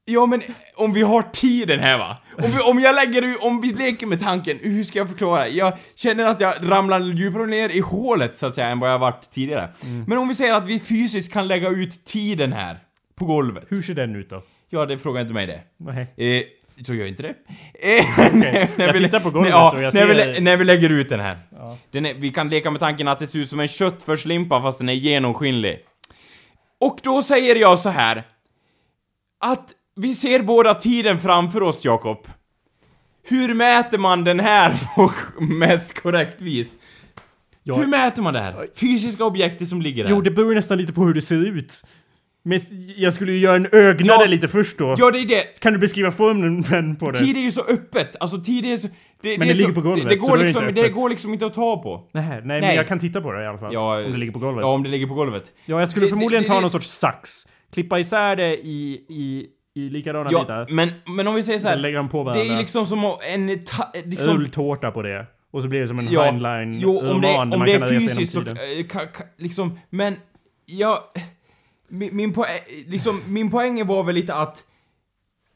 Ja 0.06 0.26
men 0.26 0.42
om 0.76 0.94
vi 0.94 1.02
har 1.02 1.22
tiden 1.22 1.80
här 1.80 1.98
va? 1.98 2.18
Om, 2.44 2.52
vi, 2.52 2.60
om 2.72 2.80
jag 2.80 2.96
lägger 2.96 3.22
ut, 3.22 3.38
om 3.42 3.62
vi 3.62 3.68
leker 3.74 4.08
med 4.08 4.20
tanken, 4.20 4.60
hur 4.62 4.84
ska 4.84 5.00
jag 5.00 5.08
förklara? 5.10 5.48
Jag 5.48 5.78
känner 5.96 6.26
att 6.26 6.40
jag 6.40 6.54
ramlar 6.62 7.00
djupare 7.02 7.46
ner 7.46 7.70
i 7.70 7.80
hålet 7.80 8.38
så 8.38 8.48
att 8.48 8.56
säga 8.56 8.68
än 8.68 8.80
vad 8.80 8.92
jag 8.92 9.00
varit 9.00 9.30
tidigare. 9.32 9.70
Men 10.08 10.18
om 10.18 10.28
vi 10.28 10.34
säger 10.34 10.54
att 10.54 10.66
vi 10.66 10.80
fysiskt 10.80 11.34
kan 11.34 11.48
lägga 11.48 11.70
ut 11.70 12.06
tiden 12.06 12.54
här, 12.54 12.80
på 13.16 13.26
golvet. 13.26 13.66
Hur 13.70 13.82
ser 13.82 13.94
den 13.94 14.16
ut 14.16 14.30
då? 14.30 14.44
Ja, 14.70 14.86
det 14.86 14.98
frågar 14.98 15.22
inte 15.22 15.34
mig 15.34 15.48
det. 15.48 15.62
Nej. 15.78 16.38
Eh, 16.38 16.44
så 16.86 16.94
gör 16.94 17.00
jag 17.00 17.08
inte 17.10 17.24
det. 17.24 17.30
Eh, 17.30 18.34
när, 18.34 18.78
när 18.78 18.86
Jag 18.86 18.94
vi- 18.94 19.00
tittar 19.00 19.20
på 19.20 19.30
golvet 19.30 19.52
ja, 19.52 19.72
och 19.72 19.82
jag 19.84 19.94
när 19.94 20.06
vi, 20.06 20.16
ser- 20.16 20.34
lä- 20.34 20.40
när 20.40 20.56
vi 20.58 20.64
lägger 20.64 20.90
ut 20.90 21.10
den 21.10 21.20
här. 21.20 21.38
Den 21.92 22.06
är, 22.06 22.14
vi 22.14 22.30
kan 22.32 22.50
leka 22.50 22.72
med 22.72 22.80
tanken 22.80 23.08
att 23.08 23.20
det 23.20 23.28
ser 23.28 23.40
ut 23.40 23.50
som 23.50 23.60
en 23.60 23.68
köttfärslimpa 23.68 24.62
fast 24.62 24.78
den 24.80 24.90
är 24.90 24.94
genomskinlig. 24.94 25.80
Och 26.82 27.00
då 27.04 27.22
säger 27.24 27.56
jag 27.56 27.80
så 27.80 27.90
här. 27.90 28.24
Att 29.46 29.74
vi 30.02 30.14
ser 30.14 30.44
båda 30.44 30.74
tiden 30.74 31.20
framför 31.20 31.64
oss, 31.64 31.86
Jakob. 31.86 32.28
Hur 33.28 33.54
mäter 33.54 33.98
man 33.98 34.24
den 34.24 34.40
här 34.40 34.74
på 34.96 35.12
mest 35.44 36.02
korrekt 36.02 36.42
vis? 36.42 36.78
Ja. 37.64 37.76
Hur 37.76 37.88
mäter 37.88 38.22
man 38.24 38.34
det 38.34 38.40
här? 38.40 38.68
Fysiska 38.76 39.26
objektet 39.26 39.68
som 39.68 39.82
ligger 39.82 40.04
där. 40.04 40.12
Jo, 40.12 40.22
det 40.22 40.32
beror 40.32 40.56
nästan 40.56 40.78
lite 40.78 40.94
på 40.94 41.04
hur 41.06 41.14
det 41.14 41.22
ser 41.22 41.46
ut. 41.58 41.84
Men 42.44 42.60
jag 42.96 43.14
skulle 43.14 43.32
ju 43.34 43.40
göra 43.40 43.56
en 43.56 43.68
ögnade 43.72 44.24
Ja. 44.24 44.26
lite 44.30 44.48
först 44.48 44.78
då. 44.78 44.96
Ja, 44.98 45.12
det 45.12 45.20
är 45.20 45.28
det. 45.28 45.60
Kan 45.60 45.74
du 45.74 45.80
beskriva 45.80 46.12
formen 46.12 46.96
på 46.96 47.12
det? 47.12 47.18
Tid 47.20 47.38
är 47.38 47.42
ju 47.42 47.52
så 47.52 47.62
öppet, 47.62 48.16
alltså 48.20 48.42
tid 48.42 48.66
är 48.66 48.78
så... 48.78 48.88
Det, 49.22 49.38
Men 49.38 49.48
är 49.48 49.54
det 49.54 49.58
ligger 49.58 49.70
så, 49.70 49.76
på 49.76 49.82
golvet, 49.82 50.10
det, 50.10 50.16
det, 50.16 50.22
så 50.22 50.28
går 50.28 50.38
det 50.38 50.44
liksom, 50.44 50.62
inte 50.70 50.82
det 50.82 50.82
öppet. 50.88 50.96
går 50.96 51.10
liksom 51.10 51.34
inte 51.34 51.46
att 51.46 51.54
ta 51.54 51.84
på. 51.84 52.10
Nej, 52.14 52.28
nej, 52.30 52.42
men 52.46 52.60
Nej. 52.62 52.76
jag 52.76 52.88
kan 52.88 53.00
titta 53.00 53.22
på 53.22 53.32
det 53.32 53.44
i 53.44 53.48
alla 53.48 53.58
fall. 53.58 53.74
Ja, 53.74 54.06
om 54.06 54.12
det 54.12 54.18
ligger 54.18 54.32
på 54.34 54.40
golvet. 54.40 54.62
Ja, 54.62 54.68
om 54.74 54.84
det 54.84 54.90
ligger 54.90 55.08
på 55.08 55.14
golvet. 55.14 55.44
Ja, 55.66 55.80
jag 55.80 55.90
skulle 55.90 56.06
Det- 56.06 56.10
förmodligen 56.10 56.44
det- 56.44 56.48
ta 56.48 56.56
det- 56.56 56.62
någon 56.62 56.70
sorts 56.70 56.88
sax. 56.88 57.48
Klippa 57.74 58.00
isär 58.00 58.36
det 58.36 58.58
i, 58.58 59.06
i, 59.10 59.46
i 59.76 59.90
likadana 59.90 60.30
Ja, 60.32 60.40
bitar. 60.40 60.68
men, 60.70 60.90
men 61.06 61.28
om 61.28 61.36
vi 61.36 61.44
säger 61.44 61.60
så 61.60 61.64
Sen 61.64 61.70
här. 61.72 61.78
lägger 61.78 61.98
de 61.98 62.10
på 62.10 62.18
Det 62.18 62.24
varandra. 62.24 62.54
är 62.54 62.58
liksom 62.58 62.86
som 62.86 63.04
en... 63.34 63.66
Ta, 63.66 63.92
liksom, 64.06 64.36
Ulltårta 64.36 64.92
på 64.92 65.02
det. 65.02 65.26
Och 65.52 65.62
så 65.62 65.68
blir 65.68 65.80
det 65.80 65.88
som 65.88 66.00
en 66.00 66.12
ja, 66.12 66.26
hindline 66.26 66.80
jo, 66.80 66.98
om 67.12 67.22
det, 67.22 67.38
om 67.38 67.50
man 67.50 67.60
det 67.60 67.72
kan 67.80 67.84
är 67.84 67.88
fysiskt 67.88 68.34
så... 68.34 68.40
eh, 68.42 68.56
Ka, 68.90 69.06
ka, 69.06 69.24
liksom, 69.38 69.80
men... 69.90 70.16
Jag... 70.66 71.00
Min, 71.92 72.16
min, 72.16 72.34
poäng, 72.34 72.60
liksom, 72.88 73.22
min 73.28 73.52
poäng 73.52 73.88
var 73.88 74.04
väl 74.04 74.16
lite 74.16 74.34
att... 74.36 74.64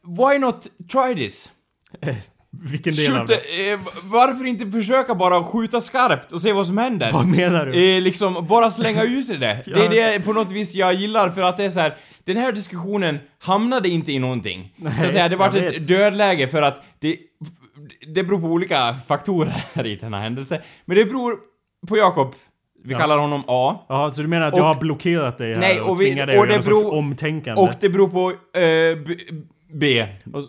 Why 0.06 0.38
not 0.38 0.66
try 0.92 1.14
this? 1.16 1.52
Vilken 2.70 2.94
del 2.94 3.12
av 3.12 3.18
Shoot, 3.18 3.26
det? 3.28 3.72
eh, 3.72 3.80
varför 4.02 4.44
inte 4.46 4.70
försöka 4.70 5.14
bara 5.14 5.44
skjuta 5.44 5.80
skarpt 5.80 6.32
och 6.32 6.42
se 6.42 6.52
vad 6.52 6.66
som 6.66 6.78
händer? 6.78 7.10
Vad 7.12 7.26
menar 7.26 7.66
du? 7.66 7.96
Eh, 7.96 8.02
liksom, 8.02 8.46
bara 8.46 8.70
slänga 8.70 9.02
ut 9.04 9.26
sig 9.26 9.38
det. 9.38 9.62
Det 9.66 9.86
är 10.00 10.18
det 10.18 10.24
på 10.24 10.32
något 10.32 10.50
vis 10.50 10.74
jag 10.74 10.94
gillar 10.94 11.30
för 11.30 11.42
att 11.42 11.56
det 11.56 11.64
är 11.64 11.70
så 11.70 11.80
här. 11.80 11.94
Den 12.24 12.36
här 12.36 12.52
diskussionen 12.52 13.18
hamnade 13.38 13.88
inte 13.88 14.12
i 14.12 14.18
någonting. 14.18 14.74
så 14.82 14.86
att 15.06 15.12
säga, 15.12 15.28
det 15.28 15.36
jag 15.36 15.56
ett 15.56 15.74
vet. 15.76 15.88
dödläge 15.88 16.48
för 16.48 16.62
att 16.62 16.82
det... 16.98 17.16
Det 18.14 18.22
beror 18.24 18.40
på 18.40 18.46
olika 18.46 18.94
faktorer 19.06 19.54
i 19.86 19.96
den 19.96 20.14
här 20.14 20.20
händelsen. 20.20 20.58
Men 20.84 20.96
det 20.96 21.04
beror 21.04 21.36
på 21.88 21.96
Jakob. 21.96 22.34
Vi 22.84 22.92
Ja. 22.92 22.98
kallar 22.98 23.18
honom 23.18 23.42
A. 23.46 23.76
Jaha, 23.88 24.10
så 24.10 24.22
du 24.22 24.28
menar 24.28 24.46
att 24.46 24.52
Och- 24.54 24.60
jag 24.60 24.64
har 24.64 24.74
blockerat 24.80 25.38
dig 25.38 25.52
här 25.54 25.60
Nej, 25.60 25.80
och, 25.80 25.90
och 25.90 26.00
vi- 26.00 26.04
tvingat 26.06 26.26
dig 26.26 26.36
och 26.38 26.42
att 26.44 26.48
det 26.48 26.54
sorts 26.54 26.66
beror- 26.66 26.94
omtänkande? 26.94 27.60
Och 27.62 27.70
det 27.80 27.88
beror 27.88 28.08
på 28.08 28.30
eh, 28.58 28.96
B. 29.06 29.14
B. 29.72 30.06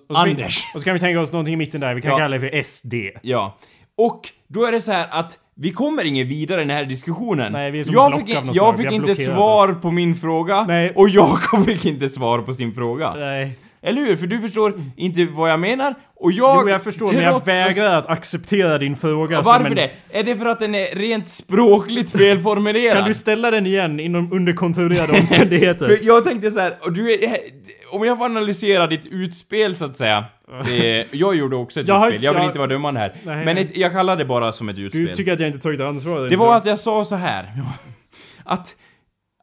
Och- 0.09 0.17
Anders. 0.17 0.63
Vi, 0.73 0.78
och 0.78 0.82
så 0.82 0.86
kan 0.86 0.93
vi 0.93 0.99
tänka 0.99 1.21
oss 1.21 1.32
någonting 1.32 1.53
i 1.53 1.57
mitten 1.57 1.82
där, 1.82 1.93
vi 1.93 2.01
kan 2.01 2.11
Ja. 2.11 2.17
kalla 2.17 2.38
det 2.38 2.39
för 2.39 2.63
SD. 2.63 2.93
Ja. 3.21 3.57
Och 3.97 4.30
då 4.47 4.65
är 4.65 4.71
det 4.71 4.82
så 4.82 4.91
här 4.91 5.07
att 5.11 5.38
vi 5.57 5.71
kommer 5.71 6.05
ingen 6.05 6.27
vidare 6.27 6.61
i 6.61 6.63
den 6.65 6.75
här 6.75 6.85
diskussionen. 6.85 7.51
Nej, 7.51 7.71
vi 7.71 7.79
är 7.79 7.83
som 7.83 7.93
jag 7.93 8.15
fick, 8.15 8.37
av 8.37 8.45
något 8.45 8.55
jag 8.55 8.75
slag. 8.75 8.77
fick 8.77 8.91
inte 8.91 9.15
svar 9.15 9.73
på 9.73 9.91
min 9.91 10.15
fråga 10.15 10.65
Nej. 10.67 10.93
och 10.95 11.09
Jakob 11.09 11.65
fick 11.65 11.85
inte 11.85 12.09
svar 12.09 12.39
på 12.39 12.53
sin 12.53 12.73
fråga. 12.73 13.13
Nej. 13.15 13.57
Eller 13.86 14.01
hur? 14.01 14.15
För 14.15 14.27
du 14.27 14.39
förstår 14.39 14.73
inte 14.97 15.25
vad 15.25 15.51
jag 15.51 15.59
menar 15.59 15.95
och 16.15 16.31
jag... 16.31 16.61
Jo, 16.63 16.69
jag 16.69 16.83
förstår, 16.83 17.13
men 17.13 17.21
jag 17.23 17.45
vägrar 17.45 17.95
att 17.95 18.05
acceptera 18.07 18.77
din 18.77 18.95
fråga 18.95 19.43
som 19.43 19.51
Varför 19.51 19.65
en... 19.65 19.75
det? 19.75 19.91
Är 20.09 20.23
det 20.23 20.36
för 20.36 20.45
att 20.45 20.59
den 20.59 20.75
är 20.75 20.95
rent 20.95 21.29
språkligt 21.29 22.11
felformulerad? 22.11 22.97
Kan 22.97 23.07
du 23.07 23.13
ställa 23.13 23.51
den 23.51 23.65
igen 23.67 23.99
inom 23.99 24.33
under 24.33 24.53
kontrollerade 24.53 25.13
omständigheter? 25.19 25.86
För 25.88 25.99
jag 26.05 26.23
tänkte 26.23 26.51
så 26.51 26.59
här, 26.59 26.73
och 26.81 26.93
du 26.93 27.13
är, 27.13 27.38
om 27.91 28.05
jag 28.05 28.17
får 28.17 28.25
analysera 28.25 28.88
ditt 28.88 29.05
utspel 29.05 29.75
så 29.75 29.86
att 29.86 29.95
säga. 29.95 30.25
Eh, 30.69 31.05
jag 31.11 31.36
gjorde 31.36 31.55
också 31.55 31.79
ett 31.79 31.88
Jag 31.88 32.07
utspel, 32.07 32.23
jag 32.23 32.33
vill 32.33 32.41
jag- 32.41 32.49
inte 32.49 32.59
vara 32.59 32.69
dömande 32.69 32.99
här. 32.99 33.13
Nej, 33.23 33.45
men 33.45 33.57
ett, 33.57 33.77
jag 33.77 33.91
kallar 33.91 34.15
det 34.17 34.25
bara 34.25 34.51
som 34.51 34.69
ett 34.69 34.77
utspel. 34.77 35.05
Du 35.05 35.15
tycker 35.15 35.33
att 35.33 35.39
jag 35.39 35.49
inte 35.49 35.59
tagit 35.59 35.81
ansvar? 35.81 36.29
Det 36.29 36.36
var 36.36 36.55
att 36.57 36.65
jag 36.65 36.79
sa 36.79 37.05
så 37.05 37.15
här. 37.15 37.51
Att, 38.47 38.75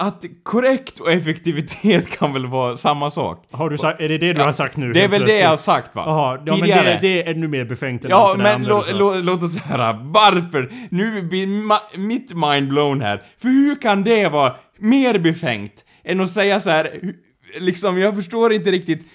att 0.06 0.24
korrekt 0.42 1.00
och 1.00 1.12
effektivitet 1.12 2.10
kan 2.18 2.32
väl 2.32 2.46
vara 2.46 2.76
samma 2.76 3.10
sak? 3.10 3.46
Har 3.50 3.70
du 3.70 3.78
sagt... 3.78 4.00
Är 4.00 4.08
det 4.08 4.18
det 4.18 4.32
du 4.32 4.40
har 4.42 4.52
sagt 4.52 4.76
nu? 4.76 4.92
Det 4.92 5.04
är 5.04 5.08
väl 5.08 5.24
det 5.24 5.32
jag 5.38 5.48
har 5.48 5.48
plötsligt? 5.50 5.64
sagt 5.64 5.94
va? 5.96 6.02
Jaha, 6.06 6.40
ja, 6.46 6.56
men 6.56 6.68
det, 6.68 6.98
det 7.00 7.22
är 7.22 7.30
ännu 7.34 7.48
mer 7.48 7.64
befängt 7.64 8.04
än 8.04 8.10
Ja, 8.10 8.34
men 8.38 8.64
sa. 8.64 8.82
lå, 8.92 9.14
låt 9.14 9.42
oss 9.42 9.56
höra 9.56 9.92
varför. 10.02 10.72
Nu 10.90 11.22
blir 11.22 11.46
ma- 11.46 11.98
mitt 11.98 12.34
mind 12.34 12.68
blown 12.68 13.00
här. 13.00 13.22
För 13.42 13.48
hur 13.48 13.80
kan 13.80 14.04
det 14.04 14.28
vara 14.28 14.54
mer 14.78 15.18
befängt 15.18 15.84
än 16.04 16.20
att 16.20 16.28
säga 16.30 16.60
så 16.60 16.70
här, 16.70 17.00
liksom, 17.60 17.98
jag 17.98 18.14
förstår 18.16 18.52
inte 18.52 18.70
riktigt. 18.70 19.06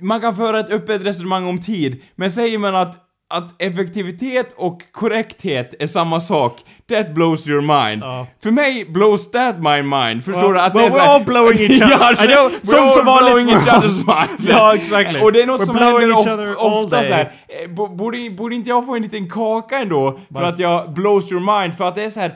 Man 0.00 0.20
kan 0.20 0.36
föra 0.36 0.60
ett 0.60 0.70
öppet 0.70 1.02
resonemang 1.04 1.46
om 1.46 1.58
tid, 1.60 2.02
men 2.16 2.30
säger 2.30 2.58
man 2.58 2.74
att 2.76 2.98
att 3.30 3.62
effektivitet 3.62 4.54
och 4.56 4.80
korrekthet 4.92 5.74
är 5.82 5.86
samma 5.86 6.20
sak, 6.20 6.58
that 6.88 7.14
blows 7.14 7.48
your 7.48 7.60
mind. 7.60 8.02
Ja. 8.02 8.26
För 8.42 8.50
mig 8.50 8.84
blows 8.84 9.30
that 9.30 9.56
my 9.58 9.82
mind, 9.82 10.24
förstår 10.24 10.44
Ja, 10.44 10.52
du? 10.52 10.60
Att 10.60 10.74
well, 10.74 10.82
det 10.82 10.86
är 10.86 10.90
så 10.90 10.96
we're 10.96 11.00
all 11.14 11.24
blowing 11.24 11.60
each 11.60 11.82
other. 11.82 11.90
Ja, 11.90 12.24
I 12.24 12.26
know, 12.26 12.50
som 12.62 12.88
så 12.88 13.02
vanligt 13.02 13.32
blowing 13.34 13.48
each 13.50 13.68
other's 13.68 14.26
minds. 14.28 14.48
Ja, 14.48 14.74
exactly. 14.74 15.20
Och 15.20 15.32
det 15.32 15.42
är 15.42 15.46
något 15.46 15.60
We're 15.60 15.66
som 15.66 15.76
händer 15.76 16.12
of, 16.66 16.84
ofta 16.84 16.96
day. 16.96 17.06
så 17.06 17.12
här. 17.12 17.32
Eh, 17.64 17.70
bo- 17.70 17.88
Borde, 17.96 18.30
borde 18.30 18.54
inte 18.54 18.70
jag 18.70 18.86
få 18.86 18.96
en 18.96 19.02
liten 19.02 19.28
kaka 19.30 19.78
ändå? 19.78 20.20
För 20.34 20.42
att 20.42 20.58
jag 20.58 20.92
blows 20.92 21.32
your 21.32 21.60
mind, 21.60 21.76
för 21.76 21.84
att 21.84 21.94
det 21.94 22.04
är 22.04 22.10
så 22.10 22.20
här. 22.20 22.34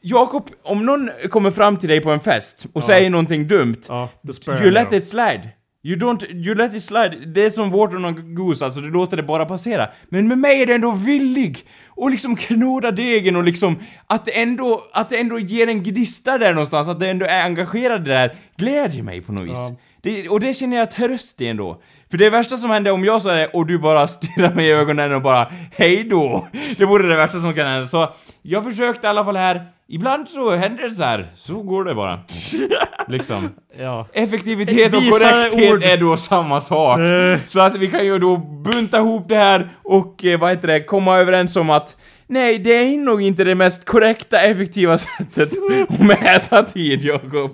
Jakob, 0.00 0.48
om 0.64 0.86
någon 0.86 1.10
kommer 1.30 1.50
fram 1.50 1.76
till 1.76 1.88
dig 1.88 2.00
på 2.00 2.10
en 2.10 2.20
fest 2.20 2.66
och 2.72 2.82
säger 2.84 3.10
någonting 3.10 3.48
dumt, 3.48 3.76
Ja, 3.88 4.08
you 4.48 4.70
let 4.70 4.92
it 4.92 5.04
slide. 5.04 5.48
You 5.86 5.96
don't, 5.96 6.24
you 6.30 6.54
let 6.54 6.74
it 6.74 6.82
slide. 6.82 7.16
Det 7.26 7.44
är 7.44 7.50
som 7.50 7.70
Water 7.70 7.96
on 7.96 8.34
Goose, 8.34 8.64
alltså 8.64 8.80
du 8.80 8.90
låter 8.90 9.16
det 9.16 9.22
bara 9.22 9.44
passera. 9.44 9.88
Men 10.08 10.28
med 10.28 10.38
mig 10.38 10.62
är 10.62 10.66
det 10.66 10.74
ändå 10.74 10.90
villig! 10.90 11.58
Och 11.88 12.10
liksom 12.10 12.36
knåda 12.36 12.90
degen 12.90 13.36
och 13.36 13.44
liksom 13.44 13.78
att 14.06 14.24
det 14.24 14.42
ändå, 14.42 14.82
att 14.92 15.08
det 15.08 15.16
ändå 15.16 15.38
ger 15.38 15.68
en 15.68 15.82
gnista 15.82 16.38
där 16.38 16.54
någonstans, 16.54 16.88
att 16.88 17.00
det 17.00 17.10
ändå 17.10 17.26
är 17.26 17.44
engagerad 17.44 18.04
där, 18.04 18.34
glädjer 18.56 19.02
mig 19.02 19.20
på 19.20 19.32
något 19.32 19.44
vis. 19.44 19.58
Ja. 19.58 19.76
Det, 20.02 20.28
och 20.28 20.40
det 20.40 20.54
känner 20.54 20.76
jag 20.76 20.90
tröst 20.90 21.40
i 21.40 21.48
ändå. 21.48 21.80
För 22.10 22.18
det 22.18 22.30
värsta 22.30 22.56
som 22.56 22.70
händer 22.70 22.92
om 22.92 23.04
jag 23.04 23.22
sa 23.22 23.32
det 23.32 23.46
och 23.46 23.66
du 23.66 23.78
bara 23.78 24.06
stirrar 24.06 24.54
mig 24.54 24.66
i 24.66 24.72
ögonen 24.72 25.12
och 25.12 25.22
bara 25.22 25.52
hej 25.72 26.04
då. 26.04 26.48
Det 26.78 26.84
vore 26.84 27.08
det 27.08 27.16
värsta 27.16 27.38
som 27.38 27.54
kan 27.54 27.66
hända. 27.66 27.86
Så 27.86 28.12
jag 28.42 28.64
försökte 28.64 29.06
i 29.06 29.10
alla 29.10 29.24
fall 29.24 29.36
här. 29.36 29.75
Ibland 29.88 30.28
så 30.28 30.54
händer 30.54 30.82
det 30.84 30.90
så 30.90 31.02
här. 31.02 31.32
Så 31.36 31.62
går 31.62 31.84
det 31.84 31.94
bara. 31.94 32.18
liksom. 33.08 33.48
Ja. 33.78 34.06
Effektivitet 34.12 34.94
och 34.94 35.02
Visare 35.02 35.32
korrekthet 35.50 35.72
ord. 35.72 35.82
är 35.82 35.96
då 35.96 36.16
samma 36.16 36.60
sak. 36.60 36.98
Eh. 37.00 37.38
Så 37.46 37.60
att 37.60 37.76
vi 37.76 37.86
kan 37.90 38.04
ju 38.06 38.18
då 38.18 38.36
bunta 38.36 38.98
ihop 38.98 39.28
det 39.28 39.36
här 39.36 39.68
och 39.84 40.24
eh, 40.24 40.40
vad 40.40 40.50
heter 40.50 40.68
det, 40.68 40.84
komma 40.84 41.16
överens 41.16 41.56
om 41.56 41.70
att 41.70 41.96
Nej, 42.28 42.58
det 42.58 42.70
är 42.76 42.96
nog 42.98 43.22
inte 43.22 43.44
det 43.44 43.54
mest 43.54 43.84
korrekta, 43.84 44.40
effektiva 44.40 44.98
sättet 44.98 45.50
att 45.88 46.00
mäta 46.00 46.62
tid, 46.62 47.02
Jakob. 47.02 47.50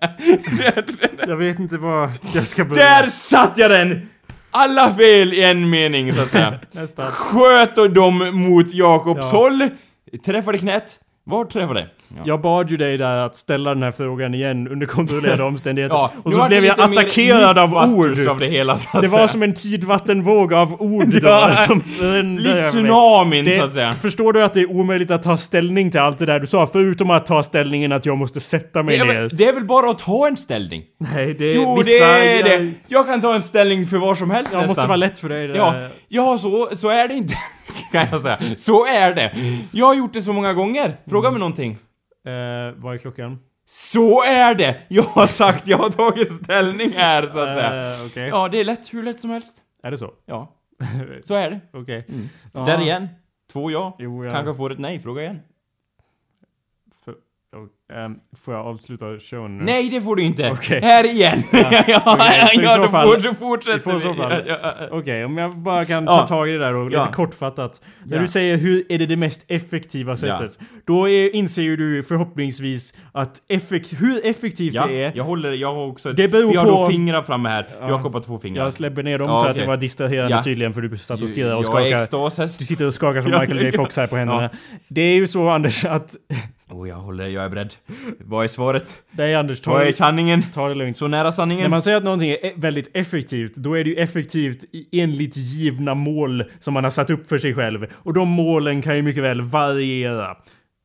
Jag 1.26 1.36
vet 1.36 1.58
inte 1.58 1.76
var 1.78 2.10
jag 2.34 2.46
ska 2.46 2.64
börja. 2.64 2.84
Där 2.84 3.06
satt 3.06 3.58
jag 3.58 3.70
den! 3.70 4.08
Alla 4.50 4.94
fel 4.94 5.32
i 5.32 5.42
en 5.44 5.70
mening, 5.70 6.12
så 6.12 6.20
att 6.22 6.28
säga. 6.30 6.58
Sköt 7.10 7.94
dem 7.94 8.30
mot 8.32 8.74
Jakobs 8.74 9.32
Ja. 9.32 9.38
håll. 9.38 9.68
Träffade 10.26 10.58
knät. 10.58 10.96
Var 11.26 11.44
träffade? 11.44 11.86
Ja. 12.08 12.22
Jag 12.24 12.40
bad 12.40 12.70
ju 12.70 12.76
dig 12.76 12.98
där 12.98 13.16
att 13.16 13.36
ställa 13.36 13.74
den 13.74 13.82
här 13.82 13.90
frågan 13.90 14.34
igen 14.34 14.68
under 14.68 14.86
kontrollerade 14.86 15.42
omständigheter. 15.42 15.94
Ja, 15.96 16.12
och 16.24 16.32
så 16.32 16.38
vart 16.38 16.48
blev 16.48 16.64
jag 16.64 16.80
attackerad 16.80 17.58
av 17.58 17.74
ord. 17.74 18.28
av 18.28 18.38
det 18.38 18.46
hela, 18.46 18.76
så 18.78 18.88
att 18.96 19.02
Det 19.02 19.08
var 19.08 19.18
säga. 19.18 19.28
som 19.28 19.42
en 19.42 19.54
tidvattenvåg 19.54 20.52
av 20.54 20.82
ord 20.82 21.06
då, 21.22 21.28
Ja, 21.28 21.56
som 21.56 21.82
Likt 22.38 22.68
tsunamin, 22.70 23.44
Det- 23.44 23.58
så 23.58 23.64
att 23.64 23.72
säga. 23.72 23.92
Förstår 23.92 24.32
du 24.32 24.44
att 24.44 24.54
det 24.54 24.60
är 24.60 24.70
omöjligt 24.70 25.10
att 25.10 25.22
ta 25.22 25.36
ställning 25.36 25.90
till 25.90 26.00
allt 26.00 26.18
det 26.18 26.26
där 26.26 26.40
du 26.40 26.46
sa? 26.46 26.66
Förutom 26.66 27.10
att 27.10 27.26
ta 27.26 27.42
ställningen 27.42 27.92
att 27.92 28.06
jag 28.06 28.18
måste 28.18 28.40
sätta 28.40 28.82
mig 28.82 28.98
Det 28.98 29.04
ner. 29.04 29.14
väl, 29.14 29.28
det 29.36 29.44
är 29.48 29.52
väl 29.52 29.64
bara 29.64 29.90
att 29.90 29.98
ta 29.98 30.26
en 30.28 30.36
ställning? 30.36 30.82
Nej, 31.14 31.34
det 31.38 31.50
är 31.50 31.54
Jo, 31.54 31.76
vissa... 31.76 31.90
det 31.90 32.04
är 32.04 32.50
jag, 32.50 32.60
det! 32.62 32.70
Jag 32.88 33.06
kan 33.06 33.20
ta 33.20 33.34
en 33.34 33.42
ställning 33.42 33.86
för 33.86 33.96
vad 33.96 34.18
som 34.18 34.30
helst 34.30 34.52
Jag 34.52 34.58
nästan. 34.58 34.68
måste 34.76 34.86
vara 34.88 34.96
lätt 34.96 35.18
för 35.18 35.28
dig. 35.28 35.48
Det 35.48 35.56
Ja, 35.56 35.70
där. 35.72 35.88
ja 36.08 36.38
så, 36.38 36.68
så 36.76 36.88
är 36.88 37.08
det 37.08 37.14
inte. 37.14 37.34
kan 37.92 38.06
jag 38.10 38.20
säga. 38.20 38.38
Så 38.56 38.86
är 38.86 39.14
det. 39.14 39.34
Jag 39.72 39.86
har 39.86 39.94
gjort 39.94 40.12
det 40.12 40.22
så 40.22 40.32
många 40.32 40.52
gånger. 40.52 40.96
Fråga 41.06 41.30
mig 41.30 41.38
någonting. 41.38 41.70
Eh, 42.26 42.74
vad 42.76 42.94
är 42.94 42.98
klockan? 42.98 43.38
Så 43.66 44.22
är 44.24 44.54
det! 44.54 44.76
Jag 44.88 45.02
har 45.02 45.26
sagt, 45.26 45.68
jag 45.68 45.78
har 45.78 45.90
tagit 45.90 46.32
ställning 46.32 46.92
här 46.92 47.26
så 47.26 47.38
att 47.38 47.54
säga. 47.54 47.92
Eh, 47.94 48.06
Okej. 48.06 48.28
Ja, 48.28 48.48
det 48.48 48.60
är 48.60 48.64
lätt, 48.64 48.94
hur 48.94 49.02
lätt 49.02 49.20
som 49.20 49.30
helst. 49.30 49.62
Är 49.82 49.90
det 49.90 49.98
så? 49.98 50.10
Ja, 50.26 50.54
så 51.24 51.34
är 51.34 51.50
det. 51.50 51.60
Okej. 51.72 52.06
Ja. 52.52 52.60
Där 52.64 52.80
igen. 52.80 53.08
Två 53.52 53.70
ja. 53.70 53.96
Jo, 53.98 54.24
ja. 54.24 54.30
Kanske 54.30 54.54
får 54.54 54.72
ett 54.72 54.78
nej, 54.78 55.00
fråga 55.00 55.22
igen. 55.22 55.40
Ehm, 57.92 58.14
får 58.44 58.54
jag 58.54 58.66
avsluta 58.66 59.06
showen 59.18 59.58
nu? 59.58 59.64
Nej, 59.64 59.88
det 59.90 60.00
får 60.00 60.16
du 60.16 60.22
inte! 60.22 60.50
Okej. 60.50 60.80
Här 60.82 61.04
igen! 61.12 61.42
Ja, 61.52 61.84
ja, 61.88 62.02
Okej, 62.06 62.48
så 62.54 62.60
i 62.62 62.64
så 62.64 62.88
fall- 62.88 63.06
får- 63.12 63.20
så 63.20 63.34
fortsätter 63.34 63.98
så 63.98 64.08
vi. 64.08 64.14
fall- 64.14 64.32
Ja, 64.46 64.56
ja, 64.62 64.74
ja. 64.80 64.88
Okej, 64.98 65.24
om 65.24 65.38
jag 65.38 65.56
bara 65.58 65.84
kan 65.84 66.04
Ja. 66.04 66.18
ta 66.20 66.26
tag 66.26 66.48
i 66.48 66.52
det 66.52 66.58
där 66.58 66.74
och 66.74 66.84
lite 66.90 66.96
Ja. 66.96 67.06
kortfattat. 67.12 67.80
När 68.04 68.16
Ja. 68.16 68.22
du 68.22 68.28
säger 68.28 68.56
hur 68.56 68.84
är 68.92 68.98
det 68.98 69.06
det 69.06 69.16
mest 69.16 69.44
effektiva 69.48 70.16
sättet? 70.16 70.58
Då 70.86 71.08
är, 71.08 71.34
inser 71.34 71.62
ju 71.62 71.76
du 71.76 72.02
förhoppningsvis 72.02 72.94
att 73.12 73.42
effekt, 73.48 73.92
hur 74.00 74.26
effektivt 74.26 74.74
Ja, 74.74 74.86
det 74.86 75.02
är. 75.04 75.12
jag 75.14 75.24
håller, 75.24 75.52
jag 75.52 75.74
har 75.74 75.86
också 75.86 76.10
ett, 76.10 76.16
Det 76.16 76.28
beror 76.28 76.50
Vi 76.50 76.56
har 76.56 76.64
på- 76.64 76.70
då 76.70 76.90
fingrar 76.90 77.22
framme 77.22 77.48
här. 77.48 77.68
Ja. 77.80 77.88
Jakob 77.88 78.14
har 78.14 78.20
två 78.20 78.38
fingrar. 78.38 78.64
Jag 78.64 78.72
släpper 78.72 79.02
ner 79.02 79.18
dem 79.18 79.28
Ja, 79.28 79.42
för 79.42 79.50
att 79.50 79.56
det 79.56 79.66
var 79.66 79.76
distraherande 79.76 80.36
Ja. 80.36 80.42
tydligen 80.42 80.72
för 80.74 80.80
du 80.80 80.98
satt 80.98 81.22
och 81.22 81.28
stirrade 81.28 81.54
och 81.54 81.66
skakade. 81.66 82.46
Du 82.58 82.64
sitter 82.64 82.86
och 82.86 82.94
skakar 82.94 83.22
som 83.22 83.32
Ja, 83.32 83.40
Michael 83.40 83.60
J 83.62 83.70
ja. 83.72 83.76
Fox 83.76 83.96
här 83.96 84.06
på 84.06 84.16
händerna. 84.24 84.50
Det 84.88 85.02
är 85.02 85.14
ju 85.14 85.26
så 85.26 85.48
Anders 85.48 85.84
att... 85.84 86.16
Oh, 86.70 86.88
jag 86.88 86.96
håller, 86.96 87.28
jag 87.28 87.44
är 87.44 87.48
beredd. 87.48 87.74
Vad 88.20 88.44
är 88.44 88.48
svaret? 88.48 89.02
Nej 89.10 89.34
Anders, 89.34 89.60
ta 89.60 89.70
Vad 89.70 89.82
är 89.82 89.86
det, 89.86 89.92
sanningen? 89.92 90.42
ta 90.52 90.68
det 90.68 90.74
lugnt. 90.74 90.96
Så 90.96 91.08
nära 91.08 91.22
När 91.22 91.30
sanningen? 91.30 91.70
man 91.70 91.82
säger 91.82 91.96
att 91.96 92.04
någonting 92.04 92.30
är 92.30 92.46
e- 92.46 92.52
väldigt 92.56 92.90
effektivt, 92.96 93.54
då 93.54 93.74
är 93.78 93.84
det 93.84 93.90
ju 93.90 93.96
effektivt 93.96 94.64
enligt 94.92 95.36
givna 95.36 95.94
mål 95.94 96.44
som 96.58 96.74
man 96.74 96.84
har 96.84 96.90
satt 96.90 97.10
upp 97.10 97.28
för 97.28 97.38
sig 97.38 97.54
själv. 97.54 97.86
Och 97.94 98.12
de 98.14 98.28
målen 98.28 98.82
kan 98.82 98.96
ju 98.96 99.02
mycket 99.02 99.22
väl 99.22 99.40
variera. 99.42 100.36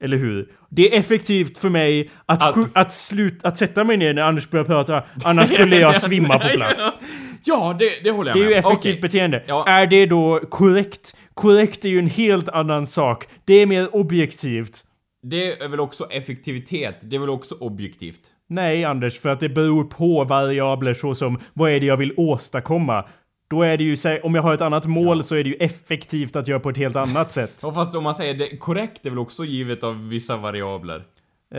Eller 0.04 0.18
hur? 0.18 0.50
Det 0.70 0.94
är 0.96 1.00
effektivt 1.00 1.58
för 1.58 1.70
mig 1.70 2.10
att, 2.26 2.56
sju- 2.56 2.68
att, 2.74 2.94
slut, 2.94 3.40
att 3.44 3.58
sätta 3.58 3.84
mig 3.84 3.98
ner 3.98 4.14
när 4.14 4.22
Anders 4.22 4.50
börjar 4.50 4.66
prata, 4.66 5.04
annars 5.26 5.54
skulle 5.54 5.80
jag 5.80 5.96
svimma 6.02 6.40
på 6.40 6.48
plats. 6.48 6.96
Ja, 7.44 7.76
det, 7.80 8.04
det 8.04 8.12
håller 8.12 8.30
jag 8.30 8.38
Det 8.38 8.42
är 8.42 8.44
med 8.46 8.52
ju 8.52 8.56
om. 8.64 8.72
effektivt 8.72 8.92
Okej. 8.94 9.02
beteende. 9.02 9.44
Ja. 9.48 9.68
Är 9.68 9.88
det 9.88 10.06
då 10.06 10.40
korrekt? 10.50 11.18
Korrekt 11.34 11.86
är 11.86 11.90
ju 11.90 12.00
en 12.00 12.08
helt 12.10 12.50
annan 12.50 12.88
sak. 12.88 13.26
Det 13.46 13.54
är 13.54 13.66
mer 13.66 13.96
objektivt. 13.96 14.82
Det 15.24 15.61
är 15.61 15.67
väl 15.67 15.80
också 15.80 16.05
effektivitet? 16.09 16.95
Det 17.01 17.15
är 17.15 17.20
väl 17.20 17.30
också 17.30 17.55
objektivt? 17.59 18.20
Nej, 18.47 18.86
Anders, 18.86 19.20
för 19.20 19.30
att 19.30 19.39
det 19.39 19.49
beror 19.49 19.84
på 19.84 20.24
variabler 20.24 20.93
såsom 20.93 21.39
vad 21.53 21.72
är 21.72 21.80
det 21.80 21.86
jag 21.86 21.97
vill 21.97 22.13
åstadkomma? 22.17 23.05
Då 23.49 23.61
är 23.63 23.78
det 23.78 23.84
ju, 23.84 24.20
om 24.24 24.36
jag 24.36 24.41
har 24.41 24.53
ett 24.53 24.61
annat 24.61 24.86
mål 24.86 25.24
så 25.24 25.36
är 25.36 25.43
det 25.43 25.49
ju 25.49 25.55
effektivt 25.55 26.36
att 26.36 26.47
göra 26.47 26.59
på 26.59 26.70
ett 26.70 26.78
helt 26.78 26.95
annat 26.95 27.32
sätt. 27.32 27.59
Ja, 27.63 27.74
fast 27.74 27.95
om 27.95 28.03
man 28.03 28.15
säger 28.15 28.34
det, 28.34 28.57
korrekt 28.57 29.05
är 29.05 29.09
väl 29.09 29.20
också 29.20 29.45
givet 29.45 29.84
av 29.84 30.07
vissa 30.09 30.38
variabler? 30.38 30.95
Eh, 30.95 31.03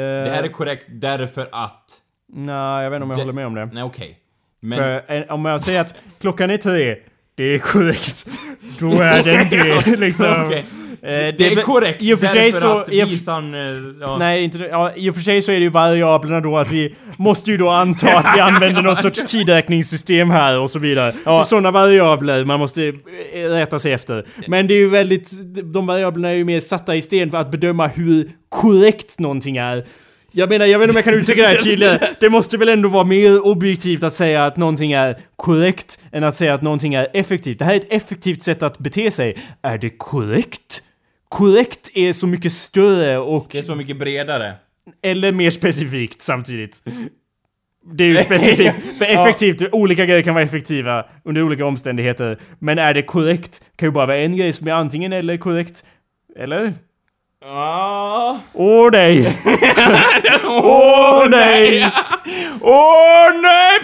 Det 0.01 0.31
här 0.35 0.43
är 0.43 0.49
korrekt 0.49 0.85
därför 0.89 1.49
att... 1.53 1.85
Nej, 2.33 2.83
jag 2.85 2.91
vet 2.91 2.97
inte 2.97 3.05
om 3.05 3.11
jag 3.11 3.19
Det- 3.19 3.23
håller 3.23 3.33
med 3.33 3.47
om 3.47 3.55
det. 3.55 3.67
Nej, 3.73 3.83
okej. 3.83 4.19
Men... 4.61 4.79
För 4.79 5.15
eh, 5.17 5.35
om 5.35 5.45
jag 5.45 5.61
säger 5.61 5.81
att 5.81 5.95
klockan 6.21 6.51
är 6.51 6.57
tre, 6.57 6.97
det 7.35 7.45
är 7.45 7.59
korrekt. 7.59 8.27
Då 8.79 8.87
är 8.91 9.25
den 9.25 9.51
det, 9.51 9.97
liksom. 10.07 10.45
Okej. 10.47 10.65
Eh, 11.03 11.09
Det 11.11 11.41
är 11.41 11.55
be- 11.57 11.63
korrekt 11.63 12.03
I 12.03 12.15
och 12.15 12.21
för 12.21 12.27
sig 12.27 12.53
så... 12.53 12.79
att 12.79 12.89
visan... 12.89 13.55
eh, 13.55 13.61
Ja. 14.01 14.17
Nej, 14.19 14.45
inte 14.45 14.59
ja, 14.59 14.93
I 14.97 15.11
och 15.11 15.15
för 15.15 15.23
sig 15.23 15.43
så 15.43 15.53
är 15.53 15.57
det 15.57 15.63
ju 15.63 15.69
variablerna 15.69 16.41
då 16.41 16.59
att 16.59 16.73
vi 16.73 16.95
måste 17.17 17.51
ju 17.51 17.57
då 17.57 17.69
anta 17.71 18.19
att 18.19 18.37
vi 18.37 18.41
använder 18.41 18.83
något 18.83 19.03
sorts 19.03 19.25
tidräkningssystem 19.25 20.31
här 20.31 20.59
och 20.61 20.71
så 20.71 20.79
vidare. 20.79 21.15
Ja. 21.25 21.45
Sådana 21.45 21.71
variabler 21.71 22.45
man 22.45 22.59
måste 22.61 22.87
eh, 23.33 23.41
rätta 23.41 23.79
sig 23.79 23.93
efter. 23.93 24.25
Men 24.49 24.67
det 24.67 24.75
är 24.75 24.79
ju 24.79 24.89
väldigt... 24.89 25.31
De 25.73 25.87
variablerna 25.87 26.29
är 26.29 26.35
ju 26.35 26.45
mer 26.45 26.61
satta 26.61 26.97
i 26.97 27.01
sten 27.01 27.31
för 27.31 27.39
att 27.39 27.51
bedöma 27.51 27.87
hur 27.87 28.29
korrekt 28.49 29.19
någonting 29.19 29.57
är. 29.57 29.85
Jag 30.33 30.49
menar, 30.49 30.67
jag 30.67 30.79
vet 30.79 30.85
inte 30.89 30.93
om 30.93 30.97
jag 30.97 31.05
kan 31.05 31.15
uttrycka 31.15 31.43
det 31.43 31.49
här 31.49 31.57
tydligare. 31.57 31.99
Det 32.21 32.31
måste 32.31 32.57
väl 32.57 32.69
ändå 32.69 32.89
vara 32.89 33.05
mer 33.05 33.47
objektivt 33.47 34.03
att 34.03 34.13
säga 34.15 34.45
att 34.45 34.57
någonting 34.57 34.93
är 34.93 35.17
korrekt 35.37 35.99
än 36.13 36.25
att 36.25 36.37
säga 36.37 36.55
att 36.55 36.63
någonting 36.63 36.95
är 36.95 37.09
effektivt. 37.13 37.59
Det 37.59 37.65
här 37.65 37.73
är 37.73 37.77
ett 37.77 37.93
effektivt 37.93 38.43
sätt 38.43 38.63
att 38.63 38.79
bete 38.79 39.11
sig. 39.11 39.37
Är 39.63 39.79
det 39.79 39.91
korrekt? 39.91 40.83
Korrekt 41.31 41.91
är 41.95 42.13
så 42.13 42.27
mycket 42.27 42.53
större 42.53 43.19
och 43.19 43.49
Det 43.53 43.59
är 43.59 43.63
så 43.63 43.75
mycket 43.75 43.99
bredare. 43.99 44.55
eller 45.03 45.33
mer 45.33 45.51
specifikt 45.51 46.23
samtidigt. 46.23 46.83
Det 47.93 48.05
är 48.05 48.09
ju 48.09 48.19
specifikt. 48.19 48.75
För 48.99 49.05
effektivt, 49.05 49.63
olika 49.73 50.07
grejer 50.07 50.23
kan 50.23 50.35
vara 50.35 50.45
effektiva 50.45 51.05
under 51.25 51.43
olika 51.43 51.67
omständigheter. 51.67 52.39
Men 52.59 52.79
är 52.79 52.95
det 52.95 53.03
korrekt 53.03 53.63
kan 53.77 53.89
ju 53.89 53.93
bara 53.93 54.07
vara 54.07 54.17
en 54.19 54.37
grej 54.37 54.53
som 54.53 54.69
är 54.69 54.73
antingen 54.73 55.13
eller 55.13 55.37
korrekt. 55.37 55.85
Eller? 56.37 56.75
Åh 58.53 58.89
nej! 58.93 59.37
Åh 60.47 61.27
nej! 61.31 61.91
Åh 62.61 63.41
nej! 63.43 63.81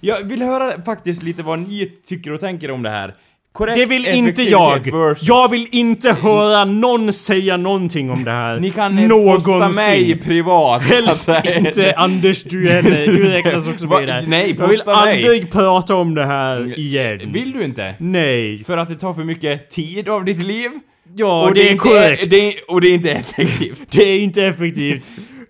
Jag 0.00 0.24
vill 0.24 0.42
höra 0.42 0.82
faktiskt 0.82 1.22
lite 1.22 1.42
vad 1.42 1.58
ni 1.58 1.86
tycker 2.04 2.32
och 2.32 2.40
tänker 2.40 2.70
om 2.70 2.82
det 2.82 2.90
här. 2.90 3.14
Korrekt 3.52 3.78
Det 3.78 3.86
vill 3.86 4.06
inte 4.06 4.42
jag! 4.42 4.78
versus- 4.86 5.18
Jag 5.28 5.50
vill 5.50 5.66
inte 5.70 6.12
höra 6.12 6.64
någon 6.64 7.12
säga 7.12 7.56
någonting 7.56 8.10
om 8.10 8.24
det 8.24 8.30
här. 8.30 8.58
Ni 8.60 8.70
kan 8.70 8.98
eh, 8.98 9.08
posta 9.08 9.68
mig 9.68 10.18
privat. 10.18 10.82
Helst 10.82 11.28
inte 11.56 11.94
Anders, 11.96 12.42
du 12.42 12.68
heller. 12.68 13.06
Du 13.06 13.24
räknas 13.28 13.68
också 13.68 13.86
med 13.86 14.06
där. 14.06 14.24
nej, 14.26 14.54
Jag 14.58 14.68
vill 14.68 14.78
posta 14.78 15.04
mig. 15.04 15.16
aldrig 15.16 15.52
prata 15.52 15.94
om 15.94 16.14
det 16.14 16.24
här 16.26 16.78
igen. 16.78 17.20
Vill 17.32 17.52
du 17.52 17.64
inte? 17.64 17.94
Nej. 17.98 18.64
För 18.64 18.76
att 18.76 18.88
det 18.88 18.94
tar 18.94 19.14
för 19.14 19.24
mycket 19.24 19.70
tid 19.70 20.08
av 20.08 20.24
ditt 20.24 20.42
liv? 20.46 20.70
Ja, 21.16 21.42
och 21.42 21.54
det, 21.54 21.60
är 21.68 21.72
inte, 21.72 21.78
korrekt. 21.88 22.30
Det, 22.30 22.36
är- 22.48 22.54
och 22.68 22.80
det 22.80 22.88
är 22.88 22.94
inte 22.94 23.10
effektivt. 23.12 23.82
Det 23.90 24.02
är 24.02 24.18
inte 24.20 24.44
effektivt. 24.46 25.04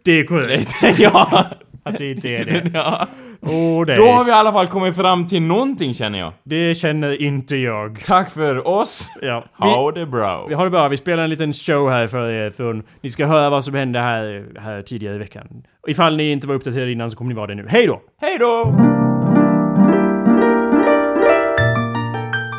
Det 0.05 0.13
är 0.21 0.25
korrekt. 0.25 0.73
ja. 0.99 1.45
Att 1.83 1.99
det 1.99 2.11
inte 2.11 2.29
är 2.29 2.45
det. 2.65 2.71
ja. 2.75 3.09
Åh 3.43 3.87
nej. 3.87 3.97
Då 3.97 4.07
har 4.07 4.25
vi 4.25 4.31
i 4.31 4.35
alla 4.35 4.53
fall 4.53 4.67
kommit 4.67 4.97
fram 4.97 5.27
till 5.27 5.43
någonting 5.43 5.95
känner 5.95 6.19
jag. 6.19 6.33
Det 6.45 6.75
känner 6.75 7.23
inte 7.23 7.57
jag. 7.57 8.01
Tack 8.05 8.31
för 8.31 8.69
oss. 8.69 9.11
Ja. 9.23 9.45
Ha 9.59 9.93
det 9.93 10.07
bra. 10.07 10.47
Vi 10.49 10.55
har 10.55 10.65
det 10.65 10.71
bra. 10.71 10.89
Vi 10.89 10.97
spelar 10.97 11.23
en 11.23 11.31
liten 11.31 11.53
show 11.53 11.91
här 11.91 12.07
för 12.07 12.31
er. 12.31 12.51
För 12.51 12.83
ni 13.01 13.11
ska 13.11 13.27
höra 13.27 13.51
vad 13.51 13.65
som 13.65 13.75
hände 13.75 14.01
här, 14.01 14.47
här 14.61 14.83
tidigare 14.83 15.15
i 15.15 15.19
veckan. 15.19 15.47
Ifall 15.89 16.17
ni 16.17 16.31
inte 16.31 16.47
var 16.47 16.55
uppdaterade 16.55 16.93
innan 16.93 17.11
så 17.11 17.17
kommer 17.17 17.29
ni 17.29 17.35
vara 17.35 17.47
det 17.47 17.55
nu. 17.55 17.67
Hej 17.69 17.87
då! 17.87 18.01
Hej 18.21 18.39
då! 18.39 18.75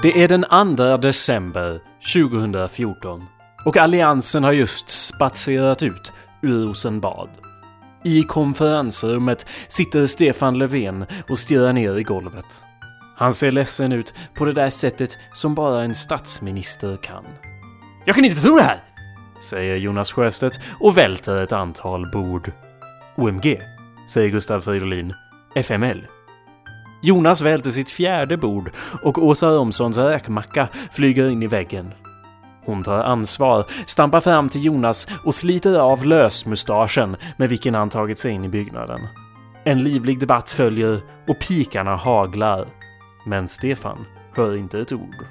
Det 0.03 0.23
är 0.23 0.27
den 0.27 0.75
2 0.77 0.97
december 0.97 1.79
2014 2.15 3.23
och 3.65 3.77
Alliansen 3.77 4.43
har 4.43 4.51
just 4.51 4.89
spatserat 4.89 5.83
ut 5.83 6.13
ur 6.41 6.67
Rosenbad. 6.67 7.29
I 8.03 8.23
konferensrummet 8.23 9.45
sitter 9.67 10.05
Stefan 10.05 10.57
Löfven 10.57 11.05
och 11.29 11.39
stirrar 11.39 11.73
ner 11.73 11.97
i 11.97 12.03
golvet. 12.03 12.63
Han 13.15 13.33
ser 13.33 13.51
ledsen 13.51 13.91
ut 13.91 14.13
på 14.33 14.45
det 14.45 14.53
där 14.53 14.69
sättet 14.69 15.17
som 15.33 15.55
bara 15.55 15.83
en 15.83 15.95
statsminister 15.95 16.97
kan. 16.97 17.25
Jag 18.05 18.15
kan 18.15 18.25
inte 18.25 18.41
tro 18.41 18.55
det 18.55 18.63
här! 18.63 18.83
Säger 19.41 19.77
Jonas 19.77 20.11
Sjöstedt 20.11 20.59
och 20.79 20.97
välter 20.97 21.43
ett 21.43 21.51
antal 21.51 22.11
bord. 22.11 22.51
OMG, 23.15 23.61
säger 24.09 24.29
Gustav 24.29 24.61
Fridolin. 24.61 25.13
FML. 25.55 26.07
Jonas 27.01 27.41
välter 27.41 27.71
sitt 27.71 27.89
fjärde 27.89 28.37
bord 28.37 28.71
och 29.03 29.17
Åsa 29.17 29.47
Romsons 29.47 29.97
räkmacka 29.97 30.67
flyger 30.91 31.29
in 31.29 31.43
i 31.43 31.47
väggen. 31.47 31.93
Hon 32.65 32.83
tar 32.83 33.03
ansvar, 33.03 33.65
stampar 33.85 34.19
fram 34.19 34.49
till 34.49 34.65
Jonas 34.65 35.07
och 35.25 35.35
sliter 35.35 35.79
av 35.79 36.05
lösmustaschen 36.05 37.17
med 37.37 37.49
vilken 37.49 37.75
han 37.75 37.89
tagit 37.89 38.19
sig 38.19 38.31
in 38.31 38.45
i 38.45 38.49
byggnaden. 38.49 38.99
En 39.63 39.83
livlig 39.83 40.19
debatt 40.19 40.49
följer 40.49 41.01
och 41.27 41.39
pikarna 41.47 41.95
haglar. 41.95 42.67
Men 43.25 43.47
Stefan 43.47 44.05
hör 44.33 44.55
inte 44.55 44.79
ett 44.79 44.93
ord. 44.93 45.25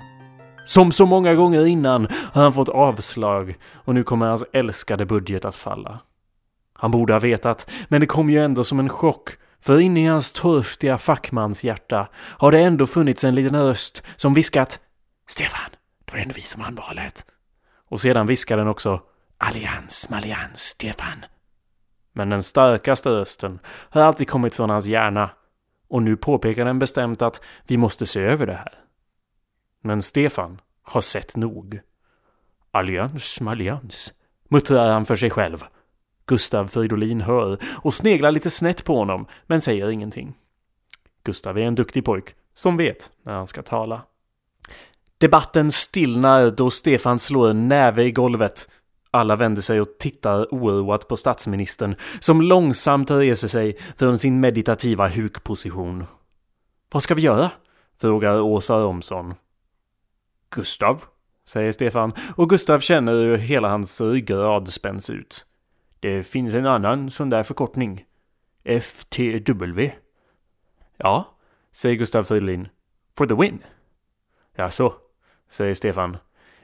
Som 0.67 0.93
så 0.93 1.07
många 1.07 1.35
gånger 1.35 1.67
innan 1.67 2.09
har 2.33 2.43
han 2.43 2.53
fått 2.53 2.69
avslag 2.69 3.57
och 3.75 3.95
nu 3.95 4.03
kommer 4.03 4.27
hans 4.27 4.45
älskade 4.53 5.07
budget 5.07 5.45
att 5.45 5.55
falla. 5.55 5.99
Han 6.73 6.91
borde 6.91 7.13
ha 7.13 7.21
vetat, 7.21 7.71
men 7.89 8.01
det 8.01 8.07
kom 8.07 8.31
ju 8.31 8.39
ändå 8.45 8.65
som 8.65 8.81
en 8.81 8.89
chock 8.89 9.31
för 9.61 9.81
inne 9.81 10.05
i 10.05 10.07
hans 10.07 10.33
torftiga 10.33 10.99
fackmanshjärta 10.99 12.09
har 12.15 12.53
det 12.53 12.61
ändå 12.61 12.87
funnits 12.87 13.25
en 13.25 13.35
liten 13.35 13.63
röst 13.63 14.03
som 14.17 14.35
viskat 14.35 14.81
Stefan, 15.29 15.71
det 16.11 16.17
var 16.17 16.23
ändå 16.23 16.35
vi 16.37 16.43
som 16.43 16.63
vann 16.63 16.75
valet. 16.75 17.27
Och 17.89 18.01
sedan 18.01 18.27
viskar 18.27 18.57
den 18.57 18.69
också 18.69 19.03
Allians, 19.39 20.11
malians, 20.11 20.61
Stefan. 20.61 21.25
Men 22.13 22.31
den 22.31 22.43
starkaste 22.43 23.09
rösten 23.09 23.59
har 23.67 24.03
alltid 24.03 24.29
kommit 24.29 24.55
från 24.55 24.71
hans 24.71 24.87
hjärna 24.87 25.31
och 25.89 26.03
nu 26.03 26.17
påpekar 26.17 26.65
den 26.65 26.79
bestämt 26.79 27.23
att 27.23 27.41
vi 27.67 27.77
måste 27.77 28.07
se 28.07 28.21
över 28.21 28.47
det 28.47 28.55
här. 28.55 28.75
Men 29.83 30.03
Stefan 30.03 30.61
har 30.83 31.01
sett 31.01 31.37
nog. 31.37 31.81
Allians, 32.71 33.41
malians, 33.41 34.15
muttrar 34.49 34.93
han 34.93 35.05
för 35.05 35.17
sig 35.17 35.31
själv. 35.31 35.59
Gustav 36.27 36.67
Fridolin 36.67 37.21
hör 37.21 37.59
och 37.83 37.95
sneglar 37.95 38.31
lite 38.31 38.51
snett 38.51 38.85
på 38.85 38.99
honom, 38.99 39.27
men 39.47 39.61
säger 39.61 39.91
ingenting. 39.91 40.35
Gustav 41.25 41.59
är 41.59 41.63
en 41.63 41.75
duktig 41.75 42.05
pojk, 42.05 42.35
som 42.53 42.77
vet 42.77 43.11
när 43.23 43.33
han 43.33 43.47
ska 43.47 43.63
tala. 43.63 44.03
Debatten 45.21 45.73
stillnar 45.73 46.51
då 46.51 46.71
Stefan 46.71 47.19
slår 47.19 47.51
en 47.51 47.69
näve 47.69 48.05
i 48.05 48.11
golvet. 48.11 48.69
Alla 49.11 49.37
vänder 49.37 49.63
sig 49.63 49.81
och 49.81 49.99
tittar 49.99 50.47
oroat 50.51 51.09
på 51.09 51.17
statsministern, 51.17 51.95
som 52.21 52.43
långsamt 52.43 53.11
reser 53.11 53.49
sig 53.49 53.77
från 53.97 54.19
sin 54.19 54.41
meditativa 54.41 55.09
hukposition. 55.09 56.05
Vad 56.93 57.03
ska 57.03 57.15
vi 57.15 57.23
göra? 57.23 57.51
frågar 58.01 58.41
Åsa 58.41 58.79
Romson. 58.79 59.35
Gustav, 60.51 61.03
säger 61.45 61.73
Stefan, 61.73 62.13
och 62.37 62.51
Gustav 62.51 62.81
känner 62.81 63.13
hur 63.13 63.37
hela 63.37 63.69
hans 63.69 64.01
ryggrad 64.01 64.69
spänns 64.69 65.11
ut. 65.11 65.47
Det 66.01 66.23
finns 66.23 66.55
en 66.55 66.67
annan 66.67 67.11
sån 67.11 67.31
där 67.31 67.43
förkortning. 67.43 68.05
FTW. 68.65 69.93
Ja, 70.97 71.25
säger 71.73 71.97
Gustav 71.97 72.23
Fridolin. 72.23 72.69
For 73.17 73.27
the 73.27 73.35
win. 73.35 73.63
Ja, 74.57 74.71
så, 74.71 74.95
säger 75.51 75.75
Stefan. 75.75 76.17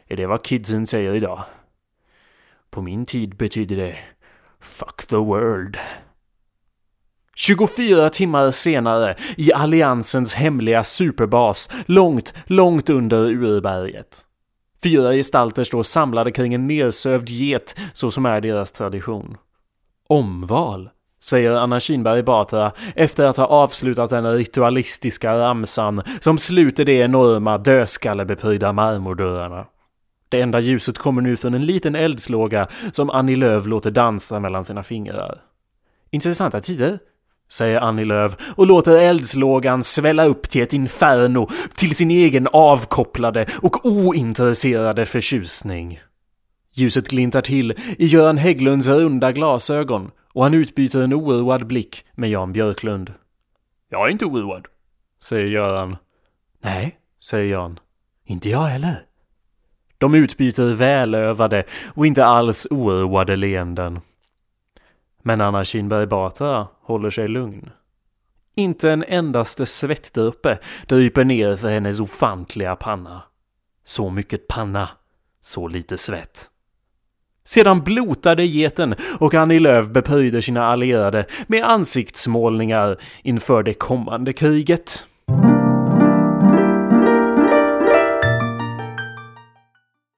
Är 0.06 0.16
det 0.16 0.26
vad 0.26 0.42
kidsen 0.42 0.86
säger 0.86 1.14
idag? 1.14 1.44
På 2.70 2.82
min 2.82 3.06
tid 3.06 3.36
betyder 3.36 3.76
det 3.76 3.98
Fuck 4.60 5.06
the 5.06 5.16
world. 5.16 5.76
24 7.36 8.10
timmar 8.10 8.50
senare 8.50 9.16
i 9.36 9.52
Alliansens 9.52 10.34
hemliga 10.34 10.84
superbas 10.84 11.70
långt, 11.86 12.34
långt 12.46 12.90
under 12.90 13.26
urberget. 13.26 14.26
Fyra 14.82 15.12
gestalter 15.12 15.64
står 15.64 15.82
samlade 15.82 16.32
kring 16.32 16.54
en 16.54 16.66
nersövd 16.66 17.28
get 17.28 17.76
så 17.92 18.10
som 18.10 18.26
är 18.26 18.40
deras 18.40 18.72
tradition. 18.72 19.36
Omval, 20.08 20.90
säger 21.26 21.52
Anna 21.56 21.80
Kinberg 21.80 22.22
Batra 22.22 22.72
efter 22.94 23.26
att 23.26 23.36
ha 23.36 23.46
avslutat 23.46 24.10
den 24.10 24.32
ritualistiska 24.32 25.38
ramsan 25.38 26.02
som 26.20 26.38
sluter 26.38 26.84
de 26.84 27.02
enorma 27.02 27.58
dödskallebeprydda 27.58 28.72
marmordörrarna. 28.72 29.66
Det 30.28 30.40
enda 30.40 30.60
ljuset 30.60 30.98
kommer 30.98 31.22
nu 31.22 31.36
från 31.36 31.54
en 31.54 31.66
liten 31.66 31.94
eldslåga 31.94 32.68
som 32.92 33.10
Annie 33.10 33.36
Lööf 33.36 33.66
låter 33.66 33.90
dansa 33.90 34.40
mellan 34.40 34.64
sina 34.64 34.82
fingrar. 34.82 35.38
Intressanta 36.10 36.60
tider, 36.60 36.98
säger 37.50 37.80
Annie 37.80 38.04
Lööf 38.04 38.36
och 38.56 38.66
låter 38.66 39.00
eldslågan 39.00 39.84
svälla 39.84 40.24
upp 40.24 40.48
till 40.48 40.62
ett 40.62 40.74
inferno 40.74 41.48
till 41.76 41.96
sin 41.96 42.10
egen 42.10 42.48
avkopplade 42.52 43.46
och 43.62 43.86
ointresserade 43.86 45.06
förtjusning. 45.06 46.00
Ljuset 46.74 47.08
glintar 47.08 47.40
till 47.40 47.74
i 47.98 48.06
Göran 48.06 48.36
Hägglunds 48.36 48.88
runda 48.88 49.32
glasögon 49.32 50.10
och 50.36 50.42
han 50.42 50.54
utbyter 50.54 51.02
en 51.02 51.14
oroad 51.14 51.66
blick 51.66 52.04
med 52.12 52.30
Jan 52.30 52.52
Björklund. 52.52 53.12
Jag 53.88 54.06
är 54.06 54.10
inte 54.10 54.24
oroad, 54.24 54.66
säger 55.22 55.46
Göran. 55.46 55.96
Nej, 56.60 56.98
säger 57.24 57.52
Jan. 57.52 57.80
Inte 58.24 58.48
jag 58.48 58.62
heller. 58.62 59.06
De 59.98 60.14
utbyter 60.14 60.74
välövade 60.74 61.64
och 61.94 62.06
inte 62.06 62.24
alls 62.24 62.66
oroade 62.70 63.36
leenden. 63.36 64.00
Men 65.22 65.40
Anna 65.40 65.64
Kinberg 65.64 66.06
Batra 66.06 66.66
håller 66.80 67.10
sig 67.10 67.28
lugn. 67.28 67.70
Inte 68.56 68.90
en 68.90 69.04
endaste 69.04 69.66
svettdroppe 69.66 70.58
dryper 70.86 71.24
ner 71.24 71.56
för 71.56 71.68
hennes 71.68 72.00
ofantliga 72.00 72.76
panna. 72.76 73.22
Så 73.84 74.10
mycket 74.10 74.48
panna, 74.48 74.88
så 75.40 75.68
lite 75.68 75.98
svett. 75.98 76.50
Sedan 77.46 77.84
blotade 77.84 78.44
geten 78.44 78.94
och 79.20 79.34
Annie 79.34 79.58
Lööf 79.58 79.88
bepöjde 79.88 80.42
sina 80.42 80.66
allierade 80.66 81.26
med 81.46 81.64
ansiktsmålningar 81.64 82.96
inför 83.22 83.62
det 83.62 83.74
kommande 83.74 84.32
kriget. 84.32 85.04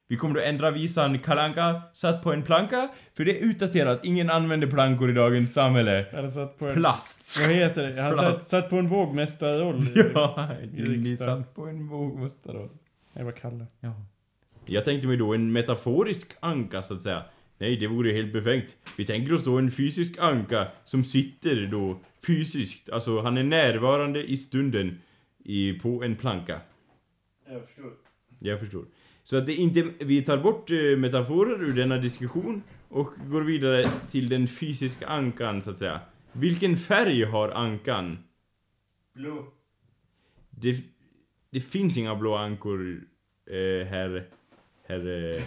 Vi 0.09 0.17
kommer 0.17 0.39
att 0.39 0.47
ändra 0.47 0.71
visan 0.71 1.19
Kalanka 1.19 1.83
satt 1.93 2.23
på 2.23 2.33
en 2.33 2.43
planka, 2.43 2.89
för 3.17 3.25
det 3.25 3.39
är 3.39 3.45
utdaterat. 3.45 4.01
Ingen 4.05 4.31
använder 4.31 4.67
plankor 4.67 5.11
i 5.11 5.13
dagens 5.13 5.55
samhälle. 5.55 6.29
Satt 6.35 6.59
på 6.59 6.67
en... 6.69 6.75
Plast. 6.75 7.41
Vad 7.41 7.51
heter 7.51 7.83
det? 7.83 8.03
Han 8.03 8.17
satt, 8.17 8.43
satt 8.43 8.71
på 8.71 8.77
en 8.77 8.89
vågmästarroll. 8.89 9.81
Ja, 9.95 10.49
i 10.77 11.17
satt 11.17 11.55
på 11.55 11.67
en 11.67 11.89
vågmästare. 11.89 12.69
Det 13.15 13.25
var 13.25 13.33
Kalle. 13.33 13.67
Ja. 13.81 13.93
Jag 14.69 14.85
tänkte 14.85 15.07
mig 15.07 15.17
då 15.17 15.35
en 15.35 15.53
metaforisk 15.53 16.33
anka 16.41 16.83
så 16.83 16.95
att 16.95 17.03
säga. 17.03 17.25
Nej, 17.59 17.77
det 17.77 17.87
vore 17.87 18.13
helt 18.13 18.33
befängt. 18.33 18.77
Vi 18.97 19.07
tänker 19.07 19.35
oss 19.35 19.45
då 19.45 19.59
en 19.59 19.71
fysisk 19.71 20.19
anka 20.19 20.67
som 20.85 21.05
sitter 21.05 21.67
då 21.67 22.01
fysiskt, 22.27 22.91
alltså 22.91 23.21
han 23.21 23.39
är 23.39 23.43
närvarande 23.43 24.31
i 24.31 24.37
stunden 24.37 24.99
i, 25.45 25.73
på 25.73 26.03
en 26.03 26.17
planka. 26.17 26.61
Jag 27.49 27.67
förstår. 27.67 27.93
Jag 28.39 28.61
förstår. 28.61 28.85
Så 29.23 29.37
att 29.37 29.47
det 29.47 29.55
inte, 29.55 29.83
vi 29.99 30.23
tar 30.23 30.39
bort 30.39 30.71
eh, 30.71 30.77
metaforer 30.77 31.63
ur 31.63 31.73
denna 31.73 31.99
diskussion 31.99 32.63
och 32.89 33.13
går 33.27 33.41
vidare 33.41 33.85
till 34.11 34.29
den 34.29 34.49
fysiska 34.49 35.07
ankan 35.07 35.63
så 35.63 35.71
att 35.71 35.79
säga. 35.79 36.01
Vilken 36.33 36.77
färg 36.77 37.25
har 37.25 37.49
ankan? 37.49 38.19
Blå. 39.15 39.53
Det, 40.51 40.77
det 41.51 41.61
finns 41.61 41.99
inga 41.99 42.15
blå 42.15 42.35
ankor, 42.35 43.01
eh, 43.47 43.87
herr... 43.87 44.29
Herr... 44.89 45.35
Eh, 45.37 45.43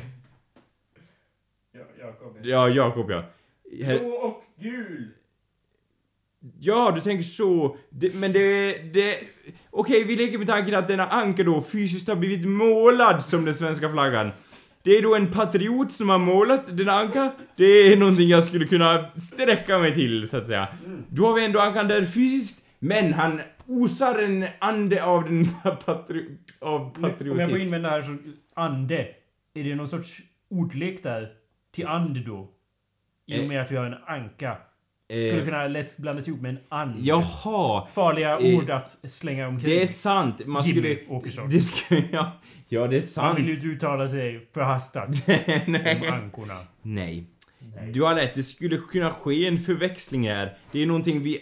Ja, 1.74 1.80
Jakob. 2.00 2.38
ja, 2.44 2.70
Jakob 2.70 3.12
ja. 3.12 3.24
Herr, 3.84 4.00
Blå 4.00 4.10
och 4.10 4.44
gul. 4.62 5.10
Ja, 6.60 6.92
du 6.96 7.02
tänker 7.02 7.24
så. 7.24 7.78
Det, 7.90 8.16
men 8.16 8.32
det... 8.32 8.74
det 8.94 9.18
Okej, 9.70 10.04
vi 10.04 10.16
leker 10.16 10.38
med 10.38 10.48
tanken 10.48 10.76
att 10.76 10.88
denna 10.88 11.08
anka 11.08 11.44
då 11.44 11.62
fysiskt 11.62 12.08
har 12.08 12.16
blivit 12.16 12.48
målad 12.48 13.24
som 13.24 13.46
den 13.46 13.56
svenska 13.56 13.92
flaggan. 13.92 14.32
Det 14.84 14.92
är 14.92 15.02
då 15.02 15.16
en 15.16 15.32
patriot 15.32 15.92
som 15.92 16.10
har 16.10 16.18
målat 16.20 16.78
denna 16.78 16.92
anka. 16.92 17.32
Det 17.56 17.64
är 17.66 17.98
någonting 17.98 18.28
jag 18.28 18.44
skulle 18.44 18.66
kunna 18.68 19.12
sträcka 19.16 19.78
mig 19.80 19.94
till, 19.94 20.30
så 20.30 20.38
att 20.38 20.48
säga. 20.48 20.68
Då 21.10 21.26
har 21.26 21.34
vi 21.34 21.46
ändå 21.46 21.60
ankan 21.60 21.88
där 21.88 22.06
fysiskt, 22.06 22.64
men 22.80 23.14
han 23.14 23.42
osar 23.68 24.20
en 24.20 24.46
ande 24.60 25.04
av 25.04 25.24
den 25.24 25.46
patri 25.86 26.38
av 26.60 26.82
Om 26.82 26.92
jag 26.96 27.02
får 27.02 27.10
patriotism. 27.10 27.56
invända 27.56 27.90
här 27.90 28.02
så, 28.02 28.18
ande. 28.54 29.08
Är 29.54 29.64
det 29.64 29.76
någon 29.76 29.88
sorts 29.88 30.22
ordlek 30.50 31.04
där? 31.04 31.30
Till 31.72 31.88
and 31.88 32.26
då? 32.26 32.50
I 33.28 33.34
och 33.40 33.44
Eh. 33.44 33.48
med 33.48 33.62
att 33.62 33.72
vi 33.72 33.76
har 33.76 33.86
en 33.86 33.96
anka. 34.08 34.58
Skulle 35.08 35.40
Eh, 35.40 35.46
kunna 35.46 35.68
lätt 35.68 35.98
blandas 35.98 36.28
ihop 36.28 36.42
med 36.42 36.52
en 36.52 36.60
and. 36.70 36.96
jaha. 37.00 37.88
Farliga 37.94 38.40
Eh, 38.40 38.58
ord 38.58 38.70
att 38.70 38.90
slänga 39.12 39.48
omkring. 39.48 39.70
Det 39.70 39.82
är 39.84 39.88
sant. 39.88 40.46
Man 40.48 40.64
Jimmy 40.64 40.96
skulle... 40.96 41.16
Åkesson. 41.18 41.50
Det 41.50 41.62
skulle... 41.62 42.04
Ja, 42.12 42.32
ja 42.68 42.88
det 42.88 42.98
är 42.98 43.02
sant. 43.02 43.40
vill 43.40 43.48
ju 43.48 43.56
inte 43.56 43.68
uttala 43.68 44.08
sig 44.08 44.48
förhastat 44.54 45.08
om 45.08 45.34
Nej. 45.68 46.08
ankorna. 46.08 46.58
Nej. 46.82 47.26
Nej. 47.76 47.92
Du 47.92 48.04
har 48.04 48.16
rätt, 48.16 48.36
det 48.36 48.44
skulle 48.44 48.78
kunna 48.78 49.12
ske 49.12 49.48
en 49.48 49.60
förväxling 49.60 50.30
här. 50.30 50.58
Det 50.72 50.80
är 50.80 50.86
någonting 50.86 51.22
vi 51.22 51.40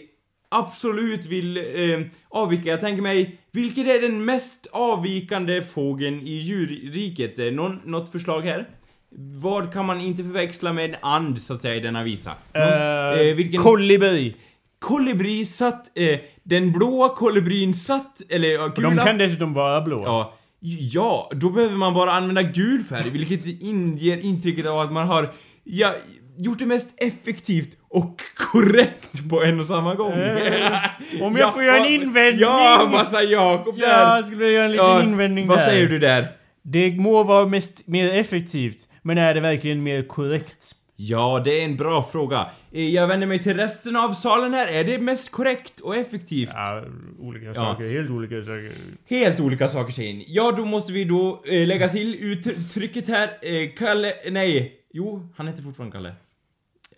absolut 0.48 1.26
vill 1.26 1.56
eh, 1.56 2.00
avvika. 2.28 2.68
Jag 2.70 2.80
tänker 2.80 3.02
mig, 3.02 3.39
vilket 3.52 3.86
är 3.86 4.00
den 4.00 4.24
mest 4.24 4.66
avvikande 4.72 5.62
fågeln 5.62 6.20
i 6.20 6.32
djurriket? 6.32 7.38
Eh, 7.38 7.44
Någon, 7.44 7.80
något 7.84 8.12
förslag 8.12 8.40
här? 8.40 8.68
Vad 9.16 9.72
kan 9.72 9.86
man 9.86 10.00
inte 10.00 10.22
förväxla 10.22 10.72
med 10.72 10.84
en 10.84 10.96
and, 11.00 11.42
så 11.42 11.54
att 11.54 11.60
säga, 11.60 11.74
i 11.74 11.80
denna 11.80 12.02
visa? 12.02 12.30
Någon, 12.54 12.62
Uh, 12.62 13.28
eh, 13.28 13.34
vilken... 13.34 13.62
Kolibri. 13.62 14.36
kolibri 14.78 15.44
satt... 15.44 15.98
Eh, 15.98 16.18
den 16.42 16.72
blåa 16.72 17.08
kolibrin 17.08 17.74
satt, 17.74 18.22
eller 18.28 18.48
ja, 18.48 18.68
gula... 18.68 18.90
de 18.90 19.04
kan 19.04 19.18
dessutom 19.18 19.54
vara 19.54 19.80
blå. 19.80 20.02
Ja, 20.04 20.34
ja, 20.60 21.30
då 21.32 21.50
behöver 21.50 21.76
man 21.76 21.94
bara 21.94 22.12
använda 22.12 22.42
gul 22.42 22.82
färg, 22.82 23.10
vilket 23.10 23.46
inger 23.62 24.24
intrycket 24.24 24.66
av 24.66 24.78
att 24.78 24.92
man 24.92 25.08
har, 25.08 25.32
ja, 25.64 25.94
gjort 26.38 26.58
det 26.58 26.66
mest 26.66 26.88
effektivt 26.96 27.76
och 27.90 28.20
korrekt 28.52 29.28
på 29.30 29.42
en 29.42 29.60
och 29.60 29.66
samma 29.66 29.94
gång. 29.94 30.12
Eh, 30.12 30.72
om 31.22 31.36
jag 31.36 31.52
får 31.54 31.62
göra 31.64 31.76
en 31.76 31.82
vad- 31.82 31.90
invändning. 31.90 32.40
Ja, 32.40 32.88
vad 32.92 33.06
sa 33.06 33.22
Jakob 33.22 33.74
Ja, 33.78 33.86
där? 33.86 34.16
jag 34.16 34.24
skulle 34.24 34.46
göra 34.50 34.64
en 34.64 34.72
liten 34.72 35.02
invändning 35.02 35.46
Vad 35.46 35.58
där. 35.58 35.64
säger 35.66 35.86
du 35.86 35.98
där? 35.98 36.26
Det 36.62 36.90
må 36.96 37.22
vara 37.24 37.46
mest, 37.46 37.86
mer 37.86 38.14
effektivt, 38.14 38.88
men 39.02 39.18
är 39.18 39.34
det 39.34 39.40
verkligen 39.40 39.82
mer 39.82 40.02
korrekt? 40.02 40.72
Ja, 40.96 41.42
det 41.44 41.60
är 41.60 41.64
en 41.64 41.76
bra 41.76 42.08
fråga. 42.12 42.46
Eh, 42.72 42.88
Jag 42.94 43.06
vänder 43.08 43.26
mig 43.26 43.38
till 43.42 43.56
resten 43.56 43.96
av 43.96 44.12
salen 44.12 44.54
här. 44.54 44.72
Är 44.72 44.84
det 44.84 44.98
mest 44.98 45.30
korrekt 45.32 45.80
och 45.80 45.96
effektivt? 45.96 46.50
Ja, 46.54 46.84
olika 47.20 47.54
saker. 47.54 47.84
Helt 47.92 48.10
olika 48.10 48.42
saker. 48.42 48.72
Helt 49.08 49.40
olika 49.40 49.68
saker 49.68 49.98
ni. 50.02 50.24
Ja, 50.28 50.52
då 50.56 50.64
måste 50.64 50.92
vi 50.92 51.04
då 51.04 51.42
eh, 51.50 51.66
lägga 51.66 51.88
till 51.88 52.14
uttrycket 52.20 53.08
här. 53.08 53.28
Eh, 53.42 53.70
Kalle... 53.78 54.12
Nej. 54.30 54.72
Jo, 54.92 55.28
han 55.36 55.48
heter 55.48 55.62
fortfarande 55.62 55.96
Kalle. 55.96 56.12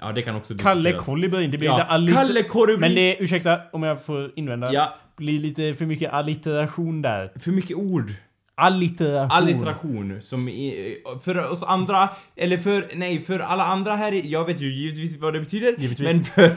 Ja, 0.03 0.13
det 0.13 0.23
kan 0.23 0.37
också 0.37 0.55
Kalle 0.55 0.81
diskuteras. 0.83 1.05
Kolibrin, 1.07 1.51
det 1.51 1.59
blir 1.59 1.69
Ja, 1.69 1.77
lite 1.77 1.87
allit... 1.87 2.15
Kalle 2.15 2.43
Kolibrin. 2.43 2.81
Men 2.81 2.95
det, 2.95 3.17
ursäkta 3.21 3.57
om 3.73 3.83
jag 3.83 4.05
får 4.05 4.31
invända. 4.37 4.73
Ja, 4.73 4.95
blir 5.17 5.39
lite 5.39 5.75
för 5.75 5.87
mycket 5.87 6.13
allitteration 6.13 7.03
där. 7.03 7.33
för 7.41 7.51
mycket 7.51 7.77
ord. 7.77 8.11
Allitteration. 8.55 9.31
Allitteration. 9.31 10.19
Som 10.23 10.49
i, 10.49 10.97
för 11.25 11.53
oss 11.53 11.63
andra, 11.63 12.09
eller 12.37 12.57
för, 12.59 12.87
nej, 12.95 13.21
för 13.21 13.39
alla 13.39 13.65
andra 13.65 13.97
här 13.97 14.13
i, 14.13 14.31
Jag 14.31 14.45
vet 14.47 14.61
ju 14.61 14.75
givetvis 14.75 15.19
vad 15.19 15.33
det 15.33 15.41
betyder. 15.41 15.75
Givetvis. 15.79 16.13
Men 16.13 16.25
för, 16.25 16.51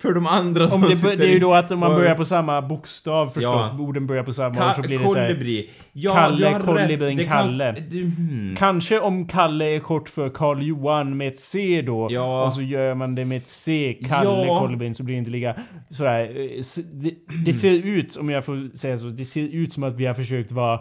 för 0.00 0.14
de 0.14 0.26
andra 0.26 0.68
som 0.68 0.82
Om 0.82 0.88
det, 0.90 0.96
sitter 0.96 1.16
det 1.16 1.24
är 1.24 1.28
ju 1.32 1.38
då 1.38 1.54
att 1.54 1.70
om 1.70 1.78
man 1.78 1.90
och- 1.90 1.96
börjar 1.96 2.14
på 2.14 2.24
samma 2.24 2.62
bokstav 2.62 3.26
förstås, 3.26 3.66
Ja. 3.72 3.76
orden 3.78 4.06
börjar 4.06 4.22
på 4.22 4.32
samma 4.32 4.54
Ka- 4.54 4.68
ord 4.70 4.74
så 4.76 4.82
blir 4.82 4.98
det 4.98 5.08
så 5.08 5.18
här. 5.18 5.28
kolibri. 5.28 5.70
Ja, 5.92 6.14
Kalle, 6.14 6.60
kolibrin, 6.66 7.24
Kalle. 7.26 7.74
du, 7.90 8.02
hmm. 8.02 8.54
Kanske 8.58 9.00
om 9.00 9.26
Kalle 9.28 9.64
är 9.76 9.80
kort 9.80 10.08
för 10.08 10.28
Karl 10.28 10.62
Johan 10.62 11.16
med 11.16 11.28
ett 11.28 11.40
C 11.40 11.82
då. 11.86 12.08
Ja. 12.10 12.44
Och 12.46 12.52
så 12.52 12.62
gör 12.62 12.94
man 12.94 13.14
det 13.14 13.24
med 13.24 13.36
ett 13.38 13.48
C, 13.48 13.98
Kalle 14.08 14.46
Ja. 14.46 14.58
Kolibrin, 14.60 14.94
så 14.94 15.02
blir 15.02 15.14
det 15.14 15.18
inte 15.18 15.30
lika 15.30 15.54
sådär. 15.90 16.20
eh, 16.24 16.62
Det, 16.92 17.14
det 17.46 17.52
ser 17.52 17.72
ut, 17.72 18.16
om 18.16 18.30
jag 18.30 18.44
får 18.44 18.76
säga 18.76 18.96
så, 18.96 19.06
det 19.06 19.24
ser 19.24 19.48
ut 19.48 19.72
som 19.72 19.84
att 19.84 19.94
vi 19.96 20.06
har 20.06 20.14
försökt 20.14 20.52
vara 20.52 20.80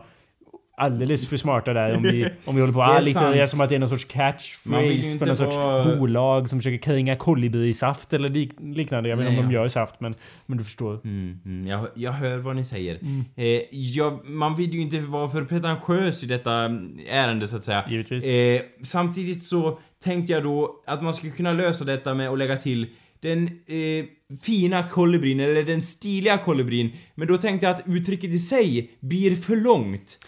alldeles 0.78 1.28
för 1.28 1.38
smarta 1.38 1.74
där 1.74 1.96
om 1.98 2.04
vi, 2.04 2.30
om 2.46 2.56
vi 2.56 2.62
håller 2.62 2.74
på 2.74 2.82
att 2.82 2.98
allitterera 2.98 3.38
sant. 3.38 3.50
som 3.50 3.62
att 3.62 3.70
det 3.70 3.76
är 3.76 3.80
någon 3.80 3.90
sorts 3.90 4.06
catchphrase 4.06 5.20
för 5.20 5.26
någon 5.26 5.38
sorts 5.38 5.56
vara- 5.56 5.96
bolag 5.96 6.50
som 6.50 6.60
försöker 6.60 6.78
kränga 6.78 7.16
kolibri-saft 7.16 8.14
eller 8.14 8.30
lik, 8.30 8.52
liknande. 8.60 9.10
Jag 9.10 9.18
vet 9.18 9.24
inte 9.24 9.30
om 9.30 9.36
Nej, 9.36 9.52
de 9.52 9.56
ja. 9.56 9.62
gör 9.62 9.70
saft 9.70 9.96
men, 10.00 10.14
men 10.46 10.58
du 10.58 10.64
förstår. 10.64 11.00
Mm, 11.04 11.40
mm, 11.46 11.68
jag, 11.68 11.88
jag 11.96 12.12
hör 12.12 12.38
vad 12.38 12.56
ni 12.56 12.66
säger. 12.66 13.00
Mm. 13.02 13.26
Eh, 13.36 13.62
jag, 13.72 14.30
man 14.30 14.56
vill 14.56 14.74
ju 14.74 14.82
inte 14.82 15.00
vara 15.00 15.30
för 15.30 15.46
pretentiös 15.46 16.24
i 16.24 16.26
detta 16.26 16.54
mm, 16.54 17.00
ärende 17.10 17.48
så 17.48 17.56
att 17.56 17.64
säga. 17.64 17.84
Givetvis. 17.90 18.24
Eh, 18.24 18.62
samtidigt 18.84 19.44
så 19.44 19.80
tänkte 20.04 20.34
jag 20.34 20.44
då 20.44 20.84
att 20.88 21.04
man 21.04 21.14
skulle 21.14 21.32
kunna 21.32 21.54
lösa 21.54 21.84
detta 21.84 22.14
med 22.14 22.30
att 22.30 22.38
lägga 22.38 22.56
till 22.56 22.88
den 23.20 23.44
eh, 23.48 24.06
fina 24.42 24.90
kolibrin, 24.90 25.40
eller 25.40 25.64
den 25.64 25.82
stiliga 25.82 26.38
kolibrin. 26.38 26.92
Men 27.16 27.28
då 27.28 27.38
tänkte 27.38 27.66
jag 27.66 27.76
att 27.76 27.84
uttrycket 27.88 28.30
i 28.30 28.40
sig 28.40 28.92
blir 29.00 29.36
för 29.36 29.56
långt. 29.56 30.20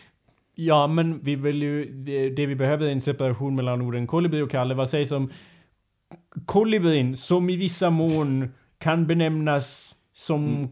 Ja, 0.61 0.87
men 0.87 1.19
vi 1.23 1.35
vill 1.35 1.63
ju... 1.63 1.85
Det, 1.85 2.29
det 2.29 2.45
vi 2.45 2.55
behöver 2.55 2.85
är 2.85 2.91
en 2.91 3.01
separation 3.01 3.55
mellan 3.55 3.81
orden 3.81 4.07
kolibri 4.07 4.41
och 4.41 4.51
Kalle. 4.51 4.73
Vad 4.73 4.89
sägs 4.89 5.11
om 5.11 5.29
kolibrin 6.45 7.15
som 7.15 7.49
i 7.49 7.55
vissa 7.55 7.89
mån 7.89 8.49
kan 8.79 9.07
benämnas 9.07 9.95
som 10.15 10.45
Mm. 10.55 10.69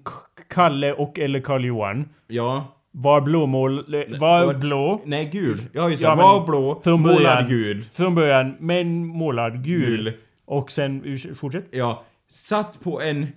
Kalle 0.49 0.93
och 0.93 1.19
eller 1.19 1.39
Karl 1.39 1.65
Johan. 1.65 2.09
Ja. 2.27 2.73
Var 2.91 3.22
blåmål... 3.22 3.76
Var 4.19 4.45
var- 4.45 4.53
blå. 4.53 5.01
Nej, 5.05 5.30
gul. 5.34 5.57
Ja, 5.73 5.89
just 5.89 6.01
det. 6.03 6.07
Ja, 6.09 6.15
var 6.15 6.45
blå, 6.45 6.81
från 6.84 7.03
början. 7.03 7.19
målad 7.22 7.47
gul. 7.49 7.81
Från 7.84 8.15
början, 8.15 8.55
men 8.59 9.05
målad 9.07 9.64
gul. 9.64 10.03
Gul. 10.03 10.14
Och 10.45 10.72
sen... 10.72 11.18
Fortsätt. 11.35 11.65
Ja. 11.72 12.03
Satt 12.30 12.80
på 12.84 13.01
en... 13.01 13.27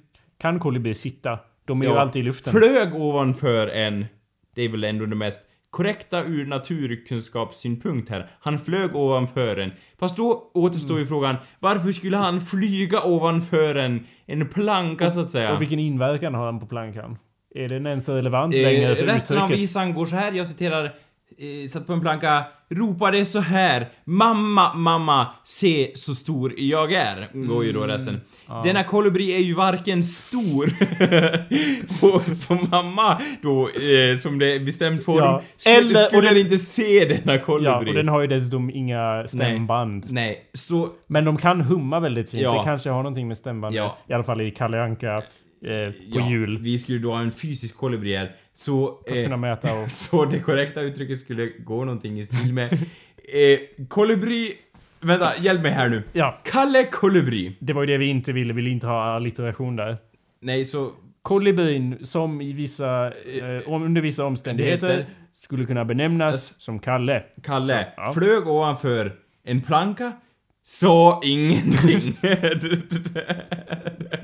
Kan 0.40 0.58
kolibri 0.58 0.94
sitta? 0.94 1.38
De 1.64 1.82
är 1.82 1.86
Ja. 1.86 1.92
ju 1.92 1.98
alltid 1.98 2.22
i 2.22 2.26
luften. 2.26 2.52
Flög 2.52 2.94
ovanför 2.94 3.66
en... 3.68 4.06
Det 4.54 4.62
är 4.62 4.68
väl 4.68 4.84
ändå 4.84 5.06
det 5.06 5.16
mest 5.16 5.42
korrekta 5.70 6.24
ur 6.24 6.46
naturkunskapssynpunkt 6.46 8.08
här. 8.08 8.26
Han 8.40 8.58
flög 8.58 8.96
ovanför 8.96 9.56
en. 9.56 9.70
Fast 10.00 10.16
då 10.16 10.50
återstår 10.54 10.90
Mm. 10.90 11.00
ju 11.02 11.06
frågan, 11.06 11.36
varför 11.60 11.92
skulle 11.92 12.16
han 12.16 12.40
flyga 12.40 13.02
ovanför 13.04 13.74
en, 13.74 14.06
en 14.26 14.48
planka 14.48 15.10
så 15.10 15.20
att 15.20 15.30
säga? 15.30 15.54
Och 15.54 15.60
vilken 15.62 15.78
inverkan 15.78 16.34
har 16.34 16.46
han 16.46 16.60
på 16.60 16.66
plankan? 16.66 17.18
Är 17.54 17.68
den 17.68 17.86
ens 17.86 18.08
relevant 18.08 18.54
Eh, 18.54 18.62
längre 18.62 18.96
för 18.96 19.06
resten 19.06 19.38
av 19.38 19.44
uttrycket? 19.44 19.62
visan 19.62 19.94
går 19.94 20.06
så 20.06 20.16
här, 20.16 20.32
jag 20.32 20.46
citerar 20.46 20.92
eh, 21.40 21.68
satt 21.68 21.86
på 21.86 21.92
en 21.92 22.00
planka, 22.00 22.44
ropade 22.70 23.24
så 23.24 23.40
här 23.40 23.88
Mamma, 24.04 24.74
mamma, 24.74 25.26
se 25.44 25.90
så 25.94 26.14
stor 26.14 26.54
jag 26.56 26.92
är. 26.92 27.46
Går 27.46 27.64
ju 27.64 27.72
då 27.72 27.78
Mm. 27.84 27.90
resten. 27.96 28.20
Denna 28.64 28.84
kolibri 28.84 29.34
är 29.36 29.38
ju 29.38 29.54
varken 29.54 30.02
stor 30.02 30.70
och 32.14 32.22
som 32.22 32.68
mamma 32.70 33.20
då, 33.42 33.68
eh, 33.68 34.16
som 34.18 34.38
det 34.38 34.54
är 34.54 34.60
bestämd 34.60 35.04
form, 35.04 35.16
Ja, 35.16 35.42
skulle, 35.56 35.76
eller- 35.76 36.00
skulle 36.06 36.28
den- 36.28 36.38
inte 36.38 36.56
se 36.58 37.04
denna 37.04 37.38
kolibri. 37.38 37.70
Ja, 37.72 37.78
och 37.78 37.94
den 37.94 38.08
har 38.08 38.20
ju 38.20 38.26
dessutom 38.26 38.70
inga 38.70 39.24
stämband. 39.28 40.06
Nej, 40.08 40.44
så 40.54 40.88
Men 41.06 41.24
de 41.24 41.36
kan 41.36 41.60
humma 41.60 42.00
väldigt 42.00 42.30
fint. 42.30 42.42
Ja. 42.42 42.58
Det 42.58 42.64
kanske 42.64 42.90
har 42.90 43.02
någonting 43.02 43.28
med 43.28 43.36
stämband 43.36 43.74
Ja. 43.74 43.96
I 44.08 44.12
alla 44.12 44.24
fall 44.24 44.40
i 44.40 44.50
Kalle 44.50 44.82
Anka 44.82 45.22
eh, 45.64 45.92
på 45.92 46.18
ja, 46.20 46.30
jul. 46.30 46.58
vi 46.58 46.78
skulle 46.78 46.98
då 46.98 47.12
ha 47.12 47.20
en 47.20 47.32
fysisk 47.32 47.76
kolibri 47.76 48.16
här. 48.16 48.32
Så... 48.52 48.98
Mäta 49.38 49.82
och... 49.82 49.90
Så 49.90 50.24
det 50.24 50.40
korrekta 50.40 50.80
uttrycket 50.80 51.20
skulle 51.20 51.46
gå 51.46 51.84
någonting 51.84 52.20
i 52.20 52.24
stil 52.24 52.52
med 52.52 52.72
eh, 52.72 53.86
kolibri... 53.88 54.52
Vänta, 55.02 55.30
hjälp 55.40 55.62
mig 55.62 55.72
här 55.72 55.88
nu. 55.88 56.02
Ja, 56.12 56.40
Kalle 56.44 56.84
Kolibri. 56.84 57.56
det 57.60 57.72
var 57.72 57.82
ju 57.82 57.86
det 57.86 57.98
vi 57.98 58.06
inte 58.06 58.32
ville. 58.32 58.52
Vi 58.52 58.56
ville 58.62 58.70
inte 58.70 58.86
ha 58.86 59.02
allitteration 59.04 59.76
där. 59.76 59.96
Nej, 60.40 60.64
så... 60.64 60.90
Kolibrin 61.22 61.98
som 62.06 62.40
i 62.40 62.52
vissa, 62.52 63.06
eh, 63.06 63.72
under 63.72 64.00
vissa 64.00 64.24
omständigheter 64.24 64.88
heter- 64.88 65.06
skulle 65.32 65.64
kunna 65.64 65.84
benämnas 65.84 66.34
Ass- 66.34 66.56
som 66.60 66.78
Kalle. 66.78 67.22
Kalle 67.42 67.82
Så, 67.82 67.88
ja. 67.96 68.12
flög 68.12 68.48
ovanför 68.48 69.12
en 69.44 69.60
planka 69.60 70.12
sa 70.62 71.20
ingenting. 71.24 72.14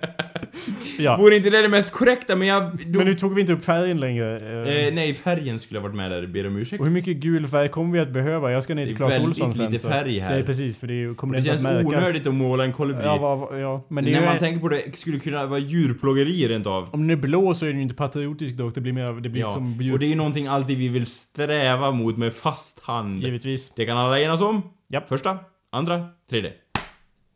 Ja. 0.98 1.16
Vore 1.20 1.36
inte 1.36 1.50
det 1.50 1.62
det 1.62 1.68
mest 1.68 1.92
korrekta, 1.92 2.36
men 2.36 2.48
jag... 2.48 2.62
Då, 2.86 2.98
Men 2.98 3.06
nu 3.06 3.14
tog 3.14 3.34
vi 3.34 3.40
inte 3.40 3.52
upp 3.52 3.64
färgen 3.64 4.00
längre. 4.00 4.36
eh. 4.36 4.94
nej, 4.94 5.14
färgen 5.14 5.58
skulle 5.58 5.80
ha 5.80 5.82
varit 5.82 5.96
med 5.96 6.10
där, 6.10 6.26
ber 6.26 6.46
om 6.46 6.56
ursäkt. 6.56 6.80
Och 6.80 6.86
hur 6.86 6.92
mycket 6.92 7.16
gul 7.16 7.46
färg 7.46 7.68
kommer 7.68 7.92
vi 7.92 7.98
att 8.00 8.08
behöva? 8.10 8.52
Jag 8.52 8.62
ska 8.62 8.74
ner 8.74 8.84
till 8.86 8.94
Det 8.94 9.04
är 9.04 9.08
Clas 9.08 9.12
väldigt 9.12 9.28
Ohlson 9.28 9.52
sen. 9.52 9.66
lite 9.66 9.78
så- 9.82 9.88
färg 9.88 10.18
här. 10.18 10.30
Nej 10.30 10.42
precis, 10.44 10.78
för 10.78 10.86
det 10.86 11.16
kommer 11.16 11.32
det 11.34 11.38
inte 11.38 11.50
känns 11.50 11.64
att 11.64 11.72
märkas. 11.74 11.86
onödigt 12.02 12.26
att 12.26 12.34
måla 12.34 12.64
en 12.64 12.72
kolibri. 12.72 13.04
Ja, 13.04 13.18
vad- 13.18 13.60
ja, 13.60 13.86
men 13.88 14.04
det 14.04 14.14
är 14.14 14.20
När 14.20 14.26
man 14.26 14.38
tänker 14.38 14.60
på 14.60 14.68
det, 14.68 14.96
skulle 14.96 15.16
det 15.16 15.20
kunna 15.20 15.46
vara 15.46 15.60
djurplågeri 15.60 16.48
rent 16.48 16.66
av. 16.66 16.88
Om 16.92 17.00
den 17.00 17.10
är 17.10 17.16
blå 17.22 17.54
så 17.54 17.64
är 17.64 17.68
den 17.68 17.76
ju 17.76 17.82
inte 17.82 17.94
patriotisk 17.94 18.54
dock. 18.54 18.74
Det 18.74 18.80
blir 18.80 18.92
mer... 18.92 19.12
Det 19.20 19.28
blir 19.28 19.40
Ja, 19.42 19.54
som 19.54 19.76
och 19.76 19.82
djur... 19.82 19.98
det 19.98 20.06
är 20.06 20.08
ju 20.08 20.14
någonting 20.14 20.46
alltid 20.46 20.78
vi 20.78 20.88
vill 20.88 21.06
sträva 21.06 21.90
mot 21.90 22.16
med 22.16 22.32
fast 22.32 22.80
hand. 22.80 23.22
Givetvis. 23.22 23.72
Det 23.76 23.86
kan 23.86 23.96
alla 23.98 24.20
enas 24.20 24.40
om. 24.40 24.62
Japp. 24.92 25.08
Första, 25.08 25.38
andra, 25.72 26.04
tredje. 26.30 26.52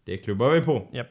Det 0.07 0.17
klubbar 0.17 0.51
vi 0.51 0.61
på. 0.61 0.89
Japp. 0.93 1.07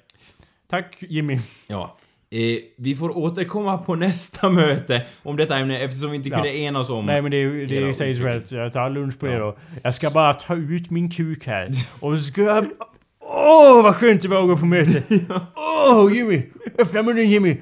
Tack 0.70 0.98
Jimmy. 1.00 1.40
Ja. 1.68 1.98
Eh, 2.32 2.58
vi 2.78 2.96
får 2.96 3.18
återkomma 3.18 3.78
på 3.78 3.96
nästa 3.96 4.50
möte 4.50 5.06
om 5.24 5.38
detta 5.38 5.58
ämne 5.58 5.80
eftersom 5.80 6.12
vi 6.12 6.18
inte 6.18 6.30
Ja. 6.30 6.36
kunde 6.36 6.58
enas 6.58 6.90
om... 6.90 7.06
Nej 7.06 7.22
men 7.22 7.32
det, 7.32 7.66
det 7.66 7.94
säger 7.94 8.14
sig 8.14 8.24
självt. 8.24 8.52
Jag 8.52 8.74
tar 8.74 8.90
lunch 8.90 9.20
på 9.20 9.28
Ja. 9.28 9.32
det 9.32 9.40
då. 9.40 9.58
Jag 9.84 9.94
ska 9.94 10.10
bara 10.10 10.34
ta 10.34 10.56
ut 10.56 10.90
min 10.90 11.12
kuk 11.12 11.48
här. 11.48 11.70
Och 12.00 12.18
så 12.18 12.24
ska 12.24 12.42
jag... 12.42 12.68
Åh 13.22 13.84
vad 13.84 13.96
skönt 13.96 14.22
det 14.22 14.28
var 14.28 14.42
att 14.42 14.48
gå 14.48 14.58
på 14.58 14.66
möte. 14.66 15.04
Åh 15.90 16.14
Jimmy! 16.16 16.42
Öppna 16.78 17.02
munnen 17.04 17.30
Jimmy! 17.30 17.58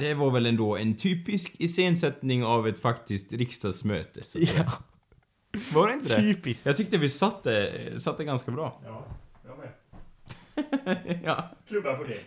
Det 0.00 0.14
var 0.14 0.30
väl 0.30 0.46
ändå 0.46 0.76
en 0.76 0.94
typisk 0.96 1.54
iscensättning 1.58 2.44
av 2.44 2.68
ett 2.68 2.78
faktiskt 2.78 3.32
riksdagsmöte. 3.32 4.24
Så. 4.24 4.38
Ja, 4.56 4.72
Var 5.74 5.88
det 5.88 5.94
inte 5.94 6.08
det? 6.08 6.20
typiskt. 6.34 6.66
Jag 6.66 6.76
tyckte 6.76 6.98
vi 6.98 7.08
satte, 7.08 7.72
satte 7.98 8.24
ganska 8.24 8.50
bra. 8.50 8.80
Ja. 8.86 9.04
ja. 11.24 11.50
Klubba 11.68 11.96
på 11.96 12.04
det. 12.04 12.16